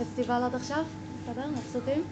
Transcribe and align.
הפסטיבל 0.00 0.42
עד 0.44 0.54
עכשיו? 0.54 0.84
בסדר? 1.22 1.46
מבסוטים? 1.48 2.04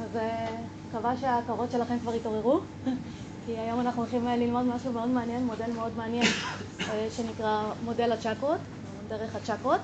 אז 0.00 0.16
אה, 0.16 0.46
מקווה 0.88 1.16
שהקרות 1.16 1.70
שלכם 1.70 1.98
כבר 1.98 2.12
התעוררו, 2.12 2.60
כי 3.46 3.58
היום 3.58 3.80
אנחנו 3.80 4.02
הולכים 4.02 4.28
אה, 4.28 4.36
ללמוד 4.36 4.64
משהו 4.66 4.92
מאוד 4.92 5.08
מעניין, 5.08 5.44
מודל 5.44 5.72
מאוד 5.72 5.96
מעניין 5.96 6.24
אה, 6.80 7.08
שנקרא 7.10 7.72
מודל 7.84 8.12
הצ'קרות, 8.12 8.60
דרך 9.08 9.36
הצ'קרות. 9.36 9.80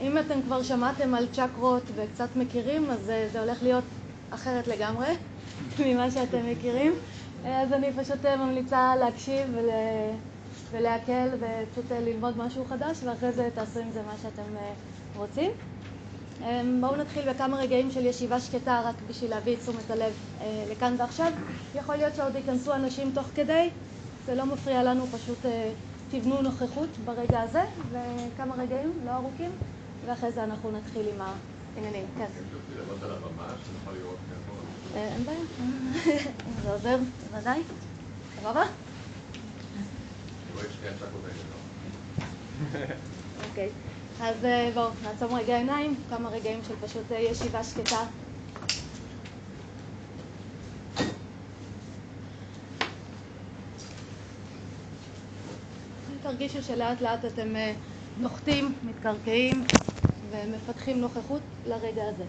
אם 0.00 0.18
אתם 0.18 0.42
כבר 0.42 0.62
שמעתם 0.62 1.14
על 1.14 1.26
צ'קרות 1.32 1.82
וקצת 1.94 2.28
מכירים, 2.36 2.90
אז 2.90 3.00
זה 3.32 3.40
הולך 3.40 3.62
להיות 3.62 3.84
אחרת 4.30 4.66
לגמרי 4.68 5.08
ממה 5.86 6.10
שאתם 6.10 6.50
מכירים. 6.50 6.92
אז 7.44 7.72
אני 7.72 7.92
פשוט 7.92 8.26
ממליצה 8.26 8.96
להקשיב 8.96 9.48
ול... 9.54 9.68
ולהקל 10.70 11.28
ופשוט 11.40 11.92
ללמוד 11.92 12.38
משהו 12.38 12.64
חדש, 12.64 12.98
ואחרי 13.04 13.32
זה 13.32 13.48
תעשו 13.54 13.78
עם 13.80 13.90
זה 13.92 14.02
מה 14.02 14.14
שאתם 14.22 14.42
רוצים. 15.16 15.50
אמ, 16.42 16.78
בואו 16.80 16.96
נתחיל 16.96 17.32
בכמה 17.32 17.56
רגעים 17.56 17.90
של 17.90 18.06
ישיבה 18.06 18.40
שקטה 18.40 18.82
רק 18.84 18.94
בשביל 19.08 19.30
להביא 19.30 19.54
את 19.54 19.60
תשומת 19.60 19.90
הלב 19.90 20.12
אה, 20.40 20.64
לכאן 20.70 20.94
ועכשיו. 20.98 21.32
יכול 21.74 21.96
להיות 21.96 22.14
שעוד 22.14 22.34
ייכנסו 22.34 22.74
אנשים 22.74 23.12
תוך 23.14 23.26
כדי, 23.34 23.70
זה 24.26 24.34
לא 24.34 24.46
מפריע 24.46 24.82
לנו, 24.82 25.06
פשוט 25.06 25.46
אה, 25.46 25.72
תבנו 26.10 26.42
נוכחות 26.42 26.88
ברגע 27.04 27.40
הזה, 27.40 27.62
וכמה 27.90 28.54
רגעים 28.54 28.92
לא 29.06 29.10
ארוכים, 29.10 29.50
ואחרי 30.06 30.32
זה 30.32 30.44
אנחנו 30.44 30.70
נתחיל 30.70 31.06
עם 31.14 31.20
העניינים. 31.76 32.06
כן. 32.18 32.26
אה, 34.96 35.08
אין 35.14 35.24
בעיה, 35.24 35.38
זה 36.62 36.72
עוזר, 36.72 36.98
בוודאי. 37.30 37.62
סבבה? 38.40 38.62
אוקיי. 43.48 43.68
אז 44.20 44.44
אה, 44.44 44.70
בואו, 44.74 44.90
נעצום 45.02 45.34
רגע 45.34 45.56
עיניים, 45.56 45.94
כמה 46.08 46.28
רגעים 46.28 46.60
של 46.68 46.74
פשוט 46.86 47.12
אה, 47.12 47.18
ישיבה 47.18 47.64
שקטה. 47.64 48.04
תרגישו 56.22 56.62
שלאט 56.62 57.00
לאט 57.00 57.24
אתם 57.24 57.56
אה, 57.56 57.72
נוחתים, 58.20 58.74
מתקרקעים 58.82 59.64
ומפתחים 60.30 61.00
נוכחות 61.00 61.42
לרגע 61.66 62.02
הזה. 62.08 62.24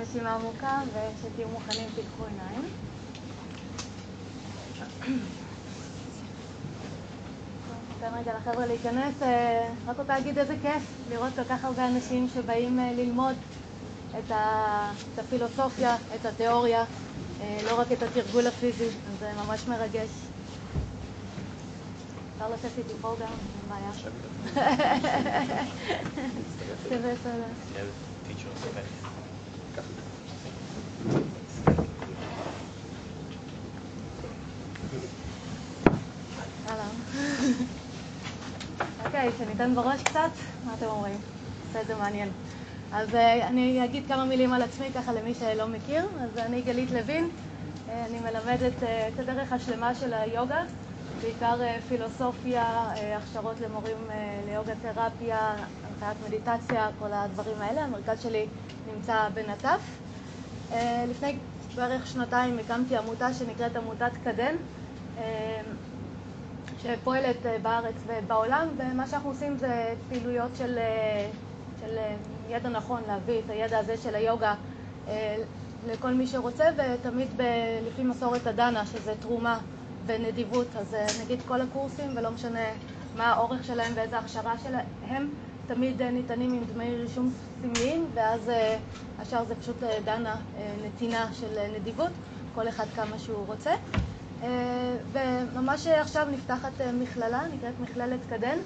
נשימה 0.00 0.34
עמוקה 0.34 0.82
ושתהיו 0.88 1.48
מוכנים, 1.48 1.88
תיקחו 1.94 2.24
עיניים. 2.24 2.62
ניתן 7.94 8.14
רגע 8.18 8.32
לחבר'ה 8.36 8.66
להיכנס, 8.66 9.22
אה, 9.22 9.68
רק 9.86 9.98
רוצה 9.98 10.18
להגיד 10.18 10.38
איזה 10.38 10.54
כיף 10.62 10.82
לראות 11.10 11.32
כל 11.36 11.44
כך 11.44 11.64
הרבה 11.64 11.88
אנשים 11.88 12.28
שבאים 12.34 12.80
אה, 12.80 12.92
ללמוד 12.92 13.36
את, 14.18 14.30
ה... 14.30 14.92
את 15.14 15.18
הפילוסופיה, 15.18 15.96
את 16.14 16.26
התיאוריה, 16.26 16.84
אה, 17.40 17.60
לא 17.66 17.80
רק 17.80 17.92
את 17.92 18.02
התרגול 18.02 18.46
הפיזי, 18.46 18.84
אז 18.86 19.18
זה 19.20 19.30
ממש 19.46 19.68
מרגש. 19.68 20.08
אפשר 22.34 22.48
לשבת 22.48 22.78
איתי 22.78 22.94
פה 23.00 23.16
גם, 23.20 23.28
אין 23.28 23.68
בעיה. 23.68 23.90
זה 26.88 27.14
בסדר. 27.14 29.03
אהלן. 36.68 36.88
אוקיי, 39.06 39.30
שניתן 39.38 39.74
בראש 39.74 40.02
קצת? 40.02 40.30
מה 40.64 40.74
אתם 40.78 40.86
אומרים? 40.86 41.16
עושה 41.66 41.80
את 41.80 41.86
זה 41.86 41.94
מעניין. 41.94 42.28
אז 42.92 43.08
uh, 43.08 43.16
אני 43.46 43.84
אגיד 43.84 44.06
כמה 44.08 44.24
מילים 44.24 44.52
על 44.52 44.62
עצמי, 44.62 44.86
ככה 44.94 45.12
למי 45.12 45.34
שלא 45.34 45.66
מכיר. 45.68 46.06
אז 46.22 46.38
אני 46.38 46.62
גלית 46.62 46.90
לוין, 46.90 47.28
uh, 47.28 47.90
אני 47.90 48.18
מלמדת 48.20 48.72
uh, 48.82 48.84
את 49.14 49.18
הדרך 49.18 49.52
השלמה 49.52 49.94
של 49.94 50.14
היוגה, 50.14 50.62
בעיקר 51.22 51.56
פילוסופיה, 51.88 52.92
הכשרות 53.16 53.60
למורים 53.60 53.96
ליוגה 54.48 54.72
תרפיה, 54.82 55.54
הנחיית 55.88 56.16
מדיטציה, 56.26 56.88
כל 56.98 57.12
הדברים 57.12 57.56
האלה. 57.60 57.84
המרכז 57.84 58.22
שלי 58.22 58.46
נמצא 58.94 59.28
בנטף. 59.34 59.80
לפני 61.10 61.36
בערך 61.74 62.06
שנתיים 62.06 62.58
הקמתי 62.58 62.96
עמותה 62.96 63.34
שנקראת 63.34 63.76
עמותת 63.76 64.10
קדן. 64.24 64.54
Uh, 65.16 65.20
שפועלת 66.84 67.46
אה, 67.46 67.56
בארץ 67.62 67.94
ובעולם, 68.06 68.68
ומה 68.76 69.06
שאנחנו 69.06 69.30
עושים 69.30 69.58
זה 69.58 69.94
פעילויות 70.08 70.50
של, 70.58 70.78
אה, 70.78 71.30
של 71.80 71.98
אה, 71.98 72.14
ידע 72.48 72.68
נכון, 72.68 73.02
להביא 73.06 73.38
את 73.44 73.50
הידע 73.50 73.78
הזה 73.78 73.96
של 73.96 74.14
היוגה 74.14 74.54
לכל 75.86 76.10
מי 76.10 76.26
שרוצה, 76.26 76.64
ותמיד 76.76 77.28
ב, 77.36 77.42
לפי 77.86 78.02
מסורת 78.02 78.46
הדנה, 78.46 78.86
שזה 78.86 79.14
תרומה 79.20 79.58
ונדיבות, 80.06 80.66
אז 80.78 80.96
נגיד 81.22 81.38
כל 81.48 81.60
הקורסים, 81.60 82.16
ולא 82.16 82.30
משנה 82.30 82.64
מה 83.16 83.32
האורך 83.32 83.64
שלהם 83.64 83.92
ואיזה 83.94 84.18
הכשרה 84.18 84.54
שלהם, 84.58 85.30
תמיד 85.66 86.02
ניתנים 86.02 86.52
עם 86.52 86.64
דמי 86.74 86.96
רישום 86.96 87.32
סמליים, 87.62 88.06
ואז 88.14 88.50
השאר 89.18 89.44
זה 89.44 89.54
פשוט 89.54 89.76
דנה, 90.04 90.36
נתינה 90.86 91.28
של 91.32 91.58
נדיבות, 91.76 92.10
כל 92.54 92.68
אחד 92.68 92.86
כמה 92.96 93.18
שהוא 93.18 93.46
רוצה. 93.46 93.72
אה, 94.44 94.96
וממש 95.12 95.86
עכשיו 95.86 96.26
נפתחת 96.30 96.80
אה, 96.80 96.92
מכללה, 96.92 97.42
נקראת 97.54 97.72
מכללת 97.80 98.20
קדן. 98.28 98.58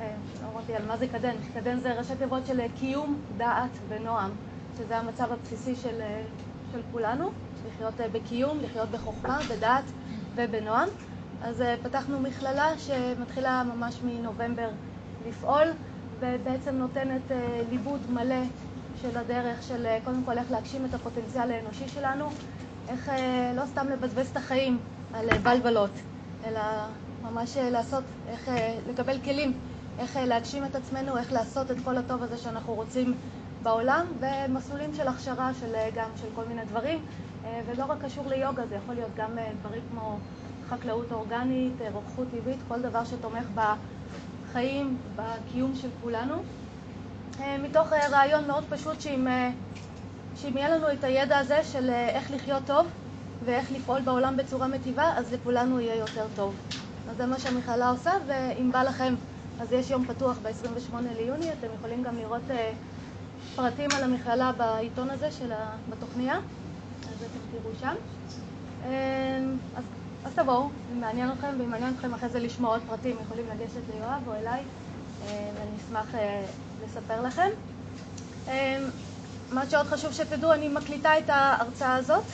אה, 0.00 0.12
לא 0.42 0.48
אמרתי 0.52 0.74
על 0.74 0.86
מה 0.86 0.96
זה 0.96 1.06
קדן, 1.06 1.34
קדן 1.54 1.80
זה 1.80 1.92
ראשי 1.98 2.16
תיבות 2.18 2.46
של 2.46 2.60
קיום, 2.78 3.20
דעת 3.36 3.70
ונועם, 3.88 4.30
שזה 4.78 4.98
המצב 4.98 5.32
הבסיסי 5.32 5.76
של, 5.76 6.00
של 6.72 6.80
כולנו, 6.92 7.30
לחיות 7.66 7.94
בקיום, 8.12 8.58
לחיות 8.60 8.90
בחוכמה, 8.90 9.38
בדעת 9.50 9.84
ובנועם. 10.34 10.88
אז 11.42 11.64
פתחנו 11.82 12.20
מכללה 12.20 12.78
שמתחילה 12.78 13.62
ממש 13.74 14.00
מנובמבר 14.04 14.68
לפעול, 15.28 15.68
ובעצם 16.20 16.74
נותנת 16.74 17.22
ליבוד 17.70 18.00
מלא 18.10 18.42
של 19.02 19.18
הדרך 19.18 19.62
של 19.62 19.86
קודם 20.04 20.22
כל 20.24 20.38
איך 20.38 20.50
להגשים 20.50 20.84
את 20.84 20.94
הפוטנציאל 20.94 21.50
האנושי 21.52 21.88
שלנו, 21.88 22.28
איך 22.88 23.10
לא 23.56 23.66
סתם 23.66 23.88
לבזבז 23.88 24.28
את 24.30 24.36
החיים 24.36 24.78
על 25.14 25.30
אה, 25.30 25.38
בלבלות, 25.38 25.90
אלא 26.44 26.60
ממש 27.22 27.56
אה, 27.56 27.70
לעשות, 27.70 28.04
איך 28.28 28.48
אה, 28.48 28.78
לקבל 28.90 29.18
כלים, 29.24 29.52
איך 29.98 30.16
להגשים 30.16 30.64
את 30.64 30.74
עצמנו, 30.74 31.16
איך 31.16 31.32
לעשות 31.32 31.70
את 31.70 31.76
כל 31.84 31.96
הטוב 31.96 32.22
הזה 32.22 32.36
שאנחנו 32.36 32.74
רוצים 32.74 33.14
בעולם, 33.62 34.06
ומסלולים 34.20 34.94
של 34.94 35.08
הכשרה 35.08 35.50
של, 35.60 35.74
גם 35.94 36.08
של 36.20 36.26
כל 36.34 36.44
מיני 36.44 36.64
דברים, 36.64 36.98
ולא 37.66 37.84
רק 37.84 37.98
קשור 38.04 38.28
ליוגה, 38.28 38.66
זה 38.66 38.74
יכול 38.74 38.94
להיות 38.94 39.10
גם 39.16 39.30
דברים 39.60 39.82
כמו 39.90 40.18
חקלאות 40.68 41.12
אורגנית, 41.12 41.72
רוקחות 41.92 42.26
טבעית, 42.30 42.58
כל 42.68 42.82
דבר 42.82 43.04
שתומך 43.04 43.44
בחיים, 43.54 44.96
בקיום 45.16 45.74
של 45.74 45.88
כולנו. 46.02 46.34
מתוך 47.62 47.92
רעיון 47.92 48.46
מאוד 48.46 48.64
פשוט 48.68 49.00
שאם, 49.00 49.26
שאם 50.36 50.56
יהיה 50.56 50.76
לנו 50.76 50.92
את 50.92 51.04
הידע 51.04 51.38
הזה 51.38 51.64
של 51.64 51.90
איך 51.90 52.30
לחיות 52.30 52.62
טוב, 52.66 52.86
ואיך 53.44 53.72
לפעול 53.72 54.00
בעולם 54.00 54.36
בצורה 54.36 54.68
מטיבה, 54.68 55.12
אז 55.16 55.32
לכולנו 55.32 55.80
יהיה 55.80 55.94
יותר 55.94 56.26
טוב. 56.36 56.54
אז 57.10 57.16
זה 57.16 57.26
מה 57.26 57.38
שהמכללה 57.38 57.90
עושה, 57.90 58.12
ואם 58.26 58.72
בא 58.72 58.82
לכם, 58.82 59.14
אז 59.60 59.72
יש 59.72 59.90
יום 59.90 60.04
פתוח 60.06 60.36
ב-28 60.42 60.94
ליוני, 61.16 61.52
אתם 61.52 61.66
יכולים 61.78 62.02
גם 62.02 62.16
לראות 62.16 62.42
uh, 62.48 62.52
פרטים 63.56 63.90
על 63.94 64.02
המכללה 64.02 64.52
בעיתון 64.52 65.10
הזה, 65.10 65.30
של 65.30 65.52
ה... 65.52 65.70
בתוכניה, 65.90 66.34
אז 66.34 67.16
אתם 67.18 67.38
תראו 67.50 67.74
שם. 67.80 67.94
Uh, 68.82 68.86
אז, 69.76 69.84
אז 70.24 70.32
תבואו, 70.34 70.68
אם 70.92 71.00
מעניין 71.00 71.32
אתכם, 71.32 71.54
ואם 71.58 71.70
מעניין 71.70 71.94
אתכם 71.94 72.14
אחרי 72.14 72.28
זה 72.28 72.40
לשמוע 72.40 72.70
עוד 72.70 72.82
פרטים, 72.88 73.16
יכולים 73.22 73.44
לגשת 73.46 73.94
ליואב 73.94 74.22
או 74.26 74.34
אליי, 74.34 74.60
uh, 74.60 75.24
ואני 75.24 75.70
אשמח 75.86 76.14
uh, 76.14 76.18
לספר 76.84 77.22
לכם. 77.22 77.48
Uh, 78.46 78.50
מה 79.52 79.70
שעוד 79.70 79.86
חשוב 79.86 80.12
שתדעו, 80.12 80.52
אני 80.52 80.68
מקליטה 80.68 81.18
את 81.18 81.30
ההרצאה 81.30 81.94
הזאת. 81.96 82.24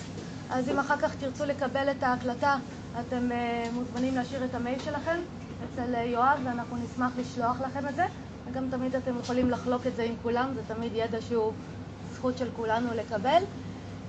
אז 0.51 0.69
אם 0.69 0.79
אחר 0.79 0.97
כך 0.97 1.15
תרצו 1.15 1.45
לקבל 1.45 1.91
את 1.91 2.03
ההקלטה, 2.03 2.57
אתם 3.01 3.31
uh, 3.31 3.73
מוזמנים 3.75 4.15
להשאיר 4.15 4.45
את 4.45 4.55
המייל 4.55 4.79
שלכם 4.79 5.17
אצל 5.65 5.95
uh, 5.95 5.99
יואב, 5.99 6.41
ואנחנו 6.45 6.77
נשמח 6.77 7.13
לשלוח 7.19 7.61
לכם 7.61 7.89
את 7.89 7.95
זה. 7.95 8.05
וגם 8.47 8.69
תמיד 8.71 8.95
אתם 8.97 9.19
יכולים 9.19 9.51
לחלוק 9.51 9.87
את 9.87 9.97
זה 9.97 10.03
עם 10.03 10.15
כולם, 10.23 10.51
זה 10.55 10.61
תמיד 10.75 10.93
ידע 10.95 11.21
שהוא 11.21 11.53
זכות 12.13 12.39
של 12.39 12.49
כולנו 12.57 12.95
לקבל. 12.95 13.43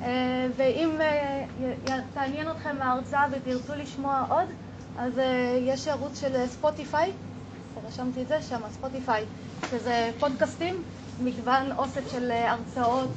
Uh, 0.02 0.04
ואם 0.58 0.90
תעניין 2.14 2.52
אתכם 2.52 2.76
ההרצאה 2.80 3.26
ותרצו 3.32 3.76
לשמוע 3.76 4.26
עוד, 4.30 4.48
אז 4.98 5.14
יש 5.62 5.88
ערוץ 5.88 6.20
של 6.22 6.48
ספוטיפיי, 6.48 7.12
רשמתי 7.88 8.22
את 8.22 8.28
זה 8.28 8.42
שם, 8.42 8.60
ספוטיפיי, 8.72 9.26
שזה 9.72 10.12
פודקאסטים, 10.20 10.84
מגוון 11.24 11.72
אוסף 11.78 12.12
של 12.12 12.32
הרצאות 12.32 13.10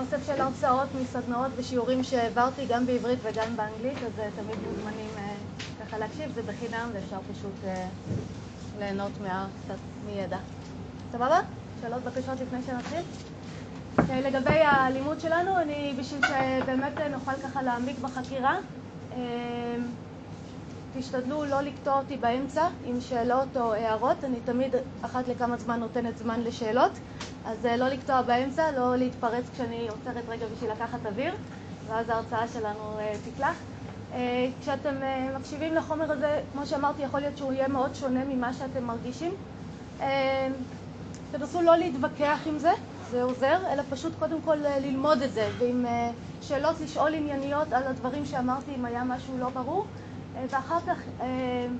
אוסף 0.00 0.26
של 0.26 0.40
הרצאות 0.40 0.88
מסדנאות 1.02 1.50
ושיעורים 1.56 2.04
שהעברתי 2.04 2.66
גם 2.68 2.86
בעברית 2.86 3.18
וגם 3.22 3.56
באנגלית, 3.56 3.98
אז 3.98 4.18
uh, 4.18 4.40
תמיד 4.42 4.56
מוזמנים 4.68 5.10
uh, 5.16 5.62
ככה 5.84 5.98
להקשיב, 5.98 6.32
זה 6.34 6.42
בחינם 6.42 6.90
ואפשר 6.92 7.18
פשוט 7.32 7.54
uh, 7.64 7.68
ליהנות 8.78 9.12
קצת 9.64 9.78
מידע. 10.06 10.38
סבבה? 11.12 11.40
שאלות, 11.80 12.02
בקשות 12.02 12.40
לפני 12.40 12.58
שנתחיל? 12.66 13.00
לגבי 14.08 14.60
הלימוד 14.64 15.20
שלנו, 15.20 15.58
אני 15.60 15.94
בשביל 15.98 16.20
שבאמת 16.26 16.92
נוכל 17.10 17.32
ככה 17.42 17.62
להעמיק 17.62 17.98
בחקירה, 17.98 18.56
תשתדלו 20.98 21.44
לא 21.44 21.60
לקטוע 21.60 21.98
אותי 21.98 22.16
באמצע 22.16 22.66
עם 22.84 23.00
שאלות 23.00 23.56
או 23.56 23.72
הערות, 23.74 24.24
אני 24.24 24.36
תמיד 24.44 24.74
אחת 25.02 25.28
לכמה 25.28 25.56
זמן 25.56 25.80
נותנת 25.80 26.18
זמן 26.18 26.40
לשאלות. 26.40 26.92
אז 27.44 27.66
אה, 27.66 27.76
לא 27.76 27.88
לקטוע 27.88 28.22
באמצע, 28.22 28.70
לא 28.70 28.96
להתפרץ 28.96 29.44
כשאני 29.54 29.88
עוצרת 29.88 30.24
רגע 30.28 30.46
בשביל 30.54 30.70
לקחת 30.70 31.06
אוויר, 31.06 31.34
ואז 31.86 32.08
ההרצאה 32.08 32.48
שלנו 32.48 32.98
אה, 32.98 33.12
תקלח. 33.24 33.56
אה, 34.12 34.48
כשאתם 34.60 34.94
מקשיבים 35.38 35.74
לחומר 35.74 36.12
הזה, 36.12 36.40
כמו 36.52 36.66
שאמרתי, 36.66 37.02
יכול 37.02 37.20
להיות 37.20 37.38
שהוא 37.38 37.52
יהיה 37.52 37.68
מאוד 37.68 37.94
שונה 37.94 38.24
ממה 38.24 38.52
שאתם 38.52 38.84
מרגישים. 38.84 39.32
תנסו 41.30 41.62
לא 41.62 41.76
להתווכח 41.76 42.38
עם 42.46 42.58
זה, 42.58 42.70
זה 43.10 43.22
עוזר, 43.22 43.58
אלא 43.72 43.82
פשוט 43.90 44.12
קודם 44.18 44.40
כל 44.44 44.56
ללמוד 44.56 45.22
את 45.22 45.32
זה, 45.32 45.48
ועם 45.58 45.86
שאלות 46.42 46.80
לשאול 46.80 47.14
ענייניות 47.14 47.72
על 47.72 47.82
הדברים 47.86 48.26
שאמרתי, 48.26 48.74
אם 48.74 48.84
היה 48.84 49.04
משהו 49.04 49.38
לא 49.38 49.48
ברור, 49.48 49.86
ואחר 50.50 50.78
כך 50.86 50.98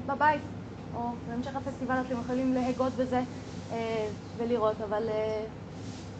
בבית, 0.06 0.40
או 0.96 1.00
בהמשך 1.28 1.56
הפסטיבל 1.56 1.94
אתם 2.06 2.20
יכולים 2.20 2.54
להגות 2.54 2.92
בזה 2.92 3.22
ולראות, 4.36 4.80
אבל 4.80 5.08
אה, 5.08 5.44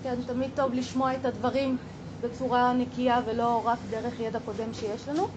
כן, 0.02 0.14
תמיד 0.26 0.50
טוב 0.54 0.74
לשמוע 0.74 1.14
את 1.14 1.24
הדברים 1.24 1.76
בצורה 2.20 2.72
נקייה 2.72 3.20
ולא 3.26 3.62
רק 3.64 3.78
דרך 3.90 4.20
ידע 4.20 4.38
קודם 4.44 4.74
שיש 4.74 5.08
לנו. 5.08 5.28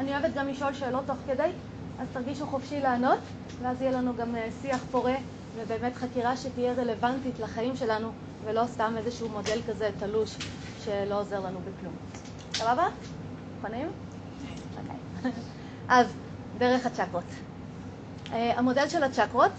אני 0.00 0.12
אוהבת 0.12 0.34
גם 0.34 0.48
לשאול 0.48 0.74
שאלות 0.74 1.04
תוך 1.06 1.16
כדי, 1.26 1.50
אז 2.00 2.06
תרגישו 2.12 2.46
חופשי 2.46 2.80
לענות, 2.80 3.18
ואז 3.62 3.82
יהיה 3.82 3.92
לנו 3.92 4.16
גם 4.16 4.36
אה, 4.36 4.48
שיח 4.62 4.80
פורה 4.90 5.14
ובאמת 5.56 5.96
חקירה 5.96 6.36
שתהיה 6.36 6.72
רלוונטית 6.72 7.38
לחיים 7.38 7.76
שלנו, 7.76 8.10
ולא 8.44 8.62
סתם 8.66 8.94
איזשהו 8.96 9.28
מודל 9.28 9.58
כזה 9.68 9.90
תלוש 9.98 10.36
שלא 10.84 11.20
עוזר 11.20 11.40
לנו 11.40 11.58
בכלום. 11.58 11.94
סבבה? 12.54 12.86
מוכנים? 13.56 13.88
אוקיי. 14.78 15.32
אז, 15.88 16.06
דרך 16.58 16.86
הצ'קרות. 16.86 17.24
המודל 18.32 18.88
של 18.88 19.02
הצ'קרות 19.02 19.52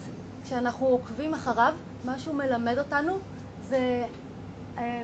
כשאנחנו 0.52 0.86
עוקבים 0.86 1.34
אחריו, 1.34 1.74
מה 2.04 2.18
שהוא 2.18 2.34
מלמד 2.34 2.78
אותנו 2.78 3.18
אז 3.62 3.74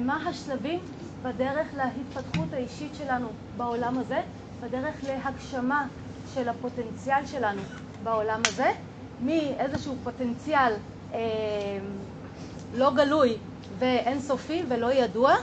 מה 0.00 0.16
השלבים 0.28 0.80
בדרך 1.22 1.66
להתפתחות 1.74 2.52
האישית 2.52 2.94
שלנו 2.94 3.28
בעולם 3.56 3.98
הזה, 3.98 4.20
בדרך 4.62 5.04
להגשמה 5.04 5.86
של 6.34 6.48
הפוטנציאל 6.48 7.26
שלנו 7.26 7.62
בעולם 8.04 8.46
הזה, 8.46 8.70
מאיזשהו 9.20 9.94
פוטנציאל 10.04 10.72
אה, 11.12 11.18
לא 12.74 12.94
גלוי 12.94 13.36
ואינסופי 13.78 14.62
ולא 14.68 14.92
ידוע, 14.92 15.34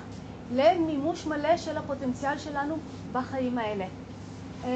למימוש 0.56 1.28
מלא 1.28 1.58
של 1.58 1.78
הפוטנציאל 1.78 2.38
שלנו 2.38 2.78
בחיים 3.12 3.58
האלה. 3.58 3.86
אה, 4.64 4.70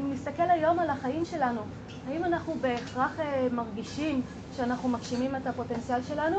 אם 0.00 0.12
נסתכל 0.12 0.50
היום 0.50 0.78
על 0.78 0.90
החיים 0.90 1.24
שלנו, 1.24 1.60
האם 2.08 2.24
אנחנו 2.24 2.54
בהכרח 2.60 3.20
אה, 3.20 3.48
מרגישים 3.52 4.22
שאנחנו 4.60 4.88
מגשימים 4.88 5.36
את 5.36 5.46
הפוטנציאל 5.46 6.02
שלנו? 6.02 6.36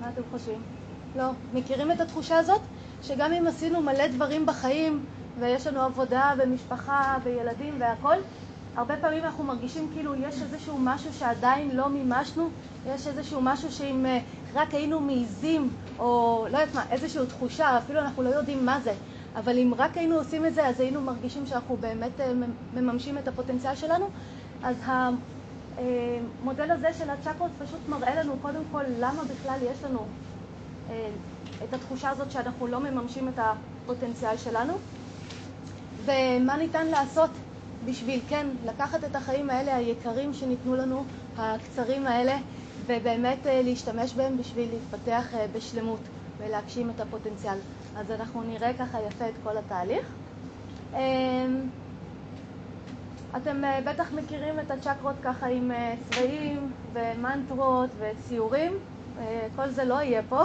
מה 0.00 0.08
אתם 0.08 0.22
חושבים? 0.30 0.62
לא. 1.16 1.30
מכירים 1.54 1.92
את 1.92 2.00
התחושה 2.00 2.38
הזאת? 2.38 2.60
שגם 3.02 3.32
אם 3.32 3.46
עשינו 3.46 3.80
מלא 3.80 4.06
דברים 4.06 4.46
בחיים, 4.46 5.06
ויש 5.40 5.66
לנו 5.66 5.80
עבודה 5.80 6.32
ומשפחה 6.38 7.18
וילדים 7.24 7.74
והכול, 7.80 8.16
הרבה 8.76 8.96
פעמים 8.96 9.24
אנחנו 9.24 9.44
מרגישים 9.44 9.88
כאילו 9.94 10.14
יש 10.14 10.42
איזשהו 10.42 10.78
משהו 10.78 11.12
שעדיין 11.12 11.76
לא 11.76 11.88
מימשנו, 11.88 12.48
יש 12.86 13.06
איזשהו 13.06 13.40
משהו 13.42 13.72
שאם 13.72 14.06
אה, 14.06 14.18
רק 14.54 14.74
היינו 14.74 15.00
מעיזים, 15.00 15.68
או 15.98 16.46
לא 16.50 16.58
יודעת 16.58 16.74
מה, 16.74 16.84
איזושהי 16.90 17.26
תחושה, 17.26 17.78
אפילו 17.78 18.00
אנחנו 18.00 18.22
לא 18.22 18.28
יודעים 18.28 18.66
מה 18.66 18.80
זה, 18.80 18.92
אבל 19.36 19.58
אם 19.58 19.72
רק 19.78 19.96
היינו 19.96 20.16
עושים 20.16 20.46
את 20.46 20.54
זה, 20.54 20.66
אז 20.66 20.80
היינו 20.80 21.00
מרגישים 21.00 21.46
שאנחנו 21.46 21.76
באמת 21.76 22.20
אה, 22.20 22.32
מממשים 22.74 23.18
את 23.18 23.28
הפוטנציאל 23.28 23.74
שלנו. 23.74 24.06
אז 24.62 24.76
המודל 25.78 26.70
הזה 26.70 26.88
של 26.98 27.10
הצ'קרות 27.10 27.50
פשוט 27.58 27.80
מראה 27.88 28.14
לנו 28.14 28.36
קודם 28.42 28.62
כל 28.72 28.82
למה 28.98 29.22
בכלל 29.24 29.58
יש 29.72 29.84
לנו 29.84 29.98
אה, 30.90 31.08
את 31.64 31.74
התחושה 31.74 32.10
הזאת 32.10 32.30
שאנחנו 32.30 32.66
לא 32.66 32.80
מממשים 32.80 33.28
את 33.28 33.38
הפוטנציאל 33.38 34.36
שלנו, 34.36 34.72
ומה 36.04 36.56
ניתן 36.56 36.86
לעשות 36.86 37.30
בשביל, 37.84 38.20
כן, 38.28 38.46
לקחת 38.66 39.04
את 39.04 39.16
החיים 39.16 39.50
האלה 39.50 39.76
היקרים 39.76 40.34
שניתנו 40.34 40.76
לנו, 40.76 41.04
הקצרים 41.38 42.06
האלה, 42.06 42.36
ובאמת 42.86 43.46
אה, 43.46 43.62
להשתמש 43.62 44.14
בהם 44.14 44.38
בשביל 44.38 44.68
להתפתח 44.70 45.34
אה, 45.34 45.46
בשלמות 45.52 46.00
ולהגשים 46.38 46.90
את 46.90 47.00
הפוטנציאל. 47.00 47.58
אז 47.96 48.10
אנחנו 48.10 48.42
נראה 48.42 48.72
ככה 48.78 48.98
יפה 49.08 49.28
את 49.28 49.34
כל 49.44 49.56
התהליך. 49.56 50.06
אתם 53.36 53.64
אה, 53.64 53.80
בטח 53.86 54.12
מכירים 54.12 54.60
את 54.60 54.70
הצ'קרות 54.70 55.16
ככה 55.22 55.46
עם 55.46 55.70
צבעים 56.10 56.72
ומנטרות 56.92 57.90
וציורים, 57.98 58.72
כל 59.56 59.70
זה 59.70 59.84
לא 59.84 59.94
יהיה 59.94 60.22
פה. 60.28 60.42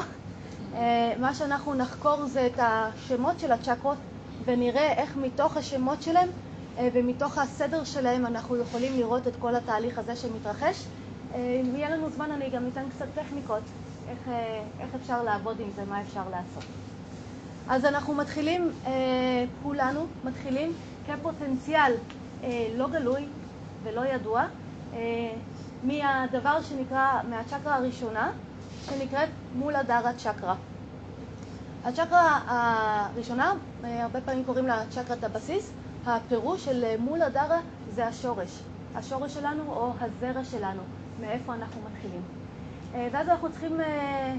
מה 1.20 1.34
שאנחנו 1.34 1.74
נחקור 1.74 2.26
זה 2.26 2.46
את 2.46 2.60
השמות 2.60 3.40
של 3.40 3.52
הצ'קרות 3.52 3.98
ונראה 4.46 4.94
איך 4.94 5.18
מתוך 5.18 5.58
השמות 5.58 6.02
שלהם 6.02 6.30
אה, 6.78 6.90
ומתוך 6.94 7.38
הסדר 7.38 7.84
שלהם 7.84 8.26
אנחנו 8.26 8.58
יכולים 8.58 8.98
לראות 8.98 9.28
את 9.28 9.34
כל 9.40 9.56
התהליך 9.56 10.00
הזה 10.00 10.16
שמתרחש. 10.16 10.86
אה, 11.34 11.62
אם 11.62 11.76
יהיה 11.76 11.90
לנו 11.90 12.10
זמן 12.10 12.32
אני 12.32 12.50
גם 12.50 12.68
אתן 12.68 12.84
קצת 12.96 13.06
טכניקות, 13.16 13.64
איך, 14.10 14.20
אה, 14.28 14.62
איך 14.80 14.90
אפשר 14.96 15.24
לעבוד 15.24 15.60
עם 15.60 15.68
זה, 15.76 15.82
מה 15.90 16.02
אפשר 16.02 16.24
לעשות. 16.32 16.64
אז 17.70 17.86
אנחנו 17.86 18.14
מתחילים, 18.14 18.72
כולנו 19.64 20.06
מתחילים 20.24 20.74
כפוטנציאל 21.08 21.92
לא 22.76 22.88
גלוי 22.90 23.26
ולא 23.84 24.06
ידוע, 24.06 24.46
מהדבר 25.84 26.62
שנקרא, 26.62 27.22
מהצ'קרה 27.30 27.76
הראשונה, 27.76 28.32
שנקראת 28.86 29.30
מולה 29.56 29.84
דארה 29.84 30.14
צ'קרה. 30.14 30.56
הצ'קרה 31.86 32.40
הראשונה, 32.48 33.54
הרבה 33.84 34.22
פעמים 34.22 34.44
קוראים 34.44 34.68
לה 34.68 34.84
צ'קרת 34.90 35.24
הבסיס, 35.24 35.72
הפירוש 36.06 36.66
של 36.66 36.86
מולה 37.00 37.30
דארה 37.30 37.60
זה 37.94 38.08
השורש, 38.08 38.60
השורש 38.96 39.34
שלנו 39.34 39.64
או 39.68 39.92
הזרע 40.00 40.44
שלנו, 40.44 40.82
מאיפה 41.22 41.54
אנחנו 41.54 41.82
מתחילים. 41.92 42.22
אה, 42.96 43.08
ואז 43.12 43.30
אנחנו 43.30 43.52
צריכים 43.52 43.82
אה, 43.82 43.86
אה, 43.86 44.34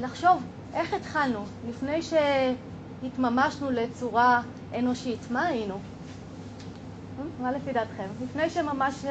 לחשוב 0.00 0.42
איך 0.74 0.94
התחלנו, 0.94 1.44
לפני 1.68 2.00
שהתממשנו 2.02 3.70
לצורה 3.70 4.42
אנושית, 4.78 5.30
מה 5.30 5.42
היינו? 5.46 5.78
מה 7.40 7.52
לפי 7.52 7.72
דעתכם? 7.72 8.06
לפני 8.24 8.50
שממש 8.50 9.04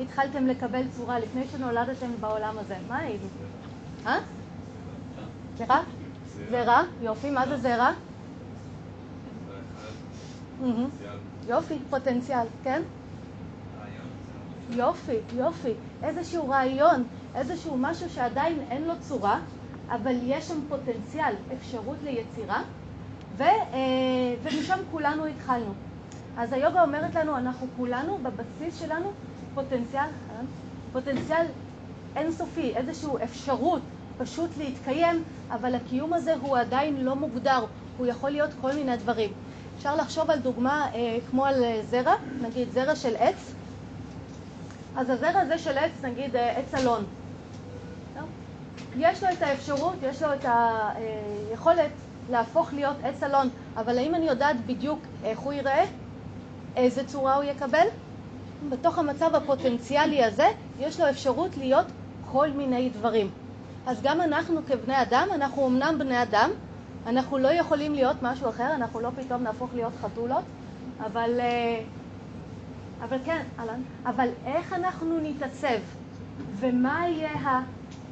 התחלתם 0.00 0.46
לקבל 0.46 0.82
צורה, 0.96 1.18
לפני 1.18 1.44
שנולדתם 1.52 2.10
בעולם 2.20 2.58
הזה, 2.58 2.76
מה 2.88 2.96
היינו? 2.98 3.26
אה? 4.06 4.18
סליחה? 5.56 5.80
זרע? 6.50 6.82
יופי, 7.00 7.30
מה 7.30 7.46
זה 7.46 7.56
זרע? 7.56 7.92
יופי, 11.48 11.78
פוטנציאל, 11.90 12.46
כן? 12.62 12.82
יופי, 14.70 15.16
יופי. 15.36 15.72
איזשהו 16.02 16.48
רעיון, 16.48 17.04
איזשהו 17.34 17.76
משהו 17.76 18.10
שעדיין 18.10 18.58
אין 18.70 18.84
לו 18.84 18.94
צורה, 19.00 19.40
אבל 19.88 20.14
יש 20.22 20.48
שם 20.48 20.60
פוטנציאל, 20.68 21.34
אפשרות 21.52 21.96
ליצירה, 22.04 22.62
ו, 23.36 23.42
אה, 23.42 23.50
ומשם 24.42 24.78
כולנו 24.90 25.26
התחלנו. 25.26 25.72
אז 26.38 26.52
היוגה 26.52 26.82
אומרת 26.82 27.14
לנו, 27.14 27.36
אנחנו 27.36 27.66
כולנו, 27.76 28.18
בבסיס 28.18 28.80
שלנו, 28.80 29.12
פוטנציאל, 29.54 30.02
אה? 30.02 30.40
פוטנציאל 30.92 31.46
אינסופי, 32.16 32.72
איזושהי 32.76 33.10
אפשרות 33.24 33.82
פשוט 34.18 34.50
להתקיים, 34.58 35.22
אבל 35.50 35.74
הקיום 35.74 36.12
הזה 36.12 36.34
הוא 36.40 36.56
עדיין 36.56 37.04
לא 37.04 37.16
מוגדר, 37.16 37.64
הוא 37.98 38.06
יכול 38.06 38.30
להיות 38.30 38.50
כל 38.60 38.72
מיני 38.72 38.96
דברים. 38.96 39.30
אפשר 39.76 39.96
לחשוב 39.96 40.30
על 40.30 40.38
דוגמה 40.38 40.86
אה, 40.94 41.18
כמו 41.30 41.46
על 41.46 41.64
אה, 41.64 41.80
זרע, 41.90 42.14
נגיד 42.42 42.68
זרע 42.70 42.96
של 42.96 43.16
עץ. 43.18 43.54
אז 44.96 45.10
הזרע 45.10 45.40
הזה 45.40 45.58
של 45.58 45.78
עץ, 45.78 45.92
נגיד 46.02 46.36
אה, 46.36 46.58
עץ 46.58 46.74
אלון. 46.74 47.04
יש 48.96 49.22
לו 49.22 49.28
את 49.32 49.42
האפשרות, 49.42 49.94
יש 50.02 50.22
לו 50.22 50.34
את 50.34 50.44
היכולת 50.44 51.78
אה, 51.78 51.86
להפוך 52.30 52.72
להיות 52.72 52.96
עץ 53.02 53.22
אלון, 53.22 53.48
אבל 53.76 53.98
האם 53.98 54.14
אני 54.14 54.26
יודעת 54.26 54.56
בדיוק 54.66 54.98
איך 55.24 55.38
הוא 55.38 55.52
ייראה? 55.52 55.84
איזה 56.76 57.04
צורה 57.04 57.34
הוא 57.34 57.44
יקבל? 57.44 57.86
בתוך 58.68 58.98
המצב 58.98 59.34
הפוטנציאלי 59.34 60.24
הזה 60.24 60.46
יש 60.80 61.00
לו 61.00 61.10
אפשרות 61.10 61.56
להיות 61.56 61.86
כל 62.32 62.50
מיני 62.50 62.90
דברים. 62.90 63.30
אז 63.86 64.02
גם 64.02 64.20
אנחנו 64.20 64.60
כבני 64.66 65.02
אדם, 65.02 65.28
אנחנו 65.34 65.66
אמנם 65.66 65.94
בני 65.98 66.22
אדם, 66.22 66.50
אנחנו 67.06 67.38
לא 67.38 67.48
יכולים 67.48 67.94
להיות 67.94 68.16
משהו 68.22 68.48
אחר, 68.48 68.74
אנחנו 68.74 69.00
לא 69.00 69.10
פתאום 69.16 69.42
נהפוך 69.42 69.70
להיות 69.74 69.92
חתולות, 70.00 70.44
אבל, 71.00 71.30
אה, 71.40 71.80
אבל 73.04 73.16
כן, 73.24 73.42
אלן, 73.60 73.80
אבל 74.06 74.28
איך 74.46 74.72
אנחנו 74.72 75.18
נתעצב 75.22 75.78
ומה 76.60 77.04
יהיה 77.08 77.62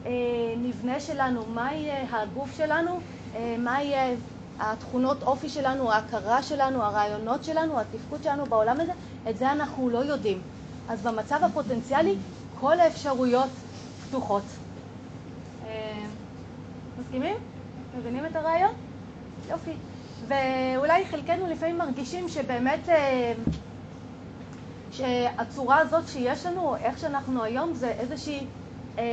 המבנה 0.05 1.01
שלנו, 1.01 1.47
מה 1.55 1.75
יהיה 1.75 2.05
הגוף 2.11 2.57
שלנו, 2.57 3.01
אה, 3.37 3.57
מה 3.59 3.83
יהיה 3.83 4.15
התכונות 4.63 5.23
אופי 5.23 5.49
שלנו, 5.49 5.93
ההכרה 5.93 6.43
שלנו, 6.43 6.83
הרעיונות 6.83 7.45
שלנו, 7.45 7.81
התפקוד 7.81 8.23
שלנו 8.23 8.47
בעולם 8.47 8.81
הזה, 8.81 8.93
את 9.31 9.39
זה 9.39 9.53
אנחנו 9.53 9.91
לא 9.91 9.99
יודעים. 9.99 10.41
אז 10.89 11.03
במצב 11.03 11.41
הפוטנציאלי 11.45 12.17
כל 12.61 12.81
האפשרויות 12.81 13.51
פתוחות. 14.09 14.43
אה, 15.67 16.05
מסכימים? 17.01 17.37
מבינים 17.99 18.27
את 18.27 18.37
הרעיון? 18.37 18.73
יופי. 19.49 19.73
ואולי 20.29 21.07
חלקנו 21.07 21.47
לפעמים 21.47 21.79
מרגישים 21.79 22.29
שבאמת 22.29 22.89
אה, 22.89 23.33
שהצורה 24.93 25.79
הזאת 25.79 26.09
שיש 26.09 26.47
לנו, 26.47 26.77
איך 26.77 26.99
שאנחנו 26.99 27.45
היום, 27.45 27.75
זה 27.75 27.89
איזושהי 27.89 28.47
אה, 28.99 29.05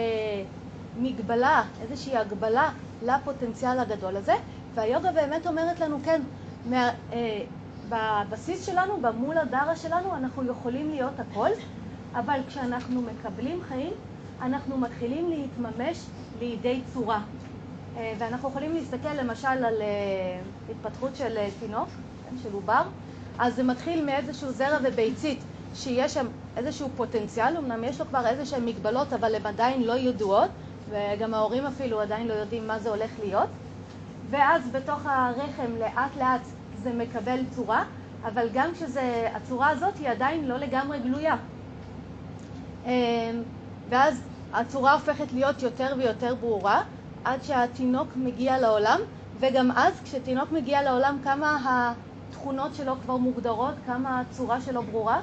מגבלה, 0.98 1.63
איזושהי 1.82 2.18
הגבלה 2.18 2.70
לפוטנציאל 3.06 3.79
הגדול 3.79 4.18
הזה, 4.18 4.34
והיוגה 4.75 5.11
באמת 5.11 5.47
אומרת 5.47 5.79
לנו, 5.79 5.97
כן, 6.03 6.21
מה, 6.65 6.89
אה, 7.13 7.41
בבסיס 7.89 8.65
שלנו, 8.65 9.01
במול 9.01 9.38
הדרה 9.38 9.75
שלנו, 9.75 10.15
אנחנו 10.15 10.47
יכולים 10.51 10.89
להיות 10.89 11.19
הכל, 11.19 11.49
אבל 12.13 12.39
כשאנחנו 12.47 13.01
מקבלים 13.01 13.61
חיים, 13.67 13.93
אנחנו 14.41 14.77
מתחילים 14.77 15.29
להתממש 15.29 16.05
לידי 16.39 16.81
צורה. 16.93 17.21
אה, 17.97 18.13
ואנחנו 18.17 18.49
יכולים 18.49 18.73
להסתכל 18.73 19.13
למשל 19.13 19.47
על 19.47 19.81
אה, 19.81 20.41
התפתחות 20.69 21.15
של 21.15 21.38
אה, 21.38 21.49
תינוק, 21.59 21.89
כן, 22.29 22.35
של 22.43 22.53
עובר, 22.53 22.81
אז 23.39 23.55
זה 23.55 23.63
מתחיל 23.63 24.05
מאיזשהו 24.05 24.51
זרע 24.51 24.77
וביצית 24.83 25.39
שיש 25.75 26.13
שם 26.13 26.25
איזשהו 26.57 26.89
פוטנציאל, 26.97 27.57
אמנם 27.57 27.83
יש 27.83 27.99
לו 27.99 28.05
כבר 28.05 28.27
איזה 28.27 28.45
שהן 28.45 28.65
מגבלות 28.65 29.13
אבל 29.13 29.35
הן 29.35 29.45
עדיין 29.45 29.83
לא 29.83 29.97
ידועות 29.97 30.49
וגם 30.89 31.33
ההורים 31.33 31.65
אפילו 31.65 32.01
עדיין 32.01 32.27
לא 32.27 32.33
יודעים 32.33 32.67
מה 32.67 32.79
זה 32.79 32.89
הולך 32.89 33.11
להיות 33.19 33.49
ואז 34.29 34.71
בתוך 34.71 35.05
הרחם 35.05 35.75
לאט 35.79 36.15
לאט 36.17 36.41
זה 36.83 36.93
מקבל 36.93 37.39
צורה 37.55 37.83
אבל 38.24 38.48
גם 38.53 38.69
כשהצורה 38.74 39.69
הזאת 39.69 39.98
היא 39.98 40.09
עדיין 40.09 40.48
לא 40.48 40.57
לגמרי 40.57 41.00
גלויה 41.00 41.36
ואז 43.89 44.21
הצורה 44.53 44.93
הופכת 44.93 45.33
להיות 45.33 45.62
יותר 45.62 45.93
ויותר 45.98 46.36
ברורה 46.36 46.81
עד 47.24 47.43
שהתינוק 47.43 48.07
מגיע 48.15 48.59
לעולם, 48.59 49.00
וגם 49.39 49.71
אז 49.71 49.93
כשתינוק 50.03 50.51
מגיע 50.51 50.81
לעולם 50.83 51.17
כמה 51.24 51.57
התכונות 52.29 52.75
שלו 52.75 52.95
כבר 53.03 53.17
מוגדרות, 53.17 53.74
כמה 53.86 54.19
הצורה 54.19 54.62
שלו 54.62 54.83
ברורה? 54.83 55.21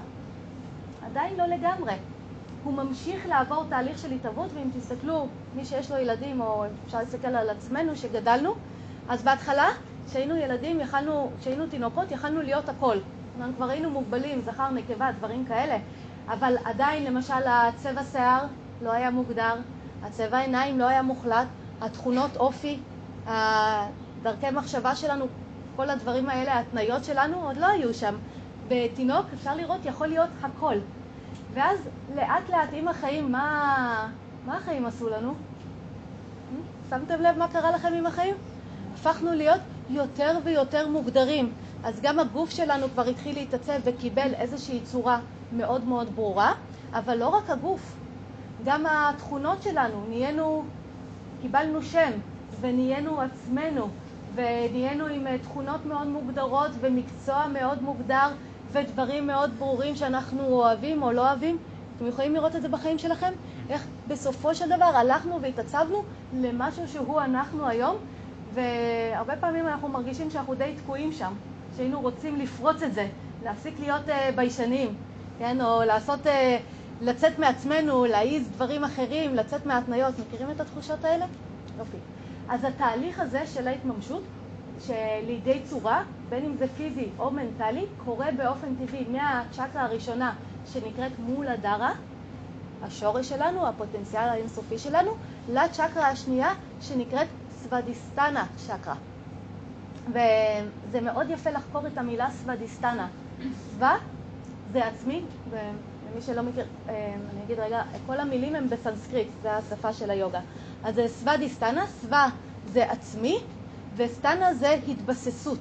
עדיין 1.06 1.36
לא 1.36 1.46
לגמרי. 1.46 1.94
הוא 2.64 2.74
ממשיך 2.74 3.26
לעבור 3.28 3.64
תהליך 3.68 3.98
של 3.98 4.12
התהוות, 4.12 4.50
ואם 4.54 4.70
תסתכלו, 4.78 5.26
מי 5.56 5.64
שיש 5.64 5.90
לו 5.90 5.96
ילדים, 5.96 6.40
או 6.40 6.64
אפשר 6.86 6.98
להסתכל 6.98 7.28
על 7.28 7.50
עצמנו 7.50 7.96
שגדלנו, 7.96 8.54
אז 9.08 9.22
בהתחלה, 9.22 9.68
כשהיינו 10.06 10.36
ילדים, 10.36 10.80
יכלנו, 10.80 11.30
כשהיינו 11.40 11.66
תינוקות, 11.66 12.10
יכלנו 12.10 12.42
להיות 12.42 12.68
הכל. 12.68 12.96
כלומר, 13.34 13.50
כבר 13.56 13.70
היינו 13.70 13.90
מוגבלים, 13.90 14.40
זכר, 14.40 14.70
נקבה, 14.70 15.12
דברים 15.18 15.44
כאלה, 15.44 15.78
אבל 16.28 16.56
עדיין, 16.64 17.04
למשל, 17.04 17.46
הצבע 17.46 18.04
שיער 18.04 18.44
לא 18.82 18.92
היה 18.92 19.10
מוגדר, 19.10 19.54
הצבע 20.02 20.38
עיניים 20.38 20.78
לא 20.78 20.88
היה 20.88 21.02
מוחלט, 21.02 21.46
התכונות 21.80 22.36
אופי, 22.36 22.80
דרכי 24.22 24.50
מחשבה 24.52 24.96
שלנו, 24.96 25.26
כל 25.76 25.90
הדברים 25.90 26.28
האלה, 26.28 26.54
ההתניות 26.54 27.04
שלנו, 27.04 27.36
עוד 27.42 27.56
לא 27.56 27.66
היו 27.66 27.94
שם. 27.94 28.14
בתינוק, 28.68 29.26
אפשר 29.34 29.56
לראות, 29.56 29.84
יכול 29.84 30.06
להיות 30.06 30.30
הכל. 30.42 30.74
ואז 31.54 31.78
לאט 32.16 32.50
לאט 32.50 32.68
עם 32.72 32.88
החיים, 32.88 33.32
מה, 33.32 34.08
מה 34.46 34.56
החיים 34.56 34.86
עשו 34.86 35.08
לנו? 35.08 35.34
שמתם 36.90 37.20
לב 37.20 37.38
מה 37.38 37.48
קרה 37.48 37.70
לכם 37.70 37.92
עם 37.98 38.06
החיים? 38.06 38.34
הפכנו 38.96 39.32
להיות 39.32 39.60
יותר 39.90 40.38
ויותר 40.44 40.88
מוגדרים. 40.88 41.52
אז 41.84 42.00
גם 42.00 42.18
הגוף 42.18 42.50
שלנו 42.50 42.86
כבר 42.94 43.02
התחיל 43.08 43.34
להתעצב 43.34 43.72
וקיבל 43.84 44.34
איזושהי 44.34 44.80
צורה 44.80 45.20
מאוד 45.52 45.84
מאוד 45.84 46.08
ברורה, 46.14 46.52
אבל 46.92 47.18
לא 47.18 47.28
רק 47.28 47.50
הגוף, 47.50 47.94
גם 48.64 48.84
התכונות 48.86 49.62
שלנו, 49.62 50.04
נהיינו, 50.08 50.64
קיבלנו 51.42 51.82
שם 51.82 52.10
ונהיינו 52.60 53.20
עצמנו 53.20 53.88
ונהיינו 54.34 55.06
עם 55.06 55.38
תכונות 55.38 55.86
מאוד 55.86 56.06
מוגדרות 56.06 56.70
ומקצוע 56.80 57.46
מאוד 57.46 57.82
מוגדר 57.82 58.28
ודברים 58.72 59.26
מאוד 59.26 59.50
ברורים 59.58 59.96
שאנחנו 59.96 60.44
אוהבים 60.46 61.02
או 61.02 61.12
לא 61.12 61.28
אוהבים. 61.28 61.58
אתם 61.96 62.06
יכולים 62.06 62.34
לראות 62.34 62.56
את 62.56 62.62
זה 62.62 62.68
בחיים 62.68 62.98
שלכם? 62.98 63.32
איך 63.70 63.86
בסופו 64.08 64.54
של 64.54 64.66
דבר 64.66 64.84
הלכנו 64.84 65.42
והתעצבנו 65.42 66.02
למשהו 66.40 66.88
שהוא 66.88 67.20
אנחנו 67.20 67.68
היום, 67.68 67.96
והרבה 68.56 69.36
פעמים 69.36 69.66
אנחנו 69.66 69.88
מרגישים 69.88 70.30
שאנחנו 70.30 70.54
די 70.54 70.74
תקועים 70.82 71.12
שם, 71.12 71.32
שהיינו 71.76 72.00
רוצים 72.00 72.36
לפרוץ 72.36 72.82
את 72.82 72.94
זה, 72.94 73.08
להפסיק 73.44 73.74
להיות 73.80 74.08
uh, 74.08 74.12
ביישנים, 74.36 74.94
כן? 75.38 75.60
או 75.60 75.84
לעשות, 75.84 76.26
uh, 76.26 76.28
לצאת 77.00 77.38
מעצמנו, 77.38 78.04
להעיז 78.04 78.48
דברים 78.48 78.84
אחרים, 78.84 79.34
לצאת 79.34 79.66
מההתניות. 79.66 80.14
מכירים 80.18 80.50
את 80.50 80.60
התחושות 80.60 81.04
האלה? 81.04 81.26
יופי. 81.78 81.96
אז 82.48 82.64
התהליך 82.64 83.20
הזה 83.20 83.46
של 83.46 83.68
ההתממשות 83.68 84.22
שלידי 84.80 85.60
צורה, 85.64 86.02
בין 86.28 86.44
אם 86.44 86.56
זה 86.58 86.66
פיזי 86.76 87.08
או 87.18 87.30
מנטלי, 87.30 87.84
קורה 88.04 88.26
באופן 88.36 88.74
טבעי 88.74 89.04
מהצ'קרה 89.08 89.82
הראשונה 89.84 90.34
שנקראת 90.72 91.12
מולה 91.18 91.56
דרה, 91.56 91.92
השורש 92.82 93.28
שלנו, 93.28 93.66
הפוטנציאל 93.66 94.28
האינסופי 94.28 94.78
שלנו, 94.78 95.10
לצ'קרה 95.52 96.08
השנייה 96.08 96.50
שנקראת 96.80 97.26
סוודיסטנה 97.68 98.46
צ'קרה. 98.66 98.94
וזה 100.08 101.00
מאוד 101.00 101.30
יפה 101.30 101.50
לחקור 101.50 101.86
את 101.86 101.98
המילה 101.98 102.28
סוודיסטנה. 102.30 103.08
סווה 103.70 103.96
זה 104.72 104.86
עצמי, 104.86 105.22
ומי 105.50 106.22
שלא 106.22 106.42
מכיר, 106.42 106.64
אה, 106.88 107.14
אני 107.32 107.44
אגיד 107.44 107.58
רגע, 107.60 107.82
כל 108.06 108.20
המילים 108.20 108.54
הם 108.54 108.68
בסנסקריט, 108.68 109.28
זה 109.42 109.52
השפה 109.56 109.92
של 109.92 110.10
היוגה. 110.10 110.40
אז 110.84 110.94
זה 110.94 111.08
סוודיסטנה, 111.08 111.86
סווה 111.86 112.28
זה 112.72 112.90
עצמי, 112.90 113.38
וסטנה 113.96 114.54
זה 114.54 114.70
התבססות. 114.88 115.60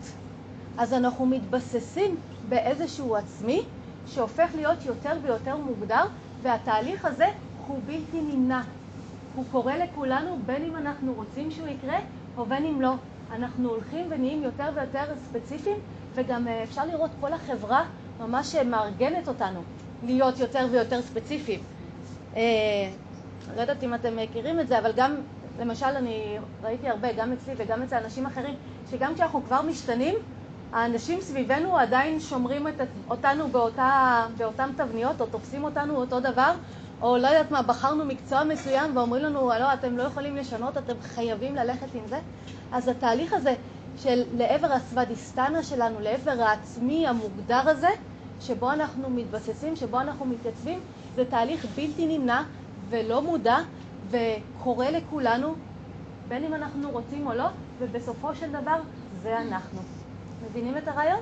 אז 0.78 0.94
אנחנו 0.94 1.26
מתבססים 1.26 2.18
באיזשהו 2.50 3.16
עצמי 3.16 3.62
שהופך 4.08 4.50
להיות 4.56 4.86
יותר 4.86 5.14
ויותר 5.24 5.58
מוגדר, 5.58 6.04
והתהליך 6.42 7.06
הזה 7.06 7.28
הוא 7.68 7.80
בלתי 7.86 8.22
נמנע. 8.22 8.62
הוא 9.36 9.46
קורה 9.52 9.78
לכולנו 9.78 10.38
בין 10.46 10.64
אם 10.64 10.76
אנחנו 10.76 11.14
רוצים 11.14 11.52
שהוא 11.52 11.68
יקרה 11.68 11.98
או 12.38 12.46
בין 12.46 12.66
אם 12.66 12.82
לא. 12.82 12.94
אנחנו 13.32 13.70
הולכים 13.70 14.06
ונהיים 14.10 14.44
יותר 14.44 14.70
ויותר 14.76 15.04
ספציפיים, 15.30 15.78
וגם 16.16 16.48
אה, 16.48 16.64
אפשר 16.64 16.86
לראות 16.86 17.12
כל 17.20 17.34
החברה 17.34 17.86
ממש 18.20 18.56
מארגנת 18.56 19.28
אותנו 19.28 19.60
להיות 20.04 20.40
יותר 20.40 20.68
ויותר 20.72 21.02
ספציפיים. 21.02 21.60
אה, 22.36 22.42
לא 23.56 23.62
יודעת 23.62 23.84
אם 23.84 23.94
אתם 23.94 24.16
מכירים 24.16 24.60
את 24.60 24.68
זה, 24.68 24.80
אבל 24.80 24.92
גם 24.96 25.16
למשל, 25.60 25.86
אני 25.86 26.38
ראיתי 26.64 26.90
הרבה, 26.90 27.14
גם 27.14 27.32
אצלי 27.34 27.54
וגם 27.58 27.84
אצל 27.84 27.96
אנשים 27.96 28.26
אחרים, 28.26 28.54
שגם 28.92 29.16
כשאנחנו 29.16 29.44
כבר 29.44 29.62
משתנים, 29.62 30.16
האנשים 30.74 31.22
סביבנו 31.22 31.78
עדיין 31.78 32.20
שומרים 32.20 32.68
את, 32.68 32.74
אותנו 33.10 33.48
באותה, 33.48 34.26
באותן 34.38 34.70
תבניות, 34.78 35.22
או 35.22 35.26
תופסים 35.26 35.64
אותנו 35.64 35.96
אותו 35.96 36.20
דבר, 36.20 36.52
או 37.02 37.18
לא 37.18 37.28
יודעת 37.28 37.52
מה, 37.52 37.62
בחרנו 37.62 38.06
מקצוע 38.06 38.44
מסוים 38.44 38.98
ואומרים 38.98 39.24
לנו, 39.24 39.50
לא, 39.60 39.74
אתם 39.74 39.98
לא 39.98 40.04
יכולים 40.04 40.36
לשנות, 40.36 40.78
אתם 40.78 40.94
חייבים 41.02 41.56
ללכת 41.56 41.96
עם 41.96 42.08
זה. 42.08 42.20
אז 42.72 42.88
התהליך 42.88 43.34
הזה 43.34 43.54
של 43.98 44.24
לעבר 44.38 44.72
הסוודיסטנה 44.72 45.64
שלנו, 45.64 46.00
לעבר 46.00 46.42
העצמי 46.42 47.08
המוגדר 47.08 47.70
הזה, 47.70 47.90
שבו 48.42 48.72
אנחנו 48.72 49.10
מתבססים, 49.10 49.76
שבו 49.76 50.00
אנחנו 50.00 50.26
מתייצבים, 50.26 50.80
זה 51.16 51.26
תהליך 51.26 51.66
בלתי 51.76 52.18
נמנע 52.18 52.44
ולא 52.90 53.22
מודע, 53.22 53.58
וקורה 54.10 54.92
לכולנו, 54.92 55.54
בין 56.28 56.44
אם 56.44 56.54
אנחנו 56.54 56.92
רוצים 56.92 57.28
או 57.28 57.34
לא, 57.34 57.48
ובסופו 57.80 58.36
של 58.36 58.52
דבר 58.52 58.80
זה 59.24 59.38
אנחנו. 59.42 59.80
מבינים 60.50 60.78
את 60.78 60.88
הרעיון? 60.88 61.20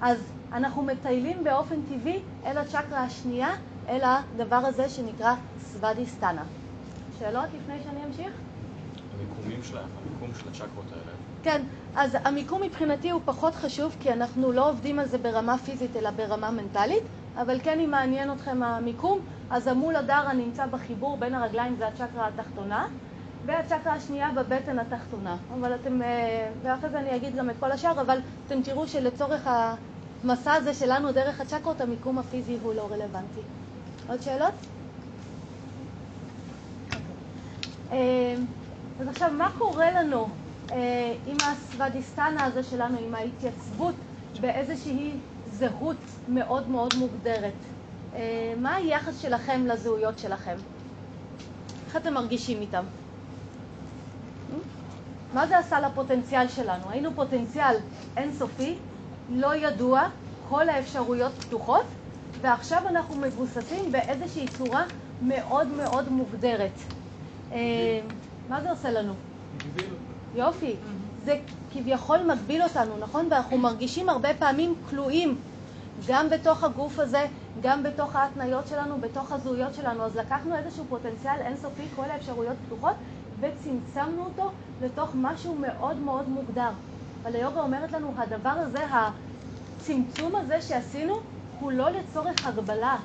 אז 0.00 0.18
אנחנו 0.52 0.82
מטיילים 0.82 1.44
באופן 1.44 1.76
טבעי 1.88 2.20
אל 2.46 2.58
הצ'קרה 2.58 3.02
השנייה, 3.02 3.48
אל 3.88 4.00
הדבר 4.04 4.56
הזה 4.56 4.88
שנקרא 4.88 5.34
סוודיסטנה. 5.60 6.42
שאלות 7.18 7.48
לפני 7.54 7.74
שאני 7.84 8.04
אמשיך? 8.04 8.32
המיקומים 9.18 9.62
שלהם, 9.62 9.88
המיקום 10.02 10.30
של 10.34 10.48
הצ'קרות 10.48 10.84
האלה. 10.92 11.12
כן, 11.42 11.62
אז 11.96 12.16
המיקום 12.24 12.62
מבחינתי 12.62 13.10
הוא 13.10 13.20
פחות 13.24 13.54
חשוב, 13.54 13.96
כי 14.00 14.12
אנחנו 14.12 14.52
לא 14.52 14.70
עובדים 14.70 14.98
על 14.98 15.06
זה 15.06 15.18
ברמה 15.18 15.58
פיזית, 15.58 15.96
אלא 15.96 16.10
ברמה 16.10 16.50
מנטלית, 16.50 17.02
אבל 17.36 17.60
כן, 17.62 17.80
אם 17.80 17.90
מעניין 17.90 18.32
אתכם 18.32 18.62
המיקום, 18.62 19.18
אז 19.50 19.66
המול 19.66 19.96
הדרה 19.96 20.32
נמצא 20.32 20.66
בחיבור 20.66 21.16
בין 21.16 21.34
הרגליים, 21.34 21.76
זה 21.78 21.86
הצ'קרה 21.88 22.28
התחתונה, 22.28 22.86
והצ'קרה 23.46 23.92
השנייה 23.92 24.30
בבטן 24.36 24.78
התחתונה. 24.78 25.36
אבל 25.54 25.74
אתם, 25.74 26.02
אה, 26.02 26.50
ואחרי 26.62 26.90
זה 26.90 26.98
אני 26.98 27.16
אגיד 27.16 27.36
גם 27.36 27.50
את 27.50 27.54
כל 27.60 27.72
השאר, 27.72 28.00
אבל 28.00 28.18
אתם 28.46 28.62
תראו 28.62 28.88
שלצורך 28.88 29.48
המסע 30.24 30.52
הזה 30.52 30.74
שלנו 30.74 31.12
דרך 31.12 31.40
הצ'קרות, 31.40 31.80
המיקום 31.80 32.18
הפיזי 32.18 32.58
הוא 32.62 32.74
לא 32.74 32.88
רלוונטי. 32.90 33.40
עוד 34.08 34.22
שאלות? 34.22 34.54
אה, 37.92 38.34
אז 39.00 39.08
עכשיו, 39.08 39.30
מה 39.32 39.50
קורה 39.58 39.90
לנו 39.90 40.28
אה, 40.72 41.14
עם 41.26 41.36
הסוודיסטנה 41.42 42.44
הזה 42.44 42.62
שלנו, 42.62 42.98
עם 42.98 43.14
ההתייצבות 43.14 43.94
באיזושהי 44.40 45.12
זהות 45.46 45.96
מאוד 46.28 46.68
מאוד 46.68 46.94
מוגדרת? 46.94 47.54
אה, 48.14 48.54
מה 48.56 48.74
היחס 48.74 49.18
שלכם 49.18 49.66
לזהויות 49.66 50.18
שלכם? 50.18 50.56
איך 51.86 51.96
אתם 51.96 52.14
מרגישים 52.14 52.60
איתם? 52.60 52.84
מה 55.34 55.46
זה 55.46 55.58
עשה 55.58 55.80
לפוטנציאל 55.80 56.48
שלנו? 56.48 56.90
היינו 56.90 57.10
פוטנציאל 57.14 57.76
אינסופי, 58.16 58.74
לא 59.28 59.54
ידוע, 59.54 60.08
כל 60.48 60.68
האפשרויות 60.68 61.32
פתוחות, 61.32 61.84
ועכשיו 62.40 62.82
אנחנו 62.88 63.16
מבוססים 63.16 63.92
באיזושהי 63.92 64.48
צורה 64.48 64.84
מאוד 65.22 65.68
מאוד 65.68 66.08
מוגדרת. 66.08 66.72
אה, 67.52 67.58
מה 68.48 68.60
זה 68.62 68.70
עושה 68.70 68.90
לנו? 68.90 69.14
יופי. 70.34 70.76
זה 71.24 71.38
כביכול 71.72 72.18
מגביל 72.32 72.62
אותנו, 72.62 72.98
נכון? 72.98 73.26
ואנחנו 73.30 73.58
מרגישים 73.58 74.08
הרבה 74.08 74.34
פעמים 74.38 74.74
כלואים 74.90 75.38
גם 76.06 76.30
בתוך 76.30 76.64
הגוף 76.64 76.98
הזה, 76.98 77.26
גם 77.62 77.82
בתוך 77.82 78.16
ההתניות 78.16 78.66
שלנו, 78.68 79.00
בתוך 79.00 79.32
הזהויות 79.32 79.74
שלנו. 79.74 80.02
אז 80.02 80.16
לקחנו 80.16 80.56
איזשהו 80.56 80.84
פוטנציאל 80.88 81.40
אינסופי, 81.40 81.82
כל 81.96 82.04
האפשרויות 82.10 82.56
פתוחות, 82.66 82.94
וצמצמנו 83.40 84.24
אותו 84.24 84.50
לתוך 84.82 85.10
משהו 85.14 85.54
מאוד 85.54 85.96
מאוד 85.96 86.28
מוגדר. 86.28 86.70
אבל 87.22 87.34
היוגה 87.36 87.60
אומרת 87.60 87.92
לנו, 87.92 88.12
הדבר 88.16 88.48
הזה, 88.50 88.84
הצמצום 89.80 90.36
הזה 90.36 90.62
שעשינו, 90.62 91.14
הוא 91.64 91.72
לא 91.72 91.90
לצורך 91.90 92.46
הגבלה. 92.46 92.96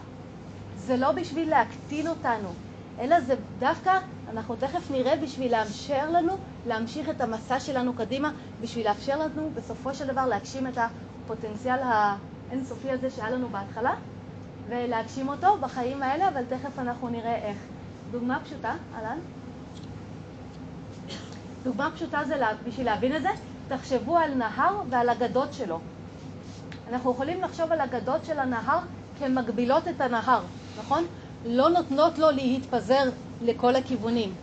זה 0.77 0.97
לא 0.97 1.11
בשביל 1.11 1.49
להקטין 1.49 2.07
אותנו, 2.07 2.49
אלא 2.99 3.21
זה 3.21 3.35
דווקא, 3.59 3.99
אנחנו 4.33 4.55
תכף 4.55 4.91
נראה, 4.91 5.15
בשביל 5.15 5.51
לאפשר 5.51 6.11
לנו 6.11 6.33
להמשיך 6.67 7.09
את 7.09 7.21
המסע 7.21 7.59
שלנו 7.59 7.93
קדימה, 7.93 8.31
בשביל 8.61 8.87
לאפשר 8.87 9.19
לנו 9.19 9.49
בסופו 9.55 9.93
של 9.93 10.07
דבר 10.07 10.25
להגשים 10.25 10.67
את 10.67 10.77
הפוטנציאל 10.77 11.79
האינסופי 11.83 12.91
הזה 12.91 13.09
שהיה 13.09 13.29
לנו 13.29 13.49
בהתחלה, 13.49 13.93
ולהגשים 14.69 15.29
אותו 15.29 15.57
בחיים 15.61 16.03
האלה, 16.03 16.27
אבל 16.27 16.41
תכף 16.49 16.79
אנחנו 16.79 17.09
נראה 17.09 17.35
איך. 17.35 17.57
דוגמה 18.11 18.39
פשוטה, 18.45 18.73
אהלן? 18.95 19.17
דוגמה 21.63 21.91
פשוטה 21.95 22.19
זה 22.27 22.35
בשביל 22.67 22.85
להבין 22.85 23.15
את 23.15 23.21
זה, 23.21 23.29
תחשבו 23.67 24.17
על 24.17 24.33
נהר 24.33 24.75
ועל 24.89 25.09
אגדות 25.09 25.53
שלו. 25.53 25.79
אנחנו 26.93 27.11
יכולים 27.11 27.41
לחשוב 27.41 27.71
על 27.71 27.81
אגדות 27.81 28.25
של 28.25 28.39
הנהר 28.39 28.79
כמגבילות 29.19 29.87
את 29.87 30.01
הנהר, 30.01 30.41
נכון? 30.79 31.05
לא 31.45 31.69
נותנות 31.69 32.17
לו 32.17 32.31
להתפזר 32.31 33.03
לכל 33.41 33.75
הכיוונים. 33.75 34.33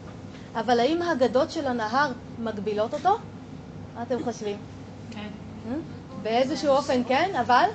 אבל 0.54 0.80
האם 0.80 1.02
האגדות 1.02 1.50
של 1.50 1.66
הנהר 1.66 2.12
מגבילות 2.38 2.94
אותו? 2.94 3.18
מה 3.96 4.02
אתם 4.02 4.24
חושבים? 4.24 4.56
כן. 5.10 5.28
אה? 5.68 5.76
באיזשהו 6.22 6.70
אופן 6.70 7.02
כן, 7.08 7.30
אבל? 7.40 7.68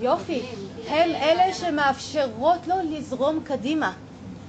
יופי. 0.00 0.42
הם 0.88 1.10
אלה 1.10 1.54
שמאפשרות 1.54 2.66
לו 2.66 2.74
לזרום 2.90 3.40
קדימה. 3.44 3.92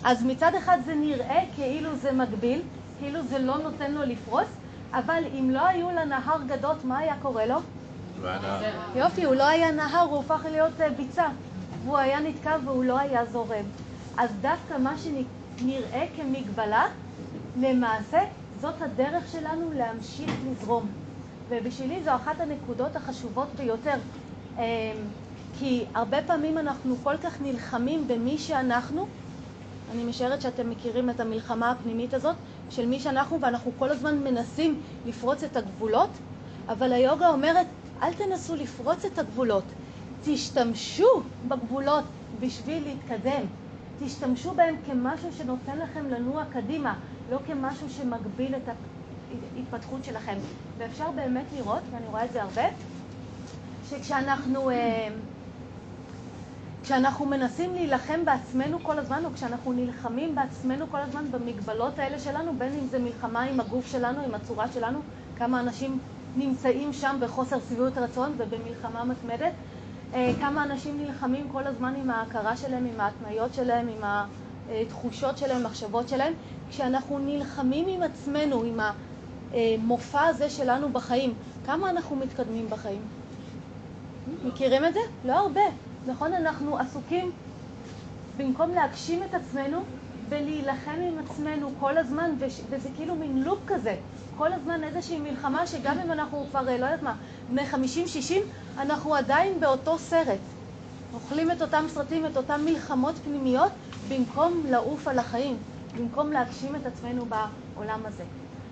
אז 0.03 0.23
מצד 0.23 0.55
אחד 0.55 0.77
זה 0.85 0.95
נראה 0.95 1.43
כאילו 1.55 1.95
זה 1.95 2.11
מגביל, 2.11 2.61
כאילו 2.99 3.23
זה 3.23 3.39
לא 3.39 3.57
נותן 3.57 3.91
לו 3.91 4.03
לפרוס, 4.03 4.47
אבל 4.93 5.23
אם 5.39 5.49
לא 5.49 5.67
היו 5.67 5.89
לנהר 5.91 6.37
גדות, 6.47 6.85
מה 6.85 6.97
היה 6.97 7.15
קורה 7.21 7.45
לו? 7.45 7.57
יופי, 8.95 9.23
הוא 9.23 9.35
לא 9.35 9.47
היה 9.47 9.71
נהר, 9.71 10.01
הוא 10.01 10.19
הפך 10.19 10.45
להיות 10.51 10.81
אה, 10.81 10.89
ביצה. 10.89 11.25
והוא 11.83 11.97
היה 11.97 12.19
נתקע 12.19 12.57
והוא 12.65 12.83
לא 12.83 12.99
היה 12.99 13.25
זורם. 13.25 13.65
אז 14.17 14.29
דווקא 14.41 14.77
מה 14.77 14.95
שנראה 14.97 16.05
כמגבלה, 16.15 16.85
למעשה 17.59 18.19
זאת 18.61 18.81
הדרך 18.81 19.27
שלנו 19.31 19.71
להמשיך 19.73 20.31
לזרום. 20.51 20.88
ובשבילי 21.49 22.03
זו 22.03 22.15
אחת 22.15 22.39
הנקודות 22.39 22.95
החשובות 22.95 23.47
ביותר. 23.57 23.95
אמ, 24.57 24.61
כי 25.59 25.85
הרבה 25.93 26.17
פעמים 26.21 26.57
אנחנו 26.57 26.95
כל 27.03 27.17
כך 27.17 27.41
נלחמים 27.41 28.07
במי 28.07 28.38
שאנחנו, 28.38 29.07
אני 29.91 30.03
משערת 30.03 30.41
שאתם 30.41 30.69
מכירים 30.69 31.09
את 31.09 31.19
המלחמה 31.19 31.71
הפנימית 31.71 32.13
הזאת 32.13 32.35
של 32.69 32.85
מי 32.85 32.99
שאנחנו, 32.99 33.41
ואנחנו 33.41 33.71
כל 33.79 33.89
הזמן 33.89 34.17
מנסים 34.23 34.81
לפרוץ 35.05 35.43
את 35.43 35.57
הגבולות, 35.57 36.09
אבל 36.67 36.93
היוגה 36.93 37.29
אומרת, 37.29 37.67
אל 38.01 38.13
תנסו 38.13 38.55
לפרוץ 38.55 39.05
את 39.05 39.19
הגבולות, 39.19 39.63
תשתמשו 40.23 41.08
בגבולות 41.47 42.03
בשביל 42.39 42.84
להתקדם. 42.84 43.41
תשתמשו 43.99 44.53
בהם 44.53 44.75
כמשהו 44.86 45.29
שנותן 45.38 45.77
לכם 45.77 46.08
לנוע 46.10 46.43
קדימה, 46.53 46.93
לא 47.31 47.39
כמשהו 47.47 47.89
שמגביל 47.89 48.55
את 48.55 48.69
ההתפתחות 49.55 50.03
שלכם. 50.03 50.38
ואפשר 50.77 51.12
באמת 51.12 51.45
לראות, 51.58 51.81
ואני 51.91 52.08
רואה 52.08 52.25
את 52.25 52.31
זה 52.31 52.43
הרבה, 52.43 52.63
שכשאנחנו 53.89 54.69
אה, 54.69 55.08
כשאנחנו 56.84 57.25
מנסים 57.25 57.73
להילחם 57.73 58.25
בעצמנו 58.25 58.79
כל 58.84 58.99
הזמן, 58.99 59.25
או 59.25 59.29
כשאנחנו 59.34 59.73
נלחמים 59.73 60.36
בעצמנו 60.36 60.86
כל 60.91 60.97
הזמן 60.97 61.31
במגבלות 61.31 61.99
האלה 61.99 62.19
שלנו, 62.19 62.53
בין 62.58 62.73
אם 62.73 62.88
זה 62.88 62.99
מלחמה 62.99 63.41
עם 63.41 63.60
הגוף 63.60 63.88
שלנו, 63.91 64.21
עם 64.21 64.36
הצורה 64.36 64.67
שלנו, 64.73 64.99
כמה 65.38 65.60
אנשים 65.60 65.99
נמצאים 66.37 66.93
שם 66.93 67.17
בחוסר 67.19 67.57
שביעות 67.69 67.97
רצון 67.97 68.33
ובמלחמה 68.37 69.03
מתמדת, 69.03 69.53
אה, 70.13 70.31
כמה 70.39 70.63
אנשים 70.63 70.97
נלחמים 70.97 71.49
כל 71.51 71.67
הזמן 71.67 71.93
עם 71.95 72.09
ההכרה 72.09 72.57
שלהם, 72.57 72.85
עם 72.93 73.01
ההתניות 73.01 73.53
שלהם, 73.53 73.87
עם 73.87 74.03
התחושות 74.69 75.37
שלהם, 75.37 75.57
המחשבות 75.65 76.09
שלהם. 76.09 76.33
כשאנחנו 76.69 77.19
נלחמים 77.19 77.85
עם 77.87 78.03
עצמנו, 78.03 78.63
עם 78.63 78.79
המופע 79.53 80.21
הזה 80.21 80.49
שלנו 80.49 80.89
בחיים, 80.89 81.33
כמה 81.65 81.89
אנחנו 81.89 82.15
מתקדמים 82.15 82.69
בחיים? 82.69 83.01
מכירים 84.45 84.85
את 84.85 84.93
זה? 84.93 84.99
לא 85.25 85.33
הרבה. 85.33 85.61
נכון, 86.07 86.33
אנחנו 86.33 86.77
עסוקים, 86.77 87.31
במקום 88.37 88.69
להגשים 88.69 89.23
את 89.23 89.33
עצמנו, 89.33 89.81
ולהילחם 90.29 90.95
עם 91.01 91.19
עצמנו 91.25 91.69
כל 91.79 91.97
הזמן, 91.97 92.31
וזה 92.69 92.89
כאילו 92.95 93.15
מין 93.15 93.43
לופ 93.43 93.59
כזה, 93.67 93.95
כל 94.37 94.53
הזמן 94.53 94.83
איזושהי 94.83 95.19
מלחמה 95.19 95.67
שגם 95.67 95.99
אם 95.99 96.11
אנחנו 96.11 96.45
כבר, 96.49 96.69
אה, 96.69 96.77
לא 96.77 96.85
יודעת 96.85 97.03
מה, 97.03 97.15
בני 97.49 97.61
50-60, 97.71 98.33
אנחנו 98.77 99.15
עדיין 99.15 99.59
באותו 99.59 99.97
סרט. 99.99 100.39
אוכלים 101.13 101.51
את 101.51 101.61
אותם 101.61 101.85
סרטים, 101.87 102.25
את 102.25 102.37
אותן 102.37 102.65
מלחמות 102.65 103.15
פנימיות, 103.15 103.71
במקום 104.09 104.63
לעוף 104.69 105.07
על 105.07 105.19
החיים, 105.19 105.57
במקום 105.97 106.31
להגשים 106.31 106.75
את 106.75 106.85
עצמנו 106.85 107.25
בעולם 107.25 107.99
הזה. 108.05 108.23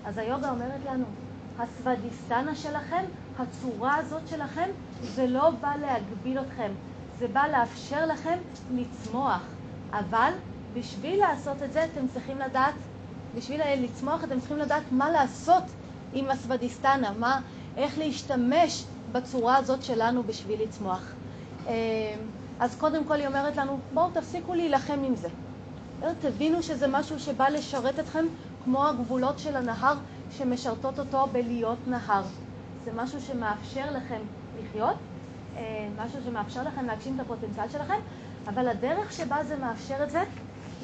אז 0.04 0.18
היוגה 0.18 0.50
אומרת 0.50 0.80
לנו, 0.92 1.04
הסוודיסטנה 1.58 2.54
שלכם, 2.54 3.04
הצורה 3.38 3.96
הזאת 3.96 4.28
שלכם, 4.28 4.68
זה 5.02 5.26
לא 5.26 5.50
בא 5.50 5.72
להגביל 5.80 6.38
אתכם, 6.38 6.70
זה 7.18 7.28
בא 7.28 7.46
לאפשר 7.46 8.06
לכם 8.06 8.38
לצמוח. 8.74 9.42
אבל 9.92 10.32
בשביל 10.74 11.20
לעשות 11.20 11.62
את 11.62 11.72
זה 11.72 11.84
אתם 11.84 12.08
צריכים 12.08 12.38
לדעת, 12.38 12.74
בשביל 13.36 13.60
לצמוח 13.76 14.24
אתם 14.24 14.40
צריכים 14.40 14.58
לדעת 14.58 14.82
מה 14.90 15.10
לעשות 15.10 15.64
עם 16.12 16.30
הסוודיסטנה, 16.30 17.12
מה, 17.18 17.40
איך 17.76 17.98
להשתמש 17.98 18.84
בצורה 19.12 19.56
הזאת 19.56 19.82
שלנו 19.82 20.22
בשביל 20.22 20.62
לצמוח. 20.62 21.12
אמ, 21.66 21.72
אז 22.60 22.76
קודם 22.76 23.04
כל 23.04 23.14
היא 23.14 23.26
אומרת 23.26 23.56
לנו, 23.56 23.78
בואו 23.94 24.10
תפסיקו 24.10 24.54
להילחם 24.54 24.98
עם 25.04 25.16
זה. 25.16 25.28
תבינו 26.20 26.62
שזה 26.62 26.86
משהו 26.88 27.20
שבא 27.20 27.48
לשרת 27.48 27.98
אתכם 27.98 28.24
כמו 28.64 28.86
הגבולות 28.88 29.38
של 29.38 29.56
הנהר 29.56 29.94
שמשרתות 30.30 30.98
אותו 30.98 31.26
בלהיות 31.32 31.78
נהר. 31.86 32.22
זה 32.84 32.90
משהו 32.94 33.20
שמאפשר 33.20 33.84
לכם 33.90 34.20
לחיות, 34.62 34.96
אה, 35.56 35.88
משהו 36.04 36.20
שמאפשר 36.24 36.62
לכם 36.62 36.86
להגשים 36.86 37.14
את 37.14 37.20
הפוטנציאל 37.20 37.68
שלכם, 37.68 37.98
אבל 38.48 38.68
הדרך 38.68 39.12
שבה 39.12 39.44
זה 39.44 39.56
מאפשר 39.56 40.02
את 40.02 40.10
זה, 40.10 40.22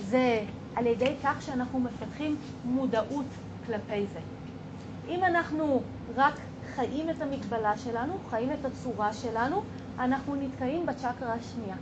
זה 0.01 0.41
על 0.77 0.87
ידי 0.87 1.15
כך 1.25 1.43
שאנחנו 1.43 1.81
מפתחים 1.81 2.37
מודעות 2.65 3.27
כלפי 3.67 4.07
זה. 4.13 4.21
אם 5.09 5.25
אנחנו 5.25 5.83
רק 6.17 6.35
חיים 6.75 7.11
את 7.11 7.23
המגבלה 7.23 7.79
שלנו, 7.79 8.15
חיים 8.31 8.53
את 8.53 8.65
הצורה 8.65 9.13
שלנו, 9.13 9.63
אנחנו 9.99 10.35
נתקעים 10.35 10.87
בצ'קרה 10.87 11.33
השנייה. 11.33 11.77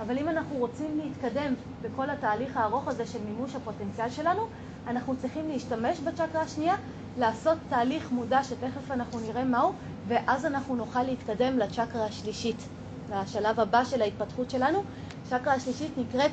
אבל 0.00 0.18
אם 0.18 0.28
אנחנו 0.28 0.56
רוצים 0.56 1.00
להתקדם 1.04 1.54
בכל 1.82 2.10
התהליך 2.10 2.56
הארוך 2.56 2.88
הזה 2.88 3.06
של 3.06 3.18
מימוש 3.24 3.54
הפוטנציאל 3.56 4.10
שלנו, 4.10 4.42
אנחנו 4.86 5.16
צריכים 5.16 5.48
להשתמש 5.48 6.00
בצ'קרה 6.00 6.42
השנייה, 6.42 6.74
לעשות 7.18 7.58
תהליך 7.68 8.12
מודע 8.12 8.44
שתכף 8.44 8.90
אנחנו 8.90 9.20
נראה 9.20 9.44
מהו, 9.44 9.72
ואז 10.08 10.46
אנחנו 10.46 10.76
נוכל 10.76 11.02
להתקדם 11.02 11.58
לצ'קרה 11.58 12.04
השלישית, 12.04 12.68
לשלב 13.10 13.60
הבא 13.60 13.84
של 13.84 14.02
ההתפתחות 14.02 14.50
שלנו. 14.50 14.82
צ'קרה 15.28 15.54
השלישית 15.54 15.90
נקראת 15.98 16.30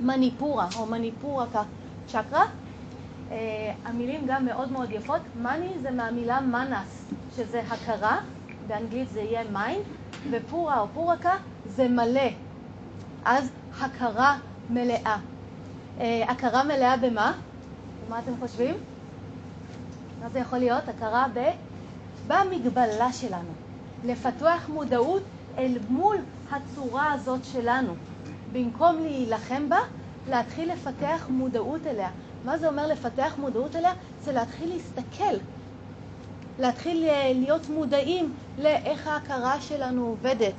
מניפורה, 0.00 0.68
או 0.76 0.86
מניפורה 0.86 1.46
כצ'קרה. 1.46 2.44
אה, 3.28 3.32
המילים 3.84 4.26
גם 4.26 4.44
מאוד 4.44 4.72
מאוד 4.72 4.90
יפות. 4.90 5.20
מאני 5.42 5.78
זה 5.82 5.90
מהמילה 5.90 6.40
מנס, 6.40 7.04
שזה 7.36 7.62
הכרה, 7.70 8.18
באנגלית 8.66 9.10
זה 9.10 9.20
יהיה 9.20 9.44
mind, 9.52 9.84
ופורה 10.30 10.80
או 10.80 10.86
פורקה 10.94 11.32
זה 11.66 11.88
מלא. 11.88 12.30
אז 13.24 13.50
הכרה 13.80 14.38
מלאה. 14.70 15.16
אה, 15.98 16.02
הכרה 16.28 16.64
מלאה 16.64 16.96
במה? 16.96 17.32
מה 18.08 18.18
אתם 18.18 18.32
חושבים? 18.40 18.74
מה 20.22 20.28
זה 20.28 20.38
יכול 20.38 20.58
להיות? 20.58 20.88
הכרה 20.88 21.26
ב... 21.34 21.40
במגבלה 22.26 23.12
שלנו. 23.12 23.52
לפתוח 24.04 24.68
מודעות 24.68 25.22
אל 25.58 25.78
מול 25.88 26.16
הצורה 26.50 27.12
הזאת 27.12 27.44
שלנו. 27.44 27.94
במקום 28.54 28.98
להילחם 29.02 29.68
בה, 29.68 29.78
להתחיל 30.28 30.72
לפתח 30.72 31.26
מודעות 31.28 31.86
אליה. 31.86 32.10
מה 32.44 32.58
זה 32.58 32.68
אומר 32.68 32.86
לפתח 32.86 33.34
מודעות 33.38 33.76
אליה? 33.76 33.92
זה 34.22 34.32
להתחיל 34.32 34.68
להסתכל, 34.74 35.34
להתחיל 36.58 37.04
אה, 37.04 37.32
להיות 37.34 37.68
מודעים 37.68 38.32
לאיך 38.58 39.06
ההכרה 39.06 39.60
שלנו 39.60 40.06
עובדת, 40.06 40.54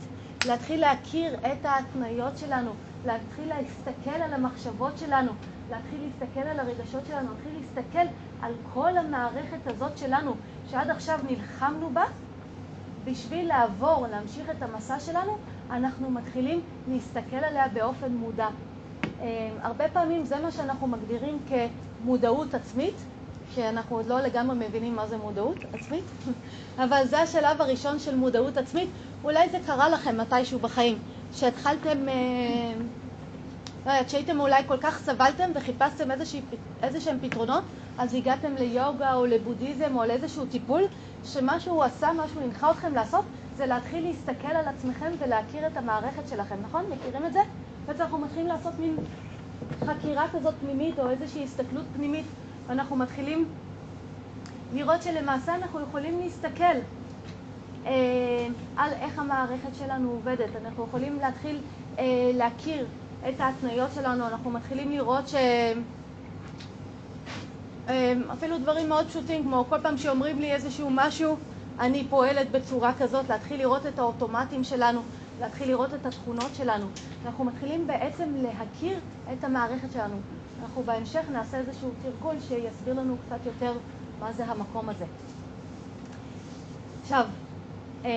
להתחיל 0.47 0.81
להכיר 0.81 1.35
את 1.35 1.65
ההתניות 1.65 2.37
שלנו, 2.37 2.71
להתחיל 3.05 3.49
להסתכל 3.49 4.21
על 4.21 4.33
המחשבות 4.33 4.97
שלנו, 4.97 5.31
להתחיל 5.71 5.99
להסתכל 6.05 6.39
על 6.39 6.59
הרגשות 6.59 7.01
שלנו, 7.07 7.29
להתחיל 7.29 7.51
להסתכל 7.59 8.07
על 8.41 8.53
כל 8.73 8.97
המערכת 8.97 9.67
הזאת 9.67 9.97
שלנו, 9.97 10.33
שעד 10.71 10.89
עכשיו 10.89 11.19
נלחמנו 11.29 11.89
בה, 11.93 12.03
בשביל 13.05 13.47
לעבור, 13.47 14.07
להמשיך 14.11 14.49
את 14.49 14.63
המסע 14.63 14.99
שלנו, 14.99 15.37
אנחנו 15.71 16.11
מתחילים 16.11 16.61
להסתכל 16.87 17.35
עליה 17.35 17.67
באופן 17.73 18.11
מודע. 18.11 18.47
אה, 19.21 19.49
הרבה 19.61 19.87
פעמים 19.89 20.25
זה 20.25 20.35
מה 20.39 20.51
שאנחנו 20.51 20.87
מגדירים 20.87 21.39
כמודעות 22.03 22.53
עצמית, 22.53 22.95
שאנחנו 23.55 23.95
עוד 23.95 24.07
לא 24.07 24.21
לגמרי 24.21 24.67
מבינים 24.67 24.95
מה 24.95 25.07
זה 25.07 25.17
מודעות 25.17 25.57
עצמית, 25.73 26.03
אבל 26.83 27.05
זה 27.05 27.19
השלב 27.19 27.61
הראשון 27.61 27.99
של 27.99 28.15
מודעות 28.15 28.57
עצמית. 28.57 28.89
אולי 29.23 29.49
זה 29.49 29.57
קרה 29.65 29.89
לכם 29.89 30.17
מתישהו 30.17 30.59
בחיים, 30.59 30.97
שהתחלתם, 31.33 32.09
אה, 32.09 32.13
לא 33.85 33.91
יודעת, 33.91 34.09
שהייתם 34.09 34.39
אולי 34.39 34.63
כל 34.67 34.77
כך 34.77 34.99
סבלתם 34.99 35.49
וחיפשתם 35.55 36.11
איזה 36.83 37.01
שהם 37.01 37.17
פתרונות, 37.21 37.63
אז 37.97 38.13
הגעתם 38.13 38.55
ליוגה 38.59 39.13
או 39.13 39.25
לבודהיזם 39.25 39.97
או 39.97 40.03
לאיזשהו 40.03 40.45
טיפול, 40.45 40.81
שמה 41.23 41.59
שהוא 41.59 41.83
עשה, 41.83 42.13
מה 42.13 42.23
שהוא 42.27 42.43
הנחה 42.43 42.71
אתכם 42.71 42.93
לעשות, 42.93 43.25
זה 43.57 43.65
להתחיל 43.65 44.07
להסתכל 44.07 44.47
על 44.47 44.67
עצמכם 44.67 45.11
ולהכיר 45.19 45.67
את 45.67 45.77
המערכת 45.77 46.27
שלכם, 46.29 46.55
נכון? 46.63 46.85
מכירים 46.91 47.25
את 47.25 47.33
זה? 47.33 47.39
בעצם 47.85 48.01
אנחנו 48.01 48.17
מתחילים 48.17 48.47
לעשות 48.47 48.73
מין 48.79 48.95
חקירה 49.85 50.25
כזאת 50.33 50.53
פנימית 50.61 50.99
או 50.99 51.09
איזושהי 51.09 51.43
הסתכלות 51.43 51.85
פנימית 51.95 52.25
אנחנו 52.69 52.95
מתחילים 52.95 53.45
לראות 54.73 55.01
שלמעשה 55.03 55.55
אנחנו 55.55 55.81
יכולים 55.81 56.19
להסתכל 56.19 56.75
אה, 57.85 57.91
על 58.77 58.89
איך 59.01 59.19
המערכת 59.19 59.75
שלנו 59.79 60.11
עובדת. 60.11 60.49
אנחנו 60.65 60.83
יכולים 60.83 61.19
להתחיל 61.19 61.59
אה, 61.99 62.03
להכיר 62.33 62.85
את 63.29 63.39
ההתניות 63.39 63.89
שלנו, 63.95 64.27
אנחנו 64.27 64.51
מתחילים 64.51 64.91
לראות 64.91 65.27
ש... 65.27 65.35
אה, 67.89 68.13
אפילו 68.33 68.57
דברים 68.57 68.89
מאוד 68.89 69.07
פשוטים, 69.07 69.43
כמו 69.43 69.65
כל 69.69 69.79
פעם 69.81 69.97
שאומרים 69.97 70.39
לי 70.39 70.51
איזשהו 70.53 70.89
משהו, 70.91 71.37
אני 71.79 72.07
פועלת 72.09 72.51
בצורה 72.51 72.93
כזאת, 72.99 73.29
להתחיל 73.29 73.59
לראות 73.59 73.85
את 73.85 73.99
האוטומטים 73.99 74.63
שלנו, 74.63 75.01
להתחיל 75.39 75.67
לראות 75.67 75.93
את 75.93 76.05
התכונות 76.05 76.55
שלנו. 76.57 76.85
אנחנו 77.25 77.43
מתחילים 77.43 77.87
בעצם 77.87 78.29
להכיר 78.35 78.99
את 79.33 79.43
המערכת 79.43 79.91
שלנו. 79.93 80.15
אנחנו 80.61 80.83
בהמשך 80.83 81.21
נעשה 81.31 81.57
איזשהו 81.57 81.89
תרגול 82.03 82.35
שיסביר 82.39 82.93
לנו 82.93 83.17
קצת 83.25 83.45
יותר 83.45 83.73
מה 84.19 84.33
זה 84.33 84.45
המקום 84.45 84.89
הזה. 84.89 85.05
עכשיו, 87.03 87.25
אה, 88.05 88.11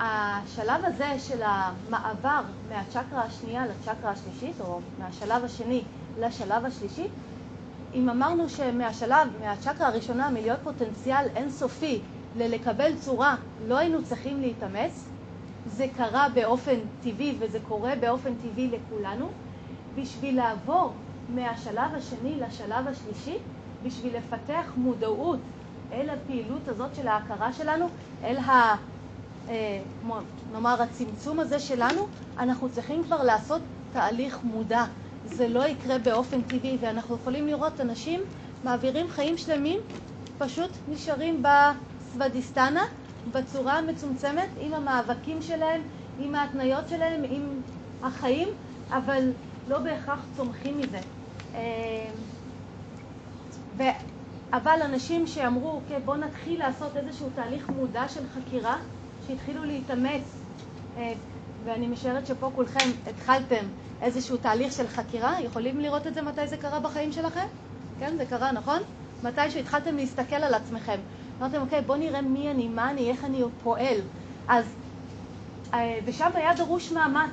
השלב 0.00 0.84
הזה 0.84 1.18
של 1.18 1.42
המעבר 1.42 2.40
מהצ'קרה 2.68 3.22
השנייה 3.22 3.66
לצ'קרה 3.66 4.10
השלישית, 4.10 4.60
או 4.60 4.80
מהשלב 4.98 5.44
השני 5.44 5.82
לשלב 6.20 6.64
השלישי, 6.64 7.06
אם 7.94 8.08
אמרנו 8.08 8.48
שמהשלב, 8.48 9.28
מהצ'קרה 9.40 9.88
הראשונה, 9.88 10.30
מלהיות 10.30 10.58
פוטנציאל 10.64 11.26
אינסופי 11.36 12.00
ללקבל 12.36 12.96
צורה, 13.00 13.36
לא 13.68 13.78
היינו 13.78 14.04
צריכים 14.04 14.40
להתאמץ, 14.40 15.08
זה 15.66 15.86
קרה 15.96 16.28
באופן 16.34 16.74
טבעי 17.02 17.36
וזה 17.38 17.58
קורה 17.68 17.92
באופן 18.00 18.34
טבעי 18.34 18.68
לכולנו. 18.68 19.28
בשביל 19.94 20.36
לעבור 20.36 20.92
מהשלב 21.28 21.94
השני 21.94 22.40
לשלב 22.40 22.86
השלישי, 22.88 23.38
בשביל 23.82 24.16
לפתח 24.16 24.72
מודעות 24.76 25.38
אל 25.92 26.10
הפעילות 26.10 26.68
הזאת 26.68 26.94
של 26.94 27.08
ההכרה 27.08 27.52
שלנו, 27.52 27.88
אל 28.24 28.36
ה... 28.36 28.76
אה, 29.48 29.82
נאמר 30.52 30.82
הצמצום 30.82 31.40
הזה 31.40 31.58
שלנו, 31.58 32.06
אנחנו 32.38 32.68
צריכים 32.68 33.04
כבר 33.04 33.22
לעשות 33.22 33.62
תהליך 33.92 34.38
מודע. 34.44 34.84
זה 35.24 35.48
לא 35.48 35.66
יקרה 35.66 35.98
באופן 35.98 36.42
טבעי, 36.42 36.78
ואנחנו 36.80 37.14
יכולים 37.14 37.46
לראות 37.46 37.80
אנשים 37.80 38.20
מעבירים 38.64 39.06
חיים 39.10 39.38
שלמים, 39.38 39.80
פשוט 40.38 40.70
נשארים 40.88 41.42
בסוודיסטנה, 42.10 42.84
בצורה 43.32 43.78
המצומצמת, 43.78 44.48
עם 44.60 44.74
המאבקים 44.74 45.42
שלהם, 45.42 45.80
עם 46.18 46.34
ההתניות 46.34 46.88
שלהם, 46.88 47.22
עם 47.30 47.60
החיים, 48.02 48.48
אבל 48.90 49.30
לא 49.68 49.78
בהכרח 49.78 50.20
צומחים 50.36 50.78
מזה. 50.78 50.98
אה, 51.54 52.10
ו... 53.76 53.82
אבל 54.52 54.78
אנשים 54.84 55.26
שאמרו, 55.26 55.70
אוקיי, 55.70 56.00
בואו 56.04 56.16
נתחיל 56.16 56.58
לעשות 56.58 56.96
איזשהו 56.96 57.28
תהליך 57.34 57.68
מודע 57.68 58.08
של 58.08 58.20
חקירה, 58.34 58.76
שהתחילו 59.26 59.64
להתאמץ, 59.64 60.22
אה, 60.96 61.12
ואני 61.64 61.86
משערת 61.86 62.26
שפה 62.26 62.50
כולכם 62.54 62.90
התחלתם 63.06 63.64
איזשהו 64.02 64.36
תהליך 64.36 64.72
של 64.72 64.88
חקירה, 64.88 65.40
יכולים 65.40 65.80
לראות 65.80 66.06
את 66.06 66.14
זה 66.14 66.22
מתי 66.22 66.46
זה 66.46 66.56
קרה 66.56 66.80
בחיים 66.80 67.12
שלכם? 67.12 67.46
כן, 67.98 68.14
זה 68.16 68.26
קרה, 68.26 68.52
נכון? 68.52 68.78
מתי 69.22 69.50
שהתחלתם 69.50 69.96
להסתכל 69.96 70.36
על 70.36 70.54
עצמכם. 70.54 71.00
אמרתם, 71.40 71.60
אוקיי, 71.60 71.80
בואו 71.82 71.98
נראה 71.98 72.22
מי 72.22 72.50
אני, 72.50 72.68
מה 72.68 72.90
אני, 72.90 73.10
איך 73.10 73.24
אני 73.24 73.42
פועל. 73.62 73.96
אז, 74.48 74.64
אה, 75.74 75.98
ושם 76.04 76.30
היה 76.34 76.54
דרוש 76.54 76.92
מאמץ. 76.92 77.30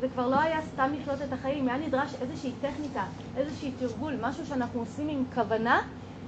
זה 0.00 0.08
כבר 0.08 0.28
לא 0.28 0.40
היה 0.40 0.58
סתם 0.72 0.90
לחיות 1.00 1.22
את 1.22 1.32
החיים, 1.32 1.68
היה 1.68 1.78
נדרש 1.78 2.14
איזושהי 2.20 2.52
טכניקה, 2.60 3.04
איזושהי 3.36 3.72
תרגול, 3.78 4.14
משהו 4.20 4.46
שאנחנו 4.46 4.80
עושים 4.80 5.08
עם 5.08 5.24
כוונה 5.34 5.80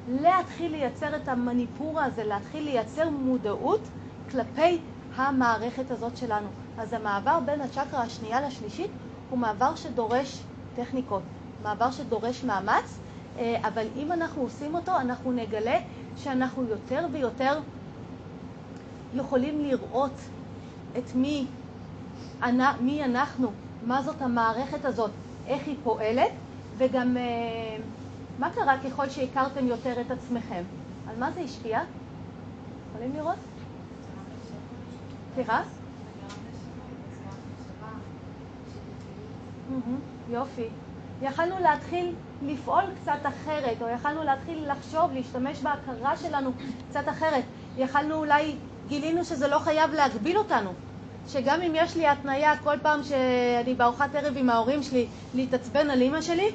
להתחיל 0.09 0.73
לייצר 0.73 1.17
את 1.17 1.29
המניפורה 1.29 2.05
הזה, 2.05 2.25
להתחיל 2.25 2.65
לייצר 2.65 3.11
מודעות 3.11 3.81
כלפי 4.31 4.79
המערכת 5.17 5.91
הזאת 5.91 6.17
שלנו. 6.17 6.49
אז 6.79 6.93
המעבר 6.93 7.39
בין 7.47 7.61
הצ'קרה 7.61 8.03
השנייה 8.03 8.41
לשלישית 8.41 8.91
הוא 9.31 9.39
מעבר 9.39 9.75
שדורש 9.75 10.41
טכניקות, 10.77 11.23
מעבר 11.63 11.91
שדורש 11.91 12.45
מאמץ, 12.45 12.99
אה, 13.39 13.57
אבל 13.69 13.87
אם 13.97 14.13
אנחנו 14.13 14.43
עושים 14.43 14.75
אותו, 14.75 14.97
אנחנו 15.01 15.33
נגלה 15.33 15.79
שאנחנו 16.17 16.65
יותר 16.65 17.07
ויותר 17.13 17.59
יכולים 19.15 19.65
לראות 19.65 20.21
את 20.99 21.15
מי, 21.15 21.47
מי 22.81 23.05
אנחנו, 23.05 23.51
מה 23.87 24.03
זאת 24.03 24.23
המערכת 24.23 24.85
הזאת, 24.85 25.11
איך 25.47 25.67
היא 25.67 25.77
פועלת, 25.85 26.33
וגם 26.77 27.17
אה, 27.17 27.23
מה 28.39 28.51
קרה 28.51 28.79
ככל 28.79 29.09
שהכרתם 29.09 29.67
יותר 29.67 30.01
את 30.01 30.11
עצמכם? 30.11 30.63
על 31.09 31.17
מה 31.19 31.33
זה 31.33 31.41
השפיע? 31.41 31.81
יכולים 32.91 33.13
לראות? 33.17 33.37
סליחה? 35.35 35.63
יופי. 40.31 40.69
יכלנו 41.23 41.59
להתחיל 41.59 42.15
לפעול 42.47 42.85
קצת 43.03 43.19
אחרת, 43.23 43.83
או 43.83 43.89
יכלנו 43.89 44.23
להתחיל 44.23 44.73
לחשוב, 44.73 45.13
להשתמש 45.13 45.63
בהכרה 45.63 46.17
שלנו 46.17 46.53
קצת 46.91 47.09
אחרת. 47.09 47.45
יכלנו 47.77 48.15
אולי, 48.15 48.57
גילינו 48.89 49.25
שזה 49.25 49.49
לא 49.49 49.59
חייב 49.59 49.91
להגביל 49.93 50.39
אותנו. 50.39 50.71
שגם 51.29 51.63
אם 51.63 51.73
יש 51.75 51.97
לי 51.97 52.07
התניה 52.09 52.57
כל 52.57 52.77
פעם 52.83 53.03
שאני 53.03 53.75
בארוחת 53.75 54.15
ערב 54.15 54.37
עם 54.37 54.51
ההורים 54.51 54.83
שלי 54.83 55.07
להתעצבן 55.35 55.91
על 55.91 56.01
אימא 56.01 56.21
שלי, 56.21 56.49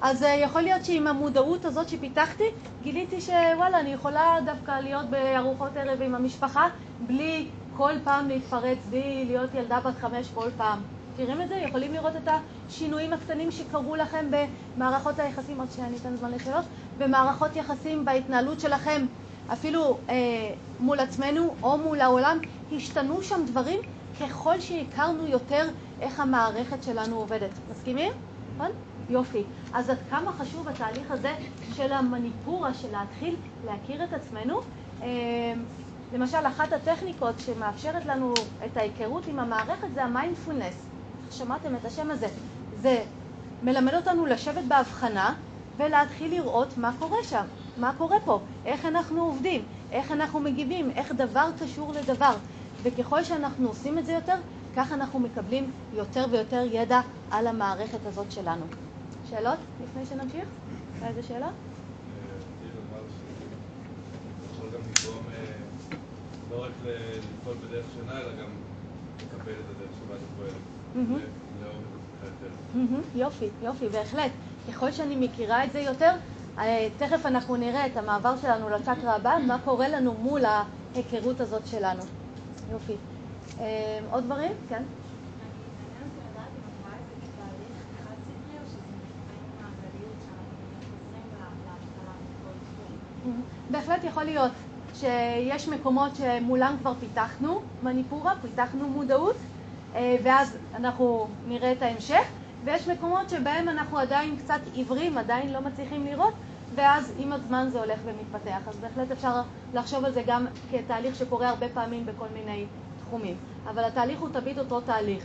אז 0.00 0.22
uh, 0.22 0.26
יכול 0.26 0.62
להיות 0.62 0.84
שעם 0.84 1.06
המודעות 1.06 1.64
הזאת 1.64 1.88
שפיתחתי, 1.88 2.44
גיליתי 2.82 3.20
שוואלה, 3.20 3.80
אני 3.80 3.92
יכולה 3.92 4.36
דווקא 4.44 4.80
להיות 4.80 5.06
בארוחות 5.10 5.76
ערב 5.76 6.02
עם 6.02 6.14
המשפחה 6.14 6.68
בלי 7.06 7.46
כל 7.76 7.92
פעם 8.04 8.28
להתפרץ, 8.28 8.78
בלי 8.90 9.24
להיות 9.26 9.54
ילדה 9.54 9.80
בת 9.80 9.94
חמש 10.00 10.30
כל 10.34 10.48
פעם. 10.56 10.93
מכירים 11.14 11.42
את 11.42 11.48
זה? 11.48 11.54
יכולים 11.54 11.92
לראות 11.92 12.16
את 12.16 12.28
השינויים 12.68 13.12
הקטנים 13.12 13.50
שקרו 13.50 13.96
לכם 13.96 14.30
במערכות 14.76 15.18
היחסים, 15.18 15.60
עוד 15.60 15.70
שנייה 15.70 15.88
אני 15.88 15.96
אתן 15.96 16.16
זמן 16.16 16.30
לשאלות, 16.30 16.64
במערכות 16.98 17.56
יחסים 17.56 18.04
בהתנהלות 18.04 18.60
שלכם, 18.60 19.06
אפילו 19.52 19.98
אה, 20.08 20.14
מול 20.80 21.00
עצמנו 21.00 21.54
או 21.62 21.78
מול 21.78 22.00
העולם, 22.00 22.38
השתנו 22.72 23.22
שם 23.22 23.40
דברים 23.46 23.80
ככל 24.20 24.60
שהכרנו 24.60 25.26
יותר 25.26 25.68
איך 26.00 26.20
המערכת 26.20 26.82
שלנו 26.82 27.16
עובדת. 27.16 27.50
מסכימים? 27.70 28.12
נכון? 28.54 28.70
יופי. 29.08 29.42
אז 29.72 29.90
עד 29.90 29.98
כמה 30.10 30.32
חשוב 30.32 30.68
התהליך 30.68 31.10
הזה 31.10 31.34
של 31.72 31.92
המניפורה, 31.92 32.74
של 32.74 32.92
להתחיל 32.92 33.36
להכיר 33.64 34.04
את 34.04 34.12
עצמנו? 34.12 34.60
אה, 35.02 35.08
למשל, 36.12 36.46
אחת 36.46 36.72
הטכניקות 36.72 37.34
שמאפשרת 37.38 38.06
לנו 38.06 38.34
את 38.66 38.76
ההיכרות 38.76 39.26
עם 39.26 39.38
המערכת 39.38 39.88
זה 39.94 40.04
המיינדפולנס. 40.04 40.93
שמעתם 41.30 41.76
את 41.76 41.84
השם 41.84 42.10
הזה. 42.10 42.28
זה 42.76 43.04
מלמד 43.62 43.94
אותנו 43.94 44.26
לשבת 44.26 44.64
בהבחנה 44.68 45.34
ולהתחיל 45.76 46.30
לראות 46.34 46.78
מה 46.78 46.94
קורה 46.98 47.18
שם, 47.28 47.44
מה 47.76 47.92
קורה 47.98 48.16
פה, 48.24 48.40
איך 48.64 48.84
אנחנו 48.84 49.22
עובדים, 49.22 49.62
איך 49.90 50.12
אנחנו 50.12 50.40
מגיבים, 50.40 50.90
איך 50.90 51.12
דבר 51.12 51.50
קשור 51.60 51.92
לדבר. 51.92 52.36
וככל 52.82 53.24
שאנחנו 53.24 53.68
עושים 53.68 53.98
את 53.98 54.06
זה 54.06 54.12
יותר, 54.12 54.36
כך 54.76 54.92
אנחנו 54.92 55.18
מקבלים 55.18 55.72
יותר 55.92 56.26
ויותר 56.30 56.64
ידע 56.70 57.00
על 57.30 57.46
המערכת 57.46 58.06
הזאת 58.06 58.32
שלנו. 58.32 58.64
שאלות 59.30 59.58
לפני 59.82 60.06
שנמשיך? 60.06 60.44
איזה 61.02 61.22
שאלה? 61.22 61.48
לא 66.50 66.64
רק 66.64 66.70
לפעול 66.84 67.56
בדרך 67.68 67.86
שונה, 67.94 68.18
אלא 68.20 68.32
גם 68.42 68.50
לקבל 69.18 69.52
את 69.52 69.76
הדרך 69.76 69.90
שבה 69.98 70.14
אתה 70.16 70.24
פועל. 70.36 70.83
יופי, 73.14 73.48
יופי, 73.62 73.88
בהחלט. 73.88 74.30
ככל 74.68 74.92
שאני 74.92 75.16
מכירה 75.16 75.64
את 75.64 75.72
זה 75.72 75.80
יותר, 75.80 76.10
אה, 76.58 76.88
תכף 76.98 77.26
אנחנו 77.26 77.56
נראה 77.56 77.86
את 77.86 77.96
המעבר 77.96 78.34
שלנו 78.42 78.68
לצ'קרה 78.68 79.14
הבאה, 79.16 79.38
מה 79.38 79.58
קורה 79.64 79.88
לנו 79.88 80.14
מול 80.14 80.40
ההיכרות 80.44 81.40
הזאת 81.40 81.66
שלנו. 81.66 82.02
יופי. 82.72 82.94
אה, 83.60 84.00
עוד 84.10 84.24
דברים? 84.24 84.52
כן. 84.68 84.82
בהחלט 93.70 94.04
יכול 94.04 94.24
להיות 94.24 94.52
שיש 94.94 95.68
מקומות 95.68 96.16
שמולם 96.16 96.76
כבר 96.80 96.92
פיתחנו 97.00 97.60
מניפורה, 97.82 98.34
פיתחנו 98.42 98.88
מודעות, 98.88 99.36
ואז 99.94 100.58
אנחנו 100.74 101.26
נראה 101.48 101.72
את 101.72 101.82
ההמשך, 101.82 102.22
ויש 102.64 102.88
מקומות 102.88 103.30
שבהם 103.30 103.68
אנחנו 103.68 103.98
עדיין 103.98 104.36
קצת 104.36 104.60
עיוורים, 104.72 105.18
עדיין 105.18 105.52
לא 105.52 105.60
מצליחים 105.60 106.04
לראות, 106.04 106.34
ואז 106.74 107.12
עם 107.18 107.32
הזמן 107.32 107.68
זה 107.72 107.78
הולך 107.78 108.00
ומתפתח. 108.04 108.68
אז 108.68 108.76
בהחלט 108.76 109.10
אפשר 109.10 109.40
לחשוב 109.74 110.04
על 110.04 110.12
זה 110.12 110.22
גם 110.26 110.46
כתהליך 110.70 111.14
שקורה 111.16 111.48
הרבה 111.48 111.68
פעמים 111.68 112.06
בכל 112.06 112.26
מיני 112.34 112.64
תחומים. 113.00 113.36
אבל 113.70 113.84
התהליך 113.84 114.20
הוא 114.20 114.28
תמיד 114.32 114.58
אותו 114.58 114.80
תהליך, 114.80 115.24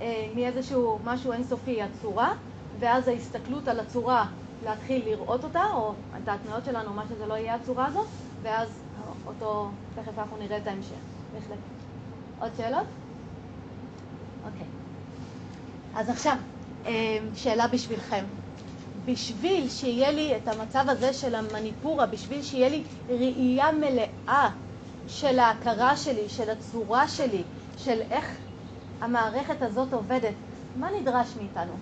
אה, 0.00 0.26
מאיזשהו 0.34 0.98
משהו 1.04 1.32
אינסופי 1.32 1.82
הצורה, 1.82 2.32
ואז 2.78 3.08
ההסתכלות 3.08 3.68
על 3.68 3.80
הצורה 3.80 4.26
להתחיל 4.64 5.02
לראות 5.08 5.44
אותה, 5.44 5.64
או 5.74 5.92
את 6.22 6.28
ההתניות 6.28 6.64
שלנו, 6.64 6.92
מה 6.92 7.02
שזה 7.08 7.26
לא 7.26 7.34
יהיה 7.34 7.54
הצורה 7.54 7.86
הזאת, 7.86 8.06
ואז 8.42 8.68
אותו, 9.26 9.68
תכף 9.94 10.18
אנחנו 10.18 10.36
נראה 10.36 10.56
את 10.56 10.66
ההמשך. 10.66 10.94
בהחלט. 11.34 11.58
עוד 12.40 12.50
שאלות? 12.56 12.86
אוקיי. 14.44 14.66
אז 15.94 16.08
עכשיו, 16.08 16.36
אה, 16.86 17.18
שאלה 17.34 17.68
בשבילכם. 17.68 18.24
בשביל 19.04 19.68
שיהיה 19.68 20.10
לי 20.10 20.36
את 20.36 20.48
המצב 20.48 20.84
הזה 20.88 21.12
של 21.12 21.34
המניפורה, 21.34 22.06
בשביל 22.06 22.42
שיהיה 22.42 22.68
לי 22.68 22.82
ראייה 23.08 23.72
מלאה 23.72 24.50
של 25.08 25.38
ההכרה 25.38 25.96
שלי, 25.96 26.28
של 26.28 26.50
הצורה 26.50 27.08
שלי, 27.08 27.42
של 27.76 28.00
איך 28.10 28.36
המערכת 29.00 29.62
הזאת 29.62 29.92
עובדת, 29.92 30.34
מה 30.76 30.88
נדרש 31.00 31.28
מאיתנו? 31.36 31.72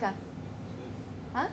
כאן. 0.00 0.12
אה? 1.34 1.46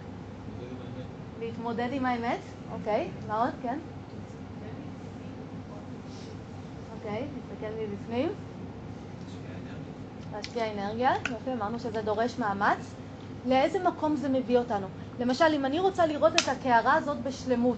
להתמודד 1.40 1.90
עם 1.92 2.06
האמת? 2.06 2.40
אוקיי, 2.72 3.10
מה 3.28 3.42
עוד? 3.42 3.54
כן? 3.64 3.80
אוקיי, 6.96 7.28
נסתכל 7.38 7.74
מבפנים. 7.82 8.30
להשקיע 10.36 10.74
אנרגיה, 10.74 11.12
יופי, 11.32 11.54
אמרנו 11.54 11.80
שזה 11.80 12.02
דורש 12.02 12.40
מאמץ. 12.40 12.94
לאיזה 13.48 13.80
מקום 13.80 14.16
זה 14.16 14.30
מביא 14.30 14.58
אותנו? 14.58 14.88
למשל, 15.20 15.46
אם 15.56 15.66
אני 15.66 15.80
רוצה 15.80 16.06
לראות 16.06 16.36
את 16.36 16.48
הקערה 16.48 16.94
הזאת 16.94 17.18
בשלמות, 17.24 17.78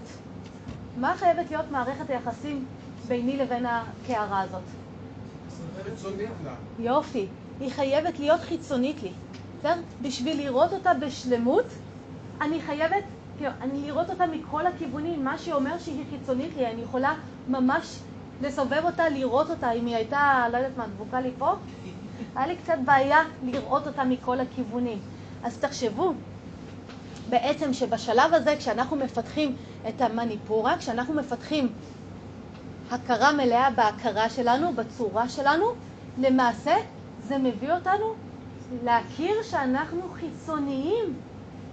מה 1.00 1.14
חייבת 1.16 1.50
להיות 1.50 1.70
מערכת 1.70 2.10
היחסים 2.10 2.64
ביני 3.08 3.36
לבין 3.36 3.66
הקערה 3.66 4.40
הזאת? 4.40 4.62
יופי, 6.78 7.26
היא 7.60 7.70
חייבת 7.70 8.18
להיות 8.18 8.40
חיצונית 8.40 9.02
לי. 9.02 9.10
בסדר? 9.58 9.74
בשביל 10.02 10.36
לראות 10.36 10.72
אותה 10.72 10.94
בשלמות, 10.94 11.64
אני 12.40 12.60
חייבת, 12.60 13.04
אני 13.60 13.86
לראות 13.86 14.10
אותה 14.10 14.26
מכל 14.26 14.66
הכיוונים, 14.66 15.24
מה 15.24 15.38
שאומר 15.38 15.78
שהיא 15.78 16.04
חיצונית 16.10 16.56
לי, 16.56 16.66
אני 16.66 16.82
יכולה 16.82 17.14
ממש 17.48 17.98
לסובב 18.42 18.80
אותה, 18.84 19.08
לראות 19.08 19.50
אותה, 19.50 19.72
אם 19.72 19.86
היא 19.86 19.96
הייתה, 19.96 20.46
לא 20.52 20.56
יודעת 20.56 20.76
מה, 20.76 20.86
דבוקה 20.86 21.20
לי 21.20 21.30
פה, 21.38 21.54
היה 22.36 22.46
לי 22.46 22.56
קצת 22.56 22.78
בעיה 22.84 23.18
לראות 23.42 23.86
אותה 23.86 24.04
מכל 24.04 24.40
הכיוונים. 24.40 24.98
אז 25.44 25.58
תחשבו, 25.58 26.12
בעצם 27.28 27.72
שבשלב 27.72 28.34
הזה, 28.34 28.56
כשאנחנו 28.58 28.96
מפתחים 28.96 29.56
את 29.88 30.00
המניפורה, 30.00 30.78
כשאנחנו 30.78 31.14
מפתחים 31.14 31.68
הכרה 32.90 33.32
מלאה 33.32 33.70
בהכרה 33.70 34.30
שלנו, 34.30 34.72
בצורה 34.72 35.28
שלנו, 35.28 35.66
למעשה 36.18 36.74
זה 37.28 37.38
מביא 37.38 37.72
אותנו 37.72 38.04
להכיר 38.84 39.42
שאנחנו 39.42 40.00
חיצוניים 40.12 41.14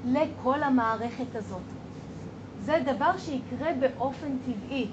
לכל 0.06 0.64
המערכת 0.64 1.36
הזאת. 1.36 1.62
זה 2.66 2.80
דבר 2.86 3.12
שיקרה 3.18 3.72
באופן 3.80 4.38
טבעי. 4.46 4.88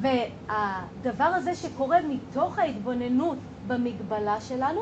והדבר 0.00 1.24
הזה 1.24 1.54
שקורה 1.54 1.98
מתוך 2.08 2.58
ההתבוננות 2.58 3.38
במגבלה 3.66 4.40
שלנו, 4.40 4.80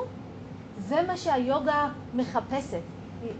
זה 0.78 1.02
מה 1.06 1.16
שהיוגה 1.16 1.88
מחפשת. 2.14 2.80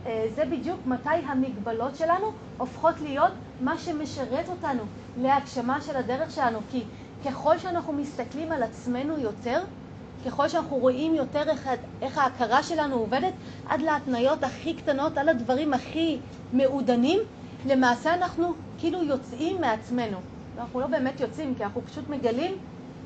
אה, 0.06 0.26
זה 0.34 0.44
בדיוק 0.44 0.80
מתי 0.86 1.08
המגבלות 1.26 1.96
שלנו 1.96 2.32
הופכות 2.58 3.00
להיות 3.00 3.32
מה 3.60 3.78
שמשרת 3.78 4.48
אותנו 4.48 4.82
להגשמה 5.20 5.80
של 5.80 5.96
הדרך 5.96 6.30
שלנו. 6.30 6.58
כי 6.70 6.82
ככל 7.24 7.58
שאנחנו 7.58 7.92
מסתכלים 7.92 8.52
על 8.52 8.62
עצמנו 8.62 9.18
יותר, 9.18 9.62
ככל 10.26 10.48
שאנחנו 10.48 10.76
רואים 10.76 11.14
יותר 11.14 11.48
איך, 11.48 11.68
איך 12.02 12.18
ההכרה 12.18 12.62
שלנו 12.62 12.96
עובדת, 12.96 13.32
עד 13.68 13.82
להתניות 13.82 14.42
הכי 14.42 14.74
קטנות, 14.74 15.18
על 15.18 15.28
הדברים 15.28 15.74
הכי 15.74 16.18
מעודנים, 16.52 17.20
למעשה 17.66 18.14
אנחנו 18.14 18.52
כאילו 18.78 19.02
יוצאים 19.02 19.60
מעצמנו. 19.60 20.18
אנחנו 20.58 20.80
לא 20.80 20.86
באמת 20.86 21.20
יוצאים, 21.20 21.54
כי 21.54 21.64
אנחנו 21.64 21.82
פשוט 21.82 22.08
מגלים 22.08 22.52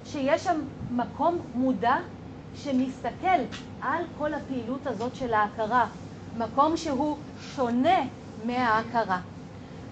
שיש 0.04 0.44
שם 0.44 0.60
מקום 0.90 1.38
מודע 1.54 1.96
שמסתכל 2.56 3.38
על 3.82 4.04
כל 4.18 4.34
הפעילות 4.34 4.86
הזאת 4.86 5.16
של 5.16 5.34
ההכרה, 5.34 5.86
מקום 6.38 6.76
שהוא 6.76 7.16
שונה 7.56 7.98
מההכרה. 8.46 9.20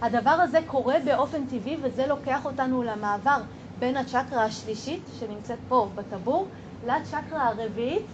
הדבר 0.03 0.31
הזה 0.31 0.59
קורה 0.67 0.95
באופן 1.05 1.47
טבעי 1.47 1.77
וזה 1.83 2.07
לוקח 2.07 2.45
אותנו 2.45 2.83
למעבר 2.83 3.39
בין 3.79 3.97
הצ'קרה 3.97 4.45
השלישית 4.45 5.03
שנמצאת 5.19 5.59
פה 5.69 5.89
בטבור 5.95 6.47
לצ'קרה 6.87 7.49
הרביעית 7.49 8.07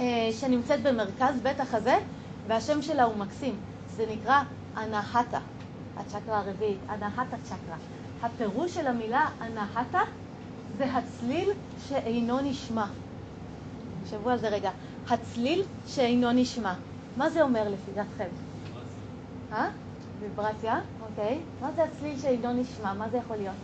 אה, 0.00 0.28
שנמצאת 0.32 0.82
במרכז 0.82 1.40
בית 1.42 1.60
החזה 1.60 1.98
והשם 2.46 2.82
שלה 2.82 3.04
הוא 3.04 3.16
מקסים, 3.16 3.56
זה 3.96 4.04
נקרא 4.10 4.42
אנהטה, 4.76 5.38
הצ'קרה 5.96 6.38
הרביעית, 6.38 6.78
אנהטה 6.90 7.36
צ'קרה. 7.44 7.76
הפירוש 8.22 8.74
של 8.74 8.86
המילה 8.86 9.28
אנהטה 9.40 10.00
זה 10.78 10.84
הצליל 10.84 11.50
שאינו 11.88 12.40
נשמע. 12.40 12.86
תחשבו 14.04 14.30
על 14.30 14.38
זה 14.38 14.48
רגע. 14.48 14.70
הצליל 15.10 15.62
שאינו 15.86 16.32
נשמע. 16.32 16.74
מה 17.16 17.30
זה 17.30 17.42
אומר 17.42 17.68
לפי 17.68 17.90
דעתכם? 17.94 18.28
אה? 19.52 19.68
ויברציה, 20.20 20.80
אוקיי. 21.00 21.38
מה 21.60 21.72
זה 21.76 21.84
הצליל 21.84 22.18
שאינו 22.18 22.52
נשמע? 22.52 22.92
מה 22.92 23.08
זה 23.08 23.16
יכול 23.16 23.36
להיות? 23.36 23.54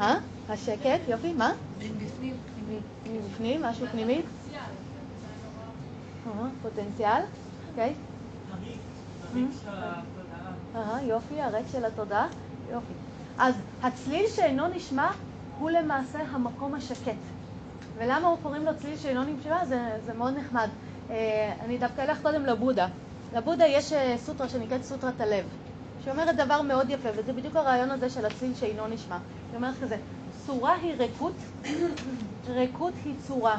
אה? 0.00 0.18
השקט, 0.48 1.00
יופי, 1.08 1.32
מה? 1.32 1.52
מבפנים, 3.06 3.62
משהו 3.62 3.86
פנימי? 3.86 4.22
אה, 6.26 6.48
פוטנציאל, 6.62 7.22
אוקיי. 7.70 7.94
אה, 10.76 11.02
יופי, 11.02 11.40
הריק 11.42 11.66
של 11.72 11.84
התודעה, 11.84 12.26
יופי. 12.72 12.92
אז 13.38 13.54
הצליל 13.82 14.26
שאינו 14.28 14.68
נשמע 14.68 15.10
הוא 15.58 15.70
למעשה 15.70 16.18
המקום 16.30 16.74
השקט. 16.74 17.39
ולמה 18.00 18.28
הוא 18.28 18.38
קוראים 18.42 18.64
לו 18.64 18.72
צליל 18.76 18.96
שאינו 18.96 19.22
נשמע? 19.22 19.64
זה, 19.64 19.98
זה 20.06 20.12
מאוד 20.12 20.34
נחמד. 20.36 20.68
אה, 21.10 21.52
אני 21.64 21.78
דווקא 21.78 22.02
אלך 22.02 22.22
קודם 22.22 22.46
לבודה. 22.46 22.88
לבודה 23.34 23.66
יש 23.66 23.92
אה, 23.92 24.14
סוטרה 24.18 24.48
שנקראת 24.48 24.84
סוטרת 24.84 25.20
הלב, 25.20 25.44
שאומרת 26.04 26.36
דבר 26.36 26.62
מאוד 26.62 26.90
יפה, 26.90 27.08
וזה 27.16 27.32
בדיוק 27.32 27.56
הרעיון 27.56 27.90
הזה 27.90 28.10
של 28.10 28.26
הצליל 28.26 28.54
שאינו 28.54 28.86
נשמע. 28.86 29.16
היא 29.48 29.56
אומרת 29.56 29.74
כזה, 29.82 29.96
צורה 30.46 30.74
היא 30.74 30.94
ריקות, 30.98 31.34
ריקות 32.48 32.94
היא 33.04 33.14
צורה. 33.26 33.58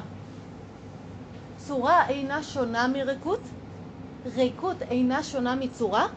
צורה 1.58 2.08
אינה 2.08 2.44
שונה 2.44 2.88
מריקות, 2.88 3.42
ריקות 4.36 4.82
אינה 4.82 5.24
שונה 5.24 5.56
מצורה, 5.56 6.08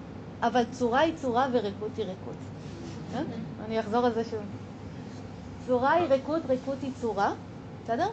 אבל 0.42 0.62
צורה 0.72 1.00
היא 1.00 1.16
צורה 1.16 1.48
וריקות 1.52 1.90
היא 1.96 2.04
ריקות. 2.04 2.36
כן? 3.12 3.24
אני 3.66 3.80
אחזור 3.80 4.06
על 4.06 4.14
זה 4.14 4.24
שוב. 4.24 4.40
צורה 5.66 5.92
היא 5.92 6.06
ריקות, 6.08 6.42
ריקות 6.48 6.78
היא 6.82 6.90
צורה, 7.00 7.32
בסדר? 7.84 8.08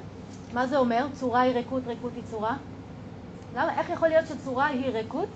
מה 0.53 0.67
זה 0.67 0.77
אומר? 0.77 1.05
צורה 1.13 1.41
היא 1.41 1.53
ריקות, 1.53 1.83
ריקות 1.87 2.11
היא 2.15 2.23
צורה? 2.31 2.57
למה? 3.55 3.79
איך 3.79 3.89
יכול 3.89 4.07
להיות 4.07 4.27
שצורה 4.27 4.65
היא 4.65 4.85
ריקות 4.85 5.29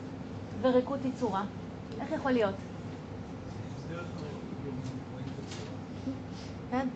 וריקות 0.62 1.00
היא 1.04 1.12
צורה? 1.19 1.43
איך 2.02 2.12
יכול 2.12 2.32
להיות? 2.32 2.56
כן? 6.71 6.88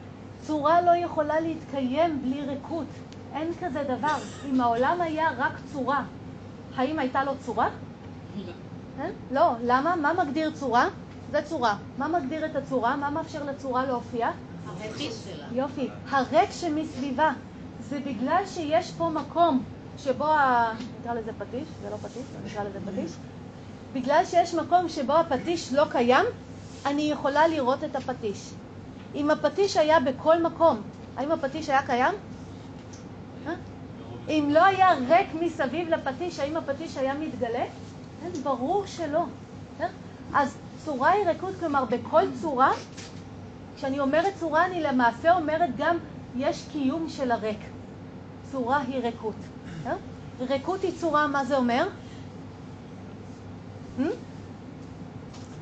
צורה 0.41 0.81
לא 0.81 0.95
יכולה 0.95 1.39
להתקיים 1.39 2.21
בלי 2.21 2.41
ריקות. 2.41 2.87
אין 3.33 3.51
כזה 3.61 3.83
דבר. 3.83 4.17
אם 4.49 4.61
העולם 4.61 5.01
היה 5.01 5.29
רק 5.37 5.53
צורה, 5.73 6.03
האם 6.75 6.99
הייתה 6.99 7.23
לו 7.23 7.31
צורה? 7.45 7.69
כן? 8.97 9.11
לא. 9.31 9.53
למה? 9.63 9.95
מה 9.95 10.13
מגדיר 10.13 10.51
צורה? 10.51 10.87
זה 11.31 11.41
צורה. 11.41 11.75
מה 11.97 12.07
מגדיר 12.07 12.45
את 12.45 12.55
הצורה? 12.55 12.95
מה 12.95 13.09
מאפשר 13.09 13.43
לצורה 13.43 13.85
להופיע? 13.85 14.29
יופי. 15.51 15.89
הריק 16.09 16.51
שמסביבה. 16.51 17.31
זה 17.89 17.99
בגלל 17.99 18.43
שיש 18.47 18.91
פה 18.91 19.09
מקום 19.09 19.63
שבו, 19.97 20.25
ה... 20.25 20.73
נקרא 21.01 21.13
לזה 21.13 21.31
פטיש, 21.37 21.67
זה 21.81 21.89
לא 21.89 21.95
פטיש, 21.95 22.23
נקרא 22.45 22.63
לזה 22.63 22.79
פטיש. 22.91 23.11
בגלל 23.93 24.25
שיש 24.25 24.53
מקום 24.53 24.89
שבו 24.89 25.13
הפטיש 25.13 25.73
לא 25.73 25.83
קיים, 25.91 26.25
אני 26.85 27.01
יכולה 27.01 27.47
לראות 27.47 27.83
את 27.83 27.95
הפטיש. 27.95 28.49
אם 29.15 29.31
הפטיש 29.31 29.77
היה 29.77 29.99
בכל 29.99 30.43
מקום, 30.43 30.81
האם 31.17 31.31
הפטיש 31.31 31.69
היה 31.69 31.81
קיים? 31.85 32.13
אה? 33.47 33.53
אם 34.29 34.49
לא 34.51 34.65
היה 34.65 34.93
ריק 35.09 35.27
מסביב 35.41 35.89
לפטיש, 35.89 36.39
האם 36.39 36.57
הפטיש 36.57 36.97
היה 36.97 37.13
מתגלה? 37.13 37.65
אין, 38.23 38.31
ברור 38.43 38.85
שלא. 38.85 39.23
אה? 39.81 39.87
אז 40.33 40.57
צורה 40.85 41.09
היא 41.09 41.25
ריקות, 41.27 41.53
כלומר 41.59 41.85
בכל 41.85 42.23
צורה, 42.41 42.71
כשאני 43.79 43.99
אומרת 43.99 44.33
צורה 44.39 44.65
אני 44.65 44.81
למעשה 44.81 45.35
אומרת 45.35 45.69
גם 45.77 45.97
יש 46.35 46.65
קיום 46.71 47.09
של 47.09 47.31
הריק. 47.31 47.59
צורה 48.51 48.81
היא 48.81 48.99
ריקות. 48.99 49.35
אה? 49.85 49.93
ריקות 50.39 50.81
היא 50.81 50.91
צורה, 50.99 51.27
מה 51.27 51.45
זה 51.45 51.57
אומר? 51.57 51.87
Hmm? 53.99 54.01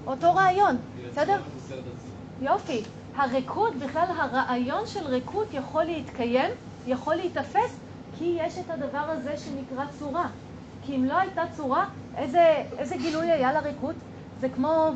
אותו 0.08 0.36
רעיון, 0.36 0.78
בסדר? 1.12 1.42
יופי. 2.42 2.84
הריקות, 3.16 3.76
בכלל 3.76 4.06
הרעיון 4.18 4.88
של 4.88 5.08
ריקות 5.08 5.48
יכול 5.54 5.84
להתקיים, 5.84 6.52
יכול 6.88 7.16
להיתפס, 7.16 7.76
כי 8.18 8.38
יש 8.40 8.58
את 8.58 8.70
הדבר 8.70 9.06
הזה 9.08 9.38
שנקרא 9.38 9.86
צורה. 10.00 10.28
כי 10.82 10.96
אם 10.96 11.06
לא 11.06 11.18
הייתה 11.18 11.42
צורה, 11.58 11.86
איזה, 12.16 12.64
איזה 12.78 12.96
גילוי 12.98 13.32
היה 13.32 13.54
לריקות? 13.54 13.96
זה 14.40 14.50
כמו, 14.50 14.68
אה, 14.70 14.92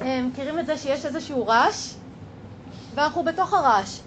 מכירים 0.00 0.58
את 0.58 0.66
זה 0.66 0.76
שיש 0.76 1.06
איזשהו 1.06 1.46
רעש, 1.46 1.94
ואנחנו 2.94 3.24
בתוך 3.24 3.52
הרעש, 3.54 4.00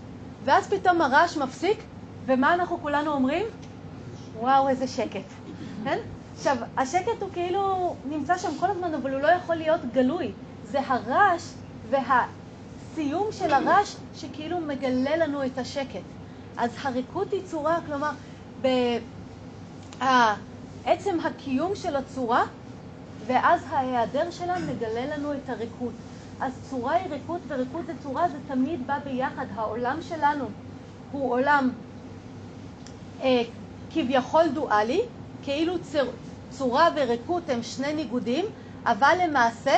ואז 0.46 0.68
פתאום 0.68 1.02
הרעש 1.02 1.38
מפסיק, 1.38 1.84
ומה 2.26 2.54
אנחנו 2.54 2.78
כולנו 2.82 3.12
אומרים? 3.12 3.46
וואו, 4.40 4.70
איזה 4.70 4.88
שקט, 4.88 5.30
כן? 5.84 5.98
עכשיו, 6.36 6.58
השקט 6.78 7.22
הוא 7.22 7.30
כאילו 7.34 7.96
נמצא 8.10 8.38
שם 8.38 8.50
כל 8.60 8.66
הזמן, 8.70 8.94
אבל 8.94 9.14
הוא 9.14 9.22
לא 9.22 9.28
יכול 9.28 9.56
להיות 9.56 9.82
גלוי. 9.94 10.32
זה 10.66 10.80
הרעש 10.88 11.44
והסיום 11.90 13.28
של 13.32 13.54
הרעש 13.54 13.96
שכאילו 14.16 14.60
מגלה 14.60 15.18
לנו 15.18 15.46
את 15.46 15.58
השקט. 15.58 16.04
אז 16.58 16.72
הריקות 16.84 17.32
היא 17.32 17.42
צורה, 17.46 17.80
כלומר, 17.86 18.12
עצם 20.86 21.20
הקיום 21.24 21.76
של 21.76 21.96
הצורה, 21.96 22.44
ואז 23.28 23.62
ההיעדר 23.70 24.32
שלה 24.32 24.56
מגלה 24.60 25.18
לנו 25.18 25.34
את 25.34 25.50
הריקות. 25.50 25.94
אז 26.40 26.54
צורה 26.70 26.94
היא 26.94 27.12
ריקות 27.12 27.42
וריקות 27.48 27.86
זה 27.86 27.94
צורה, 28.04 28.30
זה 28.30 28.38
תמיד 28.48 28.88
בא 28.88 29.00
ביחד. 29.04 29.46
העולם 29.56 29.98
שלנו 30.02 30.46
הוא 31.12 31.32
עולם 31.32 31.70
אה, 33.22 33.42
כביכול 33.94 34.44
דואלי, 34.54 35.02
כאילו 35.44 35.74
צור, 35.82 36.12
צורה 36.50 36.90
וריקות 36.96 37.50
הם 37.50 37.64
שני 37.64 37.94
ניגודים, 37.94 38.46
אבל 38.86 39.18
למעשה 39.24 39.76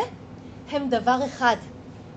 הם 0.72 0.90
דבר 0.90 1.26
אחד. 1.26 1.56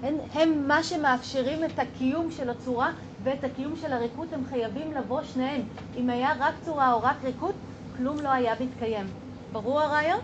הם, 0.02 0.14
הם 0.34 0.68
מה 0.68 0.82
שמאפשרים 0.82 1.64
את 1.64 1.78
הקיום 1.78 2.30
של 2.30 2.50
הצורה 2.50 2.90
ואת 3.22 3.44
הקיום 3.44 3.74
של 3.80 3.92
הריקות, 3.92 4.32
הם 4.32 4.42
חייבים 4.50 4.92
לבוא 4.92 5.20
שניהם. 5.32 5.62
אם 5.96 6.10
היה 6.10 6.32
רק 6.38 6.54
צורה 6.64 6.92
או 6.92 7.02
רק 7.02 7.16
ריקות, 7.24 7.54
כלום 7.96 8.20
לא 8.20 8.28
היה 8.28 8.54
מתקיים. 8.60 9.06
ברור 9.52 9.80
הרעיון? 9.80 10.20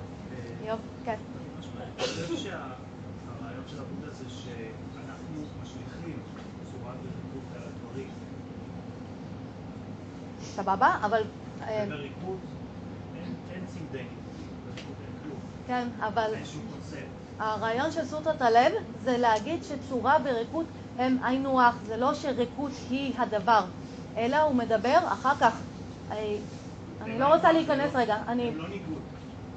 יופי, 0.66 0.88
כן. 1.04 1.16
אני 1.98 2.06
חושב 2.06 2.36
שהרעיון 2.36 3.64
של 3.66 3.76
הבודה 3.80 4.10
זה 4.10 4.24
שאנחנו 4.30 5.42
משליכים 5.62 6.18
צורה 6.72 6.92
וריקות 6.92 7.56
על 7.56 7.62
הדברים. 7.62 8.08
סבבה, 10.42 10.96
אבל... 11.02 11.22
אה, 11.62 11.84
ובריקות 11.86 12.38
אין 13.52 13.64
צמדי. 13.66 14.04
כן, 15.66 15.88
אבל... 16.00 16.34
הרעיון 17.38 17.92
של 17.92 18.04
סוטרת 18.04 18.42
הלב 18.42 18.72
זה 19.04 19.18
להגיד 19.18 19.64
שצורה 19.64 20.16
וריקות 20.24 20.66
הם 20.98 21.18
היינו 21.24 21.60
הך, 21.62 21.74
זה 21.86 21.96
לא 21.96 22.14
שריקות 22.14 22.72
היא 22.90 23.12
הדבר, 23.18 23.64
אלא 24.16 24.42
הוא 24.42 24.54
מדבר 24.54 24.98
אחר 25.08 25.34
כך. 25.40 25.60
אה, 26.10 26.36
אני 27.02 27.18
לא 27.18 27.34
רוצה 27.34 27.52
להיכנס 27.52 27.94
רגע, 27.94 28.16
אני... 28.28 28.48
הם 28.48 28.58
לא 28.58 28.68
ניגוד. 28.68 29.02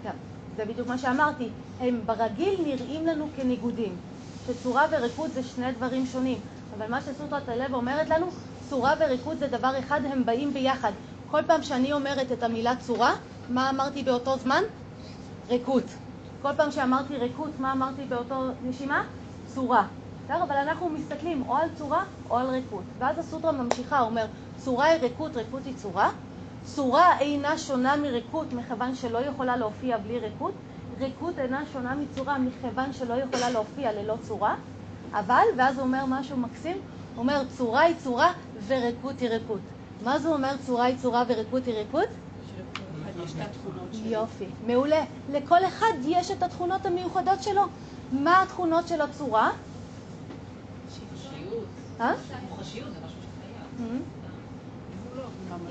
כן, 0.03 0.11
זה 0.57 0.65
בדיוק 0.65 0.87
מה 0.87 0.97
שאמרתי. 0.97 1.49
הם 1.79 2.01
ברגיל 2.05 2.61
נראים 2.63 3.07
לנו 3.07 3.27
כניגודים, 3.35 3.95
שצורה 4.47 4.85
וריקות 4.91 5.33
זה 5.33 5.43
שני 5.43 5.71
דברים 5.71 6.05
שונים, 6.05 6.37
אבל 6.77 6.91
מה 6.91 7.01
שסוטרת 7.01 7.49
הלב 7.49 7.73
אומרת 7.73 8.09
לנו, 8.09 8.27
צורה 8.69 8.93
וריקות 8.99 9.39
זה 9.39 9.47
דבר 9.47 9.79
אחד, 9.79 10.01
הם 10.05 10.25
באים 10.25 10.53
ביחד. 10.53 10.91
כל 11.31 11.41
פעם 11.47 11.63
שאני 11.63 11.93
אומרת 11.93 12.31
את 12.31 12.43
המילה 12.43 12.75
צורה, 12.75 13.13
מה 13.49 13.69
אמרתי 13.69 14.03
באותו 14.03 14.37
זמן? 14.37 14.61
ריקות. 15.49 15.83
כל 16.41 16.51
פעם 16.57 16.71
שאמרתי 16.71 17.17
ריקות, 17.17 17.59
מה 17.59 17.71
אמרתי 17.71 18.05
באותו 18.05 18.49
נשימה? 18.61 19.03
צורה. 19.45 19.87
בסדר? 20.23 20.43
אבל 20.43 20.55
אנחנו 20.55 20.89
מסתכלים 20.89 21.43
או 21.47 21.55
על 21.55 21.69
צורה 21.77 22.03
או 22.29 22.37
על 22.37 22.49
ריקות. 22.49 22.83
ואז 22.99 23.17
הסוטרה 23.17 23.51
ממשיכה, 23.51 24.01
אומר, 24.01 24.25
צורה 24.55 24.85
היא 24.85 25.01
ריקות, 25.01 25.37
ריקות 25.37 25.65
היא 25.65 25.75
צורה. 25.75 26.09
צורה 26.75 27.19
אינה 27.19 27.57
שונה 27.57 27.95
מריקות 27.95 28.53
מכיוון 28.53 28.95
שלא 28.95 29.17
יכולה 29.17 29.57
להופיע 29.57 29.97
בלי 29.97 30.19
ריקות. 30.19 30.53
ריקות 30.99 31.39
אינה 31.39 31.63
שונה 31.73 31.95
מצורה 31.95 32.37
מכיוון 32.37 32.93
שלא 32.93 33.13
יכולה 33.13 33.49
להופיע 33.49 33.91
ללא 33.91 34.15
צורה. 34.21 34.55
אבל, 35.13 35.43
ואז 35.57 35.75
הוא 35.75 35.83
אומר 35.83 36.05
משהו 36.07 36.37
מקסים, 36.37 36.77
הוא 37.15 37.21
אומר 37.23 37.41
צורה 37.57 37.81
היא 37.81 37.95
צורה 38.03 38.33
וריקות 38.67 39.19
היא 39.19 39.29
ריקות. 39.29 39.59
מה 40.03 40.19
זה 40.19 40.29
אומר 40.29 40.55
צורה 40.65 40.85
היא 40.85 40.97
צורה 40.97 41.23
וריקות 41.27 41.65
היא 41.65 41.75
ריקות? 41.75 42.09
יופי, 44.05 44.45
מעולה. 44.67 45.03
לכל 45.33 45.65
אחד 45.65 45.93
יש 46.05 46.31
את 46.31 46.43
התכונות 46.43 46.85
המיוחדות 46.85 47.43
שלו. 47.43 47.61
מה 48.11 48.43
התכונות 48.43 48.87
של 48.87 49.01
הצורה? 49.01 49.51
אה? 52.01 52.13
מוחשיות 52.49 52.89
זה 52.93 52.97
משהו. 53.05 53.17
שקיים. 53.77 54.03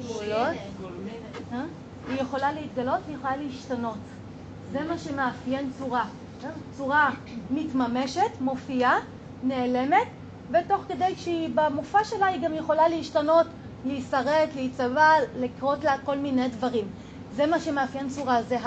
גבולות? 0.01 0.57
אה? 1.53 1.63
היא 2.09 2.21
יכולה 2.21 2.53
להתגלות 2.53 3.01
והיא 3.05 3.17
יכולה 3.17 3.37
להשתנות. 3.37 3.99
זה 4.73 4.81
מה 4.89 4.99
שמאפיין 4.99 5.71
צורה. 5.79 6.05
אה? 6.45 6.51
צורה 6.77 7.11
מתממשת, 7.51 8.41
מופיעה, 8.41 8.99
נעלמת, 9.43 10.07
ותוך 10.51 10.85
כדי 10.89 11.15
שהיא 11.17 11.49
במופע 11.55 12.05
שלה 12.05 12.27
היא 12.27 12.43
גם 12.43 12.55
יכולה 12.55 12.89
להשתנות, 12.89 13.47
להישרט, 13.85 14.49
להיצבע, 14.55 15.11
לקרות 15.39 15.85
לה 15.85 15.99
כל 16.05 16.19
מיני 16.19 16.49
דברים. 16.49 16.89
זה 17.35 17.47
מה 17.47 17.61
שמאפיין 17.61 18.09
צורה, 18.09 18.43
זה 18.43 18.59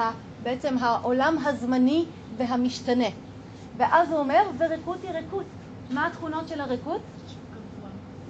בעצם 0.44 0.78
העולם 0.78 1.38
הזמני 1.46 2.06
והמשתנה. 2.38 3.08
ואז 3.78 4.10
הוא 4.12 4.20
אומר, 4.20 4.44
וריקות 4.58 4.98
היא 5.04 5.12
ריקות. 5.12 5.46
מה 5.90 6.08
התכונות 6.08 6.48
של 6.48 6.62
הריקות? 6.62 7.02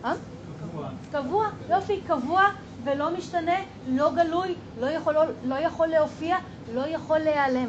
אה? 0.05 0.13
קבוע. 0.61 0.89
קבוע, 1.11 1.47
יופי, 1.69 2.01
קבוע 2.07 2.49
ולא 2.83 3.17
משתנה, 3.17 3.55
לא 3.87 4.11
גלוי, 4.15 4.55
לא 4.77 4.85
יכול, 4.85 5.15
לא 5.43 5.55
יכול 5.55 5.87
להופיע, 5.87 6.37
לא 6.73 6.87
יכול 6.87 7.19
להיעלם. 7.19 7.67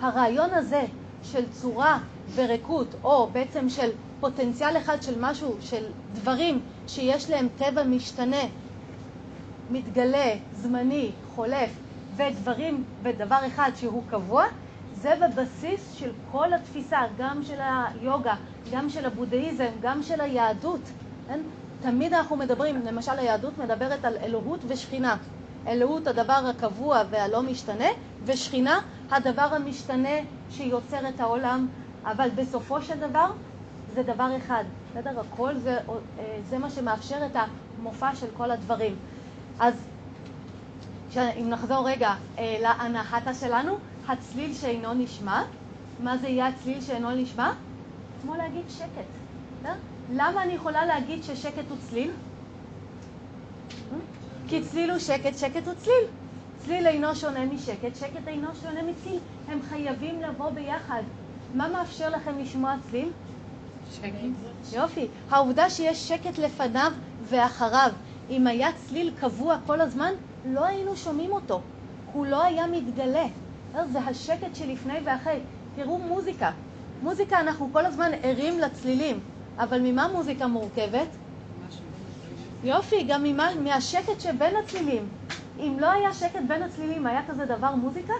הרעיון 0.00 0.50
הזה 0.54 0.82
של 1.22 1.48
צורה 1.52 1.98
וריקות, 2.34 2.94
או 3.04 3.30
בעצם 3.32 3.68
של 3.68 3.90
פוטנציאל 4.20 4.76
אחד 4.76 5.02
של 5.02 5.14
משהו, 5.20 5.56
של 5.60 5.84
דברים 6.14 6.60
שיש 6.86 7.30
להם 7.30 7.48
טבע 7.56 7.82
משתנה, 7.82 8.42
מתגלה, 9.70 10.34
זמני, 10.52 11.10
חולף, 11.34 11.70
ודברים, 12.16 12.84
ודבר 13.02 13.38
אחד 13.46 13.70
שהוא 13.76 14.02
קבוע, 14.06 14.44
זה 14.92 15.12
בבסיס 15.20 15.92
של 15.92 16.12
כל 16.32 16.52
התפיסה, 16.52 16.98
גם 17.18 17.42
של 17.42 17.58
היוגה, 17.60 18.34
גם 18.72 18.90
של 18.90 19.06
הבודהיזם, 19.06 19.70
גם 19.82 20.02
של 20.02 20.20
היהדות. 20.20 20.80
כן? 21.28 21.40
תמיד 21.82 22.12
אנחנו 22.12 22.36
מדברים, 22.36 22.86
למשל 22.86 23.18
היהדות 23.18 23.58
מדברת 23.58 24.04
על 24.04 24.16
אלוהות 24.16 24.60
ושכינה. 24.68 25.16
אלוהות 25.66 26.06
הדבר 26.06 26.50
הקבוע 26.50 27.02
והלא 27.10 27.42
משתנה, 27.42 27.88
ושכינה 28.24 28.78
הדבר 29.10 29.42
המשתנה 29.54 30.18
שיוצר 30.50 31.08
את 31.08 31.20
העולם, 31.20 31.66
אבל 32.04 32.28
בסופו 32.34 32.82
של 32.82 33.00
דבר 33.00 33.30
זה 33.94 34.02
דבר 34.02 34.36
אחד, 34.36 34.64
בסדר? 34.90 35.20
הכל 35.20 35.54
זה, 35.58 35.78
זה 36.50 36.58
מה 36.58 36.70
שמאפשר 36.70 37.26
את 37.26 37.36
המופע 37.80 38.14
של 38.14 38.26
כל 38.36 38.50
הדברים. 38.50 38.94
אז 39.60 39.74
אם 41.16 41.50
נחזור 41.50 41.88
רגע 41.88 42.14
אה, 42.38 42.56
להנחתה 42.60 43.34
שלנו, 43.34 43.76
הצליל 44.08 44.54
שאינו 44.54 44.94
נשמע, 44.94 45.42
מה 46.02 46.18
זה 46.18 46.28
יהיה 46.28 46.46
הצליל 46.46 46.80
שאינו 46.80 47.10
נשמע? 47.10 47.52
כמו 48.22 48.34
להגיד 48.36 48.62
שקט. 48.68 49.08
בסדר? 49.60 49.74
למה 50.12 50.42
אני 50.42 50.52
יכולה 50.52 50.86
להגיד 50.86 51.22
ששקט 51.22 51.70
הוא 51.70 51.78
צליל? 51.88 52.10
כי 54.48 54.62
צליל 54.62 54.90
הוא 54.90 54.98
שקט, 54.98 55.38
שקט 55.38 55.66
הוא 55.66 55.74
צליל. 55.74 56.04
צליל 56.58 56.86
אינו 56.86 57.16
שונה 57.16 57.44
משקט, 57.44 57.96
שקט 57.96 58.28
אינו 58.28 58.48
שונה 58.62 58.82
מצליל. 58.82 59.18
הם 59.48 59.58
חייבים 59.68 60.22
לבוא 60.22 60.50
ביחד. 60.50 61.02
מה 61.54 61.68
מאפשר 61.68 62.08
לכם 62.10 62.38
לשמוע 62.38 62.74
צליל? 62.90 63.08
שקט. 63.92 64.14
יופי. 64.72 65.06
העובדה 65.30 65.70
שיש 65.70 66.08
שקט 66.08 66.38
לפניו 66.38 66.92
ואחריו. 67.22 67.90
אם 68.30 68.46
היה 68.46 68.68
צליל 68.72 69.12
קבוע 69.20 69.56
כל 69.66 69.80
הזמן, 69.80 70.12
לא 70.44 70.64
היינו 70.64 70.96
שומעים 70.96 71.32
אותו. 71.32 71.60
הוא 72.12 72.26
לא 72.26 72.42
היה 72.42 72.66
מתגלה. 72.66 73.26
זה 73.92 73.98
השקט 73.98 74.54
שלפני 74.54 74.98
ואחרי. 75.04 75.40
תראו 75.76 75.98
מוזיקה. 75.98 76.50
מוזיקה, 77.02 77.40
אנחנו 77.40 77.68
כל 77.72 77.86
הזמן 77.86 78.10
ערים 78.22 78.58
לצלילים. 78.58 79.20
אבל 79.58 79.80
ממה 79.80 80.08
מוזיקה 80.12 80.46
מורכבת? 80.46 81.08
יופי, 82.64 83.02
גם 83.02 83.22
ממה, 83.22 83.48
מהשקט 83.64 84.20
שבין 84.20 84.56
הצלילים. 84.56 85.08
אם 85.58 85.76
לא 85.80 85.90
היה 85.90 86.14
שקט 86.14 86.40
בין 86.48 86.62
הצלילים, 86.62 87.06
היה 87.06 87.20
כזה 87.28 87.44
דבר 87.44 87.74
מוזיקה? 87.74 88.12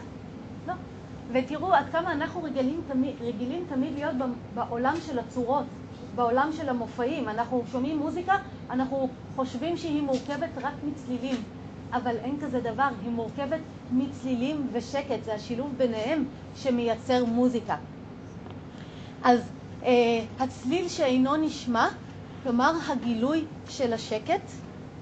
לא. 0.67 0.75
ותראו 1.33 1.75
עד 1.75 1.87
כמה 1.93 2.13
אנחנו 2.13 2.43
רגילים 2.43 2.81
תמיד, 2.89 3.15
רגילים 3.21 3.65
תמיד 3.69 3.95
להיות 3.95 4.15
בעולם 4.55 4.95
של 5.07 5.19
הצורות, 5.19 5.65
בעולם 6.15 6.51
של 6.53 6.69
המופעים. 6.69 7.29
אנחנו 7.29 7.63
שומעים 7.73 7.99
מוזיקה, 7.99 8.37
אנחנו 8.71 9.09
חושבים 9.37 9.77
שהיא 9.77 10.03
מורכבת 10.03 10.51
רק 10.63 10.75
מצלילים, 10.85 11.37
אבל 11.93 12.17
אין 12.17 12.37
כזה 12.43 12.61
דבר, 12.61 12.89
היא 13.03 13.11
מורכבת 13.11 13.61
מצלילים 13.93 14.67
ושקט, 14.73 15.25
זה 15.25 15.35
השילוב 15.35 15.75
ביניהם 15.77 16.25
שמייצר 16.57 17.25
מוזיקה. 17.25 17.77
אז 19.25 19.41
הצליל 20.39 20.89
שאינו 20.89 21.37
נשמע, 21.37 21.89
כלומר 22.43 22.73
הגילוי 22.89 23.45
של 23.69 23.93
השקט, 23.93 24.51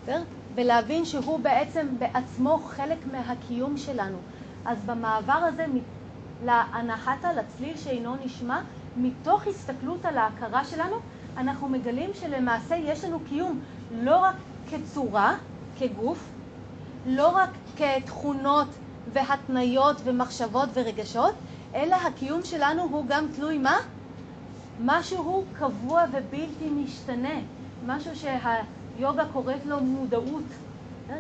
בסדר? 0.03 0.23
ולהבין 0.55 1.05
שהוא 1.05 1.41
בעצם 1.41 1.87
בעצמו 1.99 2.59
חלק 2.59 2.99
מהקיום 3.13 3.77
שלנו. 3.77 4.19
אז 4.65 4.79
במעבר 4.87 5.33
הזה 5.33 5.67
לאנחתה, 6.45 7.33
לצליל 7.33 7.77
שאינו 7.77 8.17
נשמע, 8.25 8.61
מתוך 8.97 9.47
הסתכלות 9.47 10.05
על 10.05 10.19
ההכרה 10.19 10.65
שלנו, 10.65 10.97
אנחנו 11.37 11.69
מגלים 11.69 12.11
שלמעשה 12.15 12.77
יש 12.77 13.05
לנו 13.05 13.21
קיום 13.29 13.61
לא 13.91 14.17
רק 14.17 14.35
כצורה, 14.71 15.37
כגוף, 15.79 16.29
לא 17.07 17.29
רק 17.29 17.51
כתכונות 17.77 18.69
והתניות 19.13 19.97
ומחשבות 20.05 20.69
ורגשות, 20.75 21.35
אלא 21.75 21.97
הקיום 21.97 22.45
שלנו 22.45 22.83
הוא 22.83 23.05
גם 23.09 23.27
תלוי 23.35 23.59
מה? 23.59 23.77
משהו 24.85 25.45
קבוע 25.53 26.05
ובלתי 26.13 26.71
משתנה, 26.71 27.35
משהו 27.87 28.11
שהיוגה 28.17 29.25
קוראת 29.33 29.67
לו 29.67 29.81
מודעות. 29.81 30.45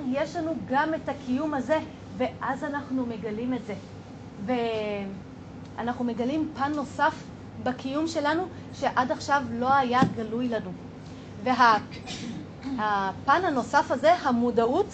יש 0.06 0.36
לנו 0.36 0.54
גם 0.70 0.94
את 0.94 1.08
הקיום 1.08 1.54
הזה, 1.54 1.78
ואז 2.16 2.64
אנחנו 2.64 3.06
מגלים 3.06 3.54
את 3.54 3.60
זה. 3.66 3.74
ואנחנו 5.76 6.04
מגלים 6.04 6.48
פן 6.56 6.72
נוסף 6.74 7.22
בקיום 7.62 8.06
שלנו, 8.06 8.42
שעד 8.74 9.12
עכשיו 9.12 9.42
לא 9.50 9.74
היה 9.74 10.00
גלוי 10.16 10.48
לנו. 10.48 10.70
והפן 11.44 13.44
הנוסף 13.44 13.90
הזה, 13.90 14.14
המודעות, 14.14 14.86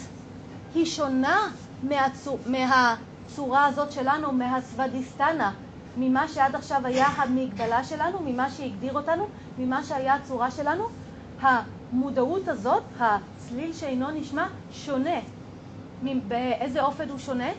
היא 0.74 0.86
שונה 0.86 1.38
מהצור, 1.82 2.38
מהצורה 2.46 3.66
הזאת 3.66 3.92
שלנו, 3.92 4.32
מהסוודיסטנה, 4.32 5.52
ממה 5.96 6.28
שעד 6.28 6.54
עכשיו 6.54 6.86
היה 6.86 7.06
המגבלה 7.06 7.84
שלנו, 7.84 8.18
ממה 8.24 8.50
שהגדיר 8.50 8.94
אותנו, 8.94 9.26
ממה 9.58 9.84
שהיה 9.84 10.14
הצורה 10.14 10.50
שלנו. 10.50 10.84
המודעות 11.40 12.48
הזאת, 12.48 12.82
הצליל 13.00 13.72
שאינו 13.72 14.10
נשמע, 14.10 14.46
שונה. 14.72 15.20
באיזה 16.28 16.82
אופן 16.82 17.08
הוא 17.08 17.18
שונה? 17.18 17.50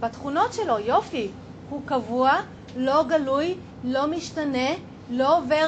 בתכונות 0.00 0.52
שלו, 0.52 0.78
יופי. 0.78 1.30
הוא 1.70 1.82
קבוע, 1.84 2.32
לא 2.76 3.04
גלוי, 3.08 3.54
לא 3.84 4.06
משתנה, 4.06 4.68
לא 5.10 5.38
עובר 5.38 5.66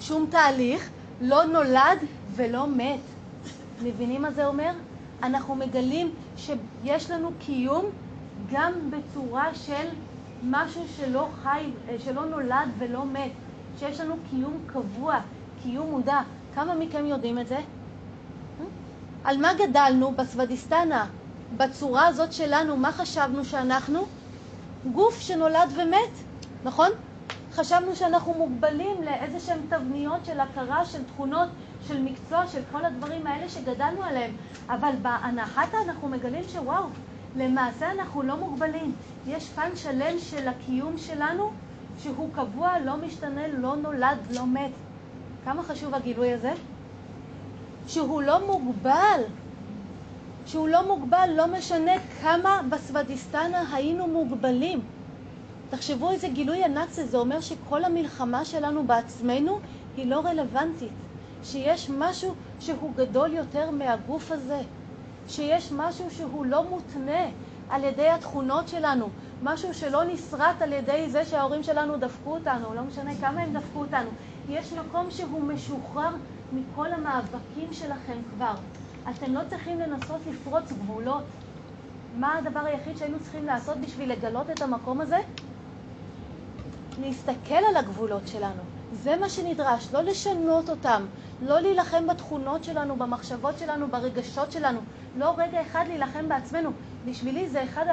שום 0.00 0.26
תהליך, 0.30 0.90
לא 1.20 1.44
נולד 1.44 1.98
ולא 2.34 2.66
מת. 2.66 3.00
מבינים 3.82 4.22
מה 4.22 4.30
זה 4.30 4.46
אומר? 4.46 4.72
אנחנו 5.22 5.54
מגלים 5.54 6.10
שיש 6.36 7.10
לנו 7.10 7.30
קיום 7.38 7.84
גם 8.46 8.72
בצורה 8.90 9.54
של 9.54 9.88
משהו 10.42 10.84
שלא 10.96 11.28
חי, 11.42 11.70
שלא 11.98 12.26
נולד 12.26 12.68
ולא 12.78 13.04
מת, 13.06 13.32
שיש 13.78 14.00
לנו 14.00 14.14
קיום 14.30 14.62
קבוע, 14.66 15.20
קיום 15.62 15.90
מודע. 15.90 16.20
כמה 16.54 16.74
מכם 16.74 17.06
יודעים 17.06 17.38
את 17.38 17.46
זה? 17.48 17.58
על 19.24 19.36
מה 19.36 19.48
גדלנו 19.54 20.12
בסוודיסטנה? 20.12 21.06
בצורה 21.56 22.06
הזאת 22.06 22.32
שלנו, 22.32 22.76
מה 22.76 22.92
חשבנו 22.92 23.44
שאנחנו? 23.44 24.06
גוף 24.92 25.20
שנולד 25.20 25.72
ומת, 25.76 26.24
נכון? 26.64 26.90
חשבנו 27.52 27.96
שאנחנו 27.96 28.34
מוגבלים 28.34 29.02
לאיזה 29.02 29.40
שהן 29.40 29.58
תבניות 29.68 30.24
של 30.24 30.40
הכרה, 30.40 30.84
של 30.84 31.04
תכונות, 31.04 31.48
של 31.88 32.02
מקצוע, 32.02 32.46
של 32.46 32.60
כל 32.72 32.84
הדברים 32.84 33.26
האלה 33.26 33.48
שגדלנו 33.48 34.02
עליהם. 34.02 34.30
אבל 34.68 34.92
בהנחתה 35.02 35.76
אנחנו 35.86 36.08
מגלים 36.08 36.44
שוואו, 36.48 36.84
למעשה 37.36 37.92
אנחנו 37.92 38.22
לא 38.22 38.36
מוגבלים. 38.36 38.92
יש 39.26 39.48
פן 39.48 39.76
שלם 39.76 40.18
של 40.18 40.48
הקיום 40.48 40.98
שלנו 40.98 41.50
שהוא 42.02 42.30
קבוע, 42.34 42.78
לא 42.78 42.96
משתנה, 42.96 43.48
לא 43.48 43.76
נולד, 43.76 44.18
לא 44.30 44.46
מת. 44.46 44.70
כמה 45.44 45.62
חשוב 45.62 45.94
הגילוי 45.94 46.32
הזה? 46.32 46.52
שהוא 47.86 48.22
לא 48.22 48.46
מוגבל. 48.46 49.22
שהוא 50.46 50.68
לא 50.68 50.88
מוגבל, 50.88 51.30
לא 51.36 51.46
משנה 51.58 51.92
כמה 52.22 52.60
בסוודיסטנה 52.70 53.74
היינו 53.74 54.06
מוגבלים. 54.06 54.80
תחשבו 55.70 56.10
איזה 56.10 56.28
גילוי 56.28 56.64
ענק 56.64 56.90
זה, 56.90 57.06
זה 57.06 57.16
אומר 57.18 57.40
שכל 57.40 57.84
המלחמה 57.84 58.44
שלנו 58.44 58.84
בעצמנו 58.84 59.58
היא 59.96 60.06
לא 60.06 60.20
רלוונטית. 60.20 60.92
שיש 61.44 61.90
משהו 61.90 62.34
שהוא 62.60 62.92
גדול 62.96 63.32
יותר 63.32 63.70
מהגוף 63.70 64.30
הזה. 64.30 64.60
שיש 65.30 65.72
משהו 65.72 66.10
שהוא 66.10 66.46
לא 66.46 66.70
מותנה 66.70 67.26
על 67.70 67.84
ידי 67.84 68.08
התכונות 68.08 68.68
שלנו, 68.68 69.08
משהו 69.42 69.74
שלא 69.74 70.04
נסרט 70.04 70.62
על 70.62 70.72
ידי 70.72 71.10
זה 71.10 71.24
שההורים 71.24 71.62
שלנו 71.62 71.96
דפקו 71.96 72.34
אותנו, 72.34 72.74
לא 72.74 72.82
משנה 72.82 73.10
כמה 73.20 73.40
הם 73.42 73.52
דפקו 73.52 73.80
אותנו. 73.80 74.10
יש 74.48 74.72
מקום 74.72 75.10
שהוא 75.10 75.42
משוחרר 75.42 76.10
מכל 76.52 76.92
המאבקים 76.92 77.72
שלכם 77.72 78.16
כבר. 78.34 78.54
אתם 79.10 79.34
לא 79.34 79.40
צריכים 79.50 79.80
לנסות 79.80 80.20
לפרוץ 80.30 80.72
גבולות. 80.72 81.24
מה 82.18 82.36
הדבר 82.36 82.60
היחיד 82.60 82.96
שהיינו 82.96 83.18
צריכים 83.22 83.46
לעשות 83.46 83.76
בשביל 83.78 84.12
לגלות 84.12 84.50
את 84.50 84.62
המקום 84.62 85.00
הזה? 85.00 85.18
להסתכל 87.02 87.54
על 87.54 87.76
הגבולות 87.76 88.28
שלנו. 88.28 88.69
זה 88.92 89.16
מה 89.16 89.28
שנדרש, 89.28 89.92
לא 89.92 90.02
לשנות 90.02 90.70
אותם, 90.70 91.06
לא 91.40 91.60
להילחם 91.60 92.06
בתכונות 92.06 92.64
שלנו, 92.64 92.96
במחשבות 92.96 93.58
שלנו, 93.58 93.88
ברגשות 93.88 94.52
שלנו, 94.52 94.80
לא 95.16 95.34
רגע 95.38 95.62
אחד 95.62 95.84
להילחם 95.88 96.28
בעצמנו. 96.28 96.70
בשבילי 97.04 97.48
זה 97.48 97.64
אחד 97.64 97.84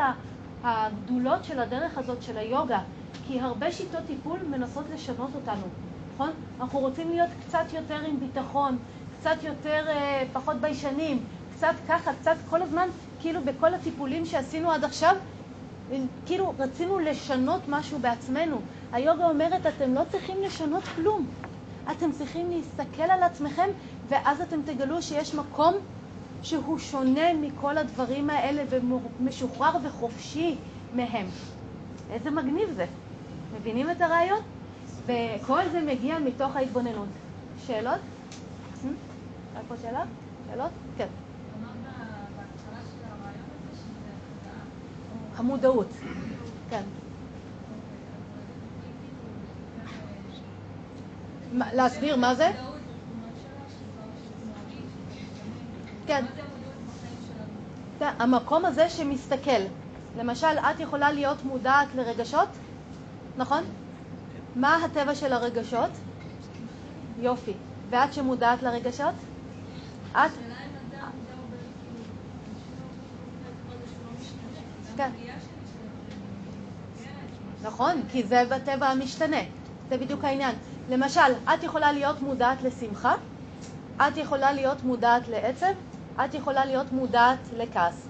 הגדולות 0.63 1.43
של 1.43 1.59
הדרך 1.59 1.97
הזאת 1.97 2.21
של 2.21 2.37
היוגה, 2.37 2.79
כי 3.27 3.39
הרבה 3.39 3.71
שיטות 3.71 4.03
טיפול 4.07 4.39
מנסות 4.49 4.85
לשנות 4.93 5.35
אותנו, 5.35 5.67
נכון? 6.13 6.29
אנחנו 6.59 6.79
רוצים 6.79 7.09
להיות 7.09 7.29
קצת 7.47 7.73
יותר 7.73 7.99
עם 8.07 8.19
ביטחון, 8.19 8.77
קצת 9.19 9.43
יותר, 9.43 9.85
אה, 9.87 10.23
פחות 10.33 10.55
ביישנים, 10.61 11.25
קצת 11.49 11.73
ככה, 11.87 12.13
קצת 12.13 12.35
כל 12.49 12.61
הזמן, 12.61 12.87
כאילו 13.19 13.45
בכל 13.45 13.73
הטיפולים 13.73 14.25
שעשינו 14.25 14.71
עד 14.71 14.83
עכשיו, 14.83 15.15
כאילו 16.25 16.53
רצינו 16.59 16.99
לשנות 16.99 17.61
משהו 17.67 17.99
בעצמנו. 17.99 18.61
היוגה 18.91 19.25
אומרת, 19.25 19.65
אתם 19.65 19.93
לא 19.93 20.01
צריכים 20.11 20.38
לשנות 20.45 20.83
כלום. 20.95 21.25
אתם 21.91 22.11
צריכים 22.11 22.51
להסתכל 22.51 23.03
על 23.03 23.23
עצמכם, 23.23 23.69
ואז 24.09 24.41
אתם 24.41 24.61
תגלו 24.65 25.01
שיש 25.01 25.35
מקום 25.35 25.73
שהוא 26.43 26.77
שונה 26.79 27.33
מכל 27.33 27.77
הדברים 27.77 28.29
האלה 28.29 28.63
ומשוחרר 28.69 29.71
וחופשי 29.83 30.55
מהם. 30.93 31.25
איזה 32.11 32.31
מגניב 32.31 32.71
זה. 32.75 32.85
מבינים 33.55 33.91
את 33.91 34.01
הרעיון? 34.01 34.39
וכל 35.05 35.61
זה 35.71 35.81
מגיע 35.81 36.19
מתוך 36.19 36.55
ההתבוננות. 36.55 37.07
שאלות? 37.67 37.99
Hmm? 38.83 38.88
רק 39.57 39.63
פה 39.67 39.75
שאלה? 39.81 40.03
שאלות? 40.49 40.71
כן. 40.97 41.07
המודעות. 45.38 45.88
כן. 46.69 46.81
להסביר 51.73 52.15
מה 52.15 52.35
זה? 52.35 52.51
כן. 56.07 56.25
כן. 57.99 58.09
המקום 58.19 58.65
הזה 58.65 58.89
שמסתכל. 58.89 59.61
למשל, 60.17 60.47
את 60.47 60.79
יכולה 60.79 61.11
להיות 61.11 61.43
מודעת 61.43 61.88
לרגשות, 61.95 62.49
נכון? 63.38 63.63
מה 64.55 64.75
הטבע 64.85 65.15
של 65.15 65.33
הרגשות? 65.33 65.89
יופי. 67.19 67.53
ואת 67.89 68.13
שמודעת 68.13 68.63
לרגשות? 68.63 69.13
את? 70.11 70.31
נכון, 77.68 78.01
כי 78.11 78.24
זה 78.24 78.43
בטבע 78.49 78.88
המשתנה. 78.88 79.41
זה 79.89 79.97
בדיוק 79.97 80.24
העניין. 80.24 80.55
למשל, 80.89 81.32
את 81.53 81.63
יכולה 81.63 81.91
להיות 81.91 82.22
מודעת 82.22 82.63
לשמחה, 82.63 83.13
את 84.07 84.18
יכולה 84.18 84.51
להיות 84.51 84.84
מודעת 84.84 85.28
לעצב, 85.28 85.74
את 86.26 86.34
יכולה 86.34 86.65
להיות 86.65 86.91
מודעת 86.91 87.39
לכעס. 87.57 88.07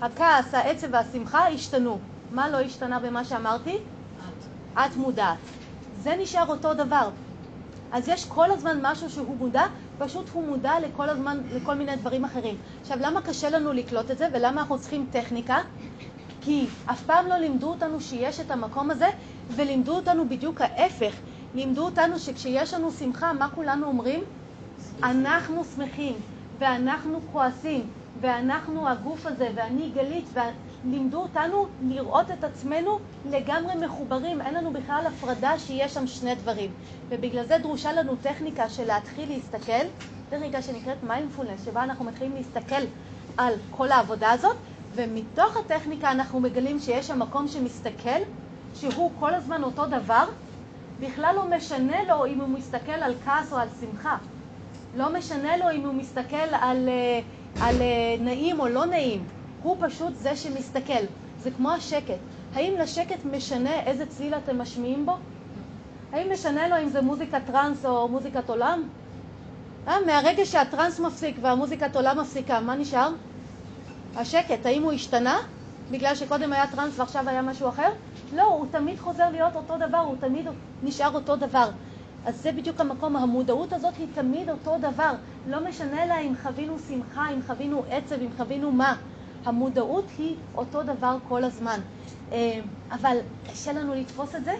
הכעס, 0.00 0.54
העצב 0.54 0.86
והשמחה 0.92 1.48
השתנו. 1.48 1.98
מה 2.30 2.48
לא 2.48 2.60
השתנה 2.60 2.98
במה 2.98 3.24
שאמרתי? 3.24 3.76
את. 3.76 4.78
את 4.78 4.96
מודעת. 4.96 5.38
זה 6.02 6.16
נשאר 6.22 6.46
אותו 6.48 6.74
דבר. 6.74 7.08
אז 7.92 8.08
יש 8.08 8.24
כל 8.24 8.50
הזמן 8.50 8.78
משהו 8.82 9.10
שהוא 9.10 9.36
מודע, 9.36 9.64
פשוט 9.98 10.28
הוא 10.32 10.46
מודע 10.46 10.72
לכל 10.80 11.08
הזמן, 11.08 11.38
לכל 11.52 11.74
מיני 11.74 11.96
דברים 11.96 12.24
אחרים. 12.24 12.56
עכשיו, 12.80 12.98
למה 13.00 13.22
קשה 13.22 13.50
לנו 13.50 13.72
לקלוט 13.72 14.10
את 14.10 14.18
זה 14.18 14.28
ולמה 14.32 14.60
אנחנו 14.60 14.78
צריכים 14.78 15.06
טכניקה? 15.12 15.58
כי 16.40 16.66
אף 16.86 17.02
פעם 17.02 17.26
לא 17.26 17.36
לימדו 17.36 17.70
אותנו 17.70 18.00
שיש 18.00 18.40
את 18.40 18.50
המקום 18.50 18.90
הזה, 18.90 19.06
ולימדו 19.50 19.96
אותנו 19.96 20.28
בדיוק 20.28 20.60
ההפך. 20.60 21.14
לימדו 21.54 21.84
אותנו 21.84 22.18
שכשיש 22.18 22.74
לנו 22.74 22.90
שמחה, 22.90 23.32
מה 23.32 23.48
כולנו 23.54 23.86
אומרים? 23.86 24.24
אנחנו 25.02 25.64
שמחים, 25.64 26.14
ואנחנו 26.58 27.20
כועסים, 27.32 27.86
ואנחנו 28.20 28.88
הגוף 28.88 29.26
הזה, 29.26 29.48
ואני 29.54 29.90
גלית, 29.90 30.28
ולימדו 30.84 31.18
אותנו 31.22 31.66
לראות 31.80 32.30
את 32.30 32.44
עצמנו 32.44 32.98
לגמרי 33.24 33.74
מחוברים, 33.74 34.40
אין 34.40 34.54
לנו 34.54 34.72
בכלל 34.72 35.04
הפרדה 35.06 35.58
שיש 35.58 35.94
שם 35.94 36.06
שני 36.06 36.34
דברים. 36.34 36.70
ובגלל 37.08 37.44
זה 37.46 37.58
דרושה 37.58 37.92
לנו 37.92 38.16
טכניקה 38.16 38.68
של 38.68 38.84
להתחיל 38.84 39.28
להסתכל, 39.28 39.86
טכניקה 40.28 40.62
שנקראת 40.62 41.02
מיינדפולנס, 41.02 41.64
שבה 41.64 41.82
אנחנו 41.82 42.04
מתחילים 42.04 42.34
להסתכל 42.34 42.82
על 43.36 43.54
כל 43.70 43.92
העבודה 43.92 44.30
הזאת, 44.30 44.56
ומתוך 44.94 45.56
הטכניקה 45.56 46.10
אנחנו 46.10 46.40
מגלים 46.40 46.78
שיש 46.80 47.06
שם 47.06 47.18
מקום 47.18 47.48
שמסתכל, 47.48 48.20
שהוא 48.74 49.10
כל 49.18 49.34
הזמן 49.34 49.62
אותו 49.62 49.86
דבר, 49.86 50.24
בכלל 51.00 51.34
לא 51.36 51.56
משנה 51.56 52.02
לו 52.08 52.26
אם 52.26 52.40
הוא 52.40 52.48
מסתכל 52.48 52.92
על 52.92 53.14
כעס 53.24 53.52
או 53.52 53.58
על 53.58 53.68
שמחה. 53.80 54.16
לא 54.96 55.12
משנה 55.18 55.56
לו 55.56 55.70
אם 55.70 55.86
הוא 55.86 55.94
מסתכל 55.94 56.36
על, 56.36 56.88
אה, 56.88 57.20
על 57.60 57.82
אה, 57.82 58.16
נעים 58.20 58.60
או 58.60 58.68
לא 58.68 58.86
נעים. 58.86 59.24
הוא 59.62 59.76
פשוט 59.80 60.14
זה 60.14 60.36
שמסתכל. 60.36 61.04
זה 61.42 61.50
כמו 61.50 61.70
השקט. 61.70 62.18
האם 62.54 62.74
לשקט 62.78 63.24
משנה 63.24 63.80
איזה 63.80 64.06
צליל 64.06 64.34
אתם 64.34 64.60
משמיעים 64.60 65.06
בו? 65.06 65.16
האם 66.12 66.32
משנה 66.32 66.68
לו 66.68 66.76
אם 66.82 66.88
זה 66.88 67.00
מוזיקת 67.00 67.40
טראנס 67.46 67.86
או 67.86 68.08
מוזיקת 68.08 68.50
עולם? 68.50 68.82
אה, 69.88 69.94
מהרגע 70.06 70.44
שהטראנס 70.46 71.00
מפסיק 71.00 71.36
והמוזיקת 71.40 71.96
עולם 71.96 72.20
מפסיקה, 72.20 72.60
מה 72.60 72.74
נשאר? 72.74 73.10
השקט. 74.16 74.66
האם 74.66 74.82
הוא 74.82 74.92
השתנה? 74.92 75.38
בגלל 75.90 76.14
שקודם 76.14 76.52
היה 76.52 76.66
טראנס 76.66 76.98
ועכשיו 76.98 77.28
היה 77.28 77.42
משהו 77.42 77.68
אחר? 77.68 77.88
לא, 78.34 78.42
הוא 78.42 78.66
תמיד 78.70 78.98
חוזר 78.98 79.30
להיות 79.30 79.56
אותו 79.56 79.76
דבר, 79.78 79.98
הוא 79.98 80.16
תמיד 80.20 80.46
נשאר 80.82 81.14
אותו 81.14 81.36
דבר. 81.36 81.70
אז 82.24 82.42
זה 82.42 82.52
בדיוק 82.52 82.80
המקום, 82.80 83.16
המודעות 83.16 83.72
הזאת 83.72 83.96
היא 83.98 84.06
תמיד 84.14 84.50
אותו 84.50 84.78
דבר. 84.78 85.12
לא 85.46 85.68
משנה 85.68 86.06
לה 86.06 86.18
אם 86.18 86.32
חווינו 86.42 86.76
שמחה, 86.88 87.30
אם 87.30 87.40
חווינו 87.46 87.82
עצב, 87.90 88.22
אם 88.22 88.28
חווינו 88.36 88.72
מה. 88.72 88.96
המודעות 89.44 90.04
היא 90.18 90.36
אותו 90.54 90.82
דבר 90.82 91.16
כל 91.28 91.44
הזמן. 91.44 91.80
אה, 92.32 92.60
אבל 92.90 93.16
קשה 93.52 93.72
לנו 93.72 93.94
לתפוס 93.94 94.34
את 94.34 94.44
זה, 94.44 94.54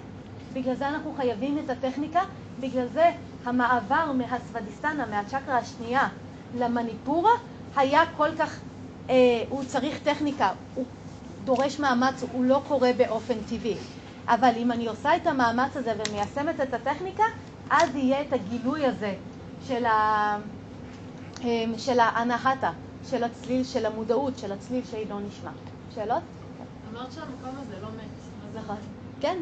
בגלל 0.53 0.75
זה 0.75 0.89
אנחנו 0.89 1.15
חייבים 1.17 1.59
את 1.59 1.71
הטכניקה, 1.71 2.21
בגלל 2.61 2.87
זה 2.93 3.11
המעבר 3.45 4.13
מהסוודיסטנה, 4.13 5.07
מהצ'קרה 5.07 5.59
השנייה, 5.59 6.09
למניפורה, 6.59 7.31
היה 7.77 8.03
כל 8.17 8.37
כך, 8.39 8.59
הוא 9.49 9.65
צריך 9.65 9.99
טכניקה, 10.03 10.53
הוא 10.75 10.85
דורש 11.45 11.81
מאמץ, 11.81 12.23
הוא 12.33 12.45
לא 12.45 12.63
קורה 12.69 12.91
באופן 12.97 13.35
טבעי. 13.49 13.77
אבל 14.29 14.53
אם 14.57 14.73
אני 14.73 14.87
עושה 14.87 15.17
את 15.17 15.27
המאמץ 15.27 15.77
הזה 15.77 15.93
ומיישמת 15.99 16.61
את 16.61 16.75
הטכניקה, 16.75 17.23
אז 17.71 17.97
יהיה 17.97 18.21
את 18.23 18.33
הגילוי 18.33 18.87
הזה 18.87 19.15
של, 19.67 19.87
ה... 19.87 20.39
אה, 21.45 21.65
של 21.79 22.01
האנהטה, 22.01 22.71
של 23.11 23.25
הצליל, 23.25 23.65
של 23.65 23.87
המודעות, 23.87 24.39
של 24.39 24.53
הצליל 24.53 24.85
שאינו 24.91 25.21
נשמע. 25.21 25.51
שאלות? 25.95 26.23
אמרת 26.93 27.13
שהמקום 27.13 27.55
הזה 27.63 27.75
לא 27.83 27.89
מת. 27.89 28.63
נכון. 28.63 28.77
כן, 29.21 29.37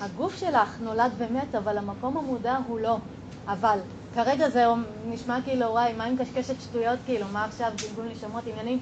הגוף 0.00 0.36
שלך 0.36 0.80
נולד 0.80 1.12
ומת, 1.18 1.54
אבל 1.54 1.78
המקום 1.78 2.16
המודע 2.16 2.58
הוא 2.66 2.80
לא. 2.80 2.96
אבל 3.48 3.78
כרגע 4.14 4.48
זה 4.48 4.64
נשמע 5.06 5.38
כאילו, 5.44 5.66
וואי, 5.66 5.92
מה 5.92 6.04
עם 6.04 6.16
קשקשת 6.16 6.60
שטויות, 6.60 6.98
כאילו, 7.06 7.26
מה 7.32 7.44
עכשיו, 7.44 7.72
גלגול 7.82 8.12
נשמות, 8.12 8.44
עניינים? 8.46 8.78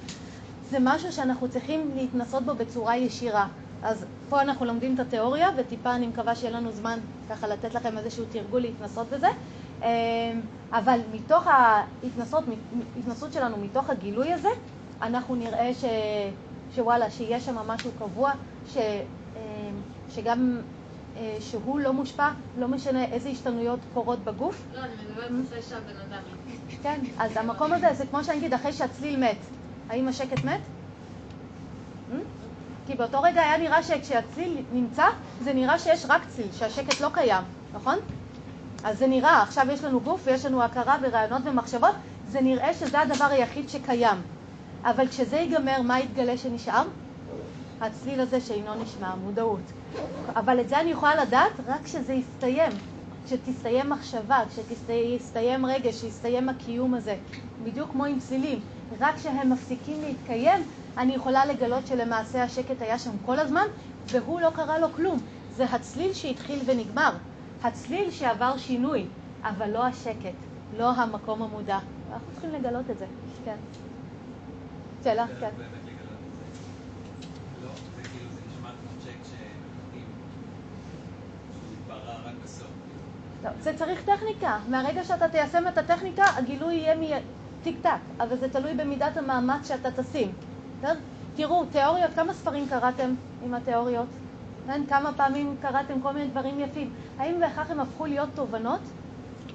זה 0.70 0.78
משהו 0.80 1.12
שאנחנו 1.12 1.48
צריכים 1.48 1.90
להתנסות 1.96 2.42
בו 2.42 2.54
בצורה 2.54 2.96
ישירה. 2.96 3.46
אז 3.82 4.04
פה 4.28 4.40
אנחנו 4.40 4.66
לומדים 4.66 4.94
את 4.94 5.00
התיאוריה, 5.00 5.48
וטיפה 5.56 5.94
אני 5.94 6.06
מקווה 6.06 6.34
שיהיה 6.36 6.52
לנו 6.52 6.72
זמן 6.72 6.98
ככה 7.30 7.48
לתת 7.48 7.74
לכם 7.74 7.98
איזשהו 7.98 8.24
תרגול 8.32 8.60
להתנסות 8.60 9.06
בזה. 9.10 9.28
אמ, 9.82 9.86
אבל 10.72 11.00
מתוך 11.12 11.46
ההתנסות, 11.46 13.32
שלנו, 13.32 13.56
מתוך 13.56 13.90
הגילוי 13.90 14.32
הזה, 14.32 14.48
אנחנו 15.02 15.34
נראה 15.34 15.74
ש, 15.74 15.84
שוואלה, 16.74 17.10
שיש 17.10 17.44
שם 17.46 17.56
משהו 17.66 17.90
קבוע, 17.98 18.32
ש, 18.72 18.76
אמ, 18.76 19.40
שגם 20.14 20.60
שהוא 21.40 21.80
לא 21.80 21.92
מושפע, 21.92 22.28
לא 22.58 22.68
משנה 22.68 23.04
איזה 23.04 23.28
השתנויות 23.28 23.80
קורות 23.94 24.18
בגוף. 24.18 24.62
לא, 24.74 24.80
אני 24.80 24.92
מדברת 25.04 25.30
אחרי 25.48 25.62
שהבן 25.62 25.96
אדם 26.08 26.18
מת. 26.48 26.78
כן, 26.82 27.00
אז 27.18 27.36
המקום 27.36 27.72
הזה 27.72 27.94
זה 27.94 28.06
כמו 28.06 28.24
שאני 28.24 28.38
אגיד, 28.38 28.54
אחרי 28.54 28.72
שהצליל 28.72 29.16
מת, 29.16 29.36
האם 29.88 30.08
השקט 30.08 30.44
מת? 30.44 30.60
Hmm? 32.10 32.14
כי 32.86 32.94
באותו 32.94 33.22
רגע 33.22 33.40
היה 33.40 33.58
נראה 33.58 33.82
שכשהצליל 33.82 34.62
נמצא, 34.72 35.04
זה 35.42 35.52
נראה 35.52 35.78
שיש 35.78 36.06
רק 36.08 36.22
צליל, 36.28 36.48
שהשקט 36.52 37.00
לא 37.00 37.08
קיים, 37.12 37.44
נכון? 37.74 37.98
אז 38.84 38.98
זה 38.98 39.06
נראה, 39.06 39.42
עכשיו 39.42 39.66
יש 39.72 39.84
לנו 39.84 40.00
גוף 40.00 40.20
ויש 40.24 40.46
לנו 40.46 40.62
הכרה 40.62 40.96
ורעיונות 41.02 41.42
ומחשבות, 41.44 41.94
זה 42.28 42.40
נראה 42.40 42.74
שזה 42.74 43.00
הדבר 43.00 43.24
היחיד 43.24 43.68
שקיים. 43.68 44.18
אבל 44.84 45.08
כשזה 45.08 45.36
ייגמר, 45.36 45.82
מה 45.82 46.00
יתגלה 46.00 46.38
שנשאר? 46.38 46.84
הצליל 47.80 48.20
הזה 48.20 48.40
שאינו 48.40 48.74
נשמע, 48.74 49.14
מודעות. 49.14 49.60
אבל 50.36 50.60
את 50.60 50.68
זה 50.68 50.80
אני 50.80 50.90
יכולה 50.90 51.24
לדעת 51.24 51.52
רק 51.66 51.84
כשזה 51.84 52.12
יסתיים, 52.12 52.72
כשתסתיים 53.26 53.90
מחשבה, 53.90 54.42
כשתסתיים 54.48 55.66
רגש, 55.66 55.96
כשיסתיים 55.96 56.48
הקיום 56.48 56.94
הזה. 56.94 57.16
בדיוק 57.64 57.90
כמו 57.90 58.04
עם 58.04 58.18
צלילים, 58.18 58.60
רק 59.00 59.16
כשהם 59.16 59.52
מפסיקים 59.52 60.00
להתקיים, 60.00 60.62
אני 60.98 61.14
יכולה 61.14 61.46
לגלות 61.46 61.86
שלמעשה 61.86 62.42
השקט 62.42 62.82
היה 62.82 62.98
שם 62.98 63.10
כל 63.26 63.38
הזמן, 63.38 63.66
והוא 64.10 64.40
לא 64.40 64.50
קרה 64.50 64.78
לו 64.78 64.92
כלום. 64.92 65.18
זה 65.56 65.64
הצליל 65.64 66.12
שהתחיל 66.12 66.60
ונגמר, 66.66 67.12
הצליל 67.62 68.10
שעבר 68.10 68.56
שינוי, 68.58 69.04
אבל 69.44 69.70
לא 69.70 69.84
השקט, 69.86 70.36
לא 70.78 70.90
המקום 70.90 71.42
המודע. 71.42 71.78
אנחנו 72.12 72.32
צריכים 72.32 72.52
לגלות 72.52 72.90
את 72.90 72.98
זה, 72.98 73.06
כן. 73.44 73.56
שאלה? 75.04 75.26
כן. 75.40 75.50
לא, 77.62 77.68
זה 77.96 78.02
כאילו, 78.02 78.30
זה 78.34 78.40
נשמע 78.48 78.68
כמו 78.68 78.90
צ'ק 79.04 79.18
שמחכים, 79.24 80.06
שהוא 81.52 81.72
יתברר 81.74 82.18
רק 82.24 82.34
בסוף. 82.44 82.66
לא, 82.66 83.35
זה 83.60 83.72
צריך 83.76 84.02
טכניקה. 84.04 84.58
מהרגע 84.68 85.04
שאתה 85.04 85.28
תיישם 85.28 85.68
את 85.68 85.78
הטכניקה, 85.78 86.24
הגילוי 86.36 86.74
יהיה 86.74 86.94
מ... 86.94 87.02
טיק 87.62 87.76
טק, 87.82 87.90
אבל 88.20 88.36
זה 88.36 88.48
תלוי 88.48 88.74
במידת 88.74 89.16
המאמץ 89.16 89.68
שאתה 89.68 89.90
תשים. 89.90 90.32
תראו, 91.36 91.64
תיאוריות, 91.64 92.10
כמה 92.14 92.34
ספרים 92.34 92.68
קראתם 92.68 93.14
עם 93.44 93.54
התיאוריות? 93.54 94.06
כן? 94.66 94.82
כמה 94.88 95.12
פעמים 95.12 95.56
קראתם 95.62 96.00
כל 96.02 96.12
מיני 96.12 96.28
דברים 96.28 96.60
יפים? 96.60 96.90
האם 97.18 97.40
בהכרח 97.40 97.70
הם 97.70 97.80
הפכו 97.80 98.06
להיות 98.06 98.28
תובנות? 98.34 98.80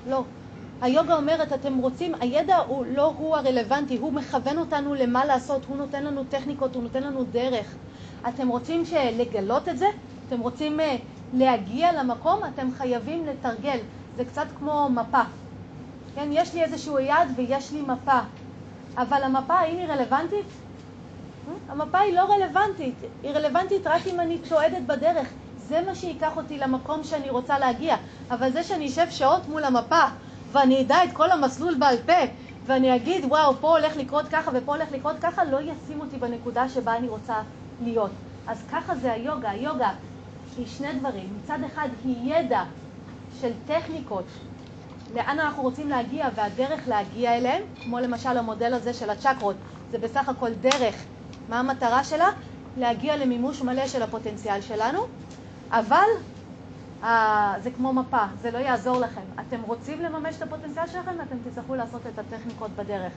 לא. 0.10 0.24
היוגה 0.82 1.16
אומרת, 1.16 1.54
אתם 1.54 1.78
רוצים, 1.78 2.16
הידע 2.20 2.58
הוא 2.58 2.86
לא 2.96 3.14
הוא 3.18 3.36
הרלוונטי, 3.36 3.98
הוא 3.98 4.14
מכוון 4.14 4.58
אותנו 4.58 4.94
למה 4.94 5.26
לעשות, 5.26 5.66
הוא 5.66 5.78
נותן 5.78 6.04
לנו 6.04 6.24
טכניקות, 6.24 6.76
הוא 6.76 6.84
נותן 6.84 7.04
לנו 7.04 7.24
דרך. 7.24 7.76
אתם 8.28 8.48
רוצים 8.48 8.84
לגלות 9.18 9.70
את 9.70 9.78
זה? 9.78 9.86
אתם 10.28 10.40
רוצים 10.40 10.80
uh, 10.80 10.84
להגיע 11.34 12.04
למקום? 12.04 12.40
אתם 12.54 12.68
חייבים 12.78 13.26
לתרגל. 13.26 13.78
זה 14.18 14.26
קצת 14.26 14.48
כמו 14.60 14.90
מפה. 14.90 15.22
כן, 16.16 16.30
יש 16.32 16.54
לי 16.54 16.64
איזשהו 16.64 17.00
יעד 17.00 17.28
ויש 17.36 17.72
לי 17.72 17.82
מפה, 17.82 18.20
אבל 18.98 19.24
המפה, 19.24 19.54
האם 19.54 19.78
היא 19.78 19.88
רלוונטית? 19.88 20.46
המפה 21.70 22.00
היא 22.00 22.16
לא 22.16 22.22
רלוונטית, 22.22 22.96
היא 23.24 23.32
רלוונטית 23.32 23.88
רק 23.88 24.08
אם 24.08 24.20
אני 24.20 24.38
צועדת 24.50 24.82
בדרך. 24.88 25.28
זה 25.68 25.82
מה 25.88 25.96
שייקח 25.96 26.38
אותי 26.38 26.58
למקום 26.58 27.04
שאני 27.04 27.30
רוצה 27.30 27.60
להגיע. 27.60 27.96
אבל 28.32 28.52
זה 28.52 28.64
שאני 28.64 28.88
אשב 28.88 29.10
שעות 29.10 29.48
מול 29.48 29.64
המפה 29.64 30.04
ואני 30.52 30.82
אדע 30.82 31.04
את 31.04 31.10
כל 31.14 31.32
המסלול 31.32 31.76
בעל 31.76 31.98
פה 32.06 32.14
ואני 32.66 32.96
אגיד, 32.96 33.26
וואו, 33.26 33.56
פה 33.56 33.78
הולך 33.78 33.98
לקרות 33.98 34.28
ככה 34.28 34.52
ופה 34.54 34.76
הולך 34.76 34.92
לקרות 34.92 35.16
ככה, 35.22 35.44
לא 35.44 35.62
ישים 35.62 36.02
אותי 36.02 36.18
בנקודה 36.18 36.70
שבה 36.70 36.98
אני 36.98 37.08
רוצה 37.08 37.42
להיות. 37.82 38.12
אז 38.48 38.64
ככה 38.72 38.96
זה 38.96 39.14
היוגה. 39.14 39.50
היוגה 39.50 39.92
היא 40.58 40.68
שני 40.68 40.94
דברים. 40.94 41.38
מצד 41.44 41.60
אחד 41.66 41.90
היא 42.04 42.36
ידע 42.36 42.64
של 43.42 43.52
טכניקות, 43.68 44.26
לאן 45.16 45.40
אנחנו 45.40 45.64
רוצים 45.64 45.90
להגיע 45.90 46.30
והדרך 46.36 46.88
להגיע 46.88 47.38
אליהם, 47.38 47.64
כמו 47.84 48.00
למשל 48.00 48.38
המודל 48.38 48.74
הזה 48.74 48.94
של 48.94 49.10
הצ'קרות, 49.10 49.56
זה 49.92 49.98
בסך 49.98 50.30
הכל 50.30 50.54
דרך. 50.54 50.96
מה 51.50 51.60
המטרה 51.60 52.04
שלה? 52.04 52.30
להגיע 52.78 53.18
למימוש 53.18 53.62
מלא 53.62 53.88
של 53.88 54.04
הפוטנציאל 54.04 54.62
שלנו, 54.62 55.00
אבל 55.72 56.08
אה, 57.04 57.56
זה 57.64 57.72
כמו 57.72 57.94
מפה, 57.94 58.24
זה 58.42 58.52
לא 58.52 58.58
יעזור 58.58 59.00
לכם. 59.00 59.22
אתם 59.40 59.62
רוצים 59.62 60.02
לממש 60.02 60.36
את 60.36 60.42
הפוטנציאל 60.42 60.88
שלכם, 60.88 61.12
אתם 61.28 61.36
תצטרכו 61.50 61.76
לעשות 61.76 62.02
את 62.08 62.20
הטכניקות 62.20 62.72
בדרך. 62.72 63.14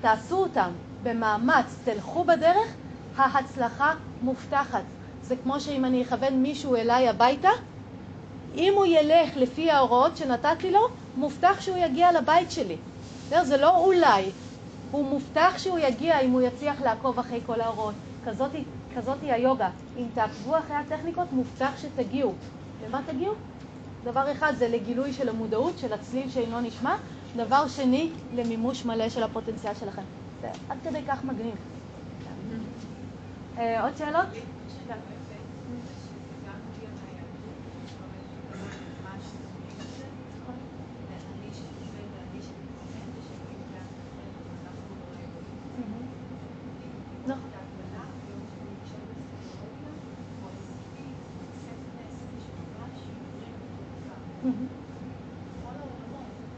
תעשו 0.00 0.36
אותם 0.36 0.70
במאמץ, 1.02 1.76
תלכו 1.84 2.24
בדרך, 2.24 2.74
ההצלחה 3.16 3.92
מובטחת. 4.22 4.84
זה 5.28 5.34
כמו 5.42 5.60
שאם 5.60 5.84
אני 5.84 6.02
אכוון 6.02 6.34
מישהו 6.34 6.76
אליי 6.76 7.08
הביתה, 7.08 7.48
אם 8.54 8.72
הוא 8.76 8.86
ילך 8.86 9.36
לפי 9.36 9.70
ההוראות 9.70 10.16
שנתתי 10.16 10.70
לו, 10.70 10.80
מובטח 11.16 11.60
שהוא 11.60 11.76
יגיע 11.76 12.12
לבית 12.12 12.50
שלי. 12.50 12.76
זה 13.42 13.56
לא 13.56 13.78
אולי, 13.78 14.30
הוא 14.90 15.04
מובטח 15.04 15.54
שהוא 15.58 15.78
יגיע 15.78 16.20
אם 16.20 16.30
הוא 16.30 16.42
יצליח 16.42 16.82
לעקוב 16.82 17.18
אחרי 17.18 17.40
כל 17.46 17.60
ההוראות. 17.60 17.94
כזאתי, 18.24 18.64
כזאתי 18.96 19.32
היוגה. 19.32 19.70
אם 19.96 20.06
תעקבו 20.14 20.58
אחרי 20.58 20.76
הטכניקות, 20.76 21.32
מובטח 21.32 21.70
שתגיעו. 21.82 22.32
למה 22.88 23.00
תגיעו? 23.06 23.34
דבר 24.04 24.32
אחד 24.32 24.52
זה 24.58 24.68
לגילוי 24.68 25.12
של 25.12 25.28
המודעות, 25.28 25.78
של 25.78 25.92
הצליל 25.92 26.30
שאינו 26.30 26.60
נשמע. 26.60 26.94
דבר 27.36 27.68
שני, 27.68 28.10
למימוש 28.36 28.84
מלא 28.84 29.08
של 29.08 29.22
הפוטנציאל 29.22 29.74
שלכם. 29.74 30.02
זה 30.42 30.48
עד 30.68 30.78
כדי 30.84 31.02
כך 31.08 31.24
מגניב. 31.24 31.54
אה, 33.58 33.82
עוד 33.82 33.96
שאלות? 33.96 34.26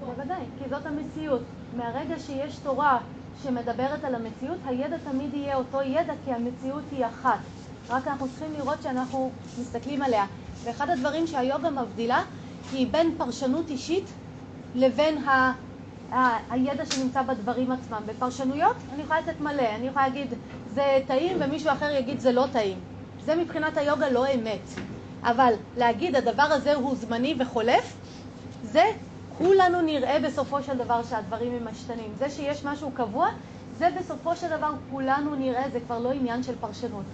בוודאי, 0.01 0.45
כי 0.59 0.69
זאת 0.69 0.87
המציאות. 0.87 1.43
מהרגע 1.77 2.19
שיש 2.19 2.59
תורה 2.59 2.99
שמדברת 3.47 4.05
על 4.05 4.15
המציאות, 4.15 4.59
הידע 4.67 4.97
תמיד 5.05 5.35
יהיה 5.35 5.57
אותו 5.57 5.83
ידע, 5.83 6.13
כי 6.25 6.33
המציאות 6.33 6.85
היא 6.91 7.07
אחת. 7.07 7.39
רק 7.89 8.09
אנחנו 8.09 8.29
צריכים 8.29 8.53
לראות 8.59 8.83
שאנחנו 8.83 9.31
מסתכלים 9.59 10.03
עליה. 10.03 10.27
ואחד 10.65 10.91
הדברים 10.91 11.27
שהיוגה 11.27 11.71
מבדילה 11.71 12.23
היא 12.73 12.87
בין 12.93 13.15
פרשנות 13.19 13.71
אישית 13.71 14.05
לבין 14.75 15.19
ה... 15.19 15.53
ה... 16.13 16.53
הידע 16.53 16.87
שנמצא 16.87 17.23
בדברים 17.23 17.73
עצמם. 17.73 18.03
בפרשנויות 18.07 18.77
אני 18.95 19.03
יכולה 19.03 19.21
לתת 19.21 19.41
מלא, 19.41 19.75
אני 19.77 19.87
יכולה 19.87 20.09
להגיד 20.09 20.35
זה 20.75 20.99
טעים 21.07 21.37
ומישהו 21.41 21.73
אחר 21.73 21.91
יגיד 21.91 22.21
זה 22.21 22.33
לא 22.33 22.45
טעים. 22.53 22.79
זה 23.25 23.37
מבחינת 23.37 23.77
היוגה 23.77 24.11
לא 24.11 24.35
אמת. 24.35 24.69
אבל 25.23 25.53
להגיד 25.77 26.17
הדבר 26.17 26.43
הזה 26.43 26.75
הוא 26.75 26.97
זמני 26.97 27.35
וחולף, 27.39 27.95
זה 28.63 28.85
כולנו 29.39 29.81
נראה 29.81 30.19
בסופו 30.21 30.63
של 30.63 30.79
דבר 30.79 31.03
שהדברים 31.03 31.53
הם 31.53 31.69
משתנים. 31.69 32.13
זה 32.19 32.31
שיש 32.31 32.65
משהו 32.65 32.91
קבוע, 32.91 33.29
זה 33.79 33.89
בסופו 34.01 34.37
של 34.37 34.57
דבר 34.57 34.71
כולנו 34.91 35.35
נראה, 35.35 35.71
זה 35.73 35.81
כבר 35.81 35.99
לא 35.99 36.13
עניין 36.13 36.43
של 36.43 36.55
פרשנות. 36.61 37.05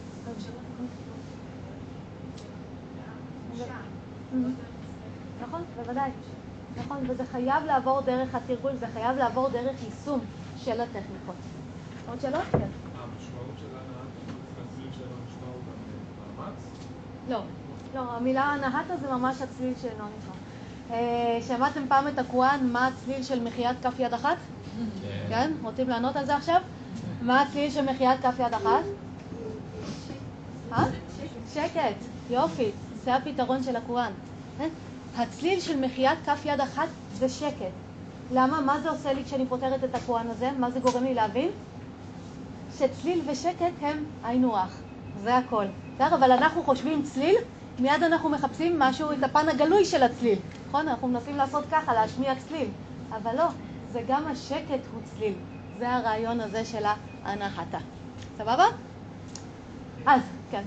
נכון, 5.43 5.62
בוודאי. 5.77 6.11
נכון, 6.77 6.97
וזה 7.09 7.25
חייב 7.33 7.64
לעבור 7.64 8.01
דרך 8.01 8.35
התרגול, 8.35 8.73
זה 8.77 8.87
חייב 8.95 9.16
לעבור 9.16 9.49
דרך 9.49 9.77
יישום 9.85 10.20
של 10.57 10.81
הטכניקות. 10.81 11.35
עוד 12.09 12.20
שאלות? 12.20 12.43
כן. 12.53 12.59
המשמעות 12.59 13.55
של 13.59 13.66
הצליל 14.64 14.89
שלו 14.93 15.07
נשמע 15.27 15.47
הוא 15.47 15.62
גם 15.66 16.45
מאמץ? 16.45 16.55
לא, 17.29 17.43
לא, 17.95 18.16
המילה 18.16 18.43
הנהטה 18.43 18.97
זה 18.97 19.11
ממש 19.11 19.43
הצליל 19.43 19.75
שאינו 19.83 20.05
נשמע. 20.18 20.41
אה, 20.93 21.38
שמעתם 21.49 21.82
פעם 21.88 22.09
את 22.09 22.18
הקוואן, 22.18 22.68
מה 22.72 22.86
הצליל 22.86 23.22
של 23.22 23.43
מחיית 23.43 23.76
כף 23.82 23.95
יד 23.99 24.14
אחת? 24.14 24.36
כן? 25.28 25.51
רוצים 25.62 25.88
לענות 25.88 26.16
על 26.16 26.26
זה 26.26 26.36
עכשיו? 26.36 26.61
מה 27.22 27.43
הצליל 27.43 27.70
של 27.70 27.93
מחיית 27.93 28.20
כף 28.20 28.34
יד 28.38 28.55
אחת? 28.55 28.82
אה? 30.72 30.84
שקט, 31.55 31.97
יופי, 32.30 32.70
זה 33.05 33.14
הפתרון 33.14 33.62
של 33.62 33.76
הקוראן. 33.76 34.12
אה? 34.61 34.66
הצליל 35.16 35.61
של 35.61 35.80
מחיית 35.80 36.18
כף 36.26 36.43
יד 36.45 36.61
אחת 36.61 36.88
זה 37.14 37.28
שקט. 37.28 37.72
למה? 38.32 38.61
מה 38.61 38.80
זה 38.80 38.90
עושה 38.90 39.12
לי 39.12 39.24
כשאני 39.24 39.47
פותרת 39.47 39.84
את 39.84 39.95
הקוראן 39.95 40.26
הזה? 40.30 40.51
מה 40.59 40.70
זה 40.70 40.80
גורם 40.80 41.05
לי 41.05 41.14
להבין? 41.14 41.51
שצליל 42.78 43.20
ושקט 43.26 43.72
הם 43.80 44.05
היינו 44.24 44.57
הך. 44.57 44.76
זה 45.22 45.36
הכל. 45.36 45.64
בסדר? 45.95 46.14
אבל 46.14 46.32
אנחנו 46.32 46.62
חושבים 46.62 47.03
צליל, 47.03 47.36
מיד 47.79 48.03
אנחנו 48.03 48.29
מחפשים 48.29 48.79
משהו, 48.79 49.12
את 49.12 49.23
הפן 49.23 49.49
הגלוי 49.49 49.85
של 49.85 50.03
הצליל. 50.03 50.39
נכון? 50.68 50.89
אנחנו 50.89 51.09
מנסים 51.09 51.37
לעשות 51.37 51.64
ככה, 51.70 51.95
להשמיע 51.95 52.35
צליל. 52.49 52.68
אבל 53.11 53.37
לא, 53.37 53.49
זה 53.93 54.03
גם 54.09 54.27
השקט 54.27 54.81
הוא 54.93 55.01
צליל. 55.05 55.35
זה 55.79 55.91
הרעיון 55.95 56.41
הזה 56.41 56.64
של 56.64 56.85
ההנחתה. 57.25 57.79
סבבה? 58.39 58.64
אז, 60.07 60.20
כן. 60.51 60.62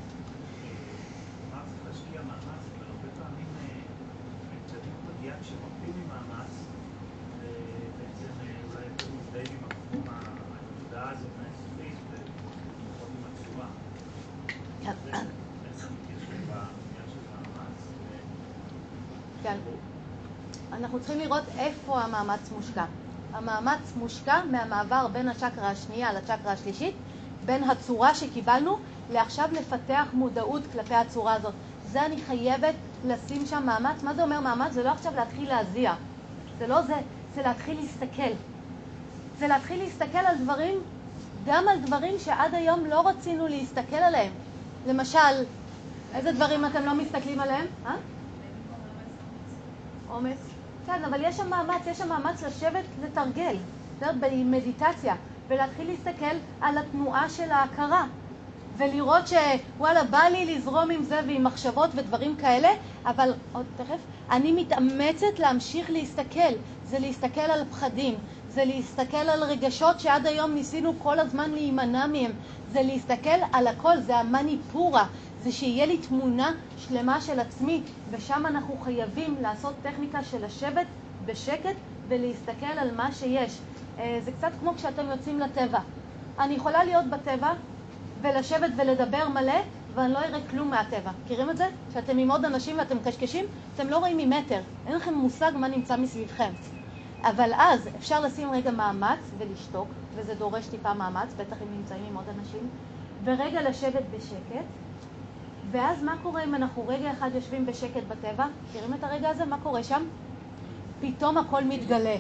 מה 1.52 1.60
צריך 1.68 1.80
להשקיע 1.88 2.22
מאמץ, 2.22 2.42
אבל 2.78 2.86
הרבה 2.88 3.10
פעמים 3.20 3.48
אה, 3.62 3.82
מציינים 4.52 4.94
מגיע 5.10 5.34
כשמרפים 5.42 5.94
ממאמץ, 6.06 6.54
ובעצם 7.40 8.32
אה, 8.42 8.48
אולי 8.70 8.86
יותר 8.88 9.06
מזדהים 9.18 9.58
עם 9.58 9.64
המקום 9.64 10.14
הנקודה 10.14 11.10
הזאת 11.12 11.32
מהאינסופית, 11.38 11.98
ולפחות 12.12 13.10
עם 13.18 13.24
הצורה. 13.32 13.68
כן. 14.84 14.94
זה 15.06 15.12
איך 15.12 15.76
זה 15.78 15.88
מתיישב 15.90 16.40
בעניין 16.48 17.08
של 17.14 17.22
מאמץ. 17.32 17.80
ו- 18.10 19.44
כן. 19.44 19.58
אנחנו 20.96 21.08
צריכים 21.08 21.30
לראות 21.30 21.44
איפה 21.58 22.02
המאמץ 22.02 22.52
מושקע. 22.56 22.86
המאמץ 23.34 23.94
מושקע 23.96 24.42
מהמעבר 24.52 25.08
בין 25.12 25.30
הצ'קרה 25.30 25.70
השנייה 25.70 26.14
לצ'קרה 26.14 26.52
השלישית, 26.52 26.96
בין 27.46 27.64
הצורה 27.64 28.16
שקיבלנו 28.16 28.78
לעכשיו 29.12 29.50
לפתח 29.52 30.06
מודעות 30.14 30.62
כלפי 30.74 30.94
הצורה 30.96 31.34
הזאת. 31.34 31.54
זה 31.92 32.06
אני 32.06 32.22
חייבת 32.22 32.76
לשים 33.06 33.46
שם 33.46 33.64
מאמץ. 33.66 34.04
מה 34.04 34.14
זה 34.14 34.24
אומר 34.24 34.40
מאמץ? 34.40 34.72
זה 34.72 34.84
לא 34.84 34.90
עכשיו 34.90 35.14
להתחיל 35.16 35.50
להזיע. 35.50 35.94
זה 36.60 36.68
לא 36.68 36.82
זה, 36.82 36.96
זה 37.36 37.42
להתחיל 37.42 37.80
להסתכל. 37.80 38.34
זה 39.40 39.48
להתחיל 39.48 39.84
להסתכל 39.84 40.18
על 40.18 40.38
דברים, 40.38 40.80
גם 41.46 41.68
על 41.68 41.80
דברים 41.80 42.20
שעד 42.20 42.54
היום 42.54 42.86
לא 42.86 43.08
רצינו 43.08 43.48
להסתכל 43.48 43.96
עליהם. 43.96 44.32
למשל, 44.88 45.44
איזה 46.14 46.32
דברים 46.32 46.66
אתם 46.66 46.86
לא 46.86 46.96
מסתכלים 46.96 47.40
עליהם? 47.40 47.66
אה? 47.86 47.96
עומס. 50.08 50.55
כן, 50.86 51.04
אבל 51.04 51.20
יש 51.24 51.38
שם 51.38 51.50
מאמץ, 51.50 51.88
יש 51.88 51.98
שם 51.98 52.10
מאמץ 52.10 52.44
לשבת 52.44 52.86
לתרגל? 53.04 53.56
במדיטציה, 54.20 55.16
ולהתחיל 55.48 55.88
להסתכל 55.88 56.36
על 56.62 56.78
התנועה 56.78 57.30
של 57.30 57.52
ההכרה, 57.52 58.06
ולראות 58.78 59.24
שוואלה, 59.28 60.04
בא 60.04 60.20
לי 60.20 60.56
לזרום 60.56 60.92
עם 60.92 61.04
זה 61.04 61.20
ועם 61.28 61.44
מחשבות 61.44 61.90
ודברים 61.96 62.36
כאלה, 62.36 62.70
אבל 63.06 63.34
עוד 63.52 63.66
תכף, 63.78 63.98
אני 64.32 64.52
מתאמצת 64.52 65.40
להמשיך 65.40 65.90
להסתכל, 65.90 66.54
זה 66.86 67.00
להסתכל 67.00 67.42
על 67.42 67.66
פחדים, 67.72 68.16
זה 68.50 68.66
להסתכל 68.66 69.18
על 69.18 69.44
רגשות 69.44 70.00
שעד 70.00 70.28
היום 70.28 70.54
ניסינו 70.54 70.94
כל 71.00 71.20
הזמן 71.20 71.52
להימנע 71.52 72.08
מהם, 72.08 72.32
זה 72.72 72.82
להסתכל 72.82 73.40
על 73.54 73.68
הכל, 73.68 74.00
זה 74.00 74.18
המניפורה, 74.18 75.06
זה 75.46 75.52
שיהיה 75.52 75.86
לי 75.86 75.98
תמונה 75.98 76.52
שלמה 76.78 77.22
של 77.22 77.40
עצמי, 77.40 77.82
ושם 78.12 78.46
אנחנו 78.46 78.78
חייבים 78.78 79.36
לעשות 79.42 79.74
טכניקה 79.84 80.24
של 80.24 80.46
לשבת 80.46 80.86
בשקט 81.26 81.76
ולהסתכל 82.08 82.66
על 82.66 82.96
מה 82.96 83.12
שיש. 83.12 83.58
אה, 84.00 84.20
זה 84.24 84.32
קצת 84.32 84.52
כמו 84.60 84.74
כשאתם 84.76 85.06
יוצאים 85.10 85.40
לטבע. 85.40 85.80
אני 86.40 86.54
יכולה 86.54 86.84
להיות 86.84 87.06
בטבע 87.06 87.54
ולשבת 88.22 88.72
ולדבר 88.78 89.30
מלא, 89.30 89.62
ואני 89.94 90.14
לא 90.14 90.20
אראה 90.20 90.40
כלום 90.50 90.70
מהטבע. 90.70 91.12
מכירים 91.24 91.50
את 91.50 91.58
זה? 91.58 91.66
כשאתם 91.90 92.18
עם 92.18 92.32
עוד 92.32 92.46
אנשים 92.46 92.78
ואתם 92.78 92.98
מקשקשים, 92.98 93.46
אתם 93.76 93.90
לא 93.90 93.98
רואים 93.98 94.18
ממטר. 94.18 94.62
אין 94.88 94.96
לכם 94.96 95.14
מושג 95.14 95.52
מה 95.56 95.68
נמצא 95.68 95.98
מסביבכם. 95.98 96.52
אבל 97.22 97.52
אז 97.58 97.90
אפשר 97.98 98.22
לשים 98.22 98.52
רגע 98.52 98.72
מאמץ 98.72 99.20
ולשתוק, 99.38 99.88
וזה 100.16 100.36
דורש 100.36 100.68
טיפה 100.68 100.94
מאמץ, 100.94 101.30
בטח 101.38 101.62
אם 101.62 101.78
נמצאים 101.78 102.04
עם 102.10 102.16
עוד 102.16 102.26
אנשים, 102.40 102.70
ורגע 103.24 103.70
לשבת 103.70 104.04
בשקט, 104.18 104.66
ואז 105.76 106.04
מה 106.04 106.16
קורה 106.24 106.44
אם 106.44 106.56
אנחנו 106.56 106.88
רגע 106.88 107.12
אחד 107.12 107.30
יושבים 107.34 107.66
בשקט 107.66 108.04
בטבע? 108.08 108.46
מכירים 108.70 108.94
את 108.94 109.04
הרגע 109.04 109.30
הזה? 109.30 109.46
מה 109.46 109.58
קורה 109.64 109.84
שם? 109.84 110.04
פתאום 111.02 111.38
הכל 111.38 111.64
מתגלה. 111.64 112.16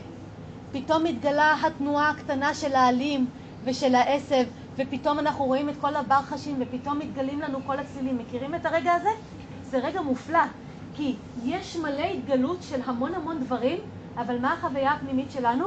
פתאום 0.71 1.03
מתגלה 1.03 1.55
התנועה 1.63 2.09
הקטנה 2.09 2.53
של 2.53 2.75
העלים 2.75 3.25
ושל 3.63 3.95
העשב, 3.95 4.43
ופתאום 4.75 5.19
אנחנו 5.19 5.45
רואים 5.45 5.69
את 5.69 5.75
כל 5.81 5.95
הברחשים, 5.95 6.55
ופתאום 6.59 6.99
מתגלים 6.99 7.41
לנו 7.41 7.59
כל 7.65 7.79
הצלילים. 7.79 8.17
מכירים 8.17 8.55
את 8.55 8.65
הרגע 8.65 8.93
הזה? 8.93 9.09
זה 9.63 9.77
רגע 9.77 10.01
מופלא, 10.01 10.43
כי 10.95 11.15
יש 11.43 11.75
מלא 11.75 12.03
התגלות 12.03 12.63
של 12.63 12.79
המון 12.85 13.15
המון 13.15 13.39
דברים, 13.39 13.79
אבל 14.17 14.39
מה 14.39 14.53
החוויה 14.53 14.91
הפנימית 14.91 15.31
שלנו? 15.31 15.65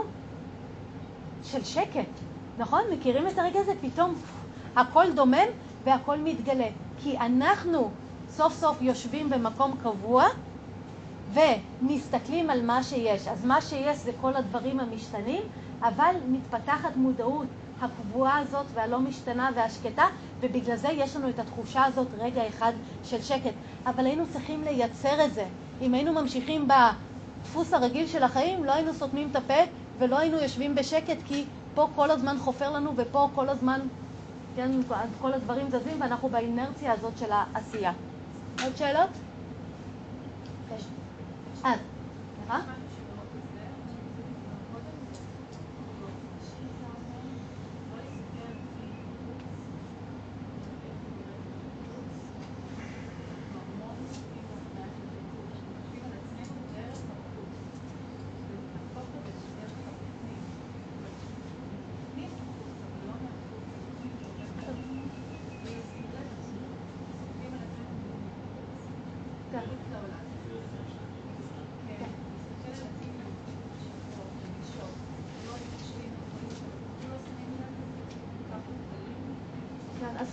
של 1.45 1.64
שקט, 1.64 2.11
נכון? 2.59 2.82
מכירים 2.93 3.26
את 3.28 3.39
הרגע 3.39 3.61
הזה? 3.61 3.72
פתאום 3.80 4.14
הכל 4.76 5.12
דומם 5.14 5.49
והכל 5.89 6.18
מתגלה. 6.18 6.68
כי 7.03 7.18
אנחנו 7.18 7.91
סוף 8.30 8.55
סוף 8.55 8.82
יושבים 8.82 9.30
במקום 9.30 9.76
קבוע 9.82 10.24
ומסתכלים 11.32 12.51
על 12.51 12.62
מה 12.62 12.82
שיש. 12.82 13.28
אז 13.28 13.45
מה 13.45 13.61
שיש 13.61 13.99
זה 13.99 14.11
כל 14.20 14.36
הדברים 14.36 14.80
המשתנים, 14.80 15.43
אבל 15.82 16.14
מתפתחת 16.28 16.97
מודעות 16.97 17.47
הקבועה 17.80 18.39
הזאת 18.39 18.66
והלא 18.74 19.01
משתנה 19.01 19.51
והשקטה, 19.55 20.05
ובגלל 20.41 20.76
זה 20.76 20.89
יש 20.89 21.16
לנו 21.16 21.28
את 21.28 21.39
התחושה 21.39 21.84
הזאת 21.84 22.07
רגע 22.18 22.49
אחד 22.49 22.72
של 23.05 23.22
שקט. 23.22 23.55
אבל 23.86 24.07
היינו 24.07 24.24
צריכים 24.32 24.64
לייצר 24.64 25.24
את 25.24 25.34
זה. 25.34 25.45
אם 25.80 25.95
היינו 25.95 26.12
ממשיכים 26.12 26.68
בדפוס 26.68 27.72
הרגיל 27.72 28.07
של 28.07 28.22
החיים, 28.22 28.64
לא 28.64 28.72
היינו 28.72 28.95
סותמים 28.95 29.28
את 29.30 29.36
הפה 29.36 29.62
ולא 29.99 30.18
היינו 30.18 30.39
יושבים 30.39 30.74
בשקט, 30.74 31.16
כי 31.28 31.45
פה 31.74 31.89
כל 31.95 32.11
הזמן 32.11 32.36
חופר 32.39 32.70
לנו 32.70 32.93
ופה 32.97 33.28
כל 33.34 33.49
הזמן 33.49 33.80
כן, 34.59 34.70
כל 35.20 35.32
הדברים 35.32 35.70
זזים 35.70 36.00
ואנחנו 36.00 36.28
באינרציה 36.28 36.92
הזאת 36.92 37.18
של 37.18 37.30
העשייה. 37.30 37.92
עוד 38.62 38.76
שאלות? 38.76 39.11
כן. 40.68 40.76
אז, 41.64 41.78
סליחה? 42.36 42.78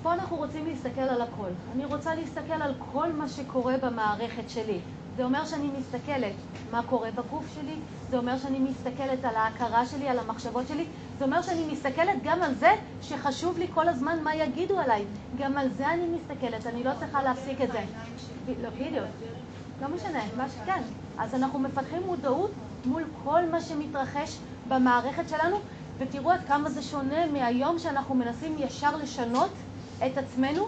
פה 0.05 0.13
אנחנו 0.13 0.37
רוצים 0.37 0.65
להסתכל 0.65 1.01
על 1.01 1.21
הכל. 1.21 1.49
אני 1.75 1.85
רוצה 1.85 2.15
להסתכל 2.15 2.61
על 2.61 2.73
כל 2.91 3.11
מה 3.13 3.29
שקורה 3.29 3.77
במערכת 3.77 4.49
שלי. 4.49 4.79
זה 5.17 5.23
אומר 5.23 5.45
שאני 5.45 5.69
מסתכלת 5.79 6.33
מה 6.71 6.83
קורה 6.83 7.11
בגוף 7.11 7.45
שלי, 7.55 7.75
זה 8.09 8.17
אומר 8.17 8.37
שאני 8.37 8.59
מסתכלת 8.59 9.25
על 9.25 9.35
ההכרה 9.35 9.85
שלי, 9.85 10.09
על 10.09 10.19
המחשבות 10.19 10.67
שלי, 10.67 10.85
זה 11.19 11.25
אומר 11.25 11.41
שאני 11.41 11.71
מסתכלת 11.71 12.23
גם 12.23 12.41
על 12.43 12.53
זה 12.53 12.69
שחשוב 13.01 13.57
לי 13.57 13.67
כל 13.73 13.89
הזמן 13.89 14.23
מה 14.23 14.35
יגידו 14.35 14.79
עליי. 14.79 15.05
גם 15.37 15.57
על 15.57 15.69
זה 15.77 15.89
אני 15.89 16.05
מסתכלת, 16.07 16.67
אני 16.67 16.83
לא 16.83 16.91
צריכה 16.99 17.23
להפסיק 17.23 17.61
את 17.61 17.71
זה. 17.71 17.83
לא, 18.61 18.69
בדיוק. 18.69 19.07
לא 19.81 19.87
משנה, 19.95 20.23
מה 20.37 20.49
שכן. 20.49 20.81
אז 21.17 21.35
אנחנו 21.35 21.59
מפתחים 21.59 22.01
מודעות 22.05 22.51
מול 22.85 23.03
כל 23.23 23.41
מה 23.51 23.61
שמתרחש 23.61 24.37
במערכת 24.67 25.29
שלנו, 25.29 25.57
ותראו 25.97 26.31
עד 26.31 26.41
כמה 26.47 26.69
זה 26.69 26.81
שונה 26.81 27.25
מהיום 27.25 27.79
שאנחנו 27.79 28.15
מנסים 28.15 28.55
ישר 28.59 28.97
לשנות 28.97 29.49
את 30.05 30.17
עצמנו. 30.17 30.67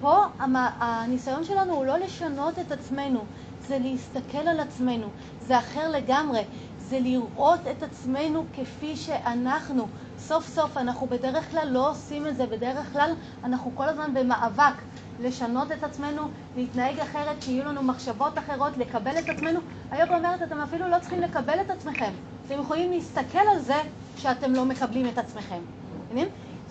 פה 0.00 0.24
המ- 0.38 0.56
הניסיון 0.80 1.44
שלנו 1.44 1.72
הוא 1.74 1.84
לא 1.86 1.98
לשנות 1.98 2.58
את 2.58 2.72
עצמנו, 2.72 3.24
זה 3.66 3.78
להסתכל 3.78 4.48
על 4.48 4.60
עצמנו, 4.60 5.06
זה 5.40 5.58
אחר 5.58 5.88
לגמרי, 5.90 6.44
זה 6.78 7.00
לראות 7.00 7.60
את 7.70 7.82
עצמנו 7.82 8.44
כפי 8.54 8.96
שאנחנו. 8.96 9.88
סוף 10.18 10.48
סוף 10.48 10.76
אנחנו 10.76 11.06
בדרך 11.06 11.50
כלל 11.50 11.68
לא 11.68 11.90
עושים 11.90 12.26
את 12.26 12.36
זה, 12.36 12.46
בדרך 12.46 12.92
כלל 12.92 13.10
אנחנו 13.44 13.72
כל 13.74 13.88
הזמן 13.88 14.14
במאבק 14.14 14.74
לשנות 15.20 15.72
את 15.72 15.84
עצמנו, 15.84 16.22
להתנהג 16.56 17.00
אחרת, 17.00 17.42
שיהיו 17.42 17.64
לנו 17.64 17.82
מחשבות 17.82 18.38
אחרות, 18.38 18.76
לקבל 18.76 19.18
את 19.18 19.28
עצמנו. 19.28 19.60
היום 19.90 20.08
אומרת, 20.14 20.42
אתם 20.42 20.60
אפילו 20.60 20.88
לא 20.88 20.96
צריכים 21.00 21.20
לקבל 21.20 21.60
את 21.60 21.70
עצמכם. 21.70 22.10
אתם 22.46 22.60
יכולים 22.60 22.90
להסתכל 22.92 23.38
על 23.54 23.58
זה 23.60 23.76
שאתם 24.16 24.52
לא 24.52 24.64
מקבלים 24.64 25.08
את 25.08 25.18
עצמכם. 25.18 25.58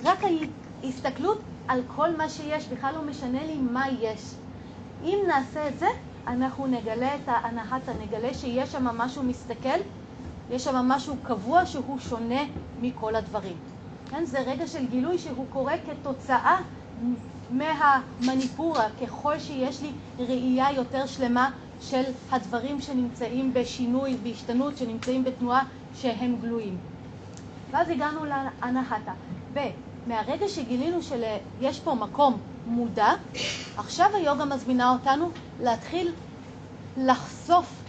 רק 0.03 0.19
ההסתכלות 0.83 1.37
על 1.67 1.81
כל 1.87 2.17
מה 2.17 2.29
שיש, 2.29 2.67
בכלל 2.67 2.93
לא 2.95 3.01
משנה 3.01 3.45
לי 3.45 3.57
מה 3.57 3.85
יש. 4.01 4.21
אם 5.03 5.17
נעשה 5.27 5.67
את 5.67 5.79
זה, 5.79 5.85
אנחנו 6.27 6.67
נגלה 6.67 7.15
את 7.15 7.21
ההנחתה, 7.25 7.91
נגלה 8.01 8.33
שיש 8.33 8.71
שם 8.71 8.83
משהו 8.83 9.23
מסתכל, 9.23 9.79
יש 10.51 10.63
שם 10.63 10.75
משהו 10.75 11.15
קבוע 11.23 11.65
שהוא 11.65 11.99
שונה 11.99 12.41
מכל 12.81 13.15
הדברים. 13.15 13.57
כן? 14.09 14.25
זה 14.25 14.39
רגע 14.39 14.67
של 14.67 14.85
גילוי 14.85 15.17
שהוא 15.17 15.45
קורה 15.49 15.73
כתוצאה 15.85 16.57
מהמניפורה, 17.49 18.87
ככל 19.01 19.39
שיש 19.39 19.81
לי 19.81 19.91
ראייה 20.19 20.71
יותר 20.71 21.05
שלמה 21.05 21.51
של 21.81 22.03
הדברים 22.31 22.81
שנמצאים 22.81 23.53
בשינוי, 23.53 24.17
בהשתנות, 24.23 24.77
שנמצאים 24.77 25.23
בתנועה, 25.23 25.63
שהם 26.01 26.35
גלויים. 26.41 26.77
ואז 27.71 27.89
הגענו 27.89 28.25
להנחתה. 28.25 29.11
ומהרגע 30.07 30.47
שגילינו 30.47 30.99
שיש 31.03 31.79
פה 31.79 31.93
מקום 31.93 32.37
מודע, 32.65 33.13
עכשיו 33.77 34.09
היוגה 34.15 34.45
מזמינה 34.45 34.91
אותנו 34.91 35.29
להתחיל 35.63 36.11
לחשוף 36.97 37.83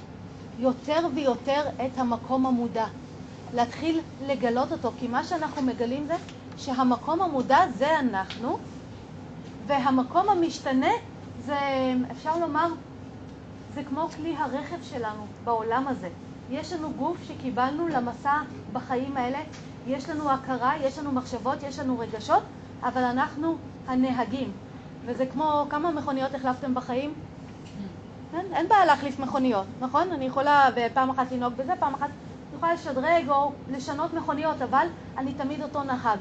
יותר 0.58 1.06
ויותר 1.14 1.62
את 1.86 1.98
המקום 1.98 2.46
המודע. 2.46 2.86
להתחיל 3.54 4.00
לגלות 4.26 4.72
אותו, 4.72 4.92
כי 5.00 5.08
מה 5.08 5.24
שאנחנו 5.24 5.62
מגלים 5.62 6.06
זה 6.06 6.16
שהמקום 6.56 7.22
המודע 7.22 7.58
זה 7.76 7.98
אנחנו, 7.98 8.58
והמקום 9.66 10.28
המשתנה 10.28 10.92
זה, 11.38 11.58
אפשר 12.10 12.38
לומר, 12.38 12.68
זה 13.74 13.82
כמו 13.88 14.08
כלי 14.16 14.36
הרכב 14.36 14.82
שלנו 14.82 15.26
בעולם 15.44 15.88
הזה. 15.88 16.08
יש 16.50 16.72
לנו 16.72 16.92
גוף 16.92 17.16
שקיבלנו 17.28 17.88
למסע 17.88 18.36
בחיים 18.72 19.16
האלה, 19.16 19.38
יש 19.88 20.08
לנו 20.08 20.30
הכרה, 20.30 20.72
יש 20.80 20.98
לנו 20.98 21.12
מחשבות, 21.12 21.62
יש 21.62 21.78
לנו 21.78 21.98
רגשות, 21.98 22.42
אבל 22.82 23.02
אנחנו 23.02 23.56
הנהגים. 23.86 24.52
וזה 25.04 25.26
כמו, 25.26 25.66
כמה 25.70 25.90
מכוניות 25.90 26.34
החלפתם 26.34 26.74
בחיים? 26.74 27.14
אין, 28.34 28.46
אין 28.52 28.68
בעיה 28.68 28.84
להחליף 28.84 29.18
מכוניות, 29.18 29.66
נכון? 29.80 30.12
אני 30.12 30.24
יכולה 30.24 30.68
פעם 30.94 31.10
אחת 31.10 31.32
לנהוג 31.32 31.52
בזה, 31.54 31.72
פעם 31.78 31.94
אחת 31.94 32.08
אני 32.08 32.56
יכולה 32.56 32.74
לשדרג 32.74 33.28
או 33.28 33.52
לשנות 33.70 34.14
מכוניות, 34.14 34.62
אבל 34.62 34.86
אני 35.16 35.34
תמיד 35.34 35.62
אותו 35.62 35.82
נהג. 35.82 36.18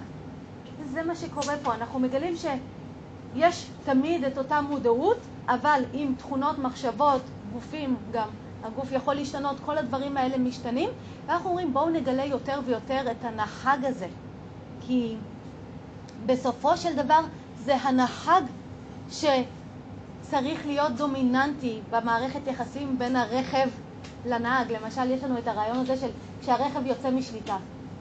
זה 0.91 1.03
מה 1.03 1.15
שקורה 1.15 1.55
פה, 1.63 1.73
אנחנו 1.73 1.99
מגלים 1.99 2.33
שיש 2.35 3.69
תמיד 3.83 4.23
את 4.23 4.37
אותה 4.37 4.61
מודעות, 4.61 5.17
אבל 5.47 5.81
עם 5.93 6.13
תכונות, 6.17 6.59
מחשבות, 6.59 7.21
גופים 7.53 7.95
גם, 8.11 8.27
הגוף 8.67 8.91
יכול 8.91 9.13
להשתנות, 9.13 9.55
כל 9.65 9.77
הדברים 9.77 10.17
האלה 10.17 10.37
משתנים, 10.37 10.89
ואנחנו 11.25 11.49
אומרים 11.49 11.73
בואו 11.73 11.89
נגלה 11.89 12.25
יותר 12.25 12.59
ויותר 12.65 13.11
את 13.11 13.25
הנהג 13.25 13.85
הזה, 13.85 14.07
כי 14.81 15.15
בסופו 16.25 16.77
של 16.77 16.95
דבר 16.95 17.19
זה 17.63 17.75
הנהג 17.75 18.43
שצריך 19.09 20.65
להיות 20.65 20.91
דומיננטי 20.91 21.79
במערכת 21.89 22.47
יחסים 22.47 22.99
בין 22.99 23.15
הרכב 23.15 23.69
לנהג. 24.25 24.71
למשל, 24.71 25.11
יש 25.11 25.23
לנו 25.23 25.37
את 25.37 25.47
הרעיון 25.47 25.77
הזה 25.77 25.97
של 25.97 26.09
כשהרכב 26.41 26.85
יוצא 26.85 27.11
משליטה. 27.11 27.57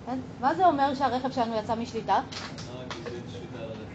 כן? 0.06 0.18
מה 0.40 0.54
זה 0.54 0.66
אומר 0.66 0.94
שהרכב 0.94 1.30
שלנו 1.30 1.56
יצא 1.56 1.74
משליטה? 1.74 2.20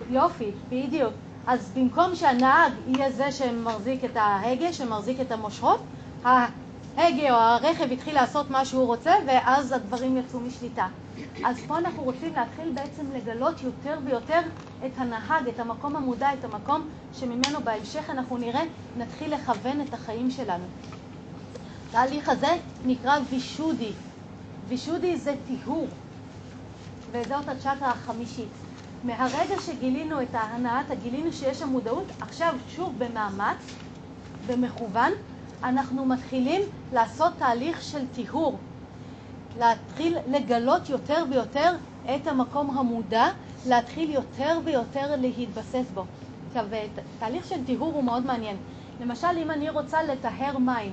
יופי, 0.10 0.52
בדיוק. 0.70 1.14
אז 1.48 1.72
במקום 1.76 2.16
שהנהג 2.16 2.74
יהיה 2.88 3.12
זה 3.12 3.32
שמחזיק 3.32 4.06
את 4.06 4.16
ההגה, 4.18 4.74
שמחזיק 4.74 5.22
את 5.22 5.32
המושכות, 5.32 5.80
ההגה 6.98 7.32
או 7.32 7.36
הרכב 7.36 7.92
התחיל 7.92 8.16
לעשות 8.16 8.50
מה 8.50 8.66
שהוא 8.66 8.86
רוצה, 8.86 9.14
ואז 9.28 9.72
הדברים 9.72 10.18
יצאו 10.18 10.40
משליטה. 10.40 10.88
אז 11.46 11.58
פה 11.68 11.78
אנחנו 11.78 12.04
רוצים 12.04 12.34
להתחיל 12.36 12.72
בעצם 12.74 13.06
לגלות 13.12 13.64
יותר 13.64 14.00
ויותר 14.06 14.40
את 14.86 14.92
הנהג, 14.98 15.48
את 15.48 15.60
המקום 15.60 15.96
המודע, 15.96 16.34
את 16.34 16.44
המקום 16.44 16.90
שממנו 17.14 17.62
בהמשך 17.64 18.10
אנחנו 18.10 18.38
נראה, 18.38 18.62
נתחיל 18.98 19.34
לכוון 19.34 19.82
את 19.82 19.94
החיים 19.94 20.32
שלנו. 20.32 20.64
התהליך 21.90 22.30
הזה 22.30 22.58
נקרא 22.86 23.20
וישודי. 23.30 23.92
וישודי 24.68 25.18
זה 25.18 25.36
טיהור, 25.48 25.88
וזאת 27.12 27.48
הצ'קרה 27.48 27.92
החמישית. 27.92 28.50
מהרגע 29.04 29.56
שגילינו 29.66 30.22
את 30.22 30.36
ההנעת, 30.36 30.86
גילינו 31.04 31.34
שיש 31.34 31.60
שם 31.60 31.68
מודעות, 31.70 32.06
עכשיו 32.22 32.56
שוב 32.76 32.96
במאמץ, 32.98 33.58
במכוון, 34.48 35.12
אנחנו 35.64 36.06
מתחילים 36.06 36.62
לעשות 36.94 37.34
תהליך 37.38 37.82
של 37.82 38.08
טיהור. 38.08 38.58
להתחיל 39.60 40.18
לגלות 40.28 40.90
יותר 40.90 41.24
ויותר 41.30 41.72
את 42.16 42.28
המקום 42.28 42.78
המודע, 42.78 43.26
להתחיל 43.68 44.10
יותר 44.10 44.60
ויותר 44.66 45.16
להתבסס 45.18 45.86
בו. 45.94 46.04
עכשיו, 46.48 46.66
תהליך 47.20 47.46
של 47.46 47.66
טיהור 47.66 47.94
הוא 47.94 48.04
מאוד 48.04 48.26
מעניין. 48.26 48.58
למשל, 49.02 49.28
אם 49.38 49.52
אני 49.52 49.70
רוצה 49.70 50.04
לטהר 50.04 50.58
מים, 50.58 50.92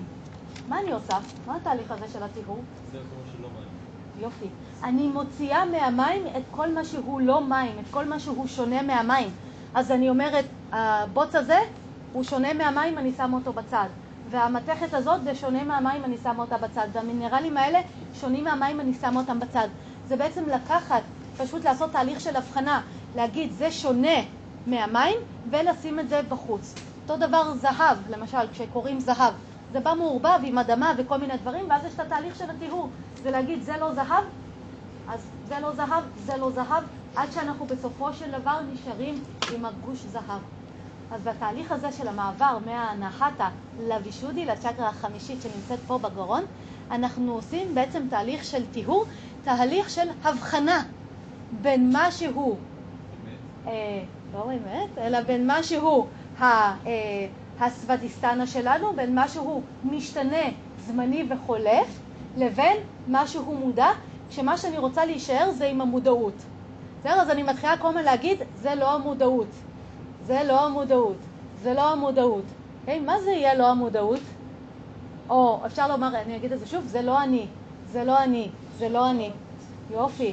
מה 0.69 0.81
אני 0.81 0.93
עושה? 0.93 1.19
מה 1.47 1.57
התהליך 1.57 1.91
הזה 1.91 2.05
של 2.13 2.23
הטיהור? 2.23 2.59
זה 2.93 2.99
כמו 2.99 3.33
שלא 3.33 3.49
מים. 3.49 3.69
יופי. 4.21 4.47
אני 4.83 5.09
מוציאה 5.09 5.65
מהמים 5.65 6.27
את 6.37 6.43
כל 6.51 6.75
מה 6.75 6.85
שהוא 6.85 7.21
לא 7.21 7.45
מים, 7.45 7.73
את 7.79 7.85
כל 7.91 8.05
מה 8.05 8.21
שהוא 8.21 8.47
שונה 8.47 8.83
מהמים. 8.83 9.29
אז 9.75 9.91
אני 9.91 10.09
אומרת, 10.09 10.45
הבוץ 10.73 11.35
הזה 11.35 11.59
הוא 12.13 12.25
שונה 12.25 12.53
מהמים, 12.55 12.99
אני 12.99 13.13
שמה 13.17 13.37
אותו 13.37 13.53
בצד. 13.53 13.89
והמתכת 14.31 14.95
הזאת 14.95 15.25
זה 15.25 15.35
שונה 15.35 15.65
מהמים, 15.65 16.05
אני 16.05 16.19
שמה 16.19 16.43
אותה 16.43 16.59
בצד. 16.59 16.89
והמינרלים 16.93 17.57
האלה 17.57 17.81
שונים 18.15 18.45
מהמים, 18.45 18.81
אני 18.81 18.95
שמה 18.95 19.21
אותם 19.21 19.41
בצד. 19.41 19.69
זה 20.09 20.17
בעצם 20.17 20.45
לקחת, 20.49 21.03
פשוט 21.37 21.65
לעשות 21.65 21.93
תהליך 21.93 22.21
של 22.21 22.37
הבחנה, 22.37 22.81
להגיד 23.17 23.53
זה 23.53 23.71
שונה 23.71 24.19
מהמים 24.67 25.17
ולשים 25.51 26.01
את 26.01 26.09
זה 26.09 26.21
בחוץ. 26.29 26.75
אותו 27.03 27.17
דבר 27.27 27.55
זהב, 27.55 27.97
למשל, 28.11 28.49
כשקוראים 28.53 29.01
זהב. 29.01 29.35
זה 29.73 29.81
בא 29.81 29.95
מעורבב 29.95 30.41
עם 30.45 30.59
אדמה 30.59 30.93
וכל 30.99 31.19
מיני 31.19 31.37
דברים, 31.37 31.65
ואז 31.71 31.85
יש 31.85 31.95
את 31.95 32.01
התהליך 32.01 32.37
של 32.37 32.51
הטיהור. 32.51 32.91
זה 33.23 33.31
להגיד 33.31 33.63
זה 33.63 33.77
לא 33.81 33.95
זהב, 33.95 34.25
אז 35.09 35.21
זה 35.49 35.55
לא 35.61 35.75
זהב, 35.75 36.05
זה 36.17 36.37
לא 36.37 36.51
זהב, 36.51 36.83
עד 37.17 37.33
שאנחנו 37.33 37.67
בסופו 37.67 38.13
של 38.13 38.31
דבר 38.41 38.61
נשארים 38.73 39.25
עם 39.55 39.65
הגוש 39.65 39.99
זהב. 39.99 40.58
אז 41.11 41.23
בתהליך 41.23 41.73
הזה 41.73 41.93
של 41.93 42.09
המעבר 42.09 42.59
מהנחתה 42.67 43.49
לווישודי, 43.81 44.47
לצ'קרה 44.47 44.89
החמישית 44.89 45.43
שנמצאת 45.43 45.79
פה 45.87 45.99
בגרון, 45.99 46.45
אנחנו 46.91 47.33
עושים 47.35 47.75
בעצם 47.75 48.07
תהליך 48.11 48.45
של 48.45 48.67
טיהור, 48.67 49.05
תהליך 49.45 49.91
של 49.91 50.09
הבחנה 50.25 50.83
בין 51.63 51.93
מה 51.93 52.11
שהוא, 52.11 52.57
אה, 53.67 53.73
לא 54.35 54.51
אמת, 54.53 54.99
אלא 54.99 55.21
בין 55.21 55.47
מה 55.47 55.63
שהוא 55.63 56.07
ה, 56.39 56.45
אה, 56.45 56.75
הסוודיסטנה 57.61 58.47
שלנו, 58.47 58.97
בין 58.97 59.15
מה 59.15 59.29
שהוא 59.29 59.63
משתנה, 59.85 60.45
זמני 60.87 61.25
וחולף, 61.31 62.01
לבין 62.37 62.77
מה 63.07 63.27
שהוא 63.27 63.57
מודע, 63.57 63.89
כשמה 64.31 64.59
שאני 64.59 64.79
רוצה 64.79 65.05
להישאר 65.05 65.51
זה 65.51 65.67
עם 65.67 65.81
המודעות. 65.81 66.35
בסדר? 67.01 67.21
אז 67.21 67.31
אני 67.31 67.43
מתחילה 67.43 67.77
כל 67.77 67.89
הזמן 67.89 68.03
להגיד, 68.03 68.39
זה 68.55 68.75
לא 68.75 68.95
המודעות. 68.95 69.49
זה 70.29 70.45
לא 70.45 70.67
המודעות, 70.67 71.17
זה 71.63 71.75
לא 71.75 71.93
המודעות. 71.93 72.45
Okay? 72.87 73.01
מה 73.07 73.21
זה 73.21 73.31
יהיה 73.31 73.55
לא 73.55 73.71
המודעות? 73.71 74.21
או 75.29 75.61
אפשר 75.67 75.89
לומר, 75.89 76.21
אני 76.23 76.37
אגיד 76.37 76.53
את 76.53 76.61
זה 76.61 76.67
שוב, 76.67 76.85
זה 76.87 77.03
לא 77.03 77.23
אני, 77.23 77.47
זה 77.93 78.05
לא 78.05 78.23
אני, 78.23 78.49
זה 78.79 78.89
לא 78.89 79.11
אני. 79.11 79.31
יופי, 79.91 80.33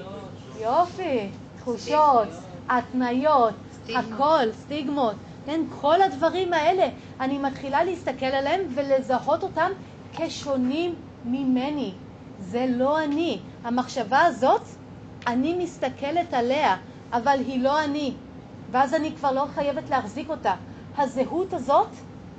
יופי, 0.62 1.30
תחושות, 1.58 2.28
התניות, 2.70 3.54
הכל, 3.96 4.52
סטיגמות, 4.54 5.16
כן, 5.46 5.62
כל 5.82 6.02
הדברים 6.02 6.54
האלה, 6.54 6.88
אני 7.20 7.38
מתחילה 7.38 7.84
להסתכל 7.84 8.26
עליהם 8.26 8.62
ולזהות 8.76 9.44
אותם 9.44 9.72
כשונים 10.18 10.96
ממני. 11.26 11.94
זה 12.40 12.66
לא 12.70 13.04
אני. 13.04 13.40
המחשבה 13.64 14.22
הזאת, 14.22 14.62
אני 15.28 15.64
מסתכלת 15.64 16.34
עליה, 16.34 16.76
אבל 17.14 17.40
היא 17.48 17.64
לא 17.64 17.84
אני. 17.84 18.14
ואז 18.72 18.94
אני 18.94 19.12
כבר 19.12 19.32
לא 19.32 19.46
חייבת 19.54 19.90
להחזיק 19.90 20.30
אותה. 20.30 20.56
הזהות 20.98 21.54
הזאת, 21.54 21.90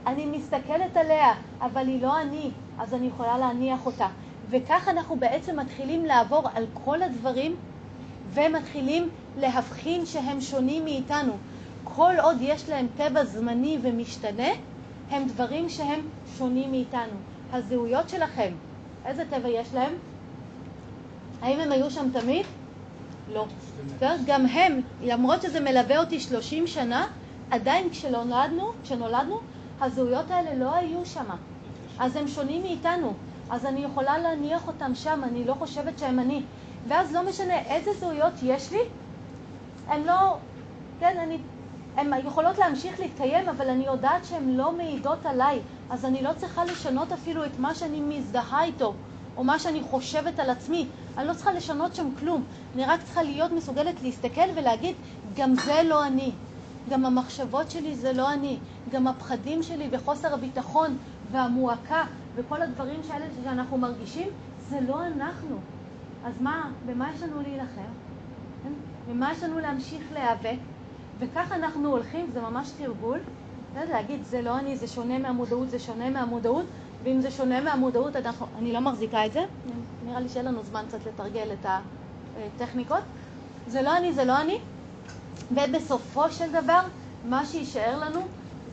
אני 0.06 0.26
מסתכלת 0.26 0.96
עליה, 0.96 1.34
אבל 1.60 1.88
היא 1.88 2.02
לא 2.02 2.20
אני, 2.20 2.50
אז 2.78 2.94
אני 2.94 3.06
יכולה 3.06 3.38
להניח 3.38 3.86
אותה. 3.86 4.06
וכך 4.50 4.88
אנחנו 4.88 5.16
בעצם 5.16 5.60
מתחילים 5.60 6.04
לעבור 6.04 6.48
על 6.54 6.66
כל 6.84 7.02
הדברים 7.02 7.56
ומתחילים 8.34 9.08
להבחין 9.38 10.06
שהם 10.06 10.40
שונים 10.40 10.84
מאיתנו. 10.84 11.32
כל 11.84 12.14
עוד 12.22 12.36
יש 12.40 12.68
להם 12.68 12.86
טבע 12.96 13.24
זמני 13.24 13.78
ומשתנה, 13.82 14.48
הם 15.10 15.28
דברים 15.28 15.68
שהם 15.68 16.00
שונים 16.38 16.70
מאיתנו. 16.70 17.18
הזהויות 17.52 18.08
שלכם, 18.08 18.52
איזה 19.04 19.24
טבע 19.30 19.48
יש 19.48 19.74
להם? 19.74 19.92
האם 21.42 21.60
הם 21.60 21.72
היו 21.72 21.90
שם 21.90 22.06
תמיד? 22.12 22.46
לא. 23.28 23.46
גם 24.26 24.46
הם, 24.46 24.80
למרות 25.00 25.42
שזה 25.42 25.60
מלווה 25.60 25.98
אותי 25.98 26.20
30 26.20 26.66
שנה, 26.66 27.06
עדיין 27.50 27.90
כשנולדנו, 27.90 28.70
כשנולדנו, 28.82 29.40
הזהויות 29.80 30.30
האלה 30.30 30.54
לא 30.54 30.74
היו 30.74 31.06
שם. 31.06 31.30
אז 31.98 32.16
הם 32.16 32.28
שונים 32.28 32.62
מאיתנו. 32.62 33.12
אז 33.50 33.66
אני 33.66 33.84
יכולה 33.84 34.18
להניח 34.18 34.68
אותם 34.68 34.94
שם, 34.94 35.20
אני 35.24 35.44
לא 35.44 35.54
חושבת 35.54 35.98
שהם 35.98 36.18
אני. 36.18 36.42
ואז 36.88 37.12
לא 37.12 37.28
משנה 37.28 37.58
איזה 37.58 37.90
זהויות 38.00 38.32
יש 38.42 38.72
לי, 38.72 38.78
הן 39.88 40.02
לא, 40.02 40.36
כן, 41.00 41.16
אני, 41.22 41.38
הן 41.96 42.26
יכולות 42.26 42.58
להמשיך 42.58 43.00
להתקיים, 43.00 43.48
אבל 43.48 43.68
אני 43.70 43.84
יודעת 43.86 44.24
שהן 44.24 44.56
לא 44.56 44.72
מעידות 44.72 45.26
עליי, 45.26 45.60
אז 45.90 46.04
אני 46.04 46.22
לא 46.22 46.30
צריכה 46.36 46.64
לשנות 46.64 47.12
אפילו 47.12 47.44
את 47.44 47.58
מה 47.58 47.74
שאני 47.74 48.00
מזדהה 48.00 48.64
איתו, 48.64 48.94
או 49.36 49.44
מה 49.44 49.58
שאני 49.58 49.82
חושבת 49.82 50.38
על 50.38 50.50
עצמי. 50.50 50.86
אני 51.16 51.28
לא 51.28 51.34
צריכה 51.34 51.52
לשנות 51.52 51.94
שם 51.94 52.08
כלום. 52.18 52.44
אני 52.74 52.84
רק 52.84 53.02
צריכה 53.02 53.22
להיות 53.22 53.52
מסוגלת 53.52 54.02
להסתכל 54.02 54.48
ולהגיד, 54.56 54.96
גם 55.36 55.54
זה 55.54 55.82
לא 55.84 56.06
אני. 56.06 56.32
גם 56.90 57.06
המחשבות 57.06 57.70
שלי 57.70 57.94
זה 57.94 58.12
לא 58.12 58.32
אני. 58.32 58.58
גם 58.90 59.06
הפחדים 59.06 59.62
שלי 59.62 59.88
וחוסר 59.92 60.34
הביטחון 60.34 60.96
והמועקה 61.32 62.04
וכל 62.34 62.62
הדברים 62.62 63.00
שאלה 63.02 63.24
שאנחנו 63.44 63.78
מרגישים, 63.78 64.28
זה 64.68 64.80
לא 64.80 65.06
אנחנו. 65.06 65.56
אז 66.24 66.34
מה, 66.40 66.70
במה 66.86 67.10
יש 67.14 67.22
לנו 67.22 67.42
להילחם? 67.42 67.92
במה 69.08 69.32
יש 69.32 69.42
לנו 69.42 69.58
להמשיך 69.58 70.02
להיאבק? 70.12 70.58
וככה 71.18 71.54
אנחנו 71.54 71.88
הולכים, 71.88 72.26
זה 72.32 72.40
ממש 72.40 72.70
תרגול. 72.78 73.18
להגיד, 73.84 74.24
זה 74.24 74.42
לא 74.42 74.58
אני, 74.58 74.76
זה 74.76 74.86
שונה 74.86 75.18
מהמודעות, 75.18 75.70
זה 75.70 75.78
שונה 75.78 76.10
מהמודעות, 76.10 76.64
ואם 77.06 77.20
זה 77.20 77.30
שונה 77.30 77.60
מהמודעות, 77.60 78.16
אנחנו, 78.16 78.46
אני 78.58 78.72
לא 78.72 78.80
מחזיקה 78.80 79.26
את 79.26 79.32
זה. 79.32 79.44
נראה 80.06 80.20
לי 80.20 80.28
שאין 80.28 80.44
לנו 80.44 80.62
זמן 80.62 80.84
קצת 80.88 81.06
לתרגל 81.06 81.48
את 81.52 81.66
הטכניקות. 82.36 83.02
זה 83.66 83.82
לא 83.82 83.96
אני, 83.96 84.12
זה 84.12 84.24
לא 84.24 84.40
אני. 84.40 84.58
ובסופו 85.50 86.30
של 86.30 86.52
דבר, 86.52 86.80
מה 87.24 87.46
שיישאר 87.46 87.98
לנו 87.98 88.20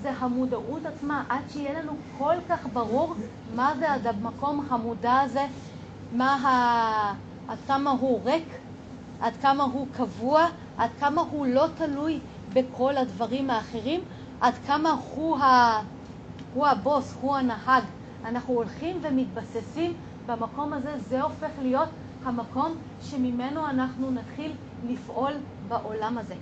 זה 0.02 0.12
המודעות 0.12 0.86
עצמה, 0.86 1.24
עד 1.30 1.42
שיהיה 1.50 1.82
לנו 1.82 1.92
כל 2.18 2.34
כך 2.50 2.68
ברור 2.74 3.14
מה 3.56 3.74
זה 3.80 4.10
המקום 4.10 4.68
המודע 4.70 5.20
הזה, 5.20 5.46
מה 6.12 6.34
ה... 6.34 7.14
עד 7.48 7.58
כמה 7.68 7.92
הוא 7.92 8.20
ריק, 8.26 8.48
עד 9.22 9.34
כמה 9.42 9.64
הוא 9.64 9.88
קבוע, 9.92 10.48
עד 10.78 10.90
כמה 11.00 11.22
הוא 11.22 11.46
לא 11.46 11.66
תלוי 11.78 12.20
בכל 12.54 12.98
הדברים 12.98 13.50
האחרים, 13.50 14.02
עד 14.42 14.54
כמה 14.68 14.96
הוא, 15.16 15.38
ה... 15.38 15.82
הוא 16.54 16.68
הבוס, 16.68 17.16
הוא 17.22 17.36
הנהג. 17.38 17.84
אנחנו 18.26 18.54
הולכים 18.54 19.02
ומתבססים 19.04 19.94
במקום 20.26 20.74
הזה, 20.74 20.98
זה 21.10 21.22
הופך 21.22 21.50
להיות 21.62 21.90
המקום 22.24 22.76
שממנו 23.02 23.68
אנחנו 23.70 24.12
נתחיל 24.12 24.52
לפעול 24.88 25.34
בעולם 25.68 26.18
הזה. 26.18 26.36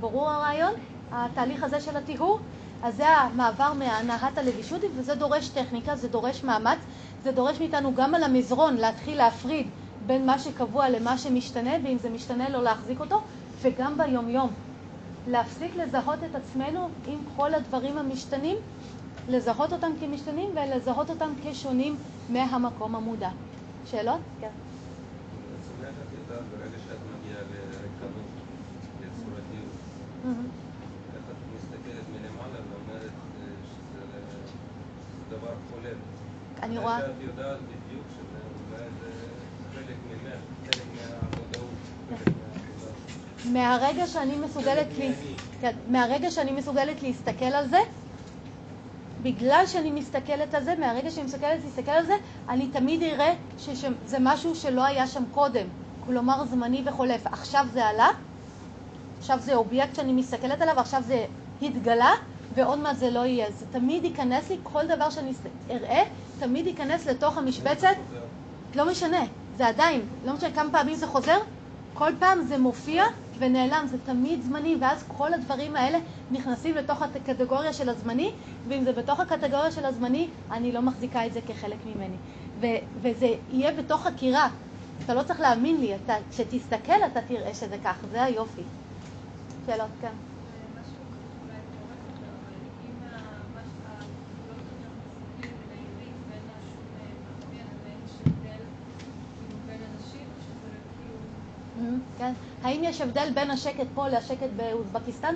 ברור 0.00 0.30
הרעיון? 0.30 0.72
התהליך 1.12 1.62
הזה 1.62 1.80
של 1.80 1.96
הטיהור? 1.96 2.38
אז 2.82 2.96
זה 2.96 3.08
המעבר 3.08 3.72
מהנהת 3.72 4.38
הלבישותי, 4.38 4.86
וזה 4.96 5.14
דורש 5.14 5.48
טכניקה, 5.48 5.96
זה 5.96 6.08
דורש 6.08 6.44
מאמץ, 6.44 6.78
זה 7.22 7.32
דורש 7.32 7.60
מאיתנו 7.60 7.94
גם 7.94 8.14
על 8.14 8.22
המזרון 8.22 8.76
להתחיל 8.76 9.18
להפריד 9.18 9.66
בין 10.06 10.26
מה 10.26 10.38
שקבוע 10.38 10.88
למה 10.88 11.18
שמשתנה, 11.18 11.70
ואם 11.84 11.98
זה 11.98 12.10
משתנה 12.10 12.48
לא 12.48 12.62
להחזיק 12.62 13.00
אותו, 13.00 13.20
וגם 13.62 13.98
ביומיום. 13.98 14.50
להפסיק 15.26 15.76
לזהות 15.76 16.18
את 16.30 16.34
עצמנו 16.34 16.88
עם 17.06 17.18
כל 17.36 17.54
הדברים 17.54 17.98
המשתנים, 17.98 18.56
לזהות 19.28 19.72
אותם 19.72 19.90
כמשתנים 20.00 20.50
ולזהות 20.54 21.10
אותם 21.10 21.32
כשונים 21.44 21.96
מהמקום 22.28 22.94
המודע. 22.96 23.30
שאלות? 23.86 24.20
כן. 24.40 24.48
אני 36.62 36.78
רואה... 36.78 36.98
איך 36.98 37.06
את 37.06 37.10
יודעת 37.20 37.58
בדיוק 37.60 38.04
שזה 38.10 38.38
אולי 38.70 38.84
חלק 39.74 39.96
ממך, 40.10 40.34
חלק 40.64 40.82
מהמודעות. 40.94 41.70
מהאני. 43.52 43.92
כן, 45.60 45.76
מהרגע 45.88 46.30
שאני 46.30 46.52
מסוגלת 46.52 47.02
להסתכל 47.02 47.44
על 47.44 47.68
זה, 47.68 47.78
בגלל 49.28 49.64
שאני 49.66 49.90
מסתכלת 49.90 50.54
על 50.54 50.64
זה, 50.64 50.74
מהרגע 50.80 51.10
שאני 51.10 51.26
מסתכלת 51.26 51.60
להסתכל 51.64 51.90
על 51.90 52.06
זה, 52.06 52.14
אני 52.48 52.68
תמיד 52.68 53.02
אראה 53.02 53.34
שזה 53.58 54.18
משהו 54.20 54.54
שלא 54.54 54.84
היה 54.84 55.06
שם 55.06 55.22
קודם, 55.34 55.66
כלומר 56.06 56.44
זמני 56.44 56.82
וחולף. 56.84 57.26
עכשיו 57.26 57.66
זה 57.72 57.86
עלה, 57.86 58.08
עכשיו 59.18 59.38
זה 59.40 59.54
אובייקט 59.54 59.94
שאני 59.94 60.12
מסתכלת 60.12 60.60
עליו, 60.60 60.80
עכשיו 60.80 61.02
זה 61.06 61.26
התגלה, 61.62 62.12
ועוד 62.54 62.78
מעט 62.78 62.96
זה 62.96 63.10
לא 63.10 63.26
יהיה. 63.26 63.46
זה 63.50 63.66
תמיד 63.70 64.04
ייכנס 64.04 64.50
לי, 64.50 64.56
כל 64.62 64.86
דבר 64.86 65.10
שאני 65.10 65.32
אראה, 65.70 66.02
תמיד 66.38 66.66
ייכנס 66.66 67.06
לתוך 67.06 67.38
המשבצת, 67.38 67.96
לא 68.74 68.90
משנה, 68.90 69.22
זה 69.56 69.66
עדיין, 69.66 70.00
לא 70.24 70.32
משנה 70.34 70.50
כמה 70.50 70.70
פעמים 70.72 70.94
זה 70.94 71.06
חוזר, 71.06 71.38
כל 71.94 72.12
פעם 72.18 72.42
זה 72.42 72.58
מופיע 72.58 73.04
ונעלם, 73.38 73.86
זה 73.90 73.96
תמיד 74.04 74.42
זמני, 74.42 74.76
ואז 74.80 75.04
כל 75.08 75.34
הדברים 75.34 75.76
האלה 75.76 75.98
נכנסים 76.30 76.74
לתוך 76.76 77.02
הקטגוריה 77.02 77.72
של 77.72 77.88
הזמני, 77.88 78.30
ואם 78.68 78.84
זה 78.84 78.92
בתוך 78.92 79.20
הקטגוריה 79.20 79.70
של 79.70 79.84
הזמני, 79.84 80.28
אני 80.50 80.72
לא 80.72 80.82
מחזיקה 80.82 81.26
את 81.26 81.32
זה 81.32 81.40
כחלק 81.40 81.78
ממני. 81.86 82.16
ו- 82.60 82.66
וזה 83.02 83.26
יהיה 83.50 83.72
בתוך 83.72 84.06
חקירה. 84.06 84.48
אתה 85.04 85.14
לא 85.14 85.22
צריך 85.22 85.40
להאמין 85.40 85.80
לי, 85.80 85.94
אתה, 85.94 86.14
כשתסתכל 86.30 86.92
אתה 87.12 87.20
תראה 87.22 87.54
שזה 87.54 87.76
כך, 87.84 88.04
זה 88.10 88.22
היופי. 88.22 88.62
שאלות, 89.66 89.90
כן. 90.00 90.12
משהו 90.80 91.02
אולי 91.42 91.58
תיאורטי 91.72 92.06
יותר, 92.12 92.32
אבל 92.42 92.54
אם 92.84 92.94
מה 93.54 93.60
שהגבולות 93.72 94.62
יותר 94.70 94.90
חזקים 94.98 95.52
ונהירים 95.60 96.16
ואין 96.28 96.44
לה 96.50 96.58
שום 96.72 96.84
מאפיין 96.94 97.66
ואין 97.84 98.00
הבדל 98.20 98.62
כאילו 99.38 99.56
בין 99.66 99.80
אנשים, 99.92 100.26
או 100.34 100.40
שזה 100.46 100.70
כן. 102.18 102.32
האם 102.62 102.80
יש 102.84 103.00
הבדל 103.00 103.28
בין 103.34 103.50
השקט 103.50 103.86
פה 103.94 104.08
לשקט 104.08 104.48
באוזבקיסטן? 104.56 105.34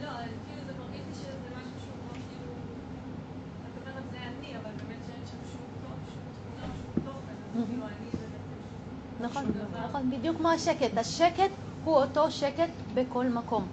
לא, 0.00 0.08
כאילו 0.46 0.60
זה 0.66 0.72
מרגיש 0.80 1.00
לי 1.08 1.14
שזה 1.14 1.48
משהו 1.56 1.80
שהוא 1.84 1.94
כמו 2.02 2.12
כאילו... 2.28 2.52
את 3.64 3.82
אומרת 3.82 4.04
זה 4.10 4.16
אני, 4.18 4.56
אבל 4.56 4.70
באמת 4.76 4.98
שאין 5.06 5.26
שם 5.26 5.36
שום 5.52 5.66
טוב, 5.82 5.96
שום 6.14 7.04
תוכן. 7.04 7.64
כאילו 7.66 7.82
אני 7.84 8.10
זה. 8.12 8.26
נכון. 9.20 9.44
נכון, 9.88 10.10
בדיוק 10.10 10.36
כמו 10.36 10.48
השקט. 10.48 10.98
השקט 10.98 11.50
הוא 11.84 11.96
אותו 11.96 12.30
שקט 12.30 12.70
בכל 12.94 13.26
מקום. 13.26 13.66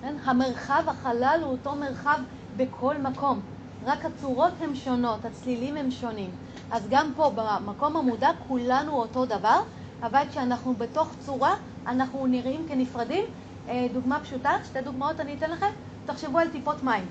כן? 0.00 0.14
המרחב, 0.24 0.82
החלל 0.86 1.40
הוא 1.42 1.52
אותו 1.52 1.76
מרחב 1.76 2.18
בכל 2.56 2.98
מקום. 2.98 3.40
רק 3.84 4.04
הצורות 4.04 4.52
הן 4.60 4.74
שונות, 4.74 5.24
הצלילים 5.24 5.76
הם 5.76 5.90
שונים. 5.90 6.30
אז 6.70 6.86
גם 6.90 7.12
פה, 7.16 7.32
במקום 7.34 7.96
המודע, 7.96 8.30
כולנו 8.48 8.92
אותו 8.92 9.26
דבר, 9.26 9.60
אבל 10.02 10.22
כשאנחנו 10.30 10.74
בתוך 10.74 11.14
צורה, 11.20 11.54
אנחנו 11.86 12.26
נראים 12.26 12.66
כנפרדים. 12.68 13.24
אה, 13.68 13.86
דוגמה 13.92 14.20
פשוטה, 14.20 14.50
שתי 14.64 14.80
דוגמאות 14.80 15.20
אני 15.20 15.34
אתן 15.34 15.50
לכם. 15.50 15.66
תחשבו 16.06 16.38
על 16.38 16.48
טיפות 16.48 16.82
מים. 16.82 17.04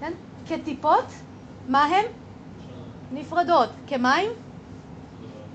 כן? 0.00 0.12
כטיפות, 0.46 1.04
מה 1.68 1.84
הם? 1.84 2.04
נפרדות. 3.12 3.68
כמים? 3.86 4.30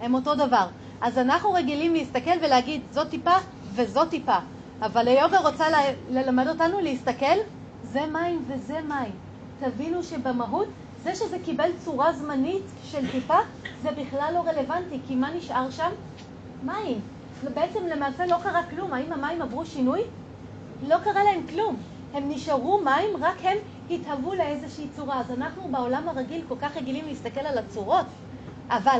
הם 0.01 0.13
אותו 0.13 0.35
דבר. 0.35 0.67
אז 1.01 1.17
אנחנו 1.17 1.53
רגילים 1.53 1.93
להסתכל 1.93 2.37
ולהגיד, 2.41 2.81
זו 2.91 3.05
טיפה 3.05 3.35
וזו 3.73 4.05
טיפה. 4.05 4.37
אבל 4.81 5.07
היוגה 5.07 5.39
רוצה 5.39 5.69
ל- 5.69 5.93
ללמד 6.17 6.47
אותנו 6.47 6.79
להסתכל, 6.79 7.35
זה 7.83 8.05
מים 8.13 8.45
וזה 8.47 8.79
מים. 8.87 9.11
תבינו 9.59 10.03
שבמהות, 10.03 10.67
זה 11.03 11.15
שזה 11.15 11.37
קיבל 11.45 11.69
צורה 11.85 12.13
זמנית 12.13 12.63
של 12.83 13.11
טיפה, 13.11 13.37
זה 13.81 13.89
בכלל 13.91 14.31
לא 14.33 14.39
רלוונטי, 14.39 14.99
כי 15.07 15.15
מה 15.15 15.29
נשאר 15.37 15.69
שם? 15.71 15.89
מים. 16.63 17.01
בעצם 17.53 17.79
למעשה 17.87 18.25
לא 18.25 18.35
קרה 18.43 18.63
כלום. 18.63 18.93
האם 18.93 19.13
המים 19.13 19.41
עברו 19.41 19.65
שינוי? 19.65 20.01
לא 20.87 20.97
קרה 21.03 21.23
להם 21.23 21.47
כלום. 21.49 21.75
הם 22.13 22.23
נשארו 22.29 22.81
מים, 22.83 23.09
רק 23.21 23.37
הם 23.41 23.57
התהוו 23.91 24.33
לאיזושהי 24.33 24.87
צורה. 24.95 25.19
אז 25.19 25.31
אנחנו 25.31 25.67
בעולם 25.71 26.09
הרגיל 26.09 26.41
כל 26.47 26.55
כך 26.61 26.77
רגילים 26.77 27.05
להסתכל 27.07 27.39
על 27.39 27.57
הצורות, 27.57 28.05
אבל 28.69 28.99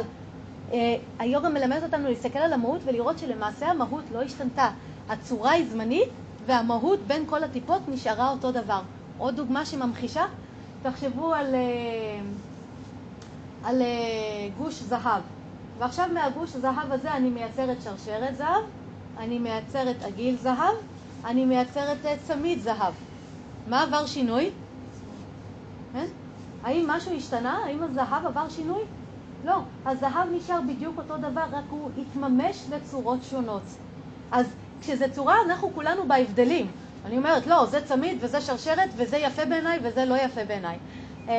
אה, 0.72 0.96
היוגה 1.20 1.50
מלמד 1.50 1.80
אותנו 1.84 2.10
להסתכל 2.10 2.40
על 2.40 2.54
המהות 2.54 2.82
ולראות 2.86 3.20
שלמעשה 3.20 3.68
המהות 3.68 4.04
לא 4.14 4.22
השתנתה. 4.22 4.70
הצורה 5.10 5.52
היא 5.52 5.66
זמנית 5.70 6.10
והמהות 6.46 7.00
בין 7.08 7.24
כל 7.30 7.44
הטיפות 7.44 7.82
נשארה 7.88 8.30
אותו 8.30 8.52
דבר. 8.52 8.82
עוד 9.18 9.36
דוגמה 9.36 9.66
שממחישה, 9.66 10.26
תחשבו 10.82 11.34
על, 11.34 11.56
אה, 11.56 12.20
על 13.64 13.82
אה, 13.82 13.88
גוש 14.58 14.74
זהב. 14.74 15.22
ועכשיו 15.80 16.10
מהגוש 16.14 16.50
זהב 16.50 16.92
הזה 16.92 17.14
אני 17.14 17.30
מייצרת 17.30 17.78
שרשרת 17.84 18.36
זהב, 18.38 18.64
אני 19.18 19.40
מייצרת 19.40 19.96
עגיל 20.04 20.38
זהב, 20.38 20.76
אני 21.26 21.46
מייצרת 21.46 22.06
אה, 22.06 22.16
צמיד 22.24 22.60
זהב. 22.60 22.94
מה 23.68 23.84
עבר 23.84 24.06
שינוי? 24.06 24.50
כן? 25.94 26.06
האם 26.64 26.88
משהו 26.88 27.16
השתנה? 27.16 27.60
האם 27.66 27.84
הזהב 27.84 28.26
עבר 28.26 28.50
שינוי? 28.50 28.82
לא. 29.46 29.58
הזהב 29.86 30.28
נשאר 30.32 30.60
בדיוק 30.68 30.98
אותו 30.98 31.18
דבר, 31.18 31.44
רק 31.52 31.64
הוא 31.70 31.90
התממש 32.02 32.66
לצורות 32.70 33.20
שונות. 33.24 33.64
אז 34.32 34.46
כשזה 34.82 35.06
צורה, 35.10 35.36
אנחנו 35.46 35.72
כולנו 35.76 36.08
בהבדלים. 36.08 36.68
אני 37.06 37.18
אומרת, 37.18 37.48
לא, 37.48 37.66
זה 37.66 37.86
צמיד 37.86 38.18
וזה 38.22 38.42
שרשרת 38.42 38.90
וזה 38.96 39.18
יפה 39.18 39.46
בעיניי 39.46 39.80
וזה 39.84 40.06
לא 40.06 40.16
יפה 40.16 40.44
בעיניי. 40.44 40.78
אה, 41.30 41.36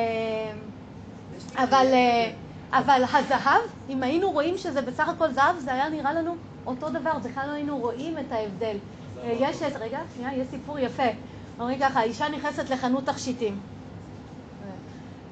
אבל, 1.55 1.87
אה, 1.93 2.31
אבל 2.73 3.03
הזהב, 3.13 3.61
אם 3.89 4.03
היינו 4.03 4.31
רואים 4.31 4.57
שזה 4.57 4.81
בסך 4.81 5.09
הכל 5.09 5.31
זהב, 5.31 5.59
זה 5.59 5.73
היה 5.73 5.89
נראה 5.89 6.13
לנו 6.13 6.35
אותו 6.65 6.89
דבר, 6.89 7.17
בכלל 7.23 7.47
לא 7.47 7.51
היינו 7.53 7.77
רואים 7.77 8.17
את 8.17 8.31
ההבדל. 8.31 8.75
אה, 9.23 9.33
יש, 9.39 9.61
את- 9.61 9.75
רגע, 9.79 9.99
שנייה, 10.15 10.33
יש 10.37 10.47
סיפור 10.51 10.79
יפה. 10.79 11.03
אומרים 11.59 11.79
ככה, 11.79 12.01
אישה 12.03 12.29
נכנסת 12.29 12.69
לחנות 12.69 13.05
תכשיטים. 13.05 13.59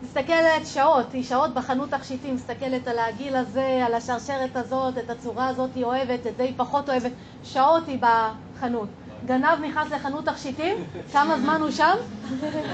מסתכלת 0.04 0.68
שעות, 0.68 1.14
היא 1.14 1.24
שעות 1.24 1.54
בחנות 1.54 1.90
תכשיטים, 1.90 2.36
מסתכלת 2.36 2.88
על 2.88 3.00
הגיל 3.00 3.36
הזה, 3.36 3.84
על 3.86 3.94
השרשרת 3.94 4.56
הזאת, 4.56 4.98
את 4.98 5.10
הצורה 5.10 5.48
הזאת 5.48 5.70
היא 5.76 5.84
אוהבת, 5.86 6.28
את 6.28 6.38
זה 6.38 6.44
היא 6.44 6.54
פחות 6.58 6.90
אוהבת, 6.90 7.12
שעות 7.44 7.88
היא 7.88 8.00
בחנות. 8.02 8.90
גנב 9.26 9.60
נכנס 9.70 9.92
לחנות 9.92 10.26
תכשיטים, 10.26 10.78
כמה 11.12 11.40
זמן 11.40 11.62
הוא 11.62 11.72
שם? 11.72 11.96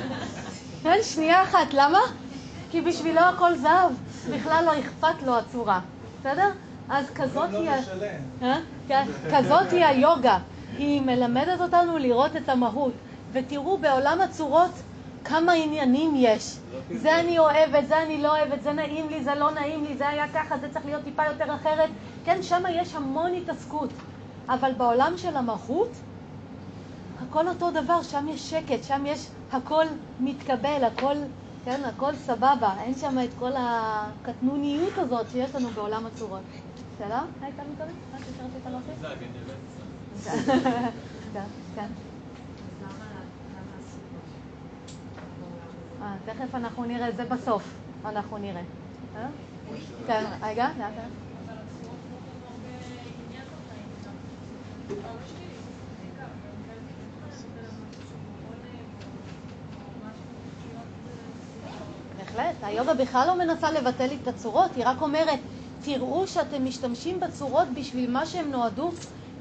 כן, 0.84 0.98
שנייה 1.04 1.44
אחת, 1.44 1.74
למה? 1.74 2.00
כי 2.72 2.82
בשבילו 2.82 3.22
הכל 3.22 3.56
זהב, 3.58 3.92
בכלל 4.34 4.66
לא 4.66 4.80
אכפת 4.80 5.24
לו 5.26 5.38
הצורה, 5.38 5.80
בסדר? 6.20 6.50
אז 6.90 7.10
כזאת 7.16 7.52
לא 7.52 7.58
היא... 7.60 7.70
אה? 8.42 8.60
כן, 8.88 9.06
כזאת 9.32 9.72
היא 9.72 9.86
היוגה. 9.86 10.38
היא 10.78 11.02
מלמדת 11.02 11.62
אותנו 11.62 11.98
לראות 11.98 12.36
את 12.36 12.50
המהות. 12.50 12.94
ותראו 13.32 13.78
בעולם 13.78 14.22
הצורות 14.22 14.72
כמה 15.26 15.54
עניינים 15.54 16.14
יש. 16.16 16.58
זה 16.92 17.20
אני 17.20 17.40
אוהבת, 17.40 17.88
זה 17.88 18.04
אני 18.04 18.22
לא 18.22 18.38
אוהבת, 18.38 18.64
זה 18.64 18.74
נעים 18.74 19.10
לי, 19.10 19.24
זה 19.24 19.36
לא 19.36 19.52
נעים 19.52 19.84
לי, 19.84 19.98
זה 19.98 20.08
היה 20.08 20.26
ככה, 20.34 20.58
זה 20.58 20.68
צריך 20.74 20.86
להיות 20.86 21.04
טיפה 21.04 21.26
יותר 21.26 21.56
אחרת. 21.56 21.90
כן, 22.26 22.44
שם 22.44 22.64
יש 22.70 22.96
המון 22.96 23.34
התעסקות. 23.34 23.90
אבל 24.50 24.72
בעולם 24.78 25.14
של 25.18 25.38
המהות, 25.38 25.90
הכל 27.22 27.48
אותו 27.48 27.72
דבר, 27.72 28.04
שם 28.04 28.26
יש 28.30 28.50
שקט, 28.50 28.84
שם 28.84 29.04
יש 29.06 29.28
הכל 29.52 29.86
מתקבל, 30.20 30.84
הכל, 30.84 31.16
כן, 31.66 31.82
הכל 31.86 32.16
סבבה. 32.16 32.74
אין 32.82 32.96
שם 32.96 33.18
את 33.24 33.30
כל 33.40 33.52
הקטנוניות 33.58 34.98
הזאת 34.98 35.26
שיש 35.32 35.56
לנו 35.56 35.70
בעולם 35.70 36.06
הצורות. 36.06 36.42
שאלה? 36.98 37.24
הייתה 37.42 37.62
מקודם? 37.74 37.92
מה 38.12 38.18
שרצית 38.20 38.66
להוסיף? 38.72 39.02
כן, 41.34 41.44
כן. 41.76 41.88
אה, 46.02 46.16
תכף 46.26 46.56
אנחנו 46.56 46.86
נראה, 46.86 47.12
זה 47.12 47.26
בסוף, 47.26 47.64
אנחנו 48.06 48.38
נראה. 48.38 48.62
אה? 49.16 49.28
כן, 50.08 50.24
רגע, 50.42 50.68
לאט 50.68 50.92
לאט. 50.98 51.12
אבל 51.46 51.54
הצורות 51.54 51.98
נותנות 52.12 52.42
הרבה 52.44 52.70
עניין 53.28 53.44
בחיים 53.44 53.90
שלנו. 54.04 54.18
אבל 55.04 55.20
יש 55.26 55.32
לי 55.40 55.46
בעיקר, 56.00 56.24
גם 56.24 56.58
כאלה 56.66 56.82
שבכלל 56.92 57.66
זה 57.66 57.72
משהו 57.84 58.02
שהוא 58.10 58.20
עונג 58.50 58.88
או 59.86 59.92
משהו 60.08 60.30
להיות... 60.66 62.25
בהחלט, 62.36 62.56
היוגה 62.62 62.94
בכלל 62.94 63.28
לא 63.28 63.38
מנסה 63.38 63.72
לבטל 63.72 64.08
את 64.22 64.28
הצורות, 64.28 64.76
היא 64.76 64.84
רק 64.86 65.02
אומרת, 65.02 65.40
תראו 65.82 66.28
שאתם 66.28 66.66
משתמשים 66.66 67.20
בצורות 67.20 67.68
בשביל 67.76 68.12
מה 68.12 68.26
שהן 68.26 68.52
נועדו 68.52 68.92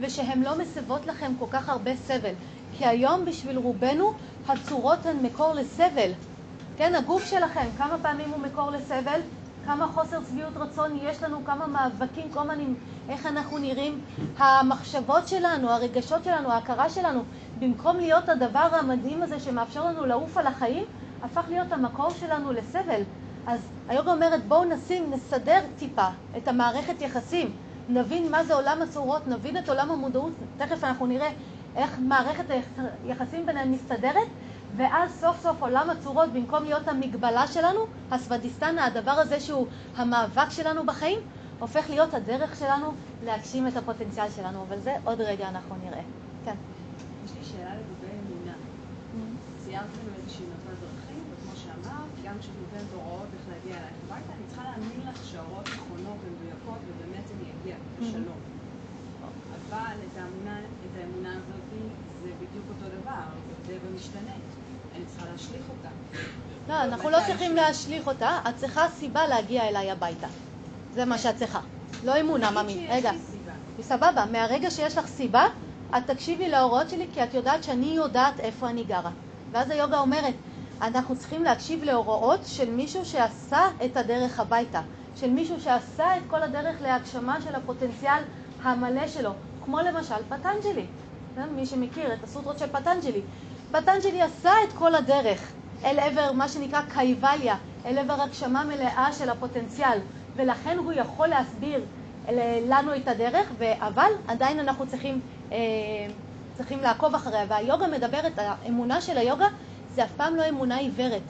ושהן 0.01 0.43
לא 0.43 0.59
מסבות 0.59 1.07
לכם 1.07 1.33
כל 1.39 1.47
כך 1.51 1.69
הרבה 1.69 1.97
סבל. 1.97 2.33
כי 2.79 2.87
היום 2.87 3.25
בשביל 3.25 3.59
רובנו 3.59 4.13
הצורות 4.49 5.07
הן 5.07 5.17
מקור 5.23 5.55
לסבל. 5.55 6.11
כן, 6.77 6.95
הגוף 6.95 7.31
שלכם, 7.31 7.67
כמה 7.79 7.97
פעמים 8.03 8.31
הוא 8.31 8.41
מקור 8.41 8.71
לסבל? 8.71 9.21
כמה 9.67 9.87
חוסר 9.87 10.19
שביעות 10.31 10.57
רצון 10.57 10.99
יש 11.03 11.23
לנו, 11.23 11.45
כמה 11.45 11.67
מאבקים, 11.67 12.31
כל 12.31 12.43
מיני, 12.43 12.65
איך 13.09 13.27
אנחנו 13.27 13.59
נראים. 13.59 14.01
המחשבות 14.39 15.29
שלנו, 15.29 15.71
הרגשות 15.71 16.25
שלנו, 16.25 16.51
ההכרה 16.51 16.91
שלנו, 16.91 17.23
במקום 17.59 17.97
להיות 17.97 18.29
הדבר 18.29 18.69
המדהים 18.73 19.23
הזה 19.23 19.41
שמאפשר 19.41 19.85
לנו 19.85 20.07
לעוף 20.07 20.37
על 20.37 20.47
החיים, 20.47 20.85
הפך 21.25 21.45
להיות 21.49 21.73
המקור 21.73 22.11
שלנו 22.11 22.53
לסבל. 22.53 23.03
אז 23.47 23.61
היוגה 23.89 24.13
אומרת 24.13 24.45
בואו 24.45 24.65
נשים, 24.65 25.11
נסדר 25.11 25.61
טיפה 25.79 26.09
את 26.37 26.49
המערכת 26.49 27.01
יחסים, 27.01 27.53
נבין 27.89 28.31
מה 28.31 28.45
זה 28.45 28.55
עולם 28.55 28.83
הצורות, 28.83 29.27
נבין 29.29 29.59
את 29.59 29.69
עולם 29.69 29.91
המודעות, 29.91 30.33
תכף 30.57 30.85
אנחנו 30.85 31.07
נראה 31.07 31.31
איך 31.77 31.99
מערכת 31.99 32.45
היחסים 33.05 33.47
ביניהם 33.47 33.73
מסתדרת, 33.73 34.29
ואז 34.77 35.11
סוף 35.21 35.43
סוף 35.43 35.63
עולם 35.63 35.91
הצורות, 35.91 36.33
במקום 36.33 36.65
להיות 36.65 36.89
המגבלה 36.89 37.47
שלנו, 37.47 37.81
הסוודיסטנה, 38.11 38.85
הדבר 38.85 39.11
הזה 39.11 39.41
שהוא 39.41 39.67
המאבק 39.97 40.51
שלנו 40.51 40.87
בחיים, 40.87 41.19
הופך 41.59 41.91
להיות 41.91 42.15
הדרך 42.15 42.59
שלנו 42.59 42.93
להגשים 43.25 43.69
את 43.69 43.77
הפוטנציאל 43.77 44.31
שלנו, 44.37 44.63
אבל 44.69 44.79
זה 44.79 44.97
עוד 45.05 45.21
רגע 45.21 45.49
אנחנו 45.49 45.75
נראה. 45.85 46.03
כן. 46.45 46.55
יש 47.25 47.31
לי 47.39 47.45
שאלה 47.45 47.71
לגבי 47.71 48.13
אמונה. 48.13 48.57
ציירת 49.65 49.85
לנו 49.85 50.11
איזושהי 50.23 50.45
מפת 50.47 50.81
דרכים, 50.81 51.23
וכמו 51.33 51.57
כשאת 52.41 52.53
נותנת 52.61 52.89
הוראות 52.95 53.29
איך 53.35 53.43
להגיע 53.49 53.77
אלייך 53.81 53.97
הביתה, 54.07 54.33
אני 54.37 54.45
צריכה 54.47 54.63
להאמין 54.63 55.01
לך 55.09 55.25
שההוראות 55.25 55.69
נכונות 55.69 56.19
ומדויקות, 56.25 56.79
ובאמת 56.87 57.25
אני 57.35 57.47
אגיע 57.61 57.77
בשלום. 58.01 58.41
אבל 59.71 59.97
את 60.07 60.17
האמונה, 60.19 60.59
את 60.59 61.01
האמונה 61.01 61.31
הזאת, 61.31 61.65
זה 62.23 62.31
בדיוק 62.37 62.65
אותו 62.69 62.97
דבר, 63.01 63.23
זה 63.67 63.73
די 63.73 63.79
במשתנה. 63.89 64.35
אני 64.97 65.05
צריכה 65.07 65.27
להשליך 65.33 65.63
אותה. 65.69 65.89
לא, 66.69 66.83
אנחנו 66.85 67.11
לא 67.11 67.19
צריכים 67.27 67.57
להשליך 67.57 68.07
אותה, 68.07 68.39
את 68.49 68.57
צריכה 68.57 68.89
סיבה 68.89 69.27
להגיע 69.27 69.69
אליי 69.69 69.91
הביתה. 69.91 70.27
זה 70.95 71.05
מה 71.05 71.19
שאת 71.19 71.37
צריכה. 71.37 71.61
לא 72.05 72.21
אמונה, 72.21 72.51
ממי. 72.51 72.87
רגע. 72.91 73.11
סבבה, 73.81 74.25
מהרגע 74.33 74.71
שיש 74.71 74.99
לך 74.99 75.07
סיבה, 75.07 75.47
את 75.97 76.07
תקשיבי 76.07 76.49
להוראות 76.49 76.91
שלי 76.91 77.07
כי 77.15 77.25
את 77.25 77.35
יודעת 77.35 77.65
שאני 77.65 77.87
יודעת 77.87 78.41
איפה 78.41 78.69
אני 78.69 78.85
גרה. 78.85 79.11
ואז 79.53 79.71
היוגה 79.71 79.99
אומרת, 80.01 80.35
אנחנו 80.83 81.17
צריכים 81.17 81.45
להקשיב 81.45 81.85
להוראות 81.85 82.41
של 82.47 82.71
מישהו 82.71 83.05
שעשה 83.05 83.61
את 83.85 83.97
הדרך 83.97 84.41
הביתה, 84.41 84.81
של 85.17 85.31
מישהו 85.31 85.61
שעשה 85.61 86.17
את 86.17 86.23
כל 86.27 86.43
הדרך 86.43 86.83
להגשמה 86.83 87.41
של 87.41 87.55
הפוטנציאל 87.55 88.23
המלא 88.63 89.09
שלו, 89.09 89.31
כמו 89.65 89.79
למשל 89.81 90.15
פטנג'לי. 90.29 90.87
כן? 91.35 91.49
מי 91.57 91.67
שמכיר 91.67 92.15
את 92.15 92.25
הסוטרות 92.25 92.59
של 92.59 92.67
פטנג'לי. 92.67 93.21
פטנג'לי 93.73 94.23
עשה 94.23 94.53
את 94.69 94.73
כל 94.73 94.95
הדרך 94.95 95.53
אל 95.85 95.99
עבר 95.99 96.33
מה 96.33 96.49
שנקרא 96.49 96.81
קייבליה, 96.95 97.57
אל 97.87 97.99
עבר 97.99 98.23
הגשמה 98.23 98.65
מלאה 98.65 99.13
של 99.13 99.31
הפוטנציאל, 99.31 99.99
ולכן 100.37 100.79
הוא 100.79 100.93
יכול 100.93 101.29
להסביר 101.29 101.81
לנו 102.69 102.97
את 102.97 103.09
הדרך, 103.09 103.53
אבל 103.81 104.11
עדיין 104.29 104.61
אנחנו 104.61 104.87
צריכים, 104.87 105.21
אה, 105.53 105.57
צריכים 106.57 106.81
לעקוב 106.81 107.15
אחריה. 107.15 107.45
והיוגה 107.49 107.87
מדברת, 107.87 108.33
האמונה 108.37 109.01
של 109.01 109.19
היוגה 109.19 109.47
זה 109.95 110.05
אף 110.05 110.11
פעם 110.17 110.37
לא 110.37 110.49
אמונה 110.49 110.77
עיוורת, 110.77 111.23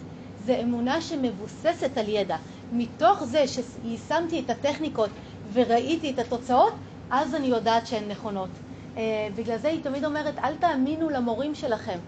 זה 0.44 0.58
אמונה 0.62 1.00
שמבוססת 1.00 1.98
על 1.98 2.08
ידע. 2.08 2.36
מתוך 2.72 3.24
זה 3.24 3.44
שיישמתי 3.46 4.40
את 4.40 4.50
הטכניקות 4.50 5.10
וראיתי 5.52 6.10
את 6.10 6.18
התוצאות, 6.18 6.72
אז 7.10 7.34
אני 7.34 7.46
יודעת 7.46 7.86
שהן 7.86 8.08
נכונות. 8.08 8.48
אה, 8.96 9.28
בגלל 9.36 9.58
זה 9.58 9.68
היא 9.68 9.82
תמיד 9.82 10.04
אומרת, 10.04 10.38
אל 10.38 10.56
תאמינו 10.56 11.10
למורים 11.10 11.54
שלכם. 11.54 11.98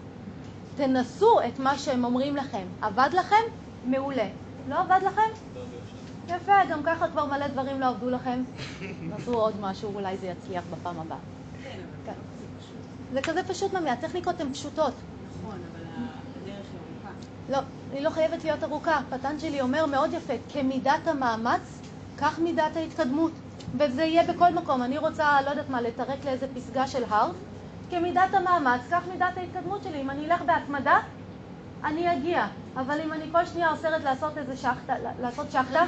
תנסו 0.75 1.39
את 1.47 1.59
מה 1.59 1.77
שהם 1.77 2.03
אומרים 2.03 2.35
לכם. 2.35 2.63
עבד 2.81 3.09
לכם? 3.13 3.35
מעולה. 3.85 4.27
לא 4.69 4.79
עבד 4.79 4.99
לכם? 5.05 5.57
יפה, 6.27 6.65
גם 6.69 6.83
ככה 6.83 7.07
כבר 7.07 7.25
מלא 7.25 7.47
דברים 7.47 7.79
לא 7.79 7.85
עבדו 7.85 8.09
לכם. 8.09 8.43
נסו 9.11 9.33
עוד 9.33 9.55
משהו, 9.61 9.95
אולי 9.95 10.17
זה 10.17 10.27
יצליח 10.27 10.63
בפעם 10.71 10.99
הבאה. 10.99 11.17
כן, 11.63 11.79
כן. 12.05 12.13
זה 13.13 13.21
כזה 13.21 13.43
פשוט, 13.43 13.73
ממי, 13.73 13.89
הטכניקות 13.89 14.41
הן 14.41 14.53
פשוטות. 14.53 14.93
נכון, 15.39 15.59
אבל. 15.71 15.86
לא, 17.49 17.57
היא 17.91 18.01
לא 18.01 18.09
חייבת 18.09 18.43
להיות 18.43 18.63
ארוכה. 18.63 18.99
פטנג'לי 19.09 19.61
אומר 19.61 19.85
מאוד 19.85 20.13
יפה, 20.13 20.33
כמידת 20.53 21.07
המאמץ, 21.07 21.81
כך 22.17 22.39
מידת 22.39 22.75
ההתקדמות. 22.75 23.31
וזה 23.77 24.03
יהיה 24.03 24.23
בכל 24.23 24.53
מקום. 24.53 24.83
אני 24.83 24.97
רוצה, 24.97 25.41
לא 25.45 25.49
יודעת 25.49 25.69
מה, 25.69 25.81
לתרק 25.81 26.25
לאיזה 26.25 26.47
פסגה 26.55 26.87
של 26.87 27.03
הר, 27.09 27.31
כמידת 27.89 28.33
המאמץ, 28.33 28.81
כך 28.91 29.07
מידת 29.11 29.37
ההתקדמות 29.37 29.83
שלי. 29.83 30.01
אם 30.01 30.09
אני 30.09 30.25
אלך 30.25 30.41
בהתמדה, 30.41 30.99
אני 31.83 32.13
אגיע. 32.13 32.47
אבל 32.75 33.01
אם 33.01 33.13
אני 33.13 33.25
כל 33.31 33.45
שנייה 33.45 33.71
אוסרת 33.71 34.03
לעשות 34.03 34.37
איזה 34.37 34.57
שחטה, 34.57 34.93
לעשות 35.21 35.51
שחטה, 35.51 35.83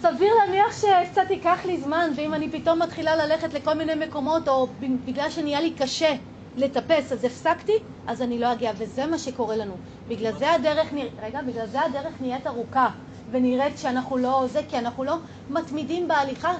סביר 0.00 0.34
להניח 0.34 0.80
שקצת 0.80 1.30
ייקח 1.30 1.58
לי 1.64 1.80
זמן, 1.80 2.10
ואם 2.16 2.34
אני 2.34 2.50
פתאום 2.50 2.82
מתחילה 2.82 3.16
ללכת 3.16 3.54
לכל 3.54 3.74
מיני 3.74 4.06
מקומות, 4.06 4.48
או 4.48 4.68
בגלל 5.04 5.30
שנהיה 5.30 5.60
לי 5.60 5.70
קשה 5.70 6.14
לטפס, 6.56 7.12
אז 7.12 7.24
הפסקתי, 7.24 7.72
אז 8.06 8.22
אני 8.22 8.38
לא 8.38 8.52
אגיע, 8.52 8.72
וזה 8.78 9.06
מה 9.06 9.18
שקורה 9.18 9.56
לנו. 9.56 9.74
בגלל 10.08 10.32
זה 10.38 10.52
הדרך, 10.52 10.92
נרא... 10.92 11.08
רגע, 11.22 11.42
בגלל 11.42 11.66
זה 11.66 11.80
הדרך 11.82 12.12
נהיית 12.20 12.46
ארוכה, 12.46 12.88
ונראית 13.30 13.78
שאנחנו 13.78 14.16
לא 14.16 14.46
זה, 14.52 14.60
כי 14.68 14.78
אנחנו 14.78 15.04
לא 15.04 15.16
מתמידים 15.50 16.08
בהליכה. 16.08 16.52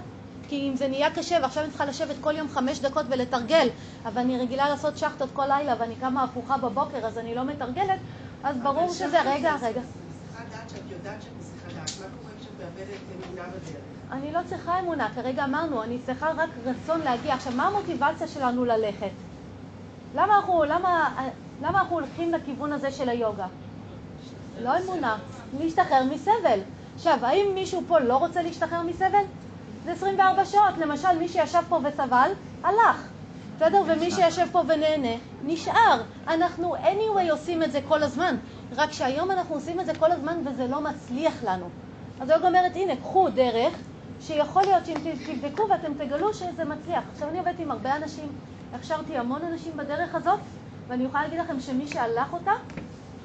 כי 0.48 0.68
אם 0.68 0.76
זה 0.76 0.88
נהיה 0.88 1.10
קשה, 1.10 1.38
ועכשיו 1.42 1.62
אני 1.62 1.70
צריכה 1.70 1.84
לשבת 1.84 2.16
כל 2.20 2.36
יום 2.36 2.48
חמש 2.48 2.80
דקות 2.80 3.06
ולתרגל, 3.08 3.68
אבל 4.04 4.18
אני 4.18 4.38
רגילה 4.38 4.68
לעשות 4.68 4.98
שחטות 4.98 5.28
כל 5.32 5.46
לילה, 5.46 5.74
ואני 5.78 5.94
קמה 5.96 6.24
הפוכה 6.24 6.56
בבוקר, 6.56 7.06
אז 7.06 7.18
אני 7.18 7.34
לא 7.34 7.44
מתרגלת, 7.44 7.98
אז 8.44 8.56
ברור 8.62 8.92
שזה... 8.92 9.20
רגע, 9.22 9.56
רגע. 9.62 9.80
מסיחת 9.80 10.44
דעת 10.50 10.70
שאת 10.70 10.90
יודעת 10.90 11.22
שאת 11.22 11.30
מסיחת 11.38 11.72
דעת, 11.74 11.90
מה 12.00 12.06
קורה 12.20 12.32
כשאת? 12.40 12.50
אני 14.12 14.32
לא 14.32 14.40
צריכה 14.48 14.80
אמונה, 14.80 15.08
כרגע 15.14 15.44
אמרנו, 15.44 15.82
אני 15.82 15.98
צריכה 16.06 16.30
רק 16.36 16.50
רצון 16.64 17.00
להגיע. 17.00 17.34
עכשיו, 17.34 17.52
מה 17.56 17.66
המוטיבציה 17.66 18.28
שלנו 18.28 18.64
ללכת? 18.64 19.30
למה 20.14 20.36
אנחנו, 20.36 20.64
למה, 20.64 21.08
למה 21.62 21.80
אנחנו 21.80 21.94
הולכים 21.94 22.32
לכיוון 22.32 22.72
הזה 22.72 22.90
של 22.90 23.08
היוגה? 23.08 23.46
לא 24.62 24.70
אמונה, 24.78 25.18
להשתחרר 25.60 26.02
מסבל. 26.10 26.60
עכשיו, 26.94 27.18
האם 27.22 27.46
מישהו 27.54 27.82
פה 27.88 27.98
לא 27.98 28.16
רוצה 28.16 28.42
להשתחרר 28.42 28.82
מסבל? 28.82 29.24
זה 29.84 29.92
24 29.92 30.44
שעות. 30.44 30.78
למשל, 30.78 31.18
מי 31.18 31.28
שישב 31.28 31.62
פה 31.68 31.78
וסבל, 31.84 32.30
הלך. 32.62 33.08
בסדר? 33.56 33.82
ומי 33.86 34.10
שישב 34.10 34.46
פה 34.52 34.62
ונהנה, 34.68 35.16
נשאר. 35.44 36.02
אנחנו 36.28 36.76
anyway 36.76 37.30
עושים 37.30 37.62
את 37.62 37.72
זה 37.72 37.80
כל 37.88 38.02
הזמן, 38.02 38.36
רק 38.76 38.92
שהיום 38.92 39.30
אנחנו 39.30 39.54
עושים 39.54 39.80
את 39.80 39.86
זה 39.86 39.92
כל 39.94 40.12
הזמן 40.12 40.36
וזה 40.44 40.66
לא 40.66 40.80
מצליח 40.80 41.44
לנו. 41.44 41.68
אז 42.20 42.30
היוגה 42.30 42.48
אומרת, 42.48 42.76
הנה, 42.76 42.96
קחו 42.96 43.28
דרך 43.28 43.74
שיכול 44.20 44.62
להיות 44.62 44.86
שאם 44.86 44.96
תבדקו 45.26 45.62
ואתם 45.70 45.94
תגלו 45.94 46.34
שזה 46.34 46.64
מצליח. 46.64 47.04
עכשיו, 47.12 47.28
אני 47.28 47.38
עובדת 47.38 47.58
עם 47.58 47.70
הרבה 47.70 47.96
אנשים, 47.96 48.28
הכשרתי 48.74 49.16
המון 49.18 49.42
אנשים 49.44 49.76
בדרך 49.76 50.14
הזאת, 50.14 50.40
ואני 50.88 51.05
יכולה 51.05 51.22
להגיד 51.22 51.38
לכם 51.38 51.60
שמי 51.60 51.88
שהלך 51.88 52.32
אותה, 52.32 52.52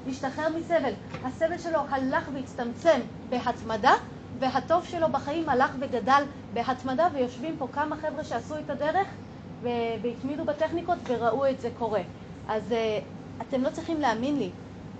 השתחרר 0.09 0.49
מסבל. 0.57 0.93
הסבל 1.23 1.57
שלו 1.57 1.79
הלך 1.89 2.29
והצטמצם 2.33 2.99
בהתמדה, 3.29 3.93
והטוב 4.39 4.85
שלו 4.85 5.09
בחיים 5.11 5.49
הלך 5.49 5.71
וגדל 5.79 6.23
בהתמדה, 6.53 7.07
ויושבים 7.13 7.55
פה 7.57 7.67
כמה 7.73 7.95
חבר'ה 7.95 8.23
שעשו 8.23 8.59
את 8.59 8.69
הדרך 8.69 9.07
והתמידו 10.01 10.45
בטכניקות 10.45 10.97
וראו 11.07 11.49
את 11.49 11.61
זה 11.61 11.69
קורה. 11.77 12.01
אז 12.47 12.71
uh, 12.71 12.75
אתם 13.41 13.61
לא 13.63 13.69
צריכים 13.69 14.01
להאמין 14.01 14.39
לי, 14.39 14.49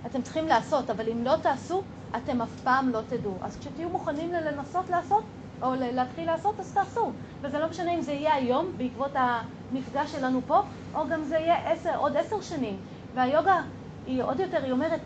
אתם 0.06 0.22
צריכים 0.22 0.46
לעשות, 0.46 0.90
אבל 0.90 1.08
אם 1.08 1.24
לא 1.24 1.36
תעשו, 1.42 1.82
אתם 2.16 2.42
אף 2.42 2.60
פעם 2.64 2.88
לא 2.88 3.00
תדעו. 3.08 3.38
אז 3.42 3.56
כשתהיו 3.58 3.88
מוכנים 3.88 4.32
לנסות 4.32 4.90
לעשות, 4.90 5.24
או 5.62 5.74
להתחיל 5.74 6.26
לעשות, 6.26 6.60
אז 6.60 6.72
תעשו. 6.72 7.10
וזה 7.42 7.58
לא 7.58 7.68
משנה 7.68 7.94
אם 7.94 8.00
זה 8.00 8.12
יהיה 8.12 8.34
היום, 8.34 8.72
בעקבות 8.76 9.10
המפגש 9.14 10.12
שלנו 10.12 10.40
פה, 10.46 10.60
או 10.94 11.08
גם 11.08 11.24
זה 11.24 11.36
יהיה 11.36 11.72
עשר, 11.72 11.96
עוד 11.96 12.16
עשר 12.16 12.40
שנים. 12.40 12.76
והיוגה 13.14 13.60
היא 14.06 14.22
עוד 14.22 14.40
יותר, 14.40 14.64
היא 14.64 14.72
אומרת, 14.72 15.00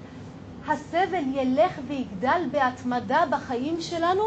הסבל 0.69 1.23
ילך 1.35 1.81
ויגדל 1.89 2.43
בהתמדה 2.51 3.25
בחיים 3.31 3.81
שלנו 3.81 4.23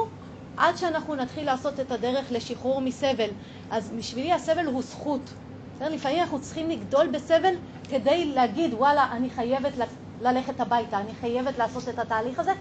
עד 0.58 0.78
שאנחנו 0.78 1.16
נתחיל 1.16 1.46
לעשות 1.46 1.80
את 1.80 1.92
הדרך 1.92 2.32
לשחרור 2.32 2.82
מסבל. 2.82 3.30
אז 3.72 3.92
בשבילי 3.98 4.34
הסבל 4.34 4.66
הוא 4.66 4.82
זכות. 4.82 5.22
בסדר? 5.76 5.90
לפעמים 5.90 6.20
אנחנו 6.20 6.42
צריכים 6.42 6.70
לגדול 6.70 7.08
בסבל 7.08 7.54
כדי 7.90 8.26
להגיד, 8.26 8.74
וואלה, 8.74 9.08
אני 9.12 9.30
חייבת 9.30 9.72
ללכת 10.22 10.60
הביתה, 10.60 10.98
אני 10.98 11.14
חייבת 11.22 11.58
לעשות 11.58 11.90
את 11.90 12.00
התהליך 12.00 12.40
הזה, 12.40 12.52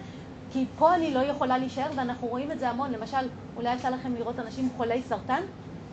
כי 0.53 0.65
פה 0.79 0.95
אני 0.95 1.15
לא 1.15 1.21
יכולה 1.21 1.59
להישאר, 1.59 1.91
ואנחנו 1.97 2.27
רואים 2.29 2.53
את 2.53 2.59
זה 2.59 2.71
המון. 2.71 2.93
למשל, 2.93 3.29
אולי 3.57 3.75
יצא 3.75 3.89
לכם 3.89 4.15
לראות 4.15 4.39
אנשים 4.39 4.69
חולי 4.77 5.03
סרטן, 5.09 5.41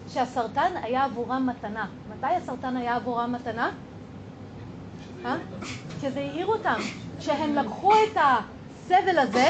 שהסרטן 0.10 0.72
היה 0.84 1.04
עבורם 1.04 1.50
מתנה. 1.50 1.88
מתי 2.10 2.34
הסרטן 2.36 2.78
היה 2.78 2.96
עבורם 2.96 3.32
מתנה? 3.32 3.72
אה? 5.26 5.36
שזה 6.02 6.20
העיר 6.20 6.46
אותם. 6.46 6.80
כשהם 7.20 7.56
לקחו 7.56 7.94
את 7.94 8.18
הסבל 8.18 9.20
הזה 9.20 9.48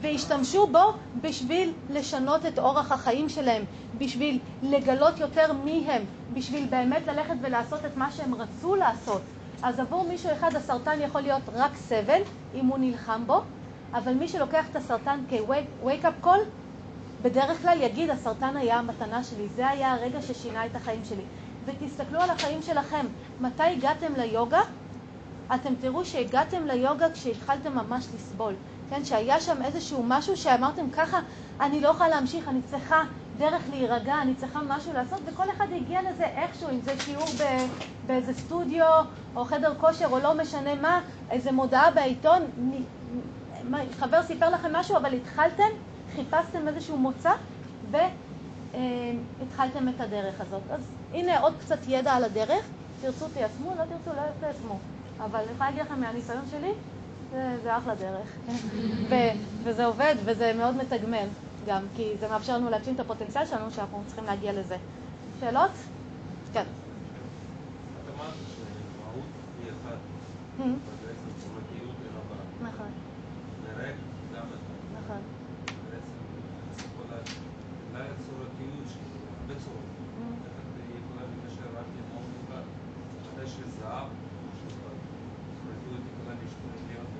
והשתמשו 0.00 0.66
בו 0.66 0.92
בשביל 1.20 1.72
לשנות 1.90 2.46
את 2.46 2.58
אורח 2.58 2.92
החיים 2.92 3.28
שלהם, 3.28 3.62
בשביל 3.98 4.38
לגלות 4.62 5.20
יותר 5.20 5.52
מי 5.52 5.84
הם, 5.88 6.02
בשביל 6.34 6.66
באמת 6.70 7.06
ללכת 7.06 7.34
ולעשות 7.42 7.84
את 7.84 7.96
מה 7.96 8.12
שהם 8.12 8.34
רצו 8.34 8.74
לעשות. 8.76 9.22
אז 9.62 9.80
עבור 9.80 10.04
מישהו 10.08 10.32
אחד 10.32 10.56
הסרטן 10.56 11.00
יכול 11.00 11.20
להיות 11.20 11.42
רק 11.54 11.76
סבל, 11.76 12.20
אם 12.54 12.66
הוא 12.66 12.78
נלחם 12.78 13.22
בו, 13.26 13.42
אבל 13.94 14.14
מי 14.14 14.28
שלוקח 14.28 14.64
את 14.70 14.76
הסרטן 14.76 15.20
כ-wake 15.30 16.04
up 16.04 16.26
call, 16.26 16.38
בדרך 17.22 17.62
כלל 17.62 17.82
יגיד, 17.82 18.10
הסרטן 18.10 18.56
היה 18.56 18.78
המתנה 18.78 19.24
שלי, 19.24 19.48
זה 19.48 19.68
היה 19.68 19.92
הרגע 19.92 20.22
ששינה 20.22 20.66
את 20.66 20.76
החיים 20.76 21.04
שלי. 21.04 21.22
ותסתכלו 21.64 22.20
על 22.20 22.30
החיים 22.30 22.62
שלכם, 22.62 23.06
מתי 23.40 23.62
הגעתם 23.62 24.12
ליוגה? 24.16 24.60
אתם 25.54 25.74
תראו 25.80 26.04
שהגעתם 26.04 26.66
ליוגה 26.66 27.10
כשהתחלתם 27.10 27.74
ממש 27.74 28.06
לסבול. 28.14 28.54
כן, 28.90 29.04
שהיה 29.04 29.40
שם 29.40 29.62
איזשהו 29.64 30.02
משהו 30.08 30.36
שאמרתם 30.36 30.90
ככה, 30.90 31.18
אני 31.60 31.80
לא 31.80 31.88
יכולה 31.88 32.08
להמשיך, 32.08 32.48
אני 32.48 32.62
צריכה 32.70 33.02
דרך 33.38 33.62
להירגע, 33.70 34.14
אני 34.22 34.34
צריכה 34.34 34.60
משהו 34.68 34.92
לעשות, 34.92 35.20
וכל 35.26 35.50
אחד 35.50 35.66
הגיע 35.76 36.00
לזה 36.02 36.24
איכשהו, 36.24 36.68
אם 36.70 36.80
זה 36.80 36.92
שיעור 37.04 37.26
ב, 37.26 37.42
באיזה 38.06 38.34
סטודיו, 38.34 38.84
או 39.36 39.44
חדר 39.44 39.74
כושר, 39.80 40.06
או 40.10 40.18
לא 40.18 40.34
משנה 40.34 40.74
מה, 40.74 41.00
איזה 41.30 41.52
מודעה 41.52 41.90
בעיתון, 41.90 42.42
חבר 44.00 44.22
סיפר 44.22 44.50
לכם 44.50 44.72
משהו, 44.76 44.96
אבל 44.96 45.12
התחלתם, 45.14 45.68
חיפשתם 46.16 46.68
איזשהו 46.68 46.96
מוצא, 46.96 47.32
והתחלתם 47.90 49.88
את 49.88 50.00
הדרך 50.00 50.40
הזאת. 50.40 50.62
אז 50.70 50.80
הנה 51.14 51.40
עוד 51.40 51.54
קצת 51.60 51.78
ידע 51.88 52.12
על 52.12 52.24
הדרך, 52.24 52.64
תרצו 53.00 53.28
תיישמו, 53.28 53.70
לא 53.78 53.84
תרצו 53.84 54.16
לא 54.16 54.22
תיישמו. 54.40 54.78
אבל 55.24 55.38
אני 55.40 55.52
יכולה 55.52 55.70
להגיד 55.70 55.84
לכם 55.84 56.00
מהניסיון 56.00 56.44
שלי, 56.50 56.72
זה, 57.32 57.56
זה 57.62 57.76
אחלה 57.76 57.94
דרך. 57.94 58.28
ו, 59.10 59.14
וזה 59.64 59.86
עובד, 59.86 60.14
וזה 60.24 60.52
מאוד 60.58 60.76
מתגמל 60.76 61.26
גם, 61.66 61.82
כי 61.96 62.12
זה 62.20 62.28
מאפשר 62.28 62.56
לנו 62.58 62.70
להגשים 62.70 62.94
את 62.94 63.00
הפוטנציאל 63.00 63.46
שלנו, 63.46 63.70
שאנחנו 63.70 64.02
צריכים 64.06 64.24
להגיע 64.24 64.52
לזה. 64.52 64.76
שאלות? 65.40 65.70
כן. 66.52 66.62
את 66.62 68.14
אמרת 68.14 68.34
שמהות 68.54 69.28
היא 69.62 69.70
אחת, 69.72 69.98
Hmm, 70.58 70.62
ובעצם 70.62 71.30
צורתיות 71.42 71.96
היא 72.02 72.10
רבה. 72.18 72.38
נכון, 72.68 72.90
נראית 73.64 73.96
גם 74.34 74.46
אחד. 74.56 74.72
נכון. 74.98 75.20
בעצם 75.90 76.16
כל 76.96 77.14
ה... 77.14 77.18
אולי 77.90 78.06
הצורתיות 78.14 78.86
שהיא 78.92 79.12
הרבה 79.40 79.54
צורות. 79.64 79.88
Hmm, 80.16 80.34
איך 80.46 80.54
את 80.58 81.00
יכולה 81.00 81.22
לקשר 81.32 81.68
רק 81.78 81.86
למהות 81.96 82.30
אחת? 82.44 82.64
מתי 83.26 83.46
שיש 83.50 83.70
זהב, 83.80 84.08
הצורתיות 84.58 86.02
יכולה 86.10 86.34
להשתנות 86.40 86.80
להיות 86.88 87.10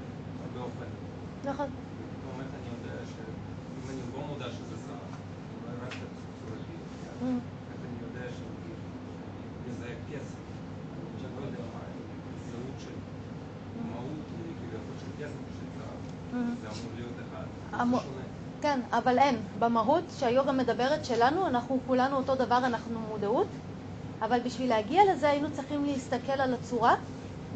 הרבה 0.43 0.61
אופנים. 0.67 0.97
נכון. 1.51 1.69
פתאום 2.13 2.37
איך 2.43 2.51
אני 2.59 2.69
יודע 2.77 2.97
שאם 3.13 3.85
אני 3.91 4.03
לא 4.15 4.21
מודע 4.31 4.49
שזה 4.57 4.77
זהב, 4.87 5.11
אני 5.13 5.57
רואה 5.63 5.87
רק 5.87 5.93
את 5.97 6.11
הצורתיות. 6.11 6.87
Hmm, 7.23 7.41
איך 7.71 7.81
אני 7.87 7.97
יודע 8.07 8.25
שאני 8.37 8.73
מזהה 9.67 9.95
כסף? 10.11 10.41
שאני 11.21 11.35
לא 11.41 11.45
יודע 11.47 11.63
מה 11.75 11.81
הזהות 12.43 12.79
של 12.85 12.97
מהות, 13.91 14.21
כביכול 14.59 14.97
של 15.03 15.11
כסף 15.21 15.41
ושל 15.49 15.69
זהב. 15.79 15.99
hmm. 16.33 16.55
זה 16.63 16.69
אמור 16.69 16.93
להיות 16.97 17.17
אחד. 17.25 17.47
המו- 17.73 17.97
זה 17.97 18.03
שונה. 18.03 18.25
כן, 18.61 18.81
אבל 18.99 19.19
אין. 19.19 19.37
במהות 19.59 20.05
שהיוגה 20.19 20.53
מדברת 20.53 21.05
שלנו, 21.05 21.47
אנחנו 21.47 21.79
כולנו 21.87 22.17
אותו 22.17 22.35
דבר, 22.35 22.59
אנחנו 22.59 23.01
מודעות, 23.01 23.47
אבל 24.23 24.41
בשביל 24.41 24.69
להגיע 24.69 25.03
לזה 25.13 25.31
היינו 25.31 25.49
צריכים 25.53 25.85
להסתכל 25.85 26.33
על 26.33 26.55
הצורה, 26.55 26.95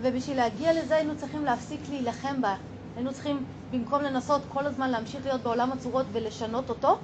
ובשביל 0.02 0.36
להגיע 0.36 0.73
לזה 0.73 0.94
היינו 0.97 1.16
צריכים 1.16 1.44
להפסיק 1.44 1.81
להילחם 1.90 2.40
בה. 2.40 2.55
היינו 2.97 3.12
צריכים, 3.12 3.44
במקום 3.73 4.02
לנסות 4.02 4.43
כל 4.48 4.66
הזמן 4.66 4.90
להמשיך 4.90 5.27
להיות 5.27 5.40
בעולם 5.40 5.73
הצורות 5.73 6.06
ולשנות 6.12 6.69
אותו, 6.70 6.98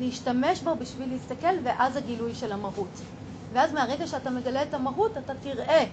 להשתמש 0.00 0.62
בו 0.62 0.74
בשביל 0.74 1.12
להסתכל, 1.12 1.54
ואז 1.64 1.96
הגילוי 1.96 2.34
של 2.34 2.52
המהות. 2.52 3.00
ואז 3.52 3.72
מהרגע 3.72 4.06
שאתה 4.06 4.30
מגלה 4.30 4.62
את 4.62 4.74
המהות, 4.74 5.18
אתה 5.18 5.32
תראה 5.42 5.84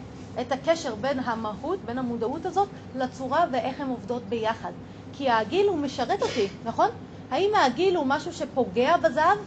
את 0.42 0.52
הקשר 0.52 0.96
בין 0.96 1.20
המהות, 1.20 1.80
בין 1.86 1.98
המודעות 1.98 2.46
הזאת, 2.46 2.68
לצורה 2.96 3.46
ואיך 3.52 3.82
הן 3.82 3.90
עובדות 3.90 4.24
ביחד. 4.24 4.72
כי 5.18 5.30
העגיל 5.30 5.68
הוא 5.68 5.78
משרת 5.78 6.22
אותי, 6.22 6.48
נכון? 6.66 6.90
האם 7.32 7.50
העגיל 7.56 7.96
הוא 7.96 8.06
משהו 8.08 8.34
שפוגע 8.34 8.98
בזהב? 8.98 9.38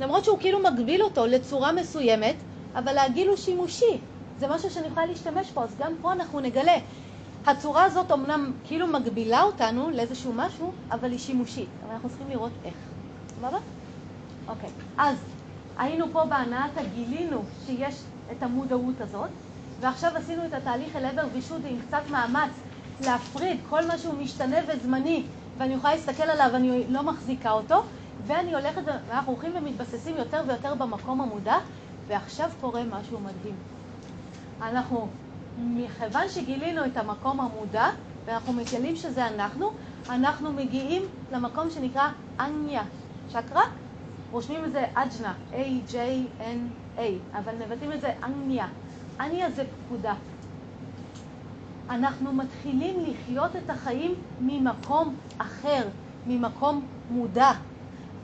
למרות 0.00 0.24
שהוא 0.24 0.38
כאילו 0.38 0.58
מגביל 0.62 1.02
אותו 1.02 1.26
לצורה 1.26 1.72
מסוימת, 1.72 2.36
אבל 2.74 2.98
העגיל 2.98 3.28
הוא 3.28 3.36
שימושי. 3.36 3.98
זה 4.38 4.48
משהו 4.48 4.70
שאני 4.70 4.86
יכולה 4.86 5.06
להשתמש 5.06 5.50
בו, 5.50 5.62
אז 5.62 5.76
גם 5.78 5.92
פה 6.02 6.12
אנחנו 6.12 6.40
נגלה. 6.40 6.76
הצורה 7.46 7.84
הזאת 7.84 8.12
אמנם 8.12 8.52
כאילו 8.64 8.86
מגבילה 8.86 9.42
אותנו 9.42 9.90
לאיזשהו 9.90 10.32
משהו, 10.32 10.72
אבל 10.90 11.10
היא 11.10 11.18
שימושית. 11.18 11.68
אבל 11.84 11.92
אנחנו 11.92 12.08
צריכים 12.08 12.28
לראות 12.30 12.52
איך. 12.64 12.74
סבבה? 13.36 13.58
אוקיי. 14.48 14.70
אז 14.98 15.16
היינו 15.78 16.06
פה 16.12 16.24
בהנאתה, 16.24 16.80
גילינו 16.94 17.42
שיש 17.66 17.94
את 18.32 18.42
המודעות 18.42 19.00
הזאת, 19.00 19.30
ועכשיו 19.80 20.16
עשינו 20.16 20.46
את 20.46 20.52
התהליך 20.54 20.96
אל 20.96 21.04
עבר 21.04 21.22
וישודי 21.32 21.68
עם 21.68 21.78
קצת 21.88 22.02
מאמץ 22.10 22.50
להפריד 23.04 23.60
כל 23.68 23.86
מה 23.86 23.98
שהוא 23.98 24.14
משתנה 24.14 24.56
וזמני, 24.68 25.24
ואני 25.60 25.74
יכולה 25.74 25.94
להסתכל 25.94 26.22
עליו, 26.22 26.50
אני 26.56 26.84
לא 26.88 27.02
מחזיקה 27.02 27.50
אותו, 27.50 27.82
ואני 28.26 28.54
הולכת, 28.54 28.82
ואנחנו 28.84 29.32
הולכים 29.32 29.52
ומתבססים 29.56 30.16
יותר 30.16 30.42
ויותר 30.46 30.74
במקום 30.74 31.20
המודע, 31.20 31.56
ועכשיו 32.06 32.50
קורה 32.60 32.82
משהו 32.90 33.20
מדהים. 33.20 33.54
אנחנו, 34.62 35.08
מכיוון 35.58 36.28
שגילינו 36.28 36.84
את 36.84 36.96
המקום 36.96 37.40
המודע, 37.40 37.86
ואנחנו 38.24 38.52
מגלים 38.52 38.96
שזה 38.96 39.26
אנחנו, 39.26 39.70
אנחנו 40.08 40.52
מגיעים 40.52 41.02
למקום 41.32 41.70
שנקרא 41.70 42.08
אניה 42.40 42.82
צ'קרה, 43.32 43.62
רושמים 44.32 44.64
את 44.64 44.72
זה 44.72 44.84
אג'נה, 44.94 45.34
A-J-N-A, 45.52 47.00
אבל 47.38 47.52
מבטאים 47.54 47.92
את 47.92 48.00
זה 48.00 48.12
אניה. 48.22 48.66
אניה 49.20 49.50
זה 49.50 49.64
פקודה. 49.86 50.14
אנחנו 51.90 52.32
מתחילים 52.32 52.96
לחיות 53.06 53.56
את 53.56 53.70
החיים 53.70 54.14
ממקום 54.40 55.16
אחר, 55.38 55.88
ממקום 56.26 56.86
מודע. 57.10 57.50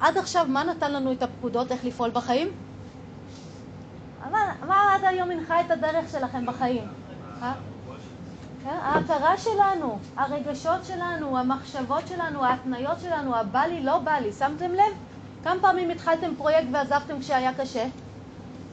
עד 0.01 0.19
עכשיו, 0.19 0.47
מה 0.49 0.65
נתן 0.65 0.93
לנו 0.93 1.13
את 1.13 1.23
הפקודות 1.23 1.73
איך 1.73 1.85
לפעול 1.85 2.11
בחיים? 2.11 2.49
מה, 4.31 4.39
מה 4.67 4.95
עד 4.95 5.05
היום 5.05 5.31
הנחה 5.31 5.61
את 5.61 5.71
הדרך 5.71 6.11
שלכם 6.11 6.47
בחיים? 6.47 6.85
אה? 7.43 7.53
כן? 8.65 8.77
ההכרה 8.83 9.39
שלנו, 9.39 9.99
הרגשות 10.17 10.85
שלנו, 10.85 11.39
המחשבות 11.39 12.07
שלנו, 12.09 12.45
ההתניות 12.45 13.01
שלנו, 13.01 13.37
הבא 13.37 13.61
לי, 13.61 13.83
לא 13.83 13.99
בא 13.99 14.13
לי. 14.13 14.33
שמתם 14.33 14.71
לב? 14.73 14.97
כמה 15.45 15.61
פעמים 15.61 15.91
התחלתם 15.91 16.35
פרויקט 16.37 16.69
ועזבתם 16.73 17.21
כשהיה 17.21 17.55
קשה? 17.55 17.87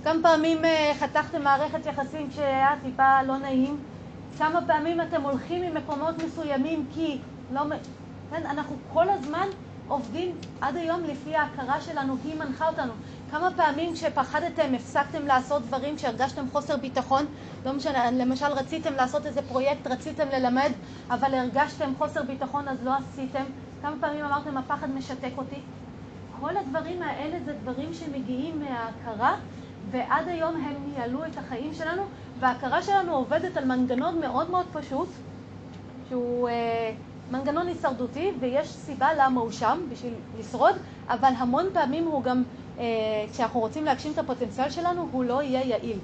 כמה 0.03 0.19
פעמים 0.21 0.65
אה, 0.65 0.91
חתכתם 0.99 1.41
מערכת 1.43 1.85
יחסים 1.85 2.29
כשהיה 2.29 2.75
טיפה 2.83 3.23
לא 3.23 3.37
נעים? 3.37 3.92
כמה 4.37 4.59
פעמים 4.67 5.01
אתם 5.01 5.21
הולכים 5.21 5.61
ממקומות 5.61 6.15
מסוימים 6.17 6.85
כי 6.93 7.17
לא... 7.51 7.61
כן, 8.29 8.45
אנחנו 8.45 8.75
כל 8.93 9.09
הזמן 9.09 9.47
עובדים 9.87 10.35
עד 10.61 10.77
היום 10.77 11.03
לפי 11.03 11.35
ההכרה 11.35 11.81
שלנו, 11.81 12.17
היא 12.23 12.35
מנחה 12.35 12.67
אותנו. 12.67 12.93
כמה 13.31 13.49
פעמים 13.55 13.93
כשפחדתם 13.93 14.73
הפסקתם 14.75 15.27
לעשות 15.27 15.61
דברים 15.61 15.95
כשהרגשתם 15.95 16.45
חוסר 16.51 16.77
ביטחון? 16.77 17.25
לא 17.65 17.73
משנה, 17.73 18.11
למשל 18.11 18.45
רציתם 18.45 18.93
לעשות 18.93 19.25
איזה 19.25 19.41
פרויקט, 19.41 19.87
רציתם 19.87 20.27
ללמד, 20.33 20.71
אבל 21.09 21.33
הרגשתם 21.33 21.93
חוסר 21.97 22.23
ביטחון 22.23 22.67
אז 22.67 22.77
לא 22.83 22.91
עשיתם. 22.93 23.43
כמה 23.81 23.95
פעמים 24.01 24.25
אמרתם 24.25 24.57
הפחד 24.57 24.89
משתק 24.89 25.31
אותי? 25.37 25.59
כל 26.39 26.57
הדברים 26.57 27.01
האלה 27.01 27.37
זה 27.45 27.53
דברים 27.53 27.93
שמגיעים 27.93 28.59
מההכרה 28.59 29.35
ועד 29.91 30.27
היום 30.27 30.55
הם 30.55 30.75
ניהלו 30.87 31.25
את 31.25 31.37
החיים 31.37 31.73
שלנו 31.73 32.03
וההכרה 32.43 32.83
שלנו 32.83 33.15
עובדת 33.15 33.57
על 33.57 33.65
מנגנון 33.65 34.19
מאוד 34.19 34.49
מאוד 34.49 34.65
פשוט 34.73 35.09
שהוא 36.09 36.49
אה, 36.49 36.91
מנגנון 37.31 37.67
הישרדותי 37.67 38.31
ויש 38.39 38.67
סיבה 38.67 39.07
למה 39.17 39.41
הוא 39.41 39.51
שם 39.51 39.79
בשביל 39.91 40.13
לשרוד 40.39 40.75
אבל 41.07 41.31
המון 41.37 41.65
פעמים 41.73 42.05
הוא 42.05 42.23
גם, 42.23 42.43
אה, 42.79 42.83
כשאנחנו 43.31 43.59
רוצים 43.59 43.85
להגשים 43.85 44.11
את 44.11 44.17
הפוטנציאל 44.17 44.69
שלנו, 44.69 45.07
הוא 45.11 45.23
לא 45.23 45.43
יהיה 45.43 45.65
יעיל. 45.65 45.97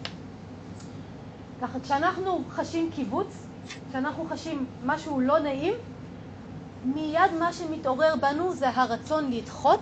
ככה 1.61 1.79
כשאנחנו 1.79 2.41
חשים 2.49 2.89
קיבוץ, 2.95 3.45
כשאנחנו 3.89 4.25
חשים 4.29 4.65
משהו 4.85 5.19
לא 5.19 5.39
נעים, 5.39 5.73
מיד 6.85 7.31
מה 7.39 7.53
שמתעורר 7.53 8.15
בנו 8.21 8.53
זה 8.53 8.69
הרצון 8.69 9.31
לדחות 9.31 9.81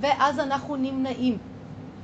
ואז 0.00 0.38
אנחנו 0.38 0.76
נמנעים. 0.76 1.38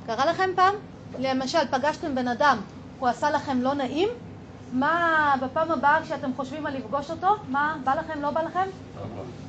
קרה 0.05 0.25
לכם 0.25 0.49
פעם? 0.55 0.73
למשל, 1.19 1.67
פגשתם 1.71 2.15
בן 2.15 2.27
אדם, 2.27 2.57
הוא 3.01 3.09
עשה 3.09 3.29
לכם 3.29 3.61
לא 3.61 3.73
נעים, 3.73 4.09
מה 4.73 5.35
בפעם 5.41 5.71
הבאה 5.71 6.01
כשאתם 6.03 6.31
חושבים 6.35 6.65
על 6.65 6.77
לפגוש 6.77 7.11
אותו, 7.11 7.27
מה, 7.47 7.75
בא 7.83 7.93
לכם, 7.93 8.21
לא 8.21 8.31
בא 8.31 8.41
לכם? 8.41 8.67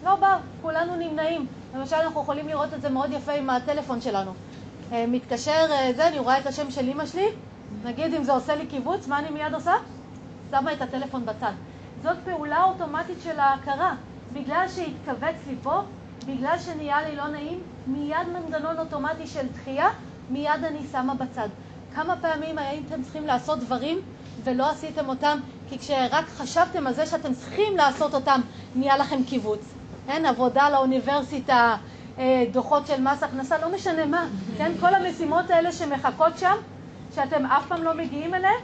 לא 0.05 0.15
בא, 0.15 0.39
כולנו 0.63 0.97
נמנעים. 0.97 1.47
למשל, 1.75 1.97
אנחנו 1.97 2.23
יכולים 2.23 2.49
לראות 2.49 2.75
את 2.75 2.83
זה 2.83 2.89
מאוד 2.91 3.13
יפה 3.13 3.33
עם 3.33 3.51
הטלפון 3.51 4.01
שלנו. 4.01 4.33
אה, 4.93 5.05
מתקשר 5.09 5.67
אה, 5.71 5.93
זה, 5.97 6.09
אני 6.09 6.19
רואה 6.19 6.39
את 6.39 6.47
השם 6.47 6.71
של 6.71 6.89
אימא 6.89 7.07
שלי, 7.07 7.29
נגיד 7.85 8.15
אם 8.15 8.25
זה 8.25 8.33
עושה 8.33 8.57
לי 8.57 8.67
קיבוץ, 8.67 9.09
מה 9.09 9.19
אני 9.19 9.31
מיד 9.31 9.55
עושה? 9.55 9.73
שמה 10.51 10.73
את 10.73 10.83
הטלפון 10.83 11.27
בצד. 11.27 11.53
זאת 12.03 12.17
פעולה 12.25 12.65
אוטומטית 12.65 13.19
של 13.25 13.41
ההכרה. 13.41 13.95
בגלל 14.33 14.67
שהתכווץ 14.69 15.37
לי 15.47 15.55
פה, 15.63 15.83
בגלל 16.27 16.59
שנהיה 16.59 17.09
לי 17.09 17.17
לא 17.17 17.29
נעים, 17.29 17.61
מיד 17.87 18.29
מנגנון 18.33 18.79
אוטומטי 18.79 19.27
של 19.27 19.47
דחייה, 19.53 19.89
מיד 20.31 20.65
אני 20.65 20.81
שמה 20.93 21.15
בצד. 21.15 21.49
כמה 21.95 22.17
פעמים 22.17 22.59
הייתם 22.59 23.03
צריכים 23.03 23.27
לעשות 23.27 23.59
דברים 23.61 23.99
ולא 24.45 24.71
עשיתם 24.71 25.09
אותם, 25.09 25.39
כי 25.69 25.79
כשרק 25.79 26.25
חשבתם 26.29 26.87
על 26.87 26.95
זה 26.95 27.07
שאתם 27.07 27.35
צריכים 27.35 27.77
לעשות 27.77 28.15
אותם, 28.15 28.41
נהיה 28.75 28.97
לכם 28.97 29.25
קיבוץ. 29.25 29.61
כן, 30.07 30.27
עבודה 30.27 30.71
לאוניברסיטה, 30.71 31.77
אה, 32.19 32.45
דוחות 32.53 32.87
של 32.87 33.01
מס 33.01 33.23
הכנסה, 33.23 33.59
לא 33.59 33.75
משנה 33.75 34.07
מה, 34.07 34.27
כן, 34.59 34.73
כל 34.81 34.95
המשימות 34.95 35.51
האלה 35.51 35.73
שמחכות 35.73 36.39
שם, 36.39 36.57
שאתם 37.15 37.47
אף 37.47 37.67
פעם 37.69 37.83
לא 37.83 37.95
מגיעים 37.95 38.35
אליהן, 38.35 38.61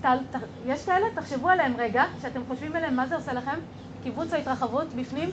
ת, 0.00 0.06
ת, 0.06 0.36
יש 0.66 0.84
כאלה? 0.84 1.06
תחשבו 1.14 1.48
עליהם 1.48 1.74
רגע, 1.78 2.04
כשאתם 2.18 2.40
חושבים 2.48 2.76
עליהם, 2.76 2.96
מה 2.96 3.06
זה 3.06 3.16
עושה 3.16 3.32
לכם? 3.32 3.58
קיבוץ 4.02 4.32
או 4.32 4.38
התרחבות 4.38 4.86
בפנים? 4.94 5.30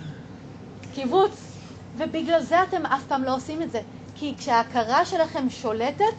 קיבוץ. 0.93 1.55
ובגלל 1.97 2.41
זה 2.41 2.63
אתם 2.63 2.85
אף 2.85 3.05
פעם 3.07 3.23
לא 3.23 3.35
עושים 3.35 3.61
את 3.61 3.71
זה. 3.71 3.81
כי 4.15 4.33
כשההכרה 4.37 5.05
שלכם 5.05 5.49
שולטת, 5.49 6.13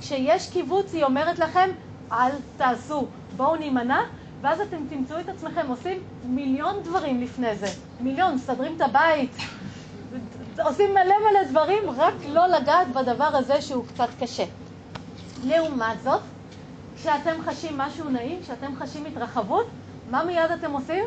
כשיש 0.00 0.50
קיבוץ 0.50 0.94
היא 0.94 1.04
אומרת 1.04 1.38
לכם, 1.38 1.70
אל 2.12 2.30
תעשו, 2.56 3.06
בואו 3.36 3.56
נימנע, 3.56 4.00
ואז 4.40 4.60
אתם 4.60 4.76
תמצאו 4.90 5.20
את 5.20 5.28
עצמכם 5.28 5.66
עושים 5.68 5.98
מיליון 6.24 6.76
דברים 6.82 7.20
לפני 7.20 7.56
זה. 7.56 7.66
מיליון, 8.00 8.34
מסדרים 8.34 8.76
את 8.76 8.80
הבית, 8.80 9.36
עושים 10.64 10.90
מלא 10.90 11.14
מלא 11.30 11.50
דברים, 11.50 11.90
רק 11.96 12.14
לא 12.28 12.46
לגעת 12.46 12.88
בדבר 12.92 13.36
הזה 13.36 13.62
שהוא 13.62 13.86
קצת 13.86 14.08
קשה. 14.20 14.44
לעומת 15.44 16.02
זאת, 16.02 16.20
כשאתם 16.96 17.42
חשים 17.44 17.78
משהו 17.78 18.10
נעים, 18.10 18.42
כשאתם 18.42 18.76
חשים 18.78 19.06
התרחבות, 19.06 19.66
מה 20.10 20.24
מיד 20.24 20.50
אתם 20.60 20.72
עושים? 20.72 21.04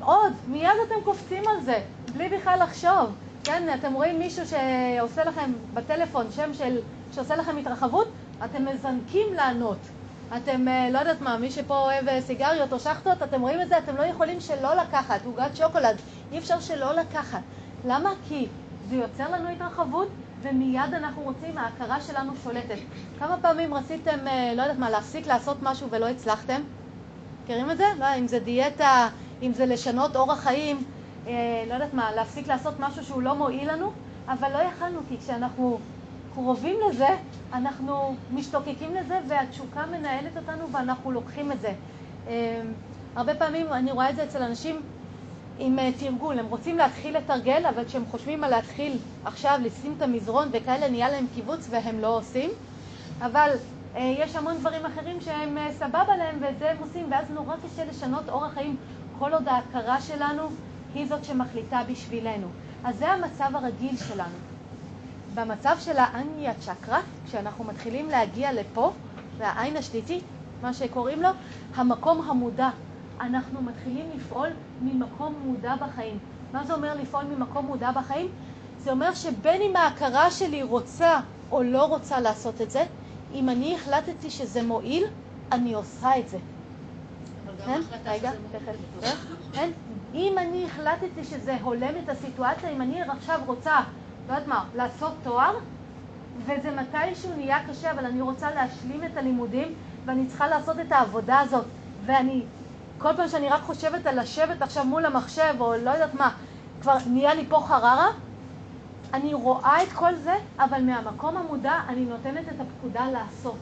עוד, 0.00 0.32
מיד 0.48 0.70
אתם 0.86 1.04
קופצים 1.04 1.42
על 1.48 1.64
זה, 1.64 1.78
בלי 2.12 2.28
בכלל 2.28 2.58
לחשוב. 2.62 3.14
כן, 3.44 3.74
אתם 3.80 3.92
רואים 3.92 4.18
מישהו 4.18 4.44
שעושה 4.46 5.24
לכם 5.24 5.52
בטלפון 5.74 6.26
שם 6.30 6.54
של, 6.54 6.78
שעושה 7.12 7.36
לכם 7.36 7.56
התרחבות, 7.56 8.08
אתם 8.44 8.64
מזנקים 8.64 9.26
לענות. 9.36 9.78
אתם, 10.36 10.68
אה, 10.68 10.90
לא 10.90 10.98
יודעת 10.98 11.20
מה, 11.20 11.36
מי 11.36 11.50
שפה 11.50 11.78
אוהב 11.78 12.08
אה, 12.08 12.20
סיגריות 12.20 12.72
או 12.72 12.80
שחטות, 12.80 13.22
אתם 13.22 13.40
רואים 13.40 13.60
את 13.60 13.68
זה, 13.68 13.78
אתם 13.78 13.96
לא 13.96 14.02
יכולים 14.02 14.40
שלא 14.40 14.74
לקחת, 14.74 15.26
עוגת 15.26 15.56
שוקולד, 15.56 15.96
אי 16.32 16.38
אפשר 16.38 16.60
שלא 16.60 16.94
לקחת. 16.94 17.40
למה? 17.86 18.10
כי 18.28 18.46
זה 18.88 18.96
יוצר 18.96 19.30
לנו 19.30 19.48
התרחבות, 19.48 20.08
ומיד 20.42 20.94
אנחנו 20.94 21.22
רוצים, 21.22 21.58
ההכרה 21.58 22.00
שלנו 22.00 22.32
שולטת. 22.44 22.78
כמה 23.18 23.36
פעמים 23.42 23.74
רציתם, 23.74 24.28
אה, 24.28 24.52
לא 24.56 24.62
יודעת 24.62 24.78
מה, 24.78 24.90
להפסיק 24.90 25.26
לעשות 25.26 25.56
משהו 25.62 25.88
ולא 25.90 26.08
הצלחתם? 26.08 26.60
מכירים 27.44 27.70
את 27.70 27.76
זה? 27.76 27.84
לא, 27.98 28.06
אם 28.18 28.28
זה 28.28 28.38
דיאטה, 28.38 29.08
אם 29.42 29.52
זה 29.52 29.66
לשנות 29.66 30.16
אורח 30.16 30.40
חיים, 30.40 30.84
לא 31.68 31.74
יודעת 31.74 31.94
מה, 31.94 32.12
להפסיק 32.12 32.48
לעשות 32.48 32.74
משהו 32.80 33.04
שהוא 33.04 33.22
לא 33.22 33.34
מועיל 33.34 33.72
לנו, 33.72 33.92
אבל 34.28 34.52
לא 34.52 34.58
יכלנו, 34.58 35.00
כי 35.08 35.18
כשאנחנו 35.18 35.78
קרובים 36.34 36.76
לזה, 36.90 37.08
אנחנו 37.52 38.14
משתוקקים 38.34 38.94
לזה 38.94 39.18
והתשוקה 39.28 39.86
מנהלת 39.86 40.36
אותנו 40.36 40.72
ואנחנו 40.72 41.12
לוקחים 41.12 41.52
את 41.52 41.60
זה. 41.60 41.72
אה, 42.28 42.62
הרבה 43.16 43.34
פעמים 43.34 43.66
אני 43.72 43.92
רואה 43.92 44.10
את 44.10 44.16
זה 44.16 44.24
אצל 44.24 44.42
אנשים 44.42 44.80
עם 45.58 45.78
אה, 45.78 45.90
תרגול, 45.98 46.38
הם 46.38 46.46
רוצים 46.46 46.78
להתחיל 46.78 47.16
לתרגל, 47.16 47.66
אבל 47.66 47.84
כשהם 47.84 48.04
חושבים 48.10 48.44
על 48.44 48.50
להתחיל 48.50 48.98
עכשיו 49.24 49.58
לשים 49.62 49.94
את 49.96 50.02
המזרון 50.02 50.48
וכאלה, 50.52 50.88
נהיה 50.88 51.10
להם 51.10 51.26
קיבוץ 51.34 51.66
והם 51.70 52.00
לא 52.00 52.16
עושים. 52.16 52.50
אבל 53.20 53.50
אה, 53.96 54.14
יש 54.18 54.36
המון 54.36 54.58
דברים 54.58 54.86
אחרים 54.86 55.20
שהם 55.20 55.58
אה, 55.58 55.72
סבבה 55.72 56.16
להם 56.16 56.38
ואת 56.40 56.58
זה 56.58 56.70
הם 56.70 56.76
עושים, 56.80 57.06
ואז 57.10 57.30
נורא 57.30 57.54
קשה 57.56 57.84
לשנות 57.84 58.28
אורח 58.28 58.54
חיים 58.54 58.76
כל 59.18 59.34
עוד 59.34 59.48
ההכרה 59.48 60.00
שלנו 60.00 60.42
היא 60.94 61.06
זאת 61.06 61.24
שמחליטה 61.24 61.82
בשבילנו. 61.90 62.46
אז 62.84 62.98
זה 62.98 63.08
המצב 63.08 63.56
הרגיל 63.56 63.96
שלנו. 63.96 64.51
במצב 65.34 65.76
של 65.80 65.96
האניה 65.96 66.52
צ'קרה, 66.54 67.00
כשאנחנו 67.26 67.64
מתחילים 67.64 68.08
להגיע 68.08 68.52
לפה, 68.52 68.92
והעין 69.38 69.76
השליטית, 69.76 70.24
מה 70.62 70.74
שקוראים 70.74 71.22
לו, 71.22 71.28
המקום 71.74 72.30
המודע. 72.30 72.70
אנחנו 73.20 73.62
מתחילים 73.62 74.06
לפעול 74.16 74.48
ממקום 74.82 75.34
מודע 75.44 75.74
בחיים. 75.76 76.18
מה 76.52 76.64
זה 76.64 76.74
אומר 76.74 76.94
לפעול 76.94 77.24
ממקום 77.24 77.66
מודע 77.66 77.90
בחיים? 77.92 78.28
זה 78.78 78.90
אומר 78.90 79.14
שבין 79.14 79.62
אם 79.62 79.76
ההכרה 79.76 80.30
שלי 80.30 80.62
רוצה 80.62 81.20
או 81.50 81.62
לא 81.62 81.84
רוצה 81.84 82.20
לעשות 82.20 82.60
את 82.60 82.70
זה, 82.70 82.84
אם 83.34 83.48
אני 83.48 83.74
החלטתי 83.74 84.30
שזה 84.30 84.62
מועיל, 84.62 85.04
אני 85.52 85.72
עושה 85.72 86.18
את 86.18 86.28
זה. 86.28 86.38
כן? 87.66 87.80
רגע, 88.04 88.30
תכף. 88.52 89.06
כן? 89.52 89.70
אם 90.14 90.38
אני 90.38 90.64
החלטתי 90.64 91.24
שזה 91.24 91.56
הולם 91.62 91.94
את 92.04 92.08
הסיטואציה, 92.08 92.70
אם 92.70 92.82
אני 92.82 93.02
עכשיו 93.02 93.40
רוצה, 93.46 93.80
לא 94.28 94.32
יודעת 94.32 94.48
מה, 94.48 94.64
לעשות 94.74 95.12
תואר, 95.22 95.54
וזה 96.46 96.70
מתישהו 96.70 97.30
נהיה 97.36 97.58
קשה, 97.68 97.90
אבל 97.90 98.06
אני 98.06 98.20
רוצה 98.20 98.50
להשלים 98.50 99.04
את 99.04 99.16
הלימודים, 99.16 99.74
ואני 100.04 100.26
צריכה 100.26 100.48
לעשות 100.48 100.80
את 100.80 100.92
העבודה 100.92 101.40
הזאת. 101.40 101.64
ואני, 102.06 102.42
כל 102.98 103.16
פעם 103.16 103.28
שאני 103.28 103.48
רק 103.48 103.60
חושבת 103.60 104.06
על 104.06 104.20
לשבת 104.20 104.62
עכשיו 104.62 104.84
מול 104.84 105.06
המחשב, 105.06 105.54
או 105.60 105.74
לא 105.76 105.90
יודעת 105.90 106.14
מה, 106.14 106.30
כבר 106.80 106.96
נהיה 107.06 107.34
לי 107.34 107.46
פה 107.48 107.64
חררה, 107.68 108.08
אני 109.14 109.34
רואה 109.34 109.82
את 109.82 109.92
כל 109.92 110.14
זה, 110.14 110.34
אבל 110.58 110.82
מהמקום 110.82 111.36
המודע 111.36 111.80
אני 111.88 112.04
נותנת 112.04 112.48
את 112.48 112.60
הפקודה 112.60 113.10
לעשות. 113.10 113.58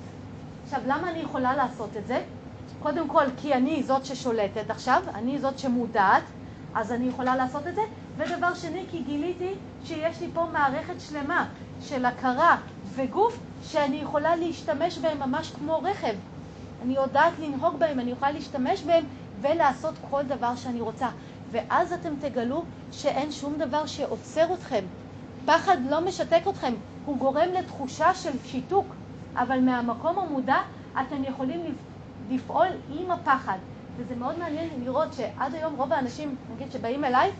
עכשיו, 0.64 0.80
למה 0.86 1.10
אני 1.10 1.18
יכולה 1.18 1.56
לעשות 1.56 1.96
את 1.96 2.06
זה? 2.06 2.22
קודם 2.82 3.08
כל, 3.08 3.24
כי 3.36 3.54
אני 3.54 3.82
זאת 3.82 4.04
ששולטת 4.04 4.70
עכשיו, 4.70 5.02
אני 5.14 5.38
זאת 5.38 5.58
שמודעת, 5.58 6.22
אז 6.74 6.92
אני 6.92 7.08
יכולה 7.08 7.36
לעשות 7.36 7.66
את 7.66 7.74
זה. 7.74 7.82
ודבר 8.20 8.54
שני, 8.54 8.84
כי 8.90 9.02
גיליתי 9.02 9.54
שיש 9.84 10.20
לי 10.20 10.28
פה 10.34 10.46
מערכת 10.52 10.94
שלמה 10.98 11.46
של 11.80 12.04
הכרה 12.04 12.56
וגוף 12.94 13.38
שאני 13.62 13.96
יכולה 13.96 14.36
להשתמש 14.36 14.98
בהם 14.98 15.18
ממש 15.18 15.52
כמו 15.58 15.78
רכב. 15.82 16.14
אני 16.82 16.94
יודעת 16.94 17.32
לנהוג 17.38 17.78
בהם, 17.78 18.00
אני 18.00 18.10
יכולה 18.10 18.32
להשתמש 18.32 18.82
בהם 18.82 19.04
ולעשות 19.40 19.94
כל 20.10 20.22
דבר 20.22 20.56
שאני 20.56 20.80
רוצה. 20.80 21.08
ואז 21.50 21.92
אתם 21.92 22.14
תגלו 22.20 22.64
שאין 22.92 23.32
שום 23.32 23.58
דבר 23.58 23.86
שעוצר 23.86 24.54
אתכם. 24.54 24.84
פחד 25.46 25.76
לא 25.90 26.00
משתק 26.00 26.42
אתכם, 26.48 26.72
הוא 27.06 27.18
גורם 27.18 27.48
לתחושה 27.58 28.14
של 28.14 28.30
שיתוק, 28.44 28.86
אבל 29.36 29.60
מהמקום 29.60 30.18
המודע 30.18 30.58
אתם 31.00 31.24
יכולים 31.24 31.74
לפעול 32.30 32.66
עם 32.90 33.10
הפחד. 33.10 33.58
וזה 33.96 34.14
מאוד 34.16 34.38
מעניין 34.38 34.68
לראות 34.84 35.12
שעד 35.12 35.54
היום 35.54 35.74
רוב 35.76 35.92
האנשים, 35.92 36.36
נגיד, 36.54 36.72
שבאים 36.72 37.04
אליי, 37.04 37.30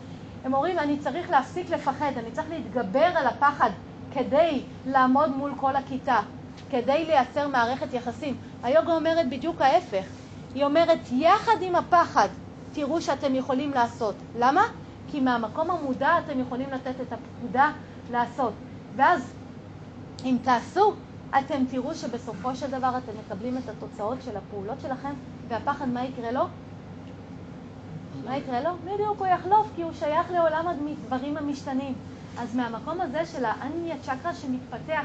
הם 0.45 0.55
אומרים, 0.55 0.79
אני 0.79 0.99
צריך 0.99 1.31
להפסיק 1.31 1.71
לפחד, 1.71 2.13
אני 2.17 2.31
צריך 2.33 2.51
להתגבר 2.51 3.05
על 3.15 3.27
הפחד 3.27 3.71
כדי 4.13 4.63
לעמוד 4.87 5.31
מול 5.37 5.53
כל 5.61 5.77
הכיתה, 5.77 6.21
כדי 6.71 7.05
לייצר 7.05 7.49
מערכת 7.49 7.95
יחסים. 7.95 8.37
היוגה 8.63 8.93
אומרת 8.93 9.29
בדיוק 9.31 9.61
ההפך. 9.61 10.05
היא 10.55 10.65
אומרת, 10.65 10.99
יחד 11.13 11.63
עם 11.63 11.75
הפחד, 11.77 12.29
תראו 12.73 13.01
שאתם 13.01 13.35
יכולים 13.35 13.71
לעשות. 13.71 14.15
למה? 14.39 14.63
כי 15.11 15.21
מהמקום 15.21 15.71
המודע 15.71 16.19
אתם 16.19 16.41
יכולים 16.41 16.71
לתת 16.71 17.01
את 17.01 17.13
הפקודה 17.13 17.71
לעשות. 18.11 18.53
ואז, 18.97 19.33
אם 20.25 20.37
תעשו, 20.43 20.93
אתם 21.39 21.65
תראו 21.71 21.95
שבסופו 21.95 22.57
של 22.57 22.71
דבר 22.71 22.99
אתם 22.99 23.13
מקבלים 23.27 23.59
את 23.59 23.69
התוצאות 23.69 24.19
של 24.25 24.37
הפעולות 24.37 24.81
שלכם, 24.81 25.13
והפחד, 25.49 25.89
מה 25.89 26.05
יקרה 26.05 26.33
לו? 26.33 26.47
מה 28.25 28.37
יקרה 28.37 28.61
לו? 28.61 28.71
בדיוק, 28.85 29.19
הוא 29.19 29.27
יחלוף, 29.27 29.69
כי 29.77 29.83
הוא 29.83 29.93
שייך 29.93 30.31
לעולם 30.31 30.65
הדברים 30.69 31.37
המשתנים. 31.37 31.95
אז 32.39 32.57
מהמקום 32.57 33.01
הזה 33.01 33.27
של 33.27 33.45
האניה 33.45 33.97
צ'קרה 34.03 34.35
שמתפתח 34.35 35.05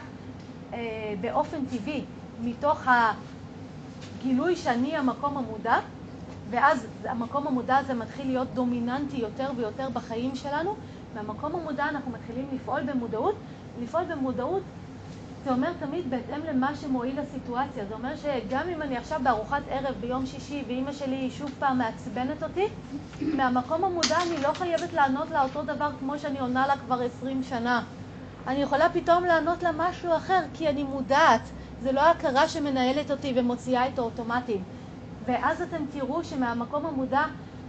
אה, 0.73 1.13
באופן 1.21 1.65
טבעי, 1.65 2.03
מתוך 2.43 2.87
הגילוי 4.21 4.55
שאני 4.55 4.97
המקום 4.97 5.37
המודע, 5.37 5.79
ואז 6.49 6.87
המקום 7.05 7.47
המודע 7.47 7.77
הזה 7.77 7.93
מתחיל 7.93 8.27
להיות 8.27 8.47
דומיננטי 8.53 9.17
יותר 9.17 9.51
ויותר 9.55 9.89
בחיים 9.93 10.35
שלנו, 10.35 10.75
מהמקום 11.15 11.55
המודע 11.55 11.89
אנחנו 11.89 12.11
מתחילים 12.11 12.45
לפעול 12.53 12.81
במודעות. 12.83 13.35
לפעול 13.81 14.03
במודעות 14.03 14.63
זה 15.45 15.51
אומר 15.51 15.73
תמיד 15.79 16.09
בהתאם 16.09 16.41
למה 16.49 16.75
שמועיל 16.75 17.19
לסיטואציה. 17.21 17.85
זה 17.85 17.93
אומר 17.93 18.15
שגם 18.15 18.69
אם 18.69 18.81
אני 18.81 18.97
עכשיו 18.97 19.19
בארוחת 19.23 19.61
ערב 19.69 19.95
ביום 19.99 20.25
שישי 20.25 20.63
ואימא 20.67 20.91
שלי 20.91 21.31
שוב 21.31 21.51
פעם 21.59 21.77
מעצבנת 21.77 22.43
אותי, 22.43 22.65
מהמקום 23.21 23.83
המודע 23.83 24.21
אני 24.21 24.41
לא 24.41 24.53
חייבת 24.53 24.93
לענות 24.93 25.31
לה 25.31 25.43
אותו 25.43 25.63
דבר 25.63 25.89
כמו 25.99 26.19
שאני 26.19 26.39
עונה 26.39 26.67
לה 26.67 26.77
כבר 26.77 27.01
עשרים 27.01 27.43
שנה. 27.43 27.83
אני 28.47 28.61
יכולה 28.61 28.89
פתאום 28.89 29.23
לענות 29.23 29.63
לה 29.63 29.69
משהו 29.77 30.17
אחר 30.17 30.39
כי 30.53 30.69
אני 30.69 30.83
מודעת. 30.83 31.41
זה 31.81 31.91
לא 31.91 32.11
הכרה 32.11 32.47
שמנהלת 32.47 33.11
אותי 33.11 33.33
ומוציאה 33.35 33.87
את 33.87 33.99
האוטומטים. 33.99 34.63
ואז 35.25 35.61
אתם 35.61 35.85
תראו 35.91 36.23
שמהמקום 36.23 36.85
המודע 36.85 37.23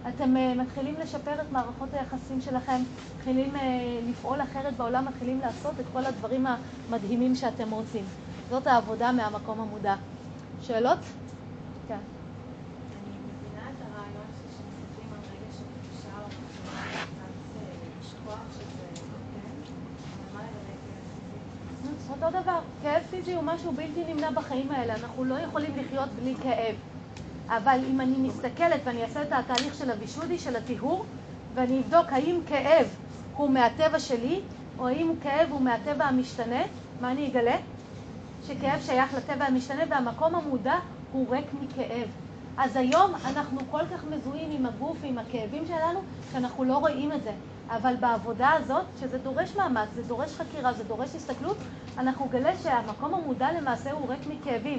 אתם 0.09 0.37
uh, 0.37 0.61
מתחילים 0.61 0.95
לשפר 1.03 1.41
את 1.41 1.53
מערכות 1.53 1.89
היחסים 1.93 2.41
שלכם, 2.41 2.81
מתחילים 3.17 3.57
uh, 3.57 3.59
לפעול 4.11 4.43
אחרת 4.43 4.77
בעולם, 4.77 5.05
מתחילים 5.05 5.41
לעשות 5.41 5.81
את 5.81 5.85
כל 5.93 6.05
הדברים 6.05 6.47
המדהימים 6.47 7.35
שאתם 7.35 7.71
רוצים. 7.71 8.05
זאת 8.51 8.67
העבודה 8.67 9.13
מהמקום 9.13 9.61
המודע. 9.61 9.95
שאלות? 10.63 10.99
כן. 11.89 11.95
אה, 11.95 12.01
פיזי? 21.83 21.95
אותו 22.11 22.43
דבר, 22.43 22.59
כאב 22.83 23.03
פיזי 23.11 23.35
הוא 23.35 23.43
משהו 23.43 23.73
בלתי 23.73 24.05
נמנע 24.15 24.31
בחיים 24.31 24.71
האלה, 24.71 24.95
אנחנו 24.95 25.25
לא 25.25 25.35
יכולים 25.35 25.71
לחיות 25.77 26.09
בלי 26.09 26.35
כאב. 26.43 26.96
אבל 27.49 27.81
אם 27.91 28.01
אני 28.01 28.17
מסתכלת 28.19 28.81
ואני 28.85 29.03
אעשה 29.03 29.23
את 29.23 29.33
התהליך 29.33 29.75
של 29.75 29.91
הווישודי, 29.91 30.39
של 30.39 30.57
הטיהור, 30.57 31.05
ואני 31.55 31.81
אבדוק 31.81 32.07
האם 32.13 32.41
כאב 32.49 32.87
הוא 33.37 33.51
מהטבע 33.51 33.99
שלי, 33.99 34.41
או 34.79 34.89
האם 34.89 35.13
כאב 35.23 35.49
הוא 35.51 35.61
מהטבע 35.61 36.05
המשתנה, 36.05 36.63
מה 37.01 37.11
אני 37.11 37.29
אגלה? 37.29 37.57
שכאב 38.47 38.81
שייך 38.81 39.15
לטבע 39.15 39.45
המשתנה 39.45 39.83
והמקום 39.89 40.35
המודע 40.35 40.75
הוא 41.13 41.27
ריק 41.31 41.47
מכאב. 41.61 42.09
אז 42.59 42.77
היום 42.77 43.13
אנחנו 43.25 43.61
כל 43.71 43.87
כך 43.95 44.05
מזוהים 44.05 44.51
עם 44.51 44.67
הגוף 44.67 44.97
ועם 45.01 45.19
הכאבים 45.19 45.67
שלנו, 45.67 46.01
שאנחנו 46.33 46.65
לא 46.65 46.79
רואים 46.79 47.13
את 47.13 47.23
זה. 47.23 47.33
אבל 47.71 47.95
בעבודה 48.01 48.51
הזאת, 48.51 48.85
שזה 49.01 49.19
דורש 49.19 49.57
מאמץ, 49.57 49.89
זה 49.95 50.03
דורש 50.03 50.35
חקירה, 50.35 50.73
זה 50.73 50.85
דורש 50.85 51.15
הסתכלות, 51.15 51.57
אנחנו 51.99 52.27
נגלה 52.27 52.57
שהמקום 52.63 53.15
המודע 53.15 53.53
למעשה 53.53 53.93
הוא 53.93 54.09
ריק 54.09 54.21
מכאבים. 54.27 54.79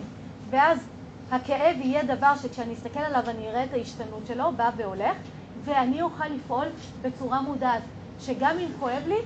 ואז 0.50 0.88
הכאב 1.32 1.76
יהיה 1.82 2.04
דבר 2.04 2.36
שכשאני 2.42 2.74
אסתכל 2.74 3.00
עליו 3.00 3.30
אני 3.30 3.50
אראה 3.50 3.64
את 3.64 3.74
ההשתנות 3.74 4.28
שלו, 4.28 4.52
בא 4.52 4.70
והולך, 4.78 5.18
ואני 5.66 6.02
אוכל 6.02 6.28
לפעול 6.28 6.68
בצורה 7.02 7.42
מודעת, 7.42 7.82
שגם 8.20 8.60
אם 8.60 8.70
כואב 8.80 9.04
לי, 9.08 9.20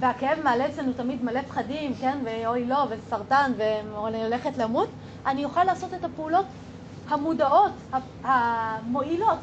והכאב 0.00 0.38
מעלה 0.44 0.66
אצלנו 0.66 0.92
תמיד 0.92 1.24
מלא 1.24 1.42
פחדים, 1.42 1.94
כן, 1.94 2.18
ואוי 2.24 2.64
לא, 2.64 2.86
וסרטן, 2.90 3.52
ואני 3.56 4.24
הולכת 4.24 4.58
למות, 4.58 4.88
אני 5.26 5.44
אוכל 5.44 5.64
לעשות 5.64 5.94
את 5.94 6.04
הפעולות 6.04 6.46
המודעות, 7.08 7.72
המועילות. 8.22 9.38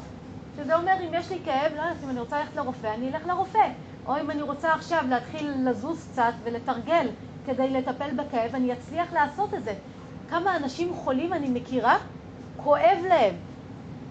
שזה 0.56 0.76
אומר, 0.76 0.92
אם 1.00 1.14
יש 1.14 1.30
לי 1.30 1.38
כאב, 1.44 1.72
לא 1.76 1.82
יודעת, 1.82 1.96
אם 2.04 2.10
אני 2.10 2.20
רוצה 2.20 2.38
ללכת 2.38 2.56
לרופא, 2.56 2.94
אני 2.94 3.08
אלך 3.08 3.26
לרופא. 3.26 3.68
או 4.06 4.20
אם 4.20 4.30
אני 4.30 4.42
רוצה 4.42 4.74
עכשיו 4.74 5.04
להתחיל 5.08 5.52
לזוז 5.64 6.06
קצת 6.12 6.32
ולתרגל 6.44 7.08
כדי 7.46 7.70
לטפל 7.70 8.10
בכאב, 8.16 8.54
אני 8.54 8.72
אצליח 8.72 9.12
לעשות 9.12 9.54
את 9.54 9.64
זה. 9.64 9.74
כמה 10.28 10.56
אנשים 10.56 10.94
חולים 10.94 11.32
אני 11.32 11.48
מכירה, 11.48 11.98
כואב 12.56 12.98
להם, 13.08 13.34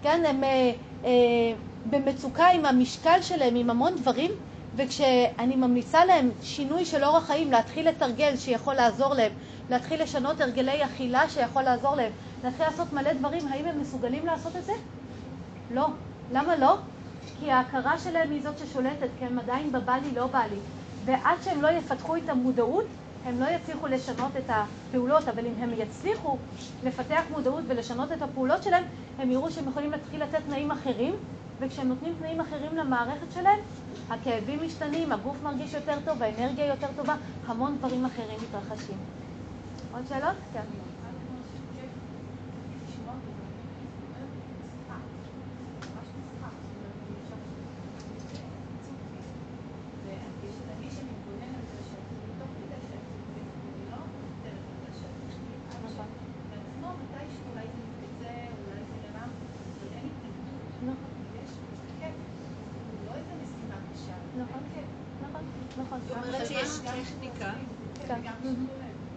כן, 0.02 0.22
הם 0.28 0.44
אה, 0.44 0.72
אה, 1.04 1.10
במצוקה 1.90 2.46
עם 2.46 2.66
המשקל 2.66 3.22
שלהם, 3.22 3.56
עם 3.56 3.70
המון 3.70 3.96
דברים, 3.96 4.30
וכשאני 4.76 5.56
ממליצה 5.56 6.04
להם 6.04 6.30
שינוי 6.42 6.84
של 6.84 7.04
אורח 7.04 7.26
חיים, 7.26 7.52
להתחיל 7.52 7.88
לתרגל 7.88 8.36
שיכול 8.36 8.74
לעזור 8.74 9.14
להם, 9.14 9.32
להתחיל 9.70 10.02
לשנות 10.02 10.40
הרגלי 10.40 10.84
אכילה 10.84 11.28
שיכול 11.28 11.62
לעזור 11.62 11.96
להם, 11.96 12.12
להתחיל 12.44 12.66
לעשות 12.66 12.92
מלא 12.92 13.12
דברים, 13.12 13.48
האם 13.48 13.66
הם 13.66 13.80
מסוגלים 13.80 14.26
לעשות 14.26 14.56
את 14.56 14.64
זה? 14.64 14.72
לא. 15.70 15.86
למה 16.32 16.56
לא? 16.56 16.76
כי 17.40 17.50
ההכרה 17.50 17.98
שלהם 17.98 18.30
היא 18.30 18.42
זאת 18.42 18.58
ששולטת, 18.58 19.08
כי 19.18 19.24
הם 19.24 19.38
עדיין 19.38 19.72
בבא 19.72 19.96
לי, 20.02 20.10
לא 20.14 20.26
בא 20.26 20.42
לי. 20.50 20.56
ועד 21.04 21.42
שהם 21.44 21.62
לא 21.62 21.68
יפתחו 21.68 22.16
את 22.16 22.28
המודעות, 22.28 22.84
הם 23.24 23.40
לא 23.40 23.46
יצליחו 23.46 23.86
לשנות 23.86 24.36
את 24.36 24.50
הפעולות, 24.50 25.28
אבל 25.28 25.46
אם 25.46 25.52
הם 25.58 25.70
יצליחו 25.76 26.38
לפתח 26.82 27.22
מודעות 27.30 27.64
ולשנות 27.68 28.12
את 28.12 28.22
הפעולות 28.22 28.62
שלהם, 28.62 28.84
הם 29.18 29.30
יראו 29.30 29.50
שהם 29.50 29.68
יכולים 29.68 29.90
להתחיל 29.90 30.22
לתת 30.22 30.38
תנאים 30.46 30.70
אחרים, 30.70 31.14
וכשהם 31.60 31.88
נותנים 31.88 32.14
תנאים 32.18 32.40
אחרים 32.40 32.76
למערכת 32.76 33.32
שלהם, 33.34 33.58
הכאבים 34.10 34.62
משתנים, 34.62 35.12
הגוף 35.12 35.42
מרגיש 35.42 35.74
יותר 35.74 35.98
טוב, 36.04 36.22
האנרגיה 36.22 36.66
יותר 36.66 36.88
טובה, 36.96 37.14
המון 37.46 37.76
דברים 37.78 38.04
אחרים 38.04 38.38
מתרחשים. 38.42 38.96
עוד 39.92 40.06
שאלות? 40.08 40.36
כן. 40.52 40.93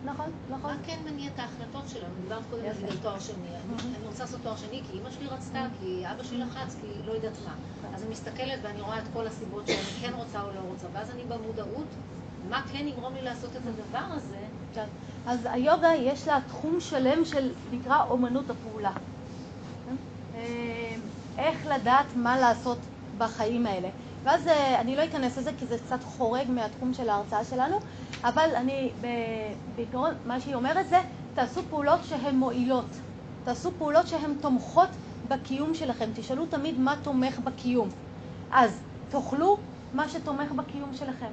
נכון, 0.05 0.31
נכון. 0.49 0.71
מה 0.71 0.77
כן 0.85 0.97
מניע 1.05 1.29
את 1.35 1.39
ההחלטות 1.39 1.89
שלנו? 1.89 2.13
דיברת 2.21 2.43
קודם 2.49 2.63
על 2.65 2.97
תואר 3.01 3.19
שני. 3.19 3.47
אני 3.97 4.07
רוצה 4.07 4.23
לעשות 4.23 4.39
תואר 4.43 4.55
שני 4.55 4.81
כי 4.91 4.97
אימא 4.97 5.11
שלי 5.11 5.27
רצתה, 5.27 5.65
כי 5.79 6.03
אבא 6.11 6.23
שלי 6.23 6.37
לחץ, 6.37 6.75
כי 6.81 6.87
לא 7.05 7.11
יודעת 7.11 7.37
מה. 7.45 7.53
אז 7.95 8.03
אני 8.03 8.11
מסתכלת 8.11 8.59
ואני 8.61 8.81
רואה 8.81 8.97
את 8.99 9.03
כל 9.13 9.27
הסיבות 9.27 9.67
שאני 9.67 10.01
כן 10.01 10.13
רוצה 10.13 10.41
או 10.41 10.47
לא 10.47 10.59
רוצה, 10.59 10.87
ואז 10.93 11.11
אני 11.11 11.23
במודעות 11.23 11.87
מה 12.49 12.61
כן 12.71 12.87
יגרום 12.87 13.13
לי 13.13 13.21
לעשות 13.21 13.49
את 13.51 13.61
הדבר 13.67 14.05
הזה? 14.15 14.37
כן. 14.73 14.85
אז 15.27 15.47
היוגה 15.51 15.93
יש 15.95 16.27
לה 16.27 16.39
תחום 16.47 16.79
שלם 16.79 17.25
של 17.25 17.51
נקרא 17.71 18.05
אומנות 18.09 18.49
הפעולה. 18.49 18.91
כן? 19.85 19.95
אה, 20.35 20.95
איך 21.37 21.65
לדעת 21.65 22.05
מה 22.15 22.39
לעשות 22.39 22.77
בחיים 23.17 23.65
האלה. 23.65 23.89
ואז 24.27 24.47
אה, 24.47 24.81
אני 24.81 24.95
לא 24.95 25.05
אכנס 25.05 25.37
לזה 25.37 25.51
כי 25.59 25.65
זה 25.65 25.77
קצת 25.77 26.03
חורג 26.03 26.49
מהתחום 26.49 26.93
של 26.93 27.09
ההרצאה 27.09 27.43
שלנו, 27.43 27.79
אבל 28.23 28.49
אני, 28.55 28.91
בעיקרון, 29.75 30.13
מה 30.25 30.39
שהיא 30.39 30.55
אומרת 30.55 30.89
זה, 30.89 31.01
תעשו 31.33 31.61
פעולות 31.69 31.99
שהן 32.09 32.35
מועילות. 32.35 32.85
תעשו 33.43 33.71
פעולות 33.77 34.07
שהן 34.07 34.33
תומכות 34.41 34.89
בקיום 35.27 35.73
שלכם. 35.73 36.09
תשאלו 36.15 36.45
תמיד 36.45 36.79
מה 36.79 36.95
תומך 37.03 37.39
בקיום. 37.39 37.89
אז 38.51 38.79
תאכלו 39.09 39.57
מה 39.93 40.09
שתומך 40.09 40.51
בקיום 40.51 40.93
שלכם. 40.93 41.31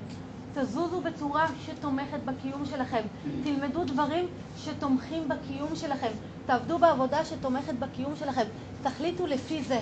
תזוזו 0.55 1.01
בצורה 1.01 1.47
שתומכת 1.67 2.19
בקיום 2.25 2.67
שלכם. 2.67 3.03
תלמדו 3.45 3.85
דברים 3.85 4.27
שתומכים 4.57 5.29
בקיום 5.29 5.77
שלכם. 5.77 6.13
תעבדו 6.47 6.79
בעבודה 6.79 7.25
שתומכת 7.25 7.75
בקיום 7.75 8.17
שלכם. 8.17 8.45
תחליטו 8.83 9.27
לפי 9.27 9.63
זה. 9.63 9.81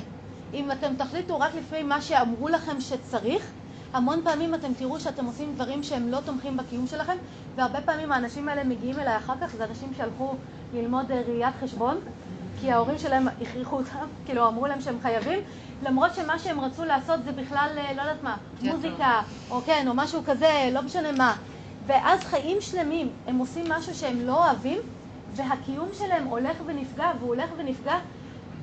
אם 0.55 0.73
אתם 0.73 0.97
תחליטו 0.97 1.41
רק 1.41 1.55
לפי 1.55 1.83
מה 1.83 2.03
שאמרו 2.03 2.49
לכם 2.49 2.81
שצריך, 2.81 3.51
המון 3.93 4.20
פעמים 4.24 4.55
אתם 4.55 4.74
תראו 4.74 5.01
שאתם 5.01 5.24
עושים 5.24 5.55
דברים 5.55 5.83
שהם 5.83 6.09
לא 6.09 6.19
תומכים 6.24 6.57
בקיום 6.57 6.87
שלכם, 6.87 7.16
והרבה 7.57 7.81
פעמים 7.81 8.12
האנשים 8.12 8.49
האלה 8.49 8.65
מגיעים 8.65 8.99
אליי 8.99 9.16
אחר 9.16 9.35
כך, 9.41 9.57
זה 9.57 9.65
אנשים 9.65 9.93
שהלכו 9.97 10.35
ללמוד 10.74 11.11
אה, 11.11 11.23
ראיית 11.27 11.55
חשבון, 11.61 11.97
כי 12.61 12.73
ההורים 12.73 12.99
שלהם 12.99 13.29
הכריחו 13.29 13.77
אותם, 13.77 14.07
כאילו 14.27 14.49
אמרו 14.49 14.66
להם 14.66 14.81
שהם 14.81 14.97
חייבים, 15.03 15.39
למרות 15.83 16.15
שמה 16.15 16.39
שהם 16.39 16.61
רצו 16.61 16.85
לעשות 16.85 17.24
זה 17.24 17.33
בכלל, 17.33 17.69
אה, 17.77 17.93
לא 17.93 18.01
יודעת 18.01 18.23
מה, 18.23 18.37
מוזיקה, 18.62 19.23
או 19.51 19.61
כן, 19.66 19.85
או 19.89 19.95
משהו 19.95 20.23
כזה, 20.27 20.70
לא 20.73 20.83
משנה 20.83 21.12
מה. 21.12 21.37
ואז 21.87 22.20
חיים 22.20 22.61
שלמים, 22.61 23.09
הם 23.27 23.39
עושים 23.39 23.65
משהו 23.69 23.95
שהם 23.95 24.20
לא 24.20 24.45
אוהבים, 24.45 24.79
והקיום 25.35 25.89
שלהם 25.93 26.24
הולך 26.24 26.57
ונפגע, 26.66 27.11
והוא 27.19 27.35
הולך 27.35 27.51
ונפגע 27.59 27.95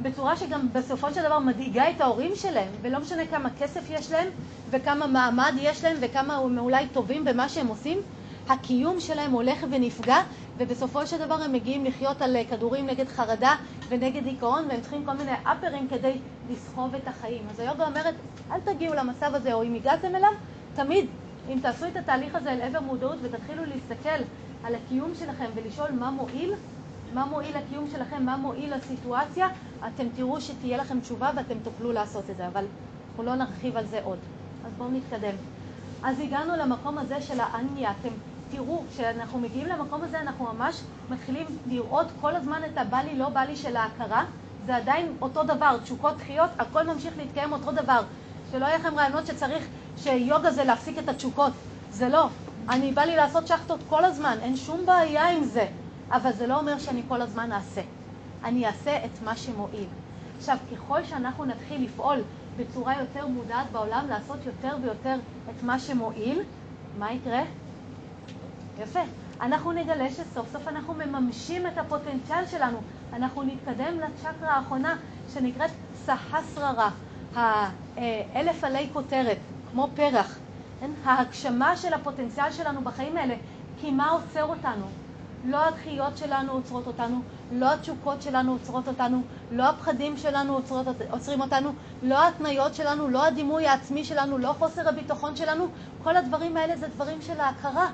בצורה 0.01 0.38
שגם 0.38 0.67
בסופו 0.73 1.13
של 1.13 1.23
דבר 1.23 1.39
מדאיגה 1.39 1.89
את 1.89 2.01
ההורים 2.01 2.31
שלהם, 2.35 2.71
ולא 2.81 2.99
משנה 2.99 3.26
כמה 3.26 3.49
כסף 3.59 3.89
יש 3.89 4.11
להם, 4.11 4.27
וכמה 4.69 5.07
מעמד 5.07 5.53
יש 5.61 5.84
להם, 5.84 5.97
וכמה 5.99 6.35
הם 6.35 6.57
אולי 6.57 6.88
טובים 6.88 7.26
במה 7.26 7.49
שהם 7.49 7.67
עושים, 7.67 7.97
הקיום 8.49 8.99
שלהם 8.99 9.31
הולך 9.31 9.65
ונפגע, 9.71 10.17
ובסופו 10.57 11.07
של 11.07 11.17
דבר 11.17 11.41
הם 11.43 11.53
מגיעים 11.53 11.85
לחיות 11.85 12.21
על 12.21 12.38
כדורים 12.49 12.85
נגד 12.85 13.07
חרדה 13.07 13.55
ונגד 13.89 14.23
דיכאון, 14.23 14.65
והם 14.69 14.81
צריכים 14.81 15.05
כל 15.05 15.13
מיני 15.13 15.31
אפרים 15.43 15.88
כדי 15.88 16.13
לסחוב 16.49 16.95
את 16.95 17.07
החיים. 17.07 17.43
אז 17.51 17.59
היוגה 17.59 17.88
אומרת, 17.88 18.15
אל 18.51 18.59
תגיעו 18.59 18.93
למצב 18.93 19.35
הזה, 19.35 19.53
או 19.53 19.63
אם 19.63 19.73
הגעתם 19.73 20.15
אליו, 20.15 20.31
תמיד, 20.76 21.05
אם 21.49 21.59
תעשו 21.61 21.88
את 21.88 21.97
התהליך 21.97 22.35
הזה 22.35 22.51
אל 22.51 22.61
עבר 22.61 22.80
מודעות 22.80 23.17
ותתחילו 23.21 23.63
להסתכל 23.65 24.23
על 24.63 24.76
הקיום 24.76 25.11
שלכם 25.19 25.45
ולשאול 25.55 25.91
מה 25.91 26.11
מועיל, 26.11 26.53
מה 27.14 27.26
מועיל 27.26 27.57
לקיום 27.57 27.90
שלכם, 27.91 28.26
מה 28.26 28.38
מועיל 28.38 28.76
לסיטואציה, 28.76 29.48
אתם 29.88 30.10
תראו 30.15 30.41
שתהיה 30.41 30.77
לכם 30.77 30.99
תשובה 30.99 31.31
ואתם 31.36 31.60
תוכלו 31.64 31.91
לעשות 31.91 32.30
את 32.30 32.38
זה, 32.38 32.48
אבל 32.48 32.65
אנחנו 33.10 33.23
לא 33.23 33.36
נרחיב 33.36 33.77
על 33.77 33.86
זה 33.86 33.99
עוד. 34.03 34.19
אז 34.65 34.72
בואו 34.77 34.90
נתקדם. 34.90 35.36
אז 36.03 36.19
הגענו 36.19 36.56
למקום 36.56 36.98
הזה 36.98 37.22
של 37.22 37.40
האניה. 37.40 37.91
אתם 37.91 38.10
תראו, 38.52 38.84
כשאנחנו 38.90 39.40
מגיעים 39.40 39.68
למקום 39.68 40.03
הזה 40.03 40.22
אנחנו 40.22 40.53
ממש 40.53 40.81
מתחילים 41.10 41.45
לראות 41.68 42.07
כל 42.22 42.36
הזמן 42.36 42.61
את 42.73 42.77
הבא 42.77 42.98
לי, 42.98 43.18
לא 43.18 43.30
בא 43.30 43.41
לי 43.41 43.56
של 43.56 43.76
ההכרה. 43.76 44.23
זה 44.65 44.76
עדיין 44.76 45.18
אותו 45.22 45.44
דבר, 45.44 45.77
תשוקות, 45.84 46.18
דחיות, 46.18 46.49
הכל 46.60 46.94
ממשיך 46.94 47.18
להתקיים 47.18 47.53
אותו 47.53 47.72
דבר. 47.72 48.02
שלא 48.52 48.65
יהיה 48.65 48.77
לכם 48.77 48.94
רעיונות 48.98 49.27
שצריך, 49.27 49.68
שיוגה 49.98 50.52
זה 50.52 50.64
להפסיק 50.64 50.98
את 50.99 51.10
התשוקות. 51.10 51.53
זה 51.91 52.10
לא. 52.10 52.27
אני 52.69 52.91
בא 52.91 53.02
לי 53.02 53.15
לעשות 53.15 53.48
שחטות 53.48 53.80
כל 53.90 54.06
הזמן, 54.06 54.38
אין 54.41 54.56
שום 54.56 54.86
בעיה 54.86 55.30
עם 55.30 55.44
זה. 55.44 55.68
אבל 56.11 56.34
זה 56.34 56.48
לא 56.48 56.60
אומר 56.60 56.80
שאני 56.80 57.02
כל 57.07 57.22
הזמן 57.22 57.52
אעשה. 57.52 57.81
אני 58.44 58.68
אעשה 58.68 59.06
את 59.06 59.22
מה 59.23 59.38
שמועיל. 59.38 59.88
עכשיו, 60.38 60.57
ככל 60.72 61.03
שאנחנו 61.03 61.45
נתחיל 61.45 61.84
לפעול 61.84 62.18
בצורה 62.57 62.99
יותר 62.99 63.27
מודעת 63.27 63.72
בעולם, 63.72 64.06
לעשות 64.10 64.45
יותר 64.45 64.77
ויותר 64.81 65.15
את 65.49 65.64
מה 65.64 65.80
שמועיל, 65.80 66.41
מה 66.99 67.11
יקרה? 67.11 67.41
יפה. 68.80 68.99
אנחנו 69.41 69.72
נגלה 69.72 70.10
שסוף 70.10 70.52
סוף 70.53 70.68
אנחנו 70.68 70.94
מממשים 70.94 71.68
את 71.68 71.77
הפוטנציאל 71.77 72.45
שלנו. 72.48 72.77
אנחנו 73.14 73.44
נתקדם 73.44 73.99
לצ'קרה 73.99 74.53
האחרונה 74.53 74.95
שנקראת 75.34 75.72
סהסררה, 76.06 76.90
האלף 77.36 78.64
עלי 78.64 78.90
כותרת, 78.94 79.38
כמו 79.72 79.88
פרח. 79.95 80.38
כן? 80.80 80.91
ההגשמה 81.06 81.77
של 81.77 81.94
הפוטנציאל 81.94 82.52
שלנו 82.52 82.81
בחיים 82.81 83.18
האלה, 83.18 83.36
כי 83.81 83.91
מה 83.91 84.10
עוצר 84.10 84.44
אותנו? 84.44 84.86
לא 85.44 85.68
הדחיות 85.68 86.18
שלנו 86.18 86.52
עוצרות 86.52 86.88
אותנו, 86.88 87.22
לא 87.52 87.74
התשוקות 87.74 88.22
שלנו 88.22 88.52
עוצרות 88.52 88.88
אותנו, 88.88 89.22
לא 89.52 89.70
הפחדים 89.70 90.18
שלנו 90.18 90.53
עוצרות, 90.53 90.88
עוצרים 91.10 91.41
אותנו, 91.41 91.70
לא 92.03 92.20
ההתניות 92.20 92.76
שלנו, 92.76 93.07
לא 93.07 93.26
הדימוי 93.26 93.68
העצמי 93.68 94.06
שלנו, 94.06 94.38
לא 94.38 94.53
חוסר 94.60 94.90
הביטחון 94.90 95.36
שלנו, 95.36 95.68
כל 96.03 96.18
הדברים 96.18 96.57
האלה 96.57 96.78
זה 96.78 96.88
דברים 96.88 97.22
של 97.22 97.40
ההכרה. 97.40 97.88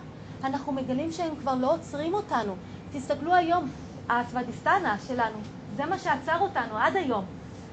אנחנו 0.44 0.72
מגלים 0.72 1.12
שהם 1.12 1.36
כבר 1.36 1.56
לא 1.56 1.74
עוצרים 1.74 2.14
אותנו. 2.14 2.56
תסתכלו 2.94 3.36
היום, 3.36 3.70
האסוודיסטנה 4.10 4.96
שלנו, 5.08 5.38
זה 5.78 5.86
מה 5.86 6.00
שעצר 6.00 6.40
אותנו 6.40 6.78
עד 6.78 6.96
היום. 6.96 7.26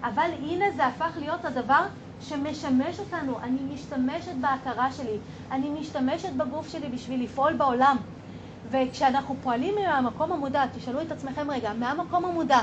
אבל 0.03 0.31
הנה 0.39 0.65
זה 0.77 0.87
הפך 0.87 1.11
להיות 1.17 1.45
הדבר 1.45 1.83
שמשמש 2.21 2.99
אותנו. 3.01 3.39
אני 3.43 3.75
משתמשת 3.75 4.35
בהכרה 4.41 4.93
שלי, 4.93 5.17
אני 5.51 5.71
משתמשת 5.71 6.33
בגוף 6.37 6.69
שלי 6.69 6.89
בשביל 6.89 7.25
לפעול 7.25 7.53
בעולם. 7.53 7.97
וכשאנחנו 8.73 9.37
פועלים 9.43 9.75
מהמקום 9.75 10.33
המודע, 10.33 10.65
תשאלו 10.77 11.01
את 11.01 11.13
עצמכם 11.13 11.51
רגע, 11.51 11.73
מהמקום 11.73 12.25
המודע, 12.25 12.59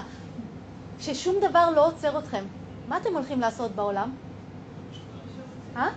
כששום 1.00 1.36
דבר 1.50 1.70
לא 1.70 1.88
עוצר 1.88 2.20
אתכם, 2.20 2.44
מה 2.88 2.98
אתם 2.98 3.14
הולכים 3.14 3.40
לעשות 3.40 3.72
בעולם? 3.72 4.12
אה? 5.76 5.90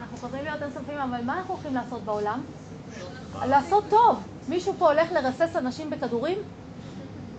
אנחנו 0.00 0.16
חוזרים 0.16 0.44
להיות 0.44 0.62
אינסופיים, 0.62 0.98
אבל 0.98 1.24
מה 1.24 1.38
אנחנו 1.38 1.54
הולכים 1.54 1.74
לעשות 1.74 2.02
בעולם? 2.02 2.40
לעשות 3.46 3.84
טוב. 3.90 4.22
מישהו 4.48 4.74
פה 4.78 4.92
הולך 4.92 5.12
לרסס 5.12 5.56
אנשים 5.56 5.90
בכדורים? 5.90 6.38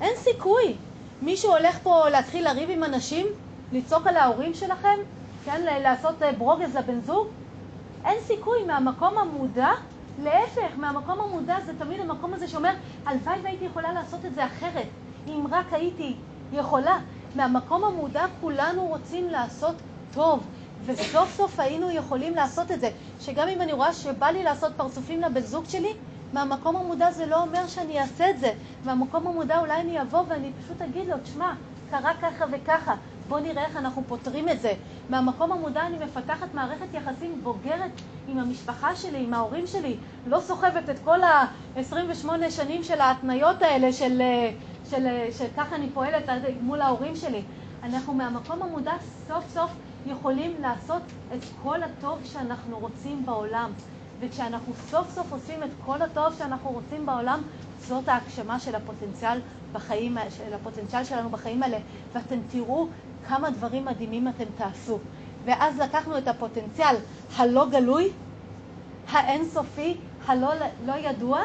אין 0.01 0.15
סיכוי. 0.17 0.75
מישהו 1.21 1.51
הולך 1.51 1.79
פה 1.83 2.09
להתחיל 2.09 2.45
לריב 2.45 2.69
עם 2.69 2.83
אנשים? 2.83 3.27
לצעוק 3.71 4.07
על 4.07 4.17
ההורים 4.17 4.53
שלכם? 4.53 4.97
כן, 5.45 5.81
לעשות 5.83 6.23
אה, 6.23 6.31
ברוגז 6.31 6.75
לבן 6.75 7.01
זוג? 7.01 7.27
אין 8.05 8.17
סיכוי 8.21 8.63
מהמקום 8.67 9.17
המודע, 9.17 9.69
להפך, 10.23 10.77
מהמקום 10.77 11.19
המודע 11.21 11.59
זה 11.65 11.71
תמיד 11.79 11.99
המקום 11.99 12.33
הזה 12.33 12.47
שאומר, 12.47 12.73
הלוואי 13.05 13.39
והייתי 13.43 13.65
יכולה 13.65 13.93
לעשות 13.93 14.25
את 14.25 14.35
זה 14.35 14.45
אחרת, 14.45 14.87
אם 15.27 15.43
רק 15.51 15.73
הייתי 15.73 16.15
יכולה. 16.53 16.97
מהמקום 17.35 17.83
המודע 17.83 18.25
כולנו 18.41 18.85
רוצים 18.85 19.29
לעשות 19.29 19.75
טוב, 20.13 20.43
וסוף 20.85 21.33
סוף 21.35 21.59
היינו 21.59 21.91
יכולים 21.91 22.35
לעשות 22.35 22.71
את 22.71 22.79
זה. 22.79 22.89
שגם 23.19 23.47
אם 23.47 23.61
אני 23.61 23.73
רואה 23.73 23.93
שבא 23.93 24.27
לי 24.27 24.43
לעשות 24.43 24.71
פרצופים 24.77 25.21
לבן 25.21 25.41
זוג 25.41 25.65
שלי, 25.65 25.93
מהמקום 26.33 26.75
המודע 26.75 27.11
זה 27.11 27.25
לא 27.25 27.41
אומר 27.41 27.67
שאני 27.67 27.99
אעשה 27.99 28.29
את 28.29 28.39
זה. 28.39 28.51
מהמקום 28.85 29.27
המודע 29.27 29.59
אולי 29.59 29.81
אני 29.81 30.01
אבוא 30.01 30.23
ואני 30.27 30.51
פשוט 30.63 30.81
אגיד 30.81 31.07
לו, 31.07 31.15
תשמע, 31.23 31.53
קרה 31.91 32.11
ככה 32.21 32.45
וככה, 32.51 32.95
בוא 33.29 33.39
נראה 33.39 33.65
איך 33.65 33.77
אנחנו 33.77 34.03
פותרים 34.07 34.49
את 34.49 34.61
זה. 34.61 34.73
מהמקום 35.09 35.51
המודע 35.51 35.87
אני 35.87 35.97
מפתחת 36.05 36.53
מערכת 36.53 36.93
יחסים 36.93 37.39
בוגרת 37.43 37.91
עם 38.27 38.39
המשפחה 38.39 38.95
שלי, 38.95 39.23
עם 39.23 39.33
ההורים 39.33 39.67
שלי, 39.67 39.97
לא 40.27 40.39
סוחבת 40.39 40.89
את 40.89 40.99
כל 41.03 41.23
ה-28 41.23 42.27
שנים 42.49 42.83
של 42.83 43.01
ההתניות 43.01 43.61
האלה 43.61 43.93
של, 43.93 44.21
של, 44.89 45.07
של, 45.37 45.45
ככה 45.57 45.75
אני 45.75 45.89
פועלת 45.93 46.23
מול 46.61 46.81
ההורים 46.81 47.15
שלי. 47.15 47.41
אנחנו 47.83 48.13
מהמקום 48.13 48.61
המודע 48.61 48.93
סוף 49.27 49.43
סוף 49.53 49.71
יכולים 50.05 50.51
לעשות 50.61 51.01
את 51.33 51.43
כל 51.63 51.83
הטוב 51.83 52.19
שאנחנו 52.25 52.79
רוצים 52.79 53.25
בעולם. 53.25 53.71
וכשאנחנו 54.19 54.73
סוף 54.89 55.09
סוף 55.15 55.31
עושים 55.31 55.63
את 55.63 55.69
כל 55.85 56.01
הטוב 56.01 56.33
שאנחנו 56.37 56.69
רוצים 56.69 57.05
בעולם, 57.05 57.41
זאת 57.79 58.07
ההגשמה 58.07 58.59
של 58.59 58.75
הפוטנציאל, 58.75 59.39
בחיים, 59.71 60.17
של 60.29 60.53
הפוטנציאל 60.53 61.03
שלנו 61.03 61.29
בחיים 61.29 61.63
האלה. 61.63 61.77
ואתם 62.13 62.39
תראו 62.51 62.87
כמה 63.29 63.49
דברים 63.49 63.85
מדהימים 63.85 64.27
אתם 64.27 64.43
תעשו. 64.57 64.97
ואז 65.45 65.79
לקחנו 65.79 66.17
את 66.17 66.27
הפוטנציאל 66.27 66.95
הלא 67.37 67.69
גלוי, 67.69 68.09
האינסופי, 69.11 69.97
הלא 70.27 70.53
לא 70.85 70.93
ידוע, 70.93 71.41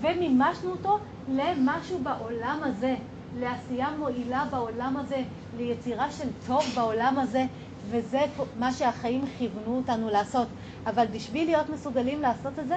ומימשנו 0.00 0.70
אותו 0.70 0.98
למשהו 1.28 1.98
בעולם 2.02 2.60
הזה, 2.62 2.94
לעשייה 3.38 3.88
מועילה 3.98 4.44
בעולם 4.50 4.96
הזה, 4.96 5.22
ליצירה 5.56 6.10
של 6.10 6.28
טוב 6.46 6.62
בעולם 6.74 7.18
הזה, 7.18 7.44
וזה 7.90 8.20
מה 8.58 8.72
שהחיים 8.72 9.24
כיוונו 9.38 9.76
אותנו 9.76 10.10
לעשות. 10.10 10.48
אבל 10.86 11.06
בשביל 11.06 11.44
להיות 11.46 11.68
מסוגלים 11.68 12.22
לעשות 12.22 12.58
את 12.58 12.68
זה, 12.68 12.76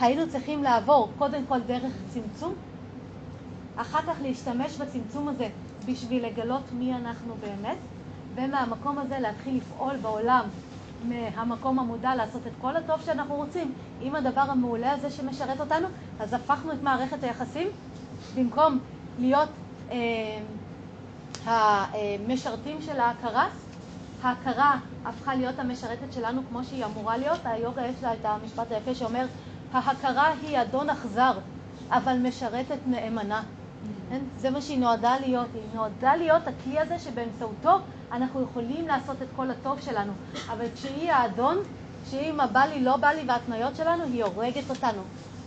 היינו 0.00 0.28
צריכים 0.28 0.62
לעבור 0.62 1.10
קודם 1.18 1.42
כל 1.48 1.60
דרך 1.60 1.92
צמצום, 2.14 2.54
אחר 3.76 4.02
כך 4.02 4.16
להשתמש 4.22 4.76
בצמצום 4.76 5.28
הזה 5.28 5.48
בשביל 5.86 6.26
לגלות 6.26 6.62
מי 6.72 6.94
אנחנו 6.94 7.34
באמת, 7.40 7.76
ומהמקום 8.34 8.98
הזה 8.98 9.18
להתחיל 9.18 9.56
לפעול 9.56 9.96
בעולם 9.96 10.44
מהמקום 11.08 11.78
המודע 11.78 12.14
לעשות 12.14 12.46
את 12.46 12.52
כל 12.60 12.76
הטוב 12.76 13.00
שאנחנו 13.06 13.34
רוצים 13.34 13.72
עם 14.00 14.14
הדבר 14.14 14.40
המעולה 14.40 14.92
הזה 14.92 15.10
שמשרת 15.10 15.60
אותנו, 15.60 15.88
אז 16.20 16.32
הפכנו 16.34 16.72
את 16.72 16.82
מערכת 16.82 17.24
היחסים 17.24 17.68
במקום 18.34 18.78
להיות 19.18 19.48
אה, 19.90 20.38
המשרתים 21.44 22.82
של 22.82 23.00
ההכרה, 23.00 23.48
ההכרה 24.22 24.78
הפכה 25.04 25.34
להיות 25.34 25.58
המשרתת 25.58 26.12
שלנו 26.12 26.42
כמו 26.48 26.64
שהיא 26.64 26.84
אמורה 26.84 27.16
להיות. 27.16 27.40
היוגה 27.44 27.86
יש 27.86 28.02
לה 28.02 28.12
את 28.12 28.24
המשפט 28.24 28.72
היפה 28.72 28.94
שאומר, 28.94 29.26
ההכרה 29.72 30.32
היא 30.42 30.62
אדון 30.62 30.90
אכזר, 30.90 31.38
אבל 31.90 32.18
משרתת 32.18 32.78
נאמנה. 32.86 33.42
כן? 34.08 34.18
זה 34.36 34.50
מה 34.50 34.62
שהיא 34.62 34.78
נועדה 34.78 35.16
להיות. 35.20 35.48
היא 35.54 35.62
נועדה 35.74 36.16
להיות 36.16 36.48
הכלי 36.48 36.78
הזה 36.78 36.98
שבאמצעותו 36.98 37.78
אנחנו 38.12 38.42
יכולים 38.42 38.88
לעשות 38.88 39.22
את 39.22 39.28
כל 39.36 39.50
הטוב 39.50 39.80
שלנו. 39.80 40.12
אבל 40.52 40.66
כשהיא 40.74 41.12
האדון, 41.12 41.56
כשהיא 42.04 42.28
עם 42.28 42.40
הבא 42.40 42.64
לי, 42.64 42.80
לא 42.80 42.96
בא 42.96 43.08
לי 43.08 43.22
וההתניות 43.26 43.76
שלנו, 43.76 44.04
היא 44.04 44.24
הורגת 44.24 44.70
אותנו. 44.70 45.02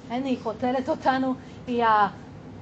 כן? 0.09 0.21
היא 0.25 0.37
קוטלת 0.43 0.89
אותנו, 0.89 1.33
היא 1.67 1.83
ה... 1.83 2.07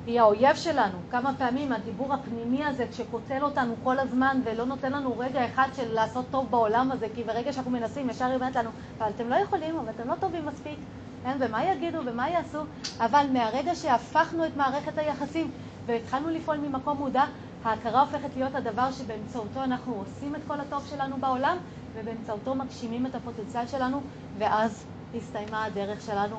היא 0.07 0.22
האויב 0.22 0.56
שלנו. 0.56 0.97
כמה 1.11 1.31
פעמים 1.38 1.72
הדיבור 1.72 2.14
הפנימי 2.14 2.65
הזה, 2.65 2.85
כשקוטל 2.91 3.43
אותנו 3.43 3.76
כל 3.84 3.99
הזמן 3.99 4.41
ולא 4.43 4.65
נותן 4.65 4.91
לנו 4.91 5.18
רגע 5.18 5.45
אחד 5.45 5.68
של 5.76 5.93
לעשות 5.93 6.26
טוב 6.31 6.47
בעולם 6.52 6.91
הזה, 6.91 7.07
כי 7.15 7.23
ברגע 7.23 7.53
שאנחנו 7.53 7.72
מנסים, 7.72 8.10
ישר 8.10 8.26
היא 8.26 8.35
אומרת 8.35 8.56
לנו, 8.56 8.69
אבל 8.97 9.10
אתם 9.15 9.30
לא 9.30 9.35
יכולים, 9.35 9.77
אבל 9.77 9.89
אתם 9.95 10.07
לא 10.10 10.15
טובים 10.15 10.45
מספיק, 10.45 10.80
כן? 11.23 11.38
ומה 11.39 11.65
יגידו 11.65 11.99
ומה 12.06 12.30
יעשו? 12.30 12.60
אבל 12.99 13.26
מהרגע 13.34 13.76
שהפכנו 13.76 14.45
את 14.45 14.57
מערכת 14.57 14.97
היחסים 14.97 15.52
והתחלנו 15.86 16.30
לפעול 16.30 16.57
ממקום 16.57 16.98
מודע, 16.98 17.26
ההכרה 17.64 18.02
הופכת 18.02 18.30
להיות 18.36 18.56
הדבר 18.56 18.91
שבאמצעותו 18.91 19.64
אנחנו 19.64 19.95
עושים 19.95 20.36
את 20.36 20.41
כל 20.48 20.60
הטוב 20.60 20.88
שלנו 20.90 21.18
בעולם, 21.18 21.57
ובאמצעותו 21.94 22.56
מגשימים 22.56 23.06
את 23.06 23.16
הפוטנציאל 23.16 23.68
שלנו, 23.68 24.02
ואז 24.38 24.86
הסתיימה 25.16 25.66
הדרך 25.66 26.02
שלנו. 26.02 26.36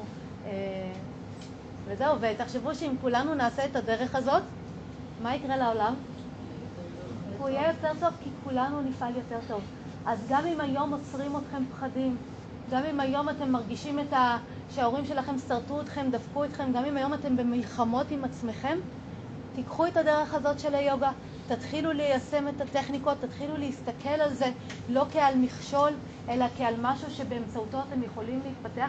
אה, 0.46 0.50
וזהו, 1.84 2.16
ותחשבו 2.20 2.74
שאם 2.74 2.94
כולנו 3.00 3.34
נעשה 3.34 3.64
את 3.64 3.76
הדרך 3.76 4.14
הזאת, 4.14 4.42
מה 5.22 5.34
יקרה 5.34 5.56
לעולם? 5.56 5.94
הוא 7.38 7.48
יהיה 7.48 7.68
יותר 7.68 7.92
טוב 8.00 8.10
כי 8.22 8.30
כולנו 8.44 8.80
נפעל 8.80 9.16
יותר 9.16 9.38
טוב. 9.48 9.60
אז 10.06 10.26
גם 10.28 10.46
אם 10.46 10.60
היום 10.60 10.92
עוצרים 10.92 11.36
אתכם 11.36 11.62
פחדים, 11.72 12.16
גם 12.70 12.82
אם 12.84 13.00
היום 13.00 13.28
אתם 13.28 13.52
מרגישים 13.52 13.98
את 13.98 14.12
ה... 14.12 14.38
שההורים 14.74 15.04
שלכם 15.04 15.38
סרטו 15.38 15.80
אתכם, 15.80 16.06
דפקו 16.10 16.44
אתכם, 16.44 16.72
גם 16.72 16.84
אם 16.84 16.96
היום 16.96 17.14
אתם 17.14 17.36
במלחמות 17.36 18.10
עם 18.10 18.24
עצמכם, 18.24 18.78
תיקחו 19.56 19.86
את 19.86 19.96
הדרך 19.96 20.34
הזאת 20.34 20.60
של 20.60 20.74
היוגה, 20.74 21.10
תתחילו 21.48 21.92
ליישם 21.92 22.48
את 22.48 22.60
הטכניקות, 22.60 23.16
תתחילו 23.20 23.56
להסתכל 23.56 24.08
על 24.08 24.34
זה 24.34 24.50
לא 24.88 25.06
כעל 25.12 25.34
מכשול, 25.34 25.92
אלא 26.28 26.46
כעל 26.56 26.74
משהו 26.82 27.10
שבאמצעותו 27.10 27.78
אתם 27.88 28.02
יכולים 28.02 28.40
להתפתח 28.44 28.88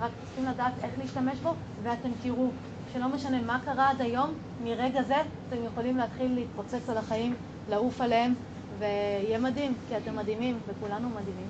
רק 0.00 0.10
צריכים 0.24 0.44
לדעת 0.44 0.72
איך 0.82 0.98
להשתמש 0.98 1.38
בו, 1.38 1.54
ואתם 1.82 2.08
תראו 2.22 2.50
שלא 2.92 3.08
משנה 3.08 3.42
מה 3.42 3.60
קרה 3.64 3.90
עד 3.90 4.00
היום, 4.00 4.34
מרגע 4.64 5.02
זה 5.02 5.16
אתם 5.48 5.64
יכולים 5.64 5.96
להתחיל 5.96 6.34
להתפוצץ 6.34 6.88
על 6.88 6.98
החיים, 6.98 7.34
לעוף 7.70 8.00
עליהם, 8.00 8.34
ויהיה 8.78 9.38
מדהים, 9.38 9.74
כי 9.88 9.96
אתם 9.96 10.16
מדהימים, 10.16 10.58
וכולנו 10.66 11.08
מדהימים. 11.08 11.48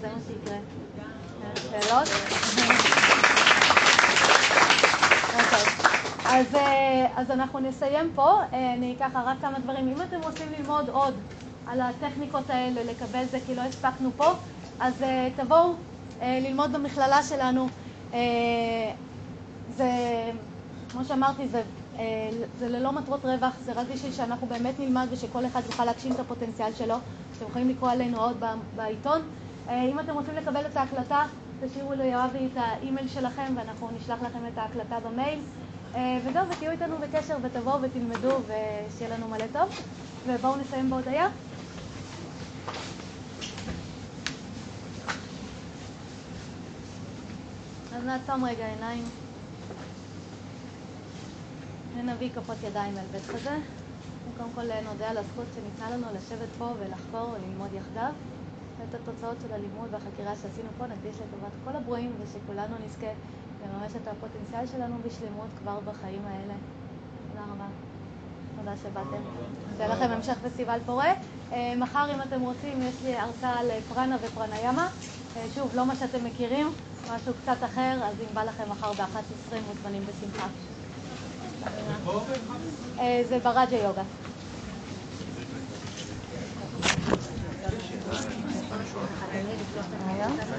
זה 0.00 0.08
מה 0.08 0.20
שיקרה. 0.26 0.58
שאלות? 1.70 2.08
אז, 6.32 6.54
אה, 6.54 7.06
אז 7.16 7.30
אנחנו 7.30 7.58
נסיים 7.58 8.12
פה, 8.14 8.40
אה, 8.52 8.74
אני 8.74 8.96
ככה 9.00 9.22
רק 9.26 9.40
כמה 9.40 9.58
דברים. 9.58 9.88
אם 9.88 10.02
אתם 10.02 10.20
רוצים 10.20 10.52
ללמוד 10.58 10.88
עוד 10.88 11.14
על 11.66 11.80
הטכניקות 11.80 12.50
האלה, 12.50 12.84
לקבל 12.84 13.24
זה 13.30 13.38
כי 13.46 13.54
לא 13.54 13.62
הספקנו 13.62 14.10
פה, 14.16 14.32
אז 14.78 15.02
אה, 15.02 15.28
תבואו 15.36 15.72
ללמוד 16.22 16.72
במכללה 16.72 17.22
שלנו. 17.22 17.66
זה, 19.68 19.90
כמו 20.92 21.04
שאמרתי, 21.04 21.48
זה, 21.48 21.62
זה 22.58 22.68
ללא 22.68 22.92
מטרות 22.92 23.24
רווח, 23.24 23.58
זה 23.60 23.72
רק 23.72 23.86
בשביל 23.92 24.12
שאנחנו 24.12 24.46
באמת 24.46 24.78
נלמד 24.78 25.06
ושכל 25.10 25.46
אחד 25.46 25.62
יוכל 25.66 25.84
להגשים 25.84 26.14
את 26.14 26.20
הפוטנציאל 26.20 26.72
שלו. 26.72 26.94
אתם 27.36 27.46
יכולים 27.46 27.68
לקרוא 27.68 27.90
עלינו 27.90 28.20
עוד 28.20 28.44
בעיתון. 28.76 29.20
אם 29.68 30.00
אתם 30.00 30.14
רוצים 30.14 30.34
לקבל 30.34 30.66
את 30.66 30.76
ההקלטה, 30.76 31.22
תשאירו 31.60 31.92
ליואבי 31.92 32.46
את 32.52 32.56
האימייל 32.56 33.08
שלכם 33.08 33.54
ואנחנו 33.56 33.90
נשלח 33.96 34.22
לכם 34.22 34.46
את 34.52 34.58
ההקלטה 34.58 35.00
במייל. 35.00 35.38
וזהו, 35.92 36.48
ותהיו 36.50 36.70
איתנו 36.70 36.96
בקשר 36.98 37.36
ותבואו 37.42 37.82
ותלמדו 37.82 38.38
ושיהיה 38.46 39.16
לנו 39.16 39.28
מלא 39.28 39.46
טוב. 39.52 39.68
ובואו 40.26 40.56
נסיים 40.56 40.90
בהודיה. 40.90 41.26
אז 47.92 48.04
נעצום 48.04 48.44
רגע 48.44 48.66
עיניים 48.66 49.04
ונביא 51.98 52.30
כפות 52.30 52.56
ידיים 52.62 52.98
אל 52.98 53.04
בית 53.12 53.22
חזה. 53.22 53.56
קודם 54.38 54.48
כל 54.54 54.80
נודה 54.84 55.10
על 55.10 55.18
הזכות 55.18 55.46
שניתנה 55.54 55.90
לנו 55.90 56.06
לשבת 56.14 56.48
פה 56.58 56.74
ולחקור 56.78 57.30
וללמוד 57.30 57.74
יחדיו. 57.74 58.12
את 58.88 58.94
התוצאות 58.94 59.36
של 59.40 59.52
הלימוד 59.54 59.88
והחקירה 59.90 60.36
שעשינו 60.36 60.68
פה 60.78 60.86
נקדיש 60.86 61.14
לטובת 61.14 61.52
כל 61.64 61.76
הברואים 61.76 62.12
ושכולנו 62.22 62.76
נזכה 62.84 63.06
לממש 63.64 63.92
את 63.96 64.08
הפוטנציאל 64.08 64.66
שלנו 64.66 64.96
בשלמות 65.06 65.48
כבר 65.62 65.78
בחיים 65.84 66.22
האלה. 66.26 66.54
תודה 67.28 67.44
רבה. 67.52 67.66
תודה 68.58 68.76
שבאתם. 68.76 69.22
שיהיה 69.76 69.94
לכם 69.94 70.10
המשך 70.10 70.34
פסטיבל 70.44 70.78
פורה. 70.86 71.12
אה, 71.52 71.72
מחר, 71.76 72.14
אם 72.14 72.22
אתם 72.22 72.40
רוצים, 72.40 72.82
יש 72.82 72.94
לי 73.04 73.16
הרצאה 73.16 73.58
על 73.58 73.70
פרנה 73.88 74.16
ופרניאמה. 74.22 74.88
אה, 75.36 75.46
שוב, 75.54 75.70
לא 75.74 75.86
מה 75.86 75.96
שאתם 75.96 76.24
מכירים. 76.24 76.72
משהו 77.14 77.32
קצת 77.42 77.56
אחר, 77.64 77.98
אז 78.04 78.14
אם 78.20 78.34
בא 78.34 78.44
לכם 78.44 78.70
מחר 78.70 78.92
ב-11 78.92 79.54
מוזמנים 79.68 80.02
בשמחה. 80.06 80.46
אה, 82.98 83.22
זה 83.28 83.38
ברג'ה 83.38 83.76
יוגה. 83.76 84.02